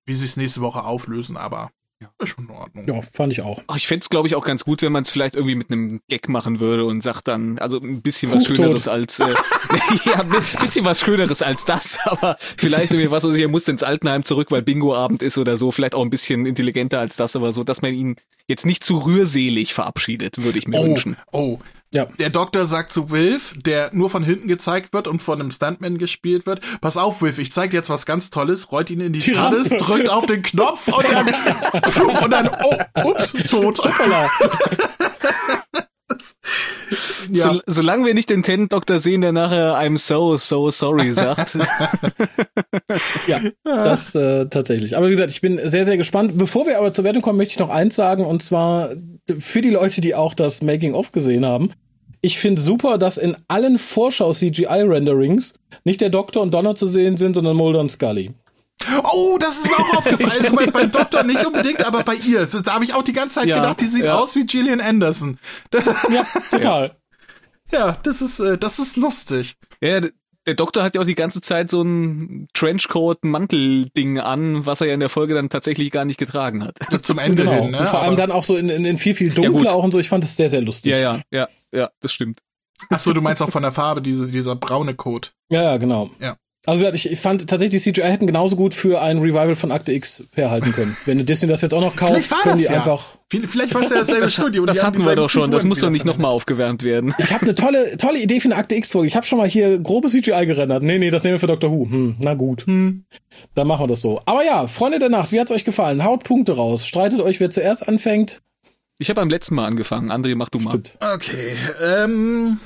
wie 0.06 0.14
sie 0.14 0.24
es 0.26 0.36
nächste 0.36 0.60
Woche 0.60 0.84
auflösen, 0.84 1.36
aber 1.36 1.70
Ja. 2.02 2.08
ist 2.18 2.30
schon 2.30 2.48
in 2.48 2.50
Ordnung. 2.50 2.88
Ja, 2.88 3.02
fand 3.02 3.32
ich 3.32 3.42
auch. 3.42 3.62
Ach, 3.66 3.76
ich 3.76 3.86
fänd's, 3.86 4.08
glaube 4.08 4.26
ich, 4.26 4.34
auch 4.34 4.44
ganz 4.44 4.64
gut, 4.64 4.80
wenn 4.80 4.92
man 4.92 5.02
es 5.02 5.10
vielleicht 5.10 5.34
irgendwie 5.34 5.54
mit 5.54 5.70
einem 5.70 6.00
Gag 6.08 6.30
machen 6.30 6.58
würde 6.58 6.86
und 6.86 7.02
sagt 7.02 7.28
dann, 7.28 7.58
also 7.58 7.78
ein 7.78 8.00
bisschen 8.00 8.32
was 8.32 8.48
Huch, 8.48 8.56
Schöneres 8.56 8.84
tot. 8.84 8.92
als, 8.94 9.20
äh, 9.20 9.26
ja, 10.06 10.20
ein 10.20 10.30
bisschen 10.60 10.84
was 10.86 11.00
Schöneres 11.00 11.42
als 11.42 11.66
das, 11.66 11.98
aber 12.04 12.38
vielleicht 12.56 12.92
irgendwie 12.92 13.10
was, 13.10 13.24
was 13.24 13.34
ich, 13.34 13.42
er 13.42 13.48
muss 13.48 13.68
ins 13.68 13.82
Altenheim 13.82 14.24
zurück, 14.24 14.50
weil 14.50 14.62
Bingo-Abend 14.62 15.22
ist 15.22 15.36
oder 15.36 15.58
so, 15.58 15.72
vielleicht 15.72 15.94
auch 15.94 16.02
ein 16.02 16.10
bisschen 16.10 16.46
intelligenter 16.46 17.00
als 17.00 17.16
das, 17.16 17.36
aber 17.36 17.52
so, 17.52 17.64
dass 17.64 17.82
man 17.82 17.92
ihn 17.92 18.16
jetzt 18.46 18.64
nicht 18.64 18.82
zu 18.82 18.98
rührselig 18.98 19.74
verabschiedet, 19.74 20.42
würde 20.42 20.58
ich 20.58 20.66
mir 20.66 20.80
oh, 20.80 20.84
wünschen. 20.84 21.16
Oh, 21.32 21.58
ja. 21.92 22.06
Der 22.18 22.30
Doktor 22.30 22.66
sagt 22.66 22.92
zu 22.92 23.10
Wilf, 23.10 23.54
der 23.56 23.90
nur 23.92 24.10
von 24.10 24.22
hinten 24.22 24.46
gezeigt 24.48 24.92
wird 24.92 25.08
und 25.08 25.22
von 25.22 25.40
einem 25.40 25.50
Stuntman 25.50 25.98
gespielt 25.98 26.46
wird, 26.46 26.60
pass 26.80 26.96
auf, 26.96 27.20
Wilf, 27.20 27.38
ich 27.38 27.50
zeig 27.50 27.70
dir 27.70 27.78
jetzt 27.78 27.90
was 27.90 28.06
ganz 28.06 28.30
Tolles, 28.30 28.70
rollt 28.70 28.90
ihn 28.90 29.00
in 29.00 29.12
die, 29.12 29.18
TARDIS, 29.18 29.70
drückt 29.70 30.08
auf 30.08 30.26
den 30.26 30.42
Knopf 30.42 30.88
und 30.88 31.04
dann, 31.10 31.26
und 32.24 32.30
dann, 32.30 32.50
oh, 32.62 33.10
ups, 33.10 33.32
tot. 33.50 33.80
das, 36.08 36.36
ja. 37.30 37.52
so, 37.52 37.60
solange 37.66 38.06
wir 38.06 38.14
nicht 38.14 38.30
den 38.30 38.42
Ten-Doktor 38.42 38.98
sehen, 38.98 39.20
der 39.20 39.32
nachher 39.32 39.76
I'm 39.76 39.98
so, 39.98 40.36
so 40.36 40.70
sorry 40.70 41.12
sagt. 41.12 41.56
ja, 43.26 43.40
das 43.64 44.14
äh, 44.14 44.46
tatsächlich. 44.46 44.96
Aber 44.96 45.06
wie 45.06 45.12
gesagt, 45.12 45.30
ich 45.30 45.40
bin 45.40 45.60
sehr, 45.64 45.84
sehr 45.84 45.96
gespannt. 45.96 46.36
Bevor 46.36 46.66
wir 46.66 46.78
aber 46.78 46.92
zur 46.92 47.04
Wertung 47.04 47.22
kommen, 47.22 47.38
möchte 47.38 47.52
ich 47.52 47.58
noch 47.58 47.70
eins 47.70 47.96
sagen, 47.96 48.24
und 48.24 48.42
zwar 48.42 48.90
für 49.38 49.60
die 49.60 49.70
Leute, 49.70 50.00
die 50.00 50.14
auch 50.14 50.34
das 50.34 50.62
Making-of 50.62 51.12
gesehen 51.12 51.44
haben. 51.44 51.72
Ich 52.22 52.38
finde 52.38 52.60
super, 52.60 52.98
dass 52.98 53.16
in 53.16 53.36
allen 53.48 53.78
Vorschau-CGI-Renderings 53.78 55.54
nicht 55.84 56.00
der 56.00 56.10
Doktor 56.10 56.42
und 56.42 56.52
Donner 56.52 56.74
zu 56.74 56.86
sehen 56.86 57.16
sind, 57.16 57.34
sondern 57.34 57.56
Mulder 57.56 57.80
und 57.80 57.90
Scully. 57.90 58.30
Oh, 59.04 59.36
das 59.38 59.58
ist 59.58 59.68
mir 59.68 59.78
auch 59.78 59.98
aufgefallen. 59.98 60.30
Also 60.40 60.56
bei, 60.56 60.66
beim 60.66 60.92
Doktor 60.92 61.22
nicht 61.22 61.44
unbedingt, 61.44 61.84
aber 61.84 62.02
bei 62.02 62.14
ihr. 62.14 62.46
Da 62.64 62.74
habe 62.74 62.84
ich 62.84 62.94
auch 62.94 63.02
die 63.02 63.12
ganze 63.12 63.40
Zeit 63.40 63.48
ja, 63.48 63.56
gedacht, 63.56 63.80
die 63.80 63.86
sieht 63.86 64.04
ja. 64.04 64.18
aus 64.18 64.36
wie 64.36 64.46
Gillian 64.46 64.80
Anderson. 64.80 65.38
ja, 65.74 66.26
total. 66.50 66.96
Ja, 67.72 67.96
das 68.02 68.22
ist, 68.22 68.40
äh, 68.40 68.58
das 68.58 68.78
ist 68.78 68.96
lustig. 68.96 69.54
Ja, 69.80 70.00
der 70.46 70.54
Doktor 70.54 70.82
hat 70.82 70.94
ja 70.94 71.00
auch 71.00 71.06
die 71.06 71.14
ganze 71.14 71.40
Zeit 71.40 71.70
so 71.70 71.82
ein 71.82 72.48
Trenchcoat-Mantel-Ding 72.54 74.18
an, 74.18 74.66
was 74.66 74.80
er 74.80 74.88
ja 74.88 74.94
in 74.94 75.00
der 75.00 75.08
Folge 75.08 75.34
dann 75.34 75.50
tatsächlich 75.50 75.90
gar 75.90 76.04
nicht 76.04 76.18
getragen 76.18 76.64
hat. 76.64 76.78
Zum 77.02 77.18
Ende 77.18 77.44
genau. 77.44 77.62
hin, 77.62 77.70
ne? 77.72 77.80
Und 77.80 77.88
vor 77.88 78.02
allem 78.02 78.16
dann 78.16 78.32
auch 78.32 78.44
so 78.44 78.56
in, 78.56 78.68
in, 78.68 78.84
in 78.84 78.98
viel, 78.98 79.14
viel 79.14 79.30
dunkler 79.30 79.70
ja, 79.70 79.72
auch 79.72 79.84
und 79.84 79.92
so. 79.92 79.98
Ich 79.98 80.08
fand 80.08 80.24
das 80.24 80.36
sehr, 80.36 80.50
sehr 80.50 80.62
lustig. 80.62 80.92
Ja, 80.92 80.98
ja, 80.98 81.22
ja, 81.30 81.48
ja, 81.72 81.90
das 82.00 82.12
stimmt. 82.12 82.40
Ach 82.88 82.98
so, 82.98 83.12
du 83.12 83.20
meinst 83.20 83.42
auch 83.42 83.50
von 83.50 83.62
der 83.62 83.72
Farbe, 83.72 84.00
diese, 84.00 84.26
dieser 84.30 84.56
braune 84.56 84.94
Coat. 84.94 85.32
Ja, 85.50 85.62
ja, 85.62 85.76
genau. 85.76 86.10
Ja. 86.18 86.36
Also 86.66 86.86
ich, 86.88 87.18
fand 87.18 87.48
tatsächlich, 87.48 87.82
die 87.82 87.92
CGI 87.92 88.02
hätten 88.02 88.26
genauso 88.26 88.54
gut 88.54 88.74
für 88.74 89.00
ein 89.00 89.18
Revival 89.18 89.54
von 89.54 89.72
Akte 89.72 89.92
X 89.92 90.24
herhalten 90.34 90.72
können. 90.72 90.94
Wenn 91.06 91.24
Disney 91.24 91.48
das 91.48 91.62
jetzt 91.62 91.72
auch 91.72 91.80
noch 91.80 91.96
kauft, 91.96 92.30
können 92.42 92.58
die 92.58 92.64
ja. 92.64 92.72
einfach. 92.72 93.16
Vielleicht 93.30 93.72
war 93.72 93.80
es 93.80 93.90
ja 93.90 93.96
dasselbe 93.96 94.22
das, 94.22 94.34
Studio. 94.34 94.66
Das 94.66 94.82
hatten 94.84 95.04
wir 95.04 95.16
doch 95.16 95.30
schon. 95.30 95.50
Das 95.50 95.64
muss 95.64 95.80
doch 95.80 95.88
nicht 95.88 96.04
nochmal 96.04 96.30
aufgewärmt 96.30 96.82
werden. 96.82 97.14
Ich 97.18 97.32
habe 97.32 97.44
eine 97.44 97.54
tolle, 97.54 97.96
tolle 97.96 98.18
Idee 98.20 98.40
für 98.40 98.48
eine 98.48 98.56
Akte 98.56 98.74
X-Folge. 98.74 99.08
Ich 99.08 99.16
habe 99.16 99.24
schon 99.24 99.38
mal 99.38 99.48
hier 99.48 99.78
grobe 99.78 100.08
CGI 100.08 100.44
gerendert. 100.44 100.82
Nee, 100.82 100.98
nee, 100.98 101.10
das 101.10 101.22
nehmen 101.22 101.36
wir 101.36 101.40
für 101.40 101.46
Doctor 101.46 101.70
Who. 101.70 101.88
Hm, 101.88 102.16
na 102.18 102.34
gut. 102.34 102.66
Hm. 102.66 103.04
Dann 103.54 103.66
machen 103.66 103.84
wir 103.84 103.88
das 103.88 104.02
so. 104.02 104.20
Aber 104.26 104.44
ja, 104.44 104.66
Freunde 104.66 104.98
der 104.98 105.08
Nacht, 105.08 105.32
wie 105.32 105.40
hat's 105.40 105.52
euch 105.52 105.64
gefallen? 105.64 106.04
Haut 106.04 106.24
Punkte 106.24 106.56
raus. 106.56 106.86
Streitet 106.86 107.20
euch, 107.20 107.40
wer 107.40 107.48
zuerst 107.48 107.88
anfängt. 107.88 108.42
Ich 108.98 109.08
habe 109.08 109.20
beim 109.20 109.30
letzten 109.30 109.54
Mal 109.54 109.64
angefangen. 109.64 110.12
André, 110.12 110.34
mach 110.34 110.50
du 110.50 110.58
mal. 110.58 110.70
Stimmt. 110.72 110.98
Okay. 111.00 111.56
Ähm 111.82 112.58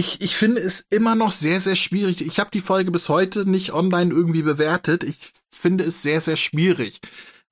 ich, 0.00 0.22
ich 0.22 0.34
finde 0.34 0.62
es 0.62 0.86
immer 0.88 1.14
noch 1.14 1.30
sehr, 1.30 1.60
sehr 1.60 1.76
schwierig. 1.76 2.22
Ich 2.22 2.40
habe 2.40 2.50
die 2.50 2.62
Folge 2.62 2.90
bis 2.90 3.10
heute 3.10 3.48
nicht 3.48 3.74
online 3.74 4.10
irgendwie 4.10 4.40
bewertet. 4.40 5.04
Ich 5.04 5.34
finde 5.50 5.84
es 5.84 6.00
sehr, 6.00 6.22
sehr 6.22 6.36
schwierig. 6.36 7.00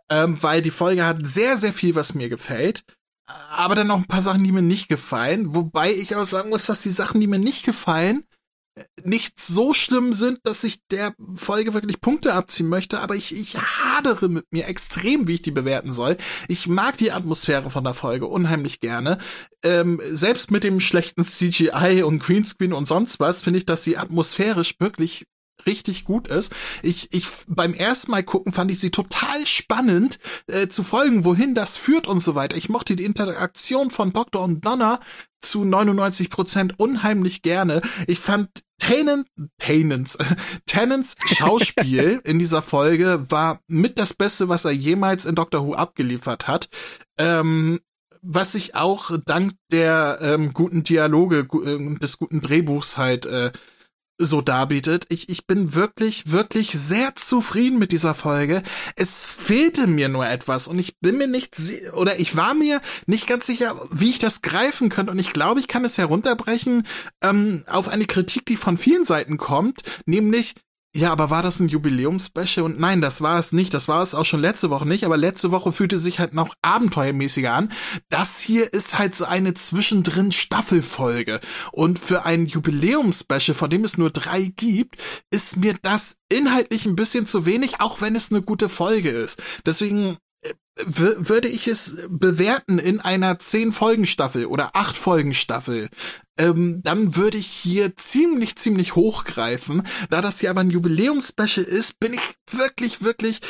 Ähm, 0.08 0.42
weil 0.42 0.62
die 0.62 0.70
Folge 0.70 1.04
hat 1.04 1.26
sehr, 1.26 1.58
sehr 1.58 1.74
viel, 1.74 1.94
was 1.94 2.14
mir 2.14 2.30
gefällt. 2.30 2.84
Aber 3.26 3.74
dann 3.74 3.88
noch 3.88 3.98
ein 3.98 4.06
paar 4.06 4.22
Sachen, 4.22 4.42
die 4.42 4.52
mir 4.52 4.62
nicht 4.62 4.88
gefallen. 4.88 5.54
Wobei 5.54 5.92
ich 5.92 6.16
auch 6.16 6.26
sagen 6.26 6.48
muss, 6.48 6.64
dass 6.64 6.80
die 6.80 6.88
Sachen, 6.88 7.20
die 7.20 7.26
mir 7.26 7.38
nicht 7.38 7.66
gefallen, 7.66 8.24
nicht 9.04 9.40
so 9.40 9.74
schlimm 9.74 10.12
sind, 10.12 10.40
dass 10.44 10.64
ich 10.64 10.86
der 10.90 11.14
Folge 11.34 11.74
wirklich 11.74 12.00
Punkte 12.00 12.34
abziehen 12.34 12.68
möchte, 12.68 13.00
aber 13.00 13.14
ich, 13.14 13.34
ich 13.34 13.56
hadere 13.56 14.28
mit 14.28 14.46
mir 14.50 14.66
extrem, 14.66 15.28
wie 15.28 15.34
ich 15.34 15.42
die 15.42 15.50
bewerten 15.50 15.92
soll. 15.92 16.16
Ich 16.48 16.68
mag 16.68 16.96
die 16.96 17.12
Atmosphäre 17.12 17.70
von 17.70 17.84
der 17.84 17.94
Folge 17.94 18.26
unheimlich 18.26 18.80
gerne. 18.80 19.18
Ähm, 19.62 20.00
selbst 20.10 20.50
mit 20.50 20.64
dem 20.64 20.80
schlechten 20.80 21.24
CGI 21.24 22.02
und 22.04 22.20
Greenscreen 22.20 22.72
und 22.72 22.86
sonst 22.86 23.20
was 23.20 23.42
finde 23.42 23.58
ich, 23.58 23.66
dass 23.66 23.84
sie 23.84 23.96
atmosphärisch 23.96 24.76
wirklich 24.78 25.26
richtig 25.66 26.04
gut 26.04 26.28
ist. 26.28 26.54
Ich, 26.82 27.08
ich 27.12 27.26
beim 27.46 27.74
ersten 27.74 28.10
Mal 28.10 28.22
gucken 28.22 28.52
fand 28.52 28.70
ich 28.70 28.80
sie 28.80 28.90
total 28.90 29.46
spannend 29.46 30.18
äh, 30.46 30.68
zu 30.68 30.82
folgen, 30.82 31.24
wohin 31.24 31.54
das 31.54 31.76
führt 31.76 32.06
und 32.06 32.22
so 32.22 32.34
weiter. 32.34 32.56
Ich 32.56 32.68
mochte 32.68 32.96
die 32.96 33.04
Interaktion 33.04 33.90
von 33.90 34.12
Doctor 34.12 34.42
und 34.42 34.64
Donna 34.64 35.00
zu 35.40 35.64
99 35.64 36.30
Prozent 36.30 36.78
unheimlich 36.78 37.42
gerne. 37.42 37.80
Ich 38.06 38.18
fand 38.18 38.64
Tannen, 38.78 39.24
Tannens, 39.58 40.18
Tannens 40.66 41.16
Schauspiel 41.26 42.20
in 42.24 42.38
dieser 42.38 42.62
Folge 42.62 43.26
war 43.28 43.60
mit 43.66 43.98
das 43.98 44.14
Beste, 44.14 44.48
was 44.48 44.64
er 44.64 44.72
jemals 44.72 45.26
in 45.26 45.34
Doctor 45.34 45.66
Who 45.66 45.74
abgeliefert 45.74 46.46
hat. 46.46 46.68
Ähm, 47.18 47.80
was 48.20 48.52
sich 48.52 48.74
auch 48.74 49.12
dank 49.26 49.54
der 49.70 50.18
ähm, 50.20 50.52
guten 50.52 50.82
Dialoge, 50.82 51.46
äh, 51.64 51.98
des 51.98 52.18
guten 52.18 52.40
Drehbuchs 52.40 52.96
halt 52.96 53.26
äh, 53.26 53.52
so 54.18 54.40
darbietet. 54.40 55.06
Ich, 55.08 55.28
ich 55.28 55.46
bin 55.46 55.74
wirklich, 55.74 56.30
wirklich 56.30 56.72
sehr 56.72 57.14
zufrieden 57.14 57.78
mit 57.78 57.92
dieser 57.92 58.14
Folge. 58.14 58.62
Es 58.96 59.26
fehlte 59.26 59.86
mir 59.86 60.08
nur 60.08 60.28
etwas 60.28 60.68
und 60.68 60.78
ich 60.78 60.98
bin 60.98 61.16
mir 61.16 61.28
nicht, 61.28 61.56
oder 61.94 62.18
ich 62.18 62.36
war 62.36 62.54
mir 62.54 62.80
nicht 63.06 63.26
ganz 63.26 63.46
sicher, 63.46 63.74
wie 63.90 64.10
ich 64.10 64.18
das 64.18 64.42
greifen 64.42 64.88
könnte 64.88 65.12
und 65.12 65.18
ich 65.18 65.32
glaube, 65.32 65.60
ich 65.60 65.68
kann 65.68 65.84
es 65.84 65.98
herunterbrechen 65.98 66.86
ähm, 67.22 67.64
auf 67.66 67.88
eine 67.88 68.06
Kritik, 68.06 68.46
die 68.46 68.56
von 68.56 68.76
vielen 68.76 69.04
Seiten 69.04 69.38
kommt, 69.38 69.82
nämlich 70.04 70.54
ja, 70.98 71.12
aber 71.12 71.30
war 71.30 71.44
das 71.44 71.60
ein 71.60 71.68
Jubiläumspecial? 71.68 72.66
Und 72.66 72.80
nein, 72.80 73.00
das 73.00 73.20
war 73.22 73.38
es 73.38 73.52
nicht. 73.52 73.72
Das 73.72 73.86
war 73.86 74.02
es 74.02 74.16
auch 74.16 74.24
schon 74.24 74.40
letzte 74.40 74.68
Woche 74.68 74.84
nicht. 74.86 75.04
Aber 75.04 75.16
letzte 75.16 75.52
Woche 75.52 75.70
fühlte 75.70 75.96
sich 75.96 76.18
halt 76.18 76.34
noch 76.34 76.54
abenteuermäßiger 76.60 77.52
an. 77.52 77.70
Das 78.08 78.40
hier 78.40 78.72
ist 78.72 78.98
halt 78.98 79.14
so 79.14 79.24
eine 79.24 79.54
zwischendrin 79.54 80.32
Staffelfolge. 80.32 81.40
Und 81.70 82.00
für 82.00 82.24
ein 82.24 82.46
Jubiläumspecial, 82.46 83.54
von 83.54 83.70
dem 83.70 83.84
es 83.84 83.96
nur 83.96 84.10
drei 84.10 84.52
gibt, 84.56 84.96
ist 85.30 85.56
mir 85.56 85.76
das 85.82 86.16
inhaltlich 86.28 86.84
ein 86.84 86.96
bisschen 86.96 87.26
zu 87.26 87.46
wenig, 87.46 87.80
auch 87.80 88.00
wenn 88.00 88.16
es 88.16 88.32
eine 88.32 88.42
gute 88.42 88.68
Folge 88.68 89.10
ist. 89.10 89.40
Deswegen 89.64 90.18
würde 90.84 91.48
ich 91.48 91.66
es 91.66 91.98
bewerten 92.08 92.78
in 92.78 93.00
einer 93.00 93.38
zehn 93.38 93.72
Folgen 93.72 94.06
Staffel 94.06 94.46
oder 94.46 94.76
acht 94.76 94.96
Folgen 94.96 95.34
Staffel, 95.34 95.88
ähm, 96.36 96.82
dann 96.84 97.16
würde 97.16 97.36
ich 97.36 97.48
hier 97.48 97.96
ziemlich 97.96 98.56
ziemlich 98.56 98.94
hochgreifen. 98.94 99.86
Da 100.10 100.22
das 100.22 100.40
hier 100.40 100.50
aber 100.50 100.60
ein 100.60 100.70
Jubiläumspecial 100.70 101.66
ist, 101.66 101.98
bin 101.98 102.14
ich 102.14 102.20
wirklich 102.50 103.02
wirklich 103.02 103.40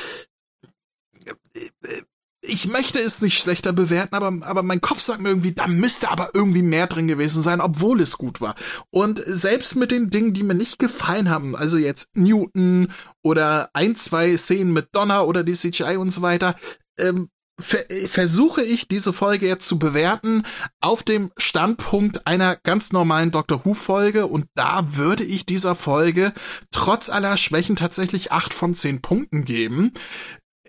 ich 2.49 2.66
möchte 2.66 2.99
es 2.99 3.20
nicht 3.20 3.39
schlechter 3.39 3.73
bewerten, 3.73 4.15
aber, 4.15 4.47
aber 4.47 4.62
mein 4.62 4.81
Kopf 4.81 5.01
sagt 5.01 5.20
mir 5.20 5.29
irgendwie, 5.29 5.53
da 5.53 5.66
müsste 5.66 6.11
aber 6.11 6.31
irgendwie 6.35 6.62
mehr 6.62 6.87
drin 6.87 7.09
gewesen 7.09 7.43
sein, 7.43 7.61
obwohl 7.61 8.01
es 8.01 8.19
gut 8.19 8.41
war. 8.41 8.55
Und 8.91 9.23
selbst 9.25 9.77
mit 9.77 9.91
den 9.91 10.11
Dingen, 10.11 10.33
die 10.33 10.43
mir 10.43 10.55
nicht 10.55 10.79
gefallen 10.79 11.31
haben, 11.31 11.55
also 11.55 11.77
jetzt 11.77 12.09
Newton 12.15 12.89
oder 13.23 13.70
ein, 13.75 13.95
zwei 13.97 14.37
Szenen 14.37 14.73
mit 14.73 14.89
Donner 14.93 15.27
oder 15.27 15.45
die 15.45 15.55
CGI 15.55 15.97
und 15.97 16.11
so 16.11 16.23
weiter, 16.23 16.57
ähm, 16.99 17.29
ver 17.61 17.85
versuche 18.07 18.62
ich 18.62 18.89
diese 18.89 19.12
Folge 19.12 19.47
jetzt 19.47 19.66
zu 19.66 19.79
bewerten 19.79 20.45
auf 20.81 21.03
dem 21.03 21.31
Standpunkt 21.37 22.27
einer 22.27 22.57
ganz 22.57 22.93
normalen 22.93 23.31
Doctor 23.31 23.65
Who 23.65 23.75
Folge 23.75 24.27
und 24.27 24.47
da 24.55 24.97
würde 24.97 25.25
ich 25.25 25.45
dieser 25.45 25.75
Folge 25.75 26.33
trotz 26.70 27.11
aller 27.11 27.37
Schwächen 27.37 27.77
tatsächlich 27.77 28.33
acht 28.33 28.55
von 28.55 28.75
zehn 28.75 29.03
Punkten 29.03 29.45
geben. 29.45 29.93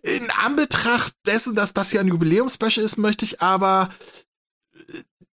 In 0.03 0.30
Anbetracht 0.31 1.13
dessen, 1.26 1.55
dass 1.55 1.73
das 1.73 1.91
hier 1.91 1.99
ein 1.99 2.07
Jubiläumspecial 2.07 2.85
ist, 2.85 2.97
möchte 2.97 3.26
ich 3.26 3.41
aber 3.41 3.89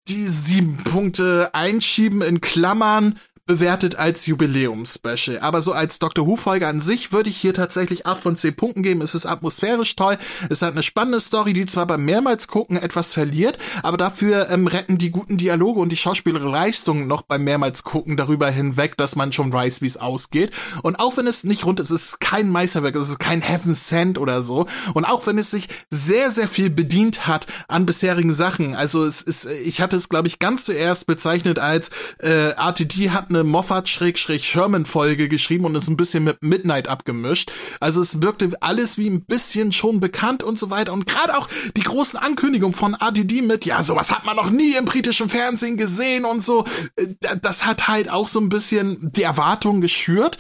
die 0.09 0.27
sieben 0.27 0.77
Punkte 0.85 1.51
einschieben 1.53 2.23
in 2.23 2.41
Klammern 2.41 3.19
bewertet 3.47 3.95
als 3.95 4.27
Jubiläumspecial. 4.27 5.39
Aber 5.39 5.63
so 5.63 5.73
als 5.73 6.01
Doctor 6.01 6.27
Who-Folge 6.27 6.67
an 6.67 6.81
sich 6.81 7.13
würde 7.13 7.31
ich 7.31 7.37
hier 7.37 7.55
tatsächlich 7.55 8.05
8 8.05 8.23
von 8.23 8.37
10 8.37 8.57
Punkten 8.57 8.83
geben. 8.83 9.03
Es 9.03 9.15
ist 9.15 9.25
atmosphärisch 9.25 9.95
toll. 9.95 10.19
Es 10.51 10.63
hat 10.63 10.73
eine 10.73 10.83
spannende 10.83 11.21
Story, 11.21 11.53
die 11.53 11.65
zwar 11.65 11.87
beim 11.87 12.05
mehrmals 12.05 12.49
gucken 12.49 12.77
etwas 12.77 13.15
verliert, 13.15 13.59
aber 13.85 13.97
dafür 13.97 14.51
ähm, 14.51 14.67
retten 14.67 14.99
die 14.99 15.11
guten 15.11 15.37
Dialoge 15.37 15.79
und 15.79 15.91
die 15.91 15.97
schauspielerische 15.97 16.51
Leistung 16.51 17.07
noch 17.07 17.23
beim 17.23 17.45
mehrmals 17.45 17.85
gucken 17.85 18.17
darüber 18.17 18.51
hinweg, 18.51 18.97
dass 18.97 19.15
man 19.15 19.33
schon 19.33 19.53
weiß, 19.53 19.81
wie 19.81 19.87
es 19.87 19.97
ausgeht. 19.97 20.53
Und 20.83 20.97
auch 20.97 21.17
wenn 21.17 21.29
es 21.29 21.45
nicht 21.45 21.65
rund 21.65 21.79
ist, 21.79 21.91
es 21.91 22.07
ist 22.07 22.21
kein 22.21 22.51
Meisterwerk, 22.51 22.97
es 22.97 23.09
ist 23.09 23.19
kein 23.19 23.43
Heaven 23.43 23.75
Sent 23.75 24.19
oder 24.19 24.43
so. 24.43 24.67
Und 24.95 25.05
auch 25.05 25.27
wenn 25.29 25.39
es 25.39 25.53
sich 25.53 25.69
sehr, 25.89 26.33
sehr 26.33 26.49
viel 26.49 26.69
bedient 26.69 27.29
hat 27.29 27.47
an 27.69 27.87
bisherigen 27.87 28.33
Sachen. 28.33 28.75
Also 28.75 29.05
es 29.05 29.23
ist, 29.23 29.47
ich 29.47 29.81
hatte 29.81 29.97
es, 29.97 30.09
glaube 30.09 30.27
ich, 30.27 30.41
ganz 30.41 30.65
zuerst 30.65 31.07
bezeichnet 31.07 31.61
als 31.61 31.91
äh, 32.19 32.51
RTD 32.51 33.11
hat 33.11 33.29
eine 33.29 33.36
Moffat-Sherman-Folge 33.45 35.29
geschrieben 35.29 35.65
und 35.65 35.75
ist 35.75 35.89
ein 35.89 35.97
bisschen 35.97 36.25
mit 36.25 36.43
Midnight 36.43 36.89
abgemischt. 36.89 37.53
Also 37.81 38.01
es 38.01 38.23
wirkte 38.23 38.51
alles 38.61 38.99
wie 38.99 39.09
ein 39.09 39.25
bisschen 39.25 39.73
schon 39.73 40.01
bekannt 40.01 40.43
und 40.43 40.59
so 40.59 40.71
weiter. 40.71 40.93
Und 40.93 41.07
gerade 41.07 41.37
auch 41.37 41.49
die 41.77 41.83
großen 41.83 42.19
Ankündigungen 42.19 42.75
von 42.75 42.95
ADD 42.95 43.43
mit, 43.43 43.65
ja, 43.65 43.83
sowas 43.83 44.13
hat 44.13 44.25
man 44.25 44.37
noch 44.37 44.51
nie 44.51 44.75
im 44.75 44.85
britischen 44.85 45.29
Fernsehen 45.29 45.77
gesehen 45.77 46.25
und 46.25 46.45
so. 46.45 46.65
Äh, 46.97 47.37
das 47.43 47.65
hat 47.65 47.89
halt 47.89 48.11
auch 48.11 48.29
so 48.29 48.41
ein 48.41 48.49
bisschen 48.49 49.13
die 49.13 49.23
Erwartung 49.23 49.81
geschürt. 49.81 50.39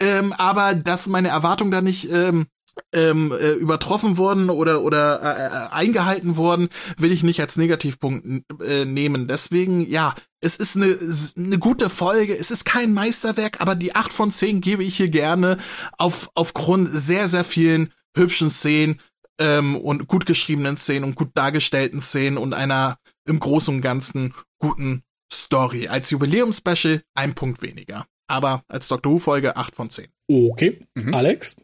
Ähm, 0.00 0.32
aber 0.32 0.74
dass 0.74 1.08
meine 1.08 1.28
Erwartung 1.28 1.70
da 1.70 1.80
nicht 1.80 2.10
ähm, 2.10 2.46
ähm, 2.92 3.32
äh, 3.32 3.52
übertroffen 3.52 4.18
worden 4.18 4.50
oder 4.50 4.82
oder 4.82 5.22
äh, 5.22 5.46
äh, 5.46 5.72
eingehalten 5.72 6.36
worden, 6.36 6.68
will 6.96 7.12
ich 7.12 7.22
nicht 7.22 7.40
als 7.40 7.56
Negativpunkt 7.56 8.44
äh, 8.62 8.84
nehmen. 8.84 9.28
Deswegen, 9.28 9.88
ja, 9.88 10.14
es 10.40 10.56
ist 10.56 10.76
eine, 10.76 10.98
eine 11.36 11.58
gute 11.58 11.90
Folge, 11.90 12.36
es 12.36 12.50
ist 12.50 12.64
kein 12.64 12.92
Meisterwerk, 12.94 13.60
aber 13.60 13.74
die 13.74 13.94
acht 13.94 14.12
von 14.12 14.30
zehn 14.30 14.60
gebe 14.60 14.84
ich 14.84 14.96
hier 14.96 15.08
gerne 15.08 15.58
auf, 15.98 16.30
aufgrund 16.34 16.88
sehr, 16.90 17.28
sehr 17.28 17.44
vielen 17.44 17.92
hübschen 18.16 18.50
Szenen 18.50 19.00
ähm, 19.38 19.76
und 19.76 20.08
gut 20.08 20.26
geschriebenen 20.26 20.76
Szenen 20.76 21.04
und 21.04 21.14
gut 21.14 21.30
dargestellten 21.34 22.00
Szenen 22.00 22.38
und 22.38 22.54
einer 22.54 22.98
im 23.26 23.40
Großen 23.40 23.74
und 23.74 23.82
Ganzen 23.82 24.34
guten 24.58 25.02
Story. 25.32 25.88
Als 25.88 26.10
Jubiläumspecial 26.10 27.02
ein 27.14 27.34
Punkt 27.34 27.62
weniger. 27.62 28.06
Aber 28.26 28.62
als 28.68 28.88
Doctor 28.88 29.12
Who-Folge 29.12 29.56
acht 29.56 29.74
von 29.74 29.90
zehn. 29.90 30.08
Okay. 30.28 30.80
Mhm. 30.94 31.14
Alex? 31.14 31.56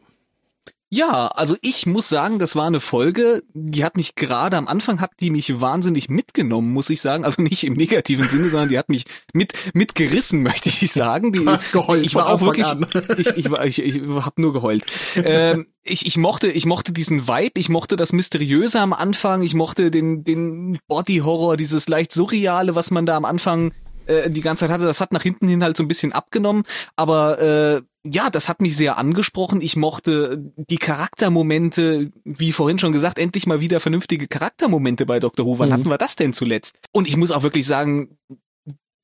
Ja, 0.95 1.27
also 1.27 1.57
ich 1.59 1.85
muss 1.87 2.07
sagen, 2.07 2.39
das 2.39 2.55
war 2.55 2.67
eine 2.67 2.79
Folge, 2.79 3.43
die 3.53 3.83
hat 3.83 3.97
mich 3.97 4.15
gerade 4.15 4.55
am 4.55 4.65
Anfang 4.65 5.01
hat 5.01 5.11
die 5.19 5.29
mich 5.29 5.59
wahnsinnig 5.59 6.07
mitgenommen, 6.07 6.71
muss 6.71 6.89
ich 6.89 7.01
sagen. 7.01 7.25
Also 7.25 7.41
nicht 7.41 7.65
im 7.65 7.73
negativen 7.73 8.29
Sinne, 8.29 8.47
sondern 8.47 8.69
die 8.69 8.77
hat 8.77 8.87
mich 8.87 9.03
mit 9.33 9.51
mitgerissen, 9.73 10.41
möchte 10.43 10.69
ich 10.69 10.93
sagen. 10.93 11.33
Die, 11.33 11.39
du 11.39 11.51
hast 11.51 11.73
geheult. 11.73 12.05
Ich 12.05 12.15
war 12.15 12.29
auch 12.29 12.39
wirklich, 12.39 12.67
ich, 13.17 13.27
ich, 13.35 13.51
war, 13.51 13.65
ich, 13.65 13.83
ich 13.83 14.01
habe 14.03 14.41
nur 14.41 14.53
geheult. 14.53 14.85
ähm, 15.17 15.67
ich, 15.83 16.05
ich 16.05 16.15
mochte, 16.15 16.47
ich 16.47 16.65
mochte 16.65 16.93
diesen 16.93 17.27
Vibe, 17.27 17.59
ich 17.59 17.67
mochte 17.67 17.97
das 17.97 18.13
Mysteriöse 18.13 18.79
am 18.79 18.93
Anfang, 18.93 19.41
ich 19.41 19.53
mochte 19.53 19.91
den, 19.91 20.23
den 20.23 20.79
Body 20.87 21.17
Horror, 21.17 21.57
dieses 21.57 21.89
leicht 21.89 22.13
surreale, 22.13 22.75
was 22.75 22.89
man 22.89 23.05
da 23.05 23.17
am 23.17 23.25
Anfang 23.25 23.73
äh, 24.05 24.29
die 24.29 24.39
ganze 24.39 24.61
Zeit 24.61 24.71
hatte. 24.71 24.85
Das 24.85 25.01
hat 25.01 25.11
nach 25.11 25.23
hinten 25.23 25.49
hin 25.49 25.61
halt 25.61 25.75
so 25.75 25.83
ein 25.83 25.89
bisschen 25.89 26.13
abgenommen, 26.13 26.63
aber 26.95 27.41
äh, 27.41 27.81
ja, 28.05 28.29
das 28.29 28.47
hat 28.47 28.61
mich 28.61 28.77
sehr 28.77 28.97
angesprochen. 28.97 29.61
Ich 29.61 29.75
mochte 29.75 30.37
die 30.55 30.77
Charaktermomente, 30.77 32.11
wie 32.23 32.51
vorhin 32.51 32.77
schon 32.77 32.91
gesagt, 32.91 33.17
endlich 33.17 33.47
mal 33.47 33.61
wieder 33.61 33.79
vernünftige 33.79 34.27
Charaktermomente 34.27 35.05
bei 35.05 35.19
Dr. 35.19 35.45
Who. 35.45 35.57
Wann 35.57 35.69
mhm. 35.69 35.73
hatten 35.73 35.89
wir 35.89 35.97
das 35.97 36.15
denn 36.15 36.33
zuletzt? 36.33 36.77
Und 36.91 37.07
ich 37.07 37.17
muss 37.17 37.31
auch 37.31 37.43
wirklich 37.43 37.65
sagen, 37.65 38.17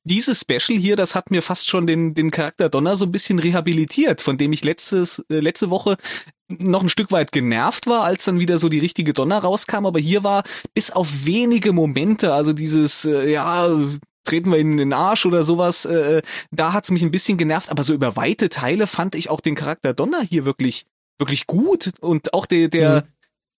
dieses 0.04 0.40
Special 0.40 0.78
hier, 0.78 0.96
das 0.96 1.14
hat 1.14 1.30
mir 1.30 1.42
fast 1.42 1.68
schon 1.68 1.86
den, 1.86 2.14
den 2.14 2.30
Charakter 2.30 2.68
Donner 2.68 2.96
so 2.96 3.04
ein 3.04 3.12
bisschen 3.12 3.38
rehabilitiert, 3.38 4.20
von 4.20 4.38
dem 4.38 4.52
ich 4.52 4.64
letztes, 4.64 5.24
äh, 5.30 5.40
letzte 5.40 5.70
Woche 5.70 5.96
noch 6.48 6.82
ein 6.82 6.88
Stück 6.88 7.12
weit 7.12 7.32
genervt 7.32 7.86
war, 7.86 8.04
als 8.04 8.24
dann 8.24 8.40
wieder 8.40 8.58
so 8.58 8.68
die 8.68 8.80
richtige 8.80 9.14
Donner 9.14 9.38
rauskam, 9.38 9.86
aber 9.86 10.00
hier 10.00 10.22
war 10.22 10.42
bis 10.74 10.90
auf 10.90 11.24
wenige 11.24 11.72
Momente, 11.72 12.34
also 12.34 12.52
dieses, 12.52 13.04
äh, 13.04 13.30
ja, 13.30 13.68
treten 14.24 14.50
wir 14.50 14.58
in 14.58 14.76
den 14.76 14.92
Arsch 14.92 15.26
oder 15.26 15.42
sowas. 15.42 15.84
Äh, 15.84 16.22
da 16.50 16.72
hat's 16.72 16.90
mich 16.90 17.02
ein 17.02 17.10
bisschen 17.10 17.38
genervt, 17.38 17.70
aber 17.70 17.84
so 17.84 17.94
über 17.94 18.16
weite 18.16 18.48
Teile 18.48 18.86
fand 18.86 19.14
ich 19.14 19.30
auch 19.30 19.40
den 19.40 19.54
Charakter 19.54 19.94
Donner 19.94 20.22
hier 20.22 20.44
wirklich, 20.44 20.86
wirklich 21.18 21.46
gut 21.46 21.92
und 22.00 22.34
auch 22.34 22.46
der, 22.46 22.68
der, 22.68 23.04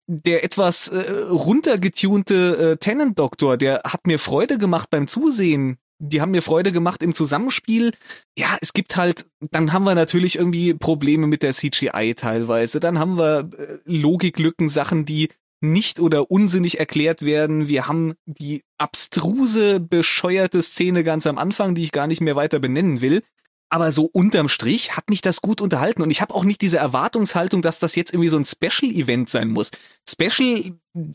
mhm. 0.07 0.21
der 0.23 0.43
etwas 0.43 0.87
äh, 0.87 0.99
runtergetunte 1.29 2.71
äh, 2.73 2.77
Tenant-Doktor, 2.77 3.57
der 3.57 3.81
hat 3.85 4.07
mir 4.07 4.19
Freude 4.19 4.57
gemacht 4.57 4.89
beim 4.89 5.07
Zusehen. 5.07 5.77
Die 5.99 6.19
haben 6.19 6.31
mir 6.31 6.41
Freude 6.41 6.73
gemacht 6.73 7.01
im 7.01 7.13
Zusammenspiel. 7.13 7.91
Ja, 8.37 8.57
es 8.59 8.73
gibt 8.73 8.97
halt, 8.97 9.25
dann 9.51 9.71
haben 9.71 9.85
wir 9.85 9.95
natürlich 9.95 10.35
irgendwie 10.37 10.73
Probleme 10.73 11.27
mit 11.27 11.43
der 11.43 11.53
CGI 11.53 12.13
teilweise. 12.15 12.81
Dann 12.81 12.99
haben 12.99 13.17
wir 13.17 13.49
äh, 13.57 13.77
Logiklücken, 13.85 14.67
Sachen, 14.67 15.05
die 15.05 15.29
nicht 15.63 15.99
oder 15.99 16.29
unsinnig 16.29 16.79
erklärt 16.79 17.23
werden. 17.23 17.67
Wir 17.67 17.87
haben 17.87 18.13
die 18.25 18.63
abstruse, 18.77 19.79
bescheuerte 19.79 20.61
Szene 20.61 21.03
ganz 21.03 21.25
am 21.25 21.37
Anfang, 21.37 21.73
die 21.73 21.83
ich 21.83 21.91
gar 21.91 22.05
nicht 22.05 22.21
mehr 22.21 22.35
weiter 22.35 22.59
benennen 22.59 23.01
will. 23.01 23.23
Aber 23.69 23.91
so 23.91 24.03
unterm 24.03 24.49
Strich 24.49 24.95
hat 24.95 25.09
mich 25.09 25.21
das 25.21 25.41
gut 25.41 25.59
unterhalten 25.59 26.03
und 26.03 26.11
ich 26.11 26.21
habe 26.21 26.35
auch 26.35 26.43
nicht 26.43 26.61
diese 26.61 26.77
Erwartungshaltung, 26.77 27.63
dass 27.63 27.79
das 27.79 27.95
jetzt 27.95 28.13
irgendwie 28.13 28.29
so 28.29 28.37
ein 28.37 28.45
Special-Event 28.45 29.29
sein 29.29 29.49
muss. 29.49 29.71
Special 30.07 30.73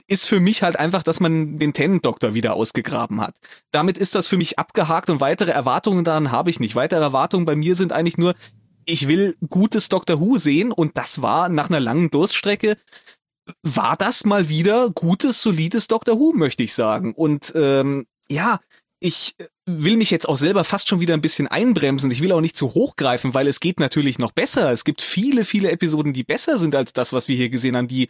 ist 0.08 0.26
für 0.26 0.40
mich 0.40 0.64
halt 0.64 0.76
einfach, 0.76 1.04
dass 1.04 1.20
man 1.20 1.60
den 1.60 1.72
Tenant-Doktor 1.72 2.34
wieder 2.34 2.54
ausgegraben 2.54 3.20
hat. 3.20 3.36
Damit 3.70 3.96
ist 3.96 4.16
das 4.16 4.26
für 4.26 4.38
mich 4.38 4.58
abgehakt 4.58 5.08
und 5.08 5.20
weitere 5.20 5.52
Erwartungen 5.52 6.02
daran 6.02 6.32
habe 6.32 6.50
ich 6.50 6.58
nicht. 6.58 6.74
Weitere 6.74 7.00
Erwartungen 7.00 7.44
bei 7.44 7.54
mir 7.54 7.76
sind 7.76 7.92
eigentlich 7.92 8.18
nur, 8.18 8.34
ich 8.86 9.06
will 9.06 9.36
gutes 9.48 9.88
Doctor 9.88 10.18
Who 10.18 10.38
sehen 10.38 10.72
und 10.72 10.96
das 10.96 11.22
war 11.22 11.48
nach 11.48 11.68
einer 11.68 11.78
langen 11.78 12.10
Durststrecke 12.10 12.76
war 13.62 13.96
das 13.96 14.24
mal 14.24 14.48
wieder 14.48 14.90
gutes, 14.90 15.42
solides 15.42 15.88
Doctor 15.88 16.18
Who, 16.18 16.32
möchte 16.34 16.62
ich 16.62 16.74
sagen. 16.74 17.14
Und 17.14 17.52
ähm, 17.54 18.06
ja, 18.28 18.60
ich 19.00 19.36
will 19.64 19.96
mich 19.96 20.10
jetzt 20.10 20.28
auch 20.28 20.36
selber 20.36 20.64
fast 20.64 20.88
schon 20.88 21.00
wieder 21.00 21.14
ein 21.14 21.20
bisschen 21.22 21.46
einbremsen. 21.46 22.10
Ich 22.10 22.20
will 22.20 22.32
auch 22.32 22.40
nicht 22.40 22.56
zu 22.56 22.74
hoch 22.74 22.96
greifen, 22.96 23.34
weil 23.34 23.46
es 23.46 23.60
geht 23.60 23.80
natürlich 23.80 24.18
noch 24.18 24.32
besser. 24.32 24.72
Es 24.72 24.84
gibt 24.84 25.02
viele, 25.02 25.44
viele 25.44 25.70
Episoden, 25.70 26.12
die 26.12 26.24
besser 26.24 26.58
sind 26.58 26.74
als 26.74 26.92
das, 26.92 27.12
was 27.12 27.28
wir 27.28 27.36
hier 27.36 27.48
gesehen 27.48 27.76
haben, 27.76 27.88
die 27.88 28.08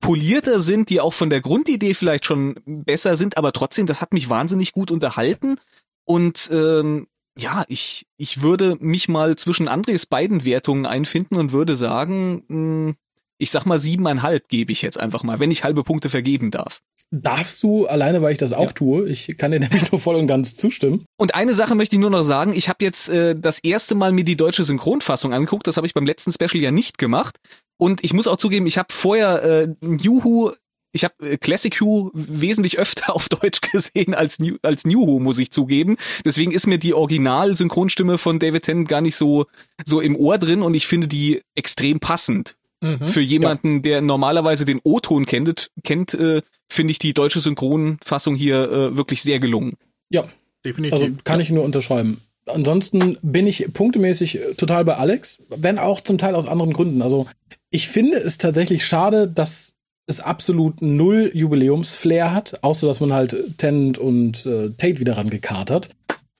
polierter 0.00 0.60
sind, 0.60 0.90
die 0.90 1.00
auch 1.00 1.14
von 1.14 1.30
der 1.30 1.40
Grundidee 1.40 1.94
vielleicht 1.94 2.24
schon 2.24 2.60
besser 2.64 3.16
sind, 3.16 3.36
aber 3.36 3.52
trotzdem, 3.52 3.86
das 3.86 4.00
hat 4.00 4.12
mich 4.12 4.28
wahnsinnig 4.28 4.72
gut 4.72 4.90
unterhalten. 4.90 5.56
Und 6.04 6.50
ähm, 6.52 7.08
ja, 7.38 7.64
ich, 7.68 8.06
ich 8.16 8.42
würde 8.42 8.76
mich 8.80 9.08
mal 9.08 9.36
zwischen 9.36 9.68
Andres 9.68 10.06
beiden 10.06 10.44
Wertungen 10.44 10.86
einfinden 10.86 11.36
und 11.36 11.52
würde 11.52 11.76
sagen, 11.76 12.44
mh, 12.48 12.86
hm, 12.88 12.96
ich 13.38 13.50
sag 13.50 13.64
mal 13.64 13.78
siebeneinhalb 13.78 14.48
gebe 14.48 14.72
ich 14.72 14.82
jetzt 14.82 14.98
einfach 14.98 15.22
mal, 15.22 15.40
wenn 15.40 15.50
ich 15.50 15.64
halbe 15.64 15.84
Punkte 15.84 16.08
vergeben 16.10 16.50
darf. 16.50 16.80
Darfst 17.10 17.62
du, 17.62 17.86
alleine 17.86 18.20
weil 18.20 18.32
ich 18.32 18.38
das 18.38 18.52
auch 18.52 18.66
ja. 18.66 18.72
tue. 18.72 19.08
Ich 19.08 19.38
kann 19.38 19.50
dir 19.50 19.60
nämlich 19.60 19.90
nur 19.90 20.00
voll 20.00 20.16
und 20.16 20.26
ganz 20.26 20.56
zustimmen. 20.56 21.04
Und 21.16 21.34
eine 21.34 21.54
Sache 21.54 21.74
möchte 21.74 21.96
ich 21.96 22.00
nur 22.00 22.10
noch 22.10 22.22
sagen. 22.22 22.52
Ich 22.52 22.68
habe 22.68 22.84
jetzt 22.84 23.08
äh, 23.08 23.34
das 23.34 23.60
erste 23.60 23.94
Mal 23.94 24.12
mir 24.12 24.24
die 24.24 24.36
deutsche 24.36 24.64
Synchronfassung 24.64 25.32
angeguckt. 25.32 25.66
Das 25.66 25.78
habe 25.78 25.86
ich 25.86 25.94
beim 25.94 26.06
letzten 26.06 26.32
Special 26.32 26.62
ja 26.62 26.70
nicht 26.70 26.98
gemacht. 26.98 27.38
Und 27.78 28.04
ich 28.04 28.12
muss 28.12 28.26
auch 28.26 28.36
zugeben, 28.36 28.66
ich 28.66 28.76
habe 28.76 28.92
vorher 28.92 29.42
äh, 29.42 29.68
New 29.80 30.22
Who 30.24 30.52
ich 30.92 31.04
habe 31.04 31.14
äh, 31.20 31.36
Classic 31.36 31.80
Who 31.80 32.10
wesentlich 32.14 32.78
öfter 32.78 33.14
auf 33.14 33.28
Deutsch 33.28 33.60
gesehen 33.60 34.14
als 34.14 34.38
New, 34.38 34.56
als 34.62 34.84
New 34.84 35.06
Who, 35.06 35.20
muss 35.20 35.38
ich 35.38 35.50
zugeben. 35.50 35.96
Deswegen 36.24 36.52
ist 36.52 36.66
mir 36.66 36.78
die 36.78 36.94
Original-Synchronstimme 36.94 38.18
von 38.18 38.38
David 38.38 38.64
Tennant 38.64 38.88
gar 38.88 39.00
nicht 39.00 39.16
so, 39.16 39.46
so 39.84 40.00
im 40.00 40.16
Ohr 40.16 40.38
drin 40.38 40.62
und 40.62 40.74
ich 40.74 40.86
finde 40.86 41.08
die 41.08 41.42
extrem 41.54 42.00
passend 42.00 42.56
Mhm, 42.80 43.08
Für 43.08 43.20
jemanden, 43.20 43.76
ja. 43.76 43.80
der 43.80 44.00
normalerweise 44.02 44.64
den 44.64 44.80
O-Ton 44.84 45.26
kennt, 45.26 45.70
kennt 45.82 46.14
äh, 46.14 46.42
finde 46.68 46.92
ich 46.92 46.98
die 46.98 47.14
deutsche 47.14 47.40
Synchronfassung 47.40 48.36
hier 48.36 48.70
äh, 48.70 48.96
wirklich 48.96 49.22
sehr 49.22 49.40
gelungen. 49.40 49.74
Ja, 50.10 50.24
definitiv. 50.64 50.92
Also 50.92 51.14
kann 51.24 51.40
ja. 51.40 51.44
ich 51.44 51.50
nur 51.50 51.64
unterschreiben. 51.64 52.20
Ansonsten 52.46 53.18
bin 53.20 53.46
ich 53.46 53.72
punktemäßig 53.72 54.40
total 54.56 54.84
bei 54.84 54.96
Alex, 54.96 55.42
wenn 55.48 55.78
auch 55.78 56.00
zum 56.00 56.18
Teil 56.18 56.34
aus 56.34 56.46
anderen 56.46 56.72
Gründen. 56.72 57.02
Also 57.02 57.26
ich 57.70 57.88
finde 57.88 58.16
es 58.16 58.38
tatsächlich 58.38 58.86
schade, 58.86 59.28
dass 59.28 59.76
es 60.06 60.20
absolut 60.20 60.80
null 60.80 61.30
Jubiläumsflair 61.34 62.32
hat, 62.32 62.62
außer 62.64 62.86
dass 62.86 63.00
man 63.00 63.12
halt 63.12 63.36
Tennant 63.58 63.98
und 63.98 64.46
äh, 64.46 64.70
Tate 64.70 65.00
wieder 65.00 65.18
rangekarrt 65.18 65.70
hat. 65.70 65.90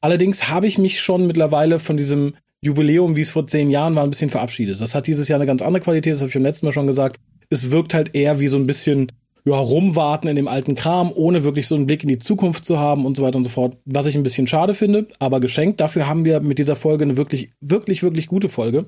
Allerdings 0.00 0.48
habe 0.48 0.66
ich 0.66 0.78
mich 0.78 1.00
schon 1.00 1.26
mittlerweile 1.26 1.78
von 1.78 1.96
diesem 1.96 2.34
Jubiläum, 2.62 3.16
wie 3.16 3.20
es 3.20 3.30
vor 3.30 3.46
zehn 3.46 3.70
Jahren 3.70 3.94
war, 3.94 4.04
ein 4.04 4.10
bisschen 4.10 4.30
verabschiedet. 4.30 4.80
Das 4.80 4.94
hat 4.94 5.06
dieses 5.06 5.28
Jahr 5.28 5.38
eine 5.38 5.46
ganz 5.46 5.62
andere 5.62 5.82
Qualität, 5.82 6.14
das 6.14 6.20
habe 6.20 6.28
ich 6.28 6.34
beim 6.34 6.42
letzten 6.42 6.66
Mal 6.66 6.72
schon 6.72 6.86
gesagt. 6.86 7.16
Es 7.50 7.70
wirkt 7.70 7.94
halt 7.94 8.14
eher 8.14 8.40
wie 8.40 8.48
so 8.48 8.56
ein 8.56 8.66
bisschen 8.66 9.12
ja, 9.46 9.56
rumwarten 9.56 10.28
in 10.28 10.36
dem 10.36 10.48
alten 10.48 10.74
Kram, 10.74 11.10
ohne 11.14 11.44
wirklich 11.44 11.66
so 11.66 11.74
einen 11.74 11.86
Blick 11.86 12.02
in 12.02 12.08
die 12.08 12.18
Zukunft 12.18 12.64
zu 12.64 12.78
haben 12.78 13.06
und 13.06 13.16
so 13.16 13.22
weiter 13.22 13.38
und 13.38 13.44
so 13.44 13.50
fort. 13.50 13.78
Was 13.84 14.06
ich 14.06 14.16
ein 14.16 14.22
bisschen 14.22 14.46
schade 14.46 14.74
finde, 14.74 15.06
aber 15.18 15.40
geschenkt. 15.40 15.80
Dafür 15.80 16.06
haben 16.06 16.24
wir 16.24 16.40
mit 16.40 16.58
dieser 16.58 16.76
Folge 16.76 17.04
eine 17.04 17.16
wirklich, 17.16 17.50
wirklich, 17.60 18.02
wirklich 18.02 18.26
gute 18.26 18.48
Folge. 18.48 18.84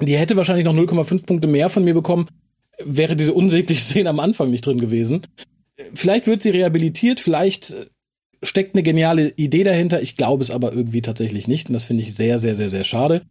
Die 0.00 0.16
hätte 0.16 0.36
wahrscheinlich 0.36 0.66
noch 0.66 0.74
0,5 0.74 1.24
Punkte 1.24 1.48
mehr 1.48 1.70
von 1.70 1.84
mir 1.84 1.94
bekommen, 1.94 2.26
wäre 2.84 3.16
diese 3.16 3.32
unsägliche 3.32 3.80
Szene 3.80 4.10
am 4.10 4.20
Anfang 4.20 4.50
nicht 4.50 4.66
drin 4.66 4.78
gewesen. 4.78 5.22
Vielleicht 5.94 6.26
wird 6.26 6.42
sie 6.42 6.50
rehabilitiert, 6.50 7.20
vielleicht 7.20 7.74
steckt 8.48 8.74
eine 8.74 8.82
geniale 8.82 9.32
Idee 9.36 9.62
dahinter. 9.62 10.02
Ich 10.02 10.16
glaube 10.16 10.42
es 10.42 10.50
aber 10.50 10.72
irgendwie 10.72 11.02
tatsächlich 11.02 11.48
nicht. 11.48 11.68
Und 11.68 11.74
das 11.74 11.84
finde 11.84 12.02
ich 12.02 12.14
sehr, 12.14 12.38
sehr, 12.38 12.54
sehr, 12.54 12.68
sehr 12.68 12.84
schade. 12.84 13.22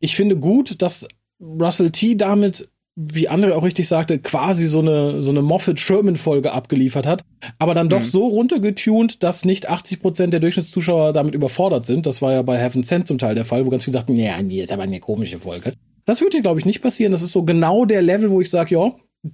Ich 0.00 0.16
finde 0.16 0.36
gut, 0.36 0.80
dass 0.82 1.06
Russell 1.40 1.90
T. 1.90 2.16
damit, 2.16 2.68
wie 2.96 3.28
andere 3.28 3.56
auch 3.56 3.64
richtig 3.64 3.86
sagte, 3.88 4.18
quasi 4.18 4.66
so 4.68 4.80
eine, 4.80 5.22
so 5.22 5.30
eine 5.30 5.42
Moffat-Sherman-Folge 5.42 6.52
abgeliefert 6.52 7.06
hat. 7.06 7.22
Aber 7.58 7.74
dann 7.74 7.88
doch 7.88 8.00
mhm. 8.00 8.04
so 8.04 8.26
runtergetunt, 8.26 9.22
dass 9.22 9.44
nicht 9.44 9.68
80 9.68 10.00
Prozent 10.00 10.32
der 10.32 10.40
Durchschnittszuschauer 10.40 11.12
damit 11.12 11.34
überfordert 11.34 11.86
sind. 11.86 12.06
Das 12.06 12.22
war 12.22 12.32
ja 12.32 12.42
bei 12.42 12.58
Heaven 12.58 12.82
Sent 12.82 13.06
zum 13.06 13.18
Teil 13.18 13.34
der 13.34 13.44
Fall, 13.44 13.66
wo 13.66 13.70
ganz 13.70 13.84
viele 13.84 13.94
sagten, 13.94 14.16
ja, 14.16 14.40
nee, 14.42 14.62
ist 14.62 14.72
aber 14.72 14.82
eine 14.82 15.00
komische 15.00 15.38
Folge. 15.38 15.72
Das 16.04 16.20
wird 16.20 16.32
hier, 16.32 16.42
glaube 16.42 16.58
ich, 16.58 16.66
nicht 16.66 16.80
passieren. 16.80 17.12
Das 17.12 17.22
ist 17.22 17.32
so 17.32 17.42
genau 17.42 17.84
der 17.84 18.02
Level, 18.02 18.30
wo 18.30 18.40
ich 18.40 18.50
sage, 18.50 18.74
ja, 18.74 18.92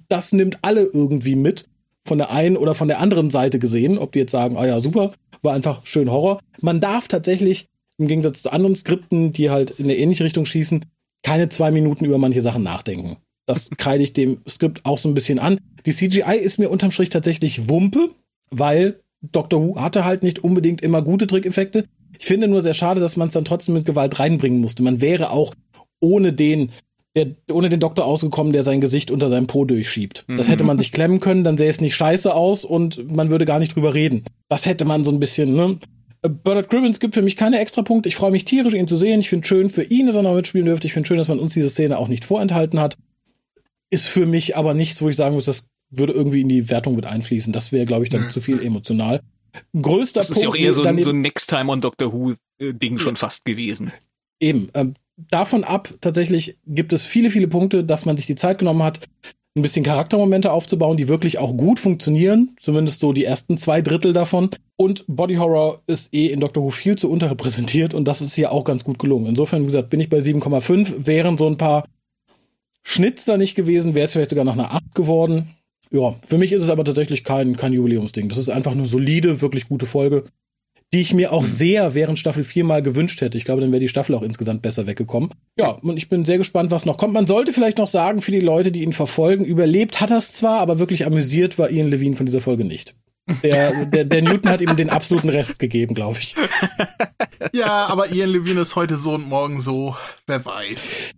das 0.09 0.33
nimmt 0.33 0.59
alle 0.61 0.81
irgendwie 0.81 1.35
mit 1.35 1.65
von 2.05 2.17
der 2.17 2.31
einen 2.31 2.55
oder 2.55 2.75
von 2.75 2.87
der 2.87 2.99
anderen 2.99 3.29
Seite 3.31 3.59
gesehen, 3.59 3.97
ob 3.97 4.11
die 4.11 4.19
jetzt 4.19 4.31
sagen, 4.31 4.57
ah 4.57 4.65
ja, 4.65 4.79
super, 4.79 5.13
war 5.41 5.53
einfach 5.53 5.85
schön 5.85 6.11
Horror. 6.11 6.39
Man 6.61 6.79
darf 6.79 7.07
tatsächlich, 7.07 7.65
im 7.97 8.07
Gegensatz 8.07 8.41
zu 8.41 8.51
anderen 8.51 8.75
Skripten, 8.75 9.33
die 9.33 9.49
halt 9.49 9.71
in 9.71 9.85
eine 9.85 9.95
ähnliche 9.95 10.23
Richtung 10.23 10.45
schießen, 10.45 10.85
keine 11.23 11.49
zwei 11.49 11.71
Minuten 11.71 12.05
über 12.05 12.17
manche 12.17 12.41
Sachen 12.41 12.63
nachdenken. 12.63 13.17
Das 13.47 13.69
kreide 13.77 14.03
ich 14.03 14.13
dem 14.13 14.39
Skript 14.47 14.85
auch 14.85 14.97
so 14.97 15.09
ein 15.09 15.13
bisschen 15.13 15.39
an. 15.39 15.59
Die 15.85 15.91
CGI 15.91 16.37
ist 16.37 16.59
mir 16.59 16.69
unterm 16.69 16.91
Strich 16.91 17.09
tatsächlich 17.09 17.69
Wumpe, 17.69 18.09
weil 18.49 18.99
Doctor 19.21 19.61
Who 19.61 19.79
hatte 19.79 20.05
halt 20.05 20.23
nicht 20.23 20.43
unbedingt 20.43 20.81
immer 20.81 21.01
gute 21.01 21.27
Trickeffekte. 21.27 21.85
Ich 22.17 22.25
finde 22.25 22.47
nur 22.47 22.61
sehr 22.61 22.73
schade, 22.73 23.01
dass 23.01 23.17
man 23.17 23.27
es 23.27 23.33
dann 23.33 23.45
trotzdem 23.45 23.75
mit 23.75 23.85
Gewalt 23.85 24.19
reinbringen 24.19 24.61
musste. 24.61 24.83
Man 24.83 25.01
wäre 25.01 25.31
auch 25.31 25.53
ohne 25.99 26.33
den 26.33 26.71
der 27.15 27.27
ohne 27.51 27.69
den 27.69 27.79
Doktor 27.79 28.05
ausgekommen, 28.05 28.53
der 28.53 28.63
sein 28.63 28.81
Gesicht 28.81 29.09
unter 29.09 29.29
seinem 29.29 29.47
Po 29.47 29.65
durchschiebt. 29.65 30.25
Mhm. 30.27 30.37
Das 30.37 30.49
hätte 30.49 30.63
man 30.63 30.77
sich 30.77 30.91
klemmen 30.91 31.19
können, 31.19 31.43
dann 31.43 31.57
sähe 31.57 31.69
es 31.69 31.81
nicht 31.81 31.95
scheiße 31.95 32.33
aus 32.33 32.65
und 32.65 33.11
man 33.15 33.29
würde 33.29 33.45
gar 33.45 33.59
nicht 33.59 33.75
drüber 33.75 33.93
reden. 33.93 34.23
Das 34.49 34.65
hätte 34.65 34.85
man 34.85 35.05
so 35.05 35.11
ein 35.11 35.19
bisschen, 35.19 35.55
ne? 35.55 35.77
Bernard 36.27 36.69
Cribbins 36.69 36.99
gibt 36.99 37.13
für 37.13 37.21
mich 37.21 37.37
keine 37.37 37.59
extra 37.59 37.83
Punkte. 37.83 38.09
Ich 38.09 38.15
freue 38.15 38.31
mich 38.31 38.45
tierisch, 38.45 38.73
ihn 38.73 38.87
zu 38.87 38.97
sehen. 38.97 39.19
Ich 39.19 39.29
finde 39.29 39.47
schön 39.47 39.69
für 39.69 39.83
ihn, 39.83 40.07
dass 40.07 40.15
er 40.15 40.23
noch 40.23 40.33
mitspielen 40.33 40.65
dürfte. 40.65 40.87
Ich 40.87 40.93
finde 40.93 41.07
schön, 41.07 41.17
dass 41.17 41.27
man 41.27 41.39
uns 41.39 41.53
diese 41.53 41.69
Szene 41.69 41.97
auch 41.99 42.07
nicht 42.07 42.25
vorenthalten 42.25 42.79
hat. 42.79 42.97
Ist 43.91 44.07
für 44.07 44.25
mich 44.25 44.57
aber 44.57 44.73
nichts, 44.73 45.01
wo 45.01 45.09
ich 45.09 45.15
sagen 45.15 45.35
muss, 45.35 45.45
das 45.45 45.67
würde 45.91 46.13
irgendwie 46.13 46.41
in 46.41 46.49
die 46.49 46.69
Wertung 46.69 46.95
mit 46.95 47.05
einfließen. 47.05 47.53
Das 47.53 47.71
wäre, 47.71 47.85
glaube 47.85 48.03
ich, 48.03 48.09
dann 48.09 48.23
mhm. 48.23 48.29
zu 48.31 48.41
viel 48.41 48.63
emotional. 48.63 49.21
Größter 49.79 50.21
das 50.21 50.31
ist 50.31 50.41
Punkt, 50.41 50.43
ja 50.43 50.49
auch 50.49 50.55
eher 50.55 50.73
so 50.73 50.83
ein, 50.83 51.01
so 51.01 51.11
ein 51.11 51.21
Next 51.21 51.49
Time 51.49 51.71
on 51.71 51.79
Doctor 51.79 52.11
Who 52.11 52.33
äh, 52.59 52.73
Ding 52.73 52.97
schon 52.97 53.15
fast 53.15 53.45
gewesen. 53.45 53.91
Eben. 54.39 54.69
Ähm, 54.73 54.95
davon 55.17 55.63
ab, 55.63 55.93
tatsächlich 56.01 56.57
gibt 56.65 56.93
es 56.93 57.05
viele, 57.05 57.29
viele 57.29 57.47
Punkte, 57.47 57.83
dass 57.83 58.05
man 58.05 58.17
sich 58.17 58.25
die 58.25 58.35
Zeit 58.35 58.57
genommen 58.57 58.83
hat, 58.83 59.01
ein 59.57 59.61
bisschen 59.61 59.85
Charaktermomente 59.85 60.51
aufzubauen, 60.51 60.97
die 60.97 61.07
wirklich 61.07 61.37
auch 61.37 61.55
gut 61.55 61.79
funktionieren, 61.79 62.55
zumindest 62.59 62.99
so 62.99 63.13
die 63.13 63.23
ersten 63.23 63.57
zwei 63.57 63.81
Drittel 63.81 64.11
davon. 64.11 64.49
Und 64.75 65.05
Body 65.07 65.35
Horror 65.35 65.81
ist 65.87 66.13
eh 66.13 66.27
in 66.27 66.41
Doctor 66.41 66.61
Who 66.61 66.71
viel 66.71 66.97
zu 66.97 67.09
unterrepräsentiert 67.09 67.93
und 67.93 68.05
das 68.05 68.19
ist 68.19 68.35
hier 68.35 68.51
auch 68.51 68.65
ganz 68.65 68.83
gut 68.83 68.99
gelungen. 68.99 69.27
Insofern, 69.27 69.61
wie 69.61 69.67
gesagt, 69.67 69.89
bin 69.89 70.01
ich 70.01 70.09
bei 70.09 70.17
7,5. 70.17 71.07
Wären 71.07 71.37
so 71.37 71.47
ein 71.47 71.57
paar 71.57 71.85
Schnitzer 72.83 73.37
nicht 73.37 73.55
gewesen, 73.55 73.95
wäre 73.95 74.03
es 74.03 74.11
vielleicht 74.11 74.31
sogar 74.31 74.43
noch 74.43 74.53
eine 74.53 74.71
8 74.71 74.93
geworden. 74.93 75.51
Ja, 75.89 76.15
für 76.27 76.37
mich 76.37 76.51
ist 76.51 76.61
es 76.61 76.69
aber 76.69 76.83
tatsächlich 76.83 77.23
kein, 77.23 77.55
kein 77.55 77.71
Jubiläumsding. 77.71 78.27
Das 78.27 78.37
ist 78.37 78.49
einfach 78.49 78.73
eine 78.73 78.85
solide, 78.85 79.39
wirklich 79.39 79.69
gute 79.69 79.85
Folge 79.85 80.25
die 80.95 81.01
ich 81.01 81.13
mir 81.13 81.33
auch 81.33 81.41
mhm. 81.41 81.47
sehr 81.47 81.93
während 81.93 82.17
Staffel 82.17 82.45
4 82.45 82.63
mal 82.63 82.81
gewünscht 82.81 83.19
hätte. 83.19 83.37
Ich 83.37 83.43
glaube, 83.43 83.59
dann 83.59 83.69
wäre 83.73 83.81
die 83.81 83.89
Staffel 83.89 84.15
auch 84.15 84.21
insgesamt 84.21 84.61
besser 84.61 84.87
weggekommen. 84.87 85.29
Ja, 85.59 85.71
und 85.71 85.97
ich 85.97 86.07
bin 86.07 86.23
sehr 86.23 86.37
gespannt, 86.37 86.71
was 86.71 86.85
noch 86.85 86.97
kommt. 86.97 87.13
Man 87.13 87.27
sollte 87.27 87.51
vielleicht 87.51 87.79
noch 87.79 87.89
sagen, 87.89 88.21
für 88.21 88.31
die 88.31 88.39
Leute, 88.39 88.71
die 88.71 88.81
ihn 88.81 88.93
verfolgen, 88.93 89.43
überlebt 89.43 89.99
hat 89.99 90.11
er 90.11 90.19
es 90.19 90.31
zwar, 90.31 90.61
aber 90.61 90.79
wirklich 90.79 91.05
amüsiert 91.05 91.59
war 91.59 91.69
Ian 91.69 91.89
Levine 91.89 92.15
von 92.15 92.25
dieser 92.25 92.39
Folge 92.39 92.63
nicht. 92.63 92.95
Der, 93.43 93.85
der, 93.85 94.05
der 94.05 94.21
Newton 94.21 94.49
hat 94.49 94.61
ihm 94.61 94.73
den 94.77 94.89
absoluten 94.89 95.27
Rest 95.27 95.59
gegeben, 95.59 95.95
glaube 95.95 96.19
ich. 96.19 96.35
Ja, 97.53 97.87
aber 97.87 98.11
Ian 98.11 98.29
Levine 98.29 98.61
ist 98.61 98.75
heute 98.75 98.97
so 98.97 99.15
und 99.15 99.27
morgen 99.27 99.59
so, 99.59 99.95
wer 100.25 100.43
weiß. 100.45 101.11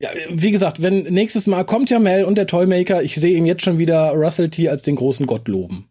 Ja, 0.00 0.08
wie 0.30 0.50
gesagt, 0.50 0.82
wenn 0.82 1.02
nächstes 1.02 1.46
Mal 1.46 1.64
kommt 1.64 1.90
ja 1.90 1.98
Mel 1.98 2.24
und 2.24 2.36
der 2.36 2.46
Toymaker, 2.46 3.02
ich 3.02 3.14
sehe 3.16 3.36
ihn 3.36 3.46
jetzt 3.46 3.62
schon 3.62 3.78
wieder 3.78 4.10
Russell 4.12 4.48
T 4.48 4.68
als 4.68 4.82
den 4.82 4.96
großen 4.96 5.26
Gott 5.26 5.46
loben. 5.46 5.88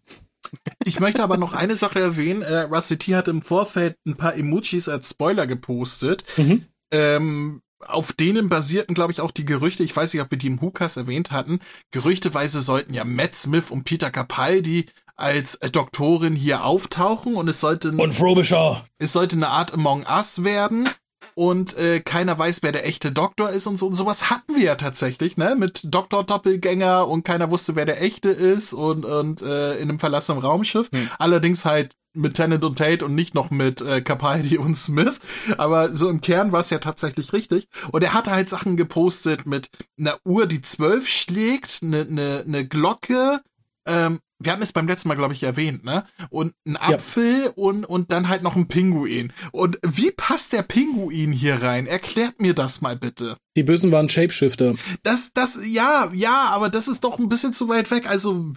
Ich 0.85 0.99
möchte 0.99 1.23
aber 1.23 1.37
noch 1.37 1.53
eine 1.53 1.75
Sache 1.75 1.99
erwähnen. 1.99 2.41
Äh, 2.41 2.61
Rusty 2.61 2.97
T 2.97 3.15
hat 3.15 3.27
im 3.27 3.41
Vorfeld 3.41 3.95
ein 4.05 4.15
paar 4.15 4.35
Emojis 4.35 4.89
als 4.89 5.09
Spoiler 5.09 5.47
gepostet. 5.47 6.23
Mhm. 6.37 6.65
Ähm, 6.91 7.61
auf 7.79 8.13
denen 8.13 8.49
basierten, 8.49 8.95
glaube 8.95 9.11
ich, 9.11 9.21
auch 9.21 9.31
die 9.31 9.45
Gerüchte, 9.45 9.83
ich 9.83 9.95
weiß 9.95 10.13
nicht, 10.13 10.21
ob 10.21 10.31
wir 10.31 10.37
die 10.37 10.47
im 10.47 10.61
Hukas 10.61 10.97
erwähnt 10.97 11.31
hatten, 11.31 11.59
gerüchteweise 11.91 12.61
sollten 12.61 12.93
ja 12.93 13.03
Matt 13.03 13.35
Smith 13.35 13.69
und 13.69 13.83
Peter 13.83 14.09
Capaldi 14.09 14.87
als 15.15 15.55
äh, 15.55 15.69
Doktorin 15.69 16.35
hier 16.35 16.63
auftauchen 16.63 17.35
und 17.35 17.47
es 17.47 17.59
sollte 17.59 17.91
und 17.91 18.13
Frobisher. 18.13 18.85
es 18.99 19.13
sollte 19.13 19.35
eine 19.35 19.49
Art 19.49 19.73
Among 19.73 20.05
Us 20.05 20.43
werden 20.43 20.87
und 21.35 21.77
äh, 21.77 21.99
keiner 21.99 22.37
weiß, 22.37 22.59
wer 22.63 22.71
der 22.71 22.85
echte 22.85 23.11
Doktor 23.11 23.49
ist 23.49 23.67
und 23.67 23.77
so. 23.77 23.87
Und 23.87 23.93
sowas 23.93 24.29
hatten 24.29 24.55
wir 24.55 24.63
ja 24.63 24.75
tatsächlich, 24.75 25.37
ne? 25.37 25.55
Mit 25.55 25.81
Doktor-Doppelgänger 25.83 27.07
und 27.07 27.23
keiner 27.23 27.51
wusste, 27.51 27.75
wer 27.75 27.85
der 27.85 28.01
echte 28.01 28.29
ist 28.29 28.73
und, 28.73 29.05
und 29.05 29.41
äh, 29.41 29.75
in 29.75 29.89
einem 29.89 29.99
verlassenen 29.99 30.41
Raumschiff. 30.41 30.89
Hm. 30.91 31.09
Allerdings 31.19 31.65
halt 31.65 31.95
mit 32.17 32.33
Tennant 32.33 32.65
und 32.65 32.77
Tate 32.77 33.05
und 33.05 33.15
nicht 33.15 33.35
noch 33.35 33.51
mit 33.51 33.81
äh, 33.81 34.01
Capaldi 34.01 34.57
und 34.57 34.75
Smith. 34.75 35.19
Aber 35.57 35.93
so 35.93 36.09
im 36.09 36.21
Kern 36.21 36.51
war 36.51 36.59
es 36.59 36.69
ja 36.69 36.79
tatsächlich 36.79 37.31
richtig. 37.31 37.67
Und 37.91 38.03
er 38.03 38.13
hatte 38.13 38.31
halt 38.31 38.49
Sachen 38.49 38.75
gepostet 38.75 39.45
mit 39.45 39.69
einer 39.97 40.17
Uhr, 40.25 40.47
die 40.47 40.61
zwölf 40.61 41.07
schlägt, 41.07 41.79
eine 41.83 42.05
ne, 42.05 42.43
ne 42.45 42.67
Glocke, 42.67 43.41
ähm, 43.85 44.19
wir 44.39 44.51
hatten 44.51 44.61
es 44.61 44.71
beim 44.71 44.87
letzten 44.87 45.09
Mal, 45.09 45.15
glaube 45.15 45.33
ich, 45.33 45.43
erwähnt, 45.43 45.83
ne? 45.83 46.05
Und 46.29 46.53
ein 46.65 46.77
Apfel 46.77 47.45
ja. 47.45 47.49
und, 47.55 47.85
und 47.85 48.11
dann 48.11 48.27
halt 48.27 48.43
noch 48.43 48.55
ein 48.55 48.67
Pinguin. 48.67 49.33
Und 49.51 49.79
wie 49.83 50.11
passt 50.11 50.53
der 50.53 50.61
Pinguin 50.61 51.31
hier 51.31 51.61
rein? 51.61 51.87
Erklärt 51.87 52.41
mir 52.41 52.53
das 52.53 52.81
mal 52.81 52.95
bitte. 52.95 53.37
Die 53.55 53.63
Bösen 53.63 53.91
waren 53.91 54.09
Shapeshifter. 54.09 54.75
Das, 55.03 55.33
das, 55.33 55.59
ja, 55.67 56.11
ja, 56.13 56.49
aber 56.51 56.69
das 56.69 56.87
ist 56.87 57.03
doch 57.03 57.17
ein 57.17 57.29
bisschen 57.29 57.53
zu 57.53 57.67
weit 57.69 57.89
weg. 57.89 58.07
Also, 58.07 58.53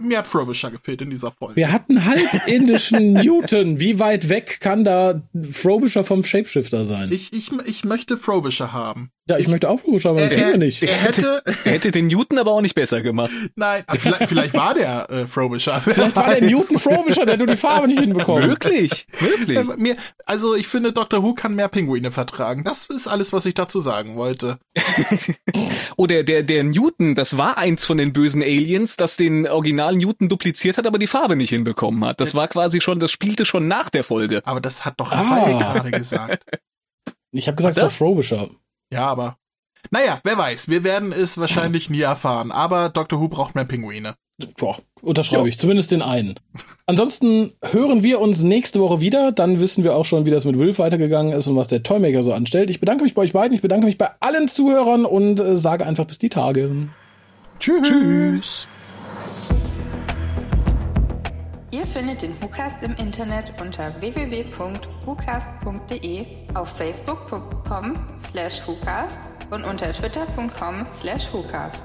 mir 0.00 0.18
hat 0.18 0.26
Frobisher 0.26 0.70
gefehlt 0.70 1.02
in 1.02 1.10
dieser 1.10 1.30
Folge. 1.30 1.56
Wir 1.56 1.72
hatten 1.72 2.04
halb 2.04 2.46
indischen 2.46 3.12
Newton. 3.12 3.78
Wie 3.78 3.98
weit 3.98 4.28
weg 4.28 4.60
kann 4.60 4.84
da 4.84 5.22
Frobisher 5.52 6.04
vom 6.04 6.24
Shapeshifter 6.24 6.84
sein? 6.84 7.10
Ich, 7.12 7.32
ich, 7.32 7.52
ich 7.66 7.84
möchte 7.84 8.16
Frobisher 8.16 8.72
haben. 8.72 9.10
Ja, 9.28 9.36
ich, 9.36 9.44
ich 9.44 9.50
möchte 9.50 9.68
auch 9.68 9.78
Frobisher, 9.80 10.10
aber 10.10 10.20
den 10.20 10.30
kennen 10.30 10.52
wir 10.52 10.58
nicht. 10.58 10.82
Er 10.82 10.96
hätte, 10.96 11.42
er 11.44 11.72
hätte 11.72 11.90
den 11.90 12.06
Newton 12.06 12.38
aber 12.38 12.52
auch 12.52 12.62
nicht 12.62 12.74
besser 12.74 13.02
gemacht. 13.02 13.30
Nein, 13.56 13.84
vielleicht, 13.98 14.28
vielleicht 14.28 14.54
war 14.54 14.72
der 14.72 15.10
äh, 15.10 15.26
Frobisher. 15.26 15.80
Vielleicht 15.84 16.16
war 16.16 16.34
der 16.34 16.48
Newton 16.48 16.78
Frobisher, 16.78 17.26
der 17.26 17.36
du 17.36 17.44
die 17.44 17.56
Farbe 17.56 17.88
nicht 17.88 18.00
hinbekommen. 18.00 18.48
Wirklich, 18.48 19.06
wirklich. 19.20 19.58
Äh, 19.58 19.76
mir, 19.76 19.96
also 20.24 20.54
ich 20.54 20.66
finde, 20.66 20.92
Dr. 20.92 21.22
Who 21.22 21.34
kann 21.34 21.54
mehr 21.54 21.68
Pinguine 21.68 22.10
vertragen. 22.10 22.64
Das 22.64 22.86
ist 22.86 23.06
alles, 23.06 23.32
was 23.32 23.44
ich 23.44 23.54
dazu 23.54 23.80
sagen 23.80 24.16
wollte. 24.16 24.58
oh, 25.96 26.06
der, 26.06 26.22
der, 26.22 26.42
der 26.42 26.64
Newton, 26.64 27.14
das 27.14 27.36
war 27.36 27.58
eins 27.58 27.84
von 27.84 27.98
den 27.98 28.12
bösen 28.12 28.42
Aliens, 28.42 28.96
das 28.96 29.16
den 29.16 29.46
originalen 29.58 29.98
Newton 29.98 30.28
dupliziert 30.28 30.78
hat, 30.78 30.86
aber 30.86 30.98
die 30.98 31.06
Farbe 31.06 31.36
nicht 31.36 31.50
hinbekommen 31.50 32.04
hat. 32.04 32.20
Das 32.20 32.34
war 32.34 32.48
quasi 32.48 32.80
schon, 32.80 33.00
das 33.00 33.10
spielte 33.10 33.44
schon 33.44 33.68
nach 33.68 33.90
der 33.90 34.04
Folge. 34.04 34.40
Aber 34.44 34.60
das 34.60 34.84
hat 34.84 34.94
doch 34.98 35.12
ah. 35.12 35.44
gerade 35.46 35.90
gesagt. 35.90 36.44
Ich 37.32 37.46
habe 37.46 37.56
gesagt, 37.56 37.76
es 37.76 37.82
war 37.82 37.90
Frobisher. 37.90 38.48
Ja, 38.92 39.06
aber. 39.06 39.36
Naja, 39.90 40.20
wer 40.24 40.38
weiß. 40.38 40.68
Wir 40.68 40.84
werden 40.84 41.12
es 41.12 41.38
wahrscheinlich 41.38 41.90
nie 41.90 42.00
erfahren. 42.00 42.50
Aber 42.52 42.88
Dr. 42.88 43.20
Who 43.20 43.28
braucht 43.28 43.54
mehr 43.54 43.64
Pinguine. 43.64 44.14
Boah, 44.56 44.78
unterschreibe 45.02 45.42
jo. 45.42 45.48
ich. 45.48 45.58
Zumindest 45.58 45.90
den 45.90 46.00
einen. 46.00 46.34
Ansonsten 46.86 47.52
hören 47.72 48.02
wir 48.02 48.20
uns 48.20 48.42
nächste 48.42 48.80
Woche 48.80 49.00
wieder. 49.00 49.32
Dann 49.32 49.60
wissen 49.60 49.82
wir 49.82 49.96
auch 49.96 50.04
schon, 50.04 50.26
wie 50.26 50.30
das 50.30 50.44
mit 50.44 50.58
Will 50.58 50.76
weitergegangen 50.78 51.32
ist 51.32 51.48
und 51.48 51.56
was 51.56 51.68
der 51.68 51.82
Toymaker 51.82 52.22
so 52.22 52.32
anstellt. 52.32 52.70
Ich 52.70 52.80
bedanke 52.80 53.02
mich 53.02 53.14
bei 53.14 53.22
euch 53.22 53.32
beiden. 53.32 53.54
Ich 53.54 53.62
bedanke 53.62 53.86
mich 53.86 53.98
bei 53.98 54.10
allen 54.20 54.46
Zuhörern 54.48 55.04
und 55.04 55.40
äh, 55.40 55.56
sage 55.56 55.84
einfach 55.84 56.04
bis 56.04 56.18
die 56.18 56.28
Tage. 56.28 56.88
Tschüss. 57.58 57.88
Tschüss. 57.88 58.68
Ihr 61.78 61.86
findet 61.86 62.22
den 62.22 62.34
WhoCast 62.42 62.82
im 62.82 62.96
Internet 62.96 63.52
unter 63.60 64.00
www.whocast.de, 64.00 66.26
auf 66.54 66.70
facebook.com 66.70 67.94
slash 68.18 68.66
WhoCast 68.66 69.20
und 69.52 69.62
unter 69.62 69.92
twitter.com 69.92 70.86
slash 70.90 71.32
WhoCast. 71.32 71.84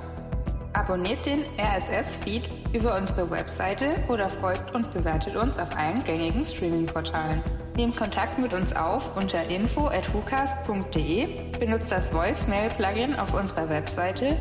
Abonniert 0.73 1.23
den 1.27 1.45
RSS-Feed 1.59 2.49
über 2.73 2.97
unsere 2.97 3.29
Webseite 3.29 3.97
oder 4.09 4.31
folgt 4.31 4.73
und 4.73 4.91
bewertet 4.91 5.35
uns 5.35 5.59
auf 5.59 5.77
allen 5.77 6.03
gängigen 6.03 6.43
Streaming-Portalen. 6.43 7.43
Nehmt 7.75 7.95
Kontakt 7.95 8.39
mit 8.39 8.51
uns 8.51 8.75
auf 8.75 9.15
unter 9.15 9.47
info 9.47 9.89
at 9.89 10.11
whocast.de, 10.11 11.51
benutzt 11.59 11.91
das 11.91 12.11
Voicemail-Plugin 12.11 13.13
auf 13.13 13.35
unserer 13.35 13.69
Webseite 13.69 14.37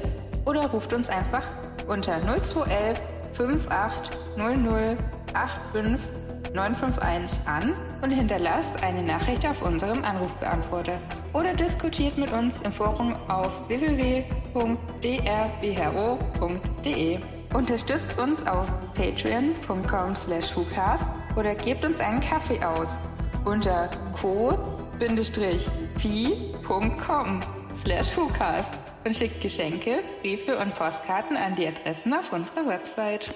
oder 0.46 0.70
ruft 0.70 0.94
uns 0.94 1.10
einfach 1.10 1.46
unter 1.88 2.20
0211 2.20 2.98
5800 3.34 4.98
951 6.54 7.46
an 7.46 7.74
und 8.02 8.10
hinterlasst 8.10 8.82
eine 8.84 9.02
Nachricht 9.02 9.46
auf 9.46 9.62
unserem 9.62 10.04
Anrufbeantworter. 10.04 10.98
Oder 11.32 11.54
diskutiert 11.54 12.18
mit 12.18 12.30
uns 12.32 12.60
im 12.60 12.72
Forum 12.72 13.16
auf 13.28 13.66
www.drbhro.de. 13.68 14.28
Unterstützt 17.54 18.18
uns 18.18 18.46
auf 18.46 18.66
patreon.com 18.94 20.14
slash 20.14 20.54
oder 21.36 21.54
gebt 21.54 21.84
uns 21.84 22.00
einen 22.00 22.20
Kaffee 22.20 22.62
aus 22.62 22.98
unter 23.44 23.90
co-fi.com 24.20 24.60
slash 27.76 28.12
und 29.04 29.16
schickt 29.16 29.40
Geschenke, 29.40 30.00
Briefe 30.20 30.58
und 30.58 30.74
Postkarten 30.74 31.36
an 31.36 31.54
die 31.56 31.66
Adressen 31.66 32.14
auf 32.14 32.32
unserer 32.32 32.66
Website. 32.66 33.30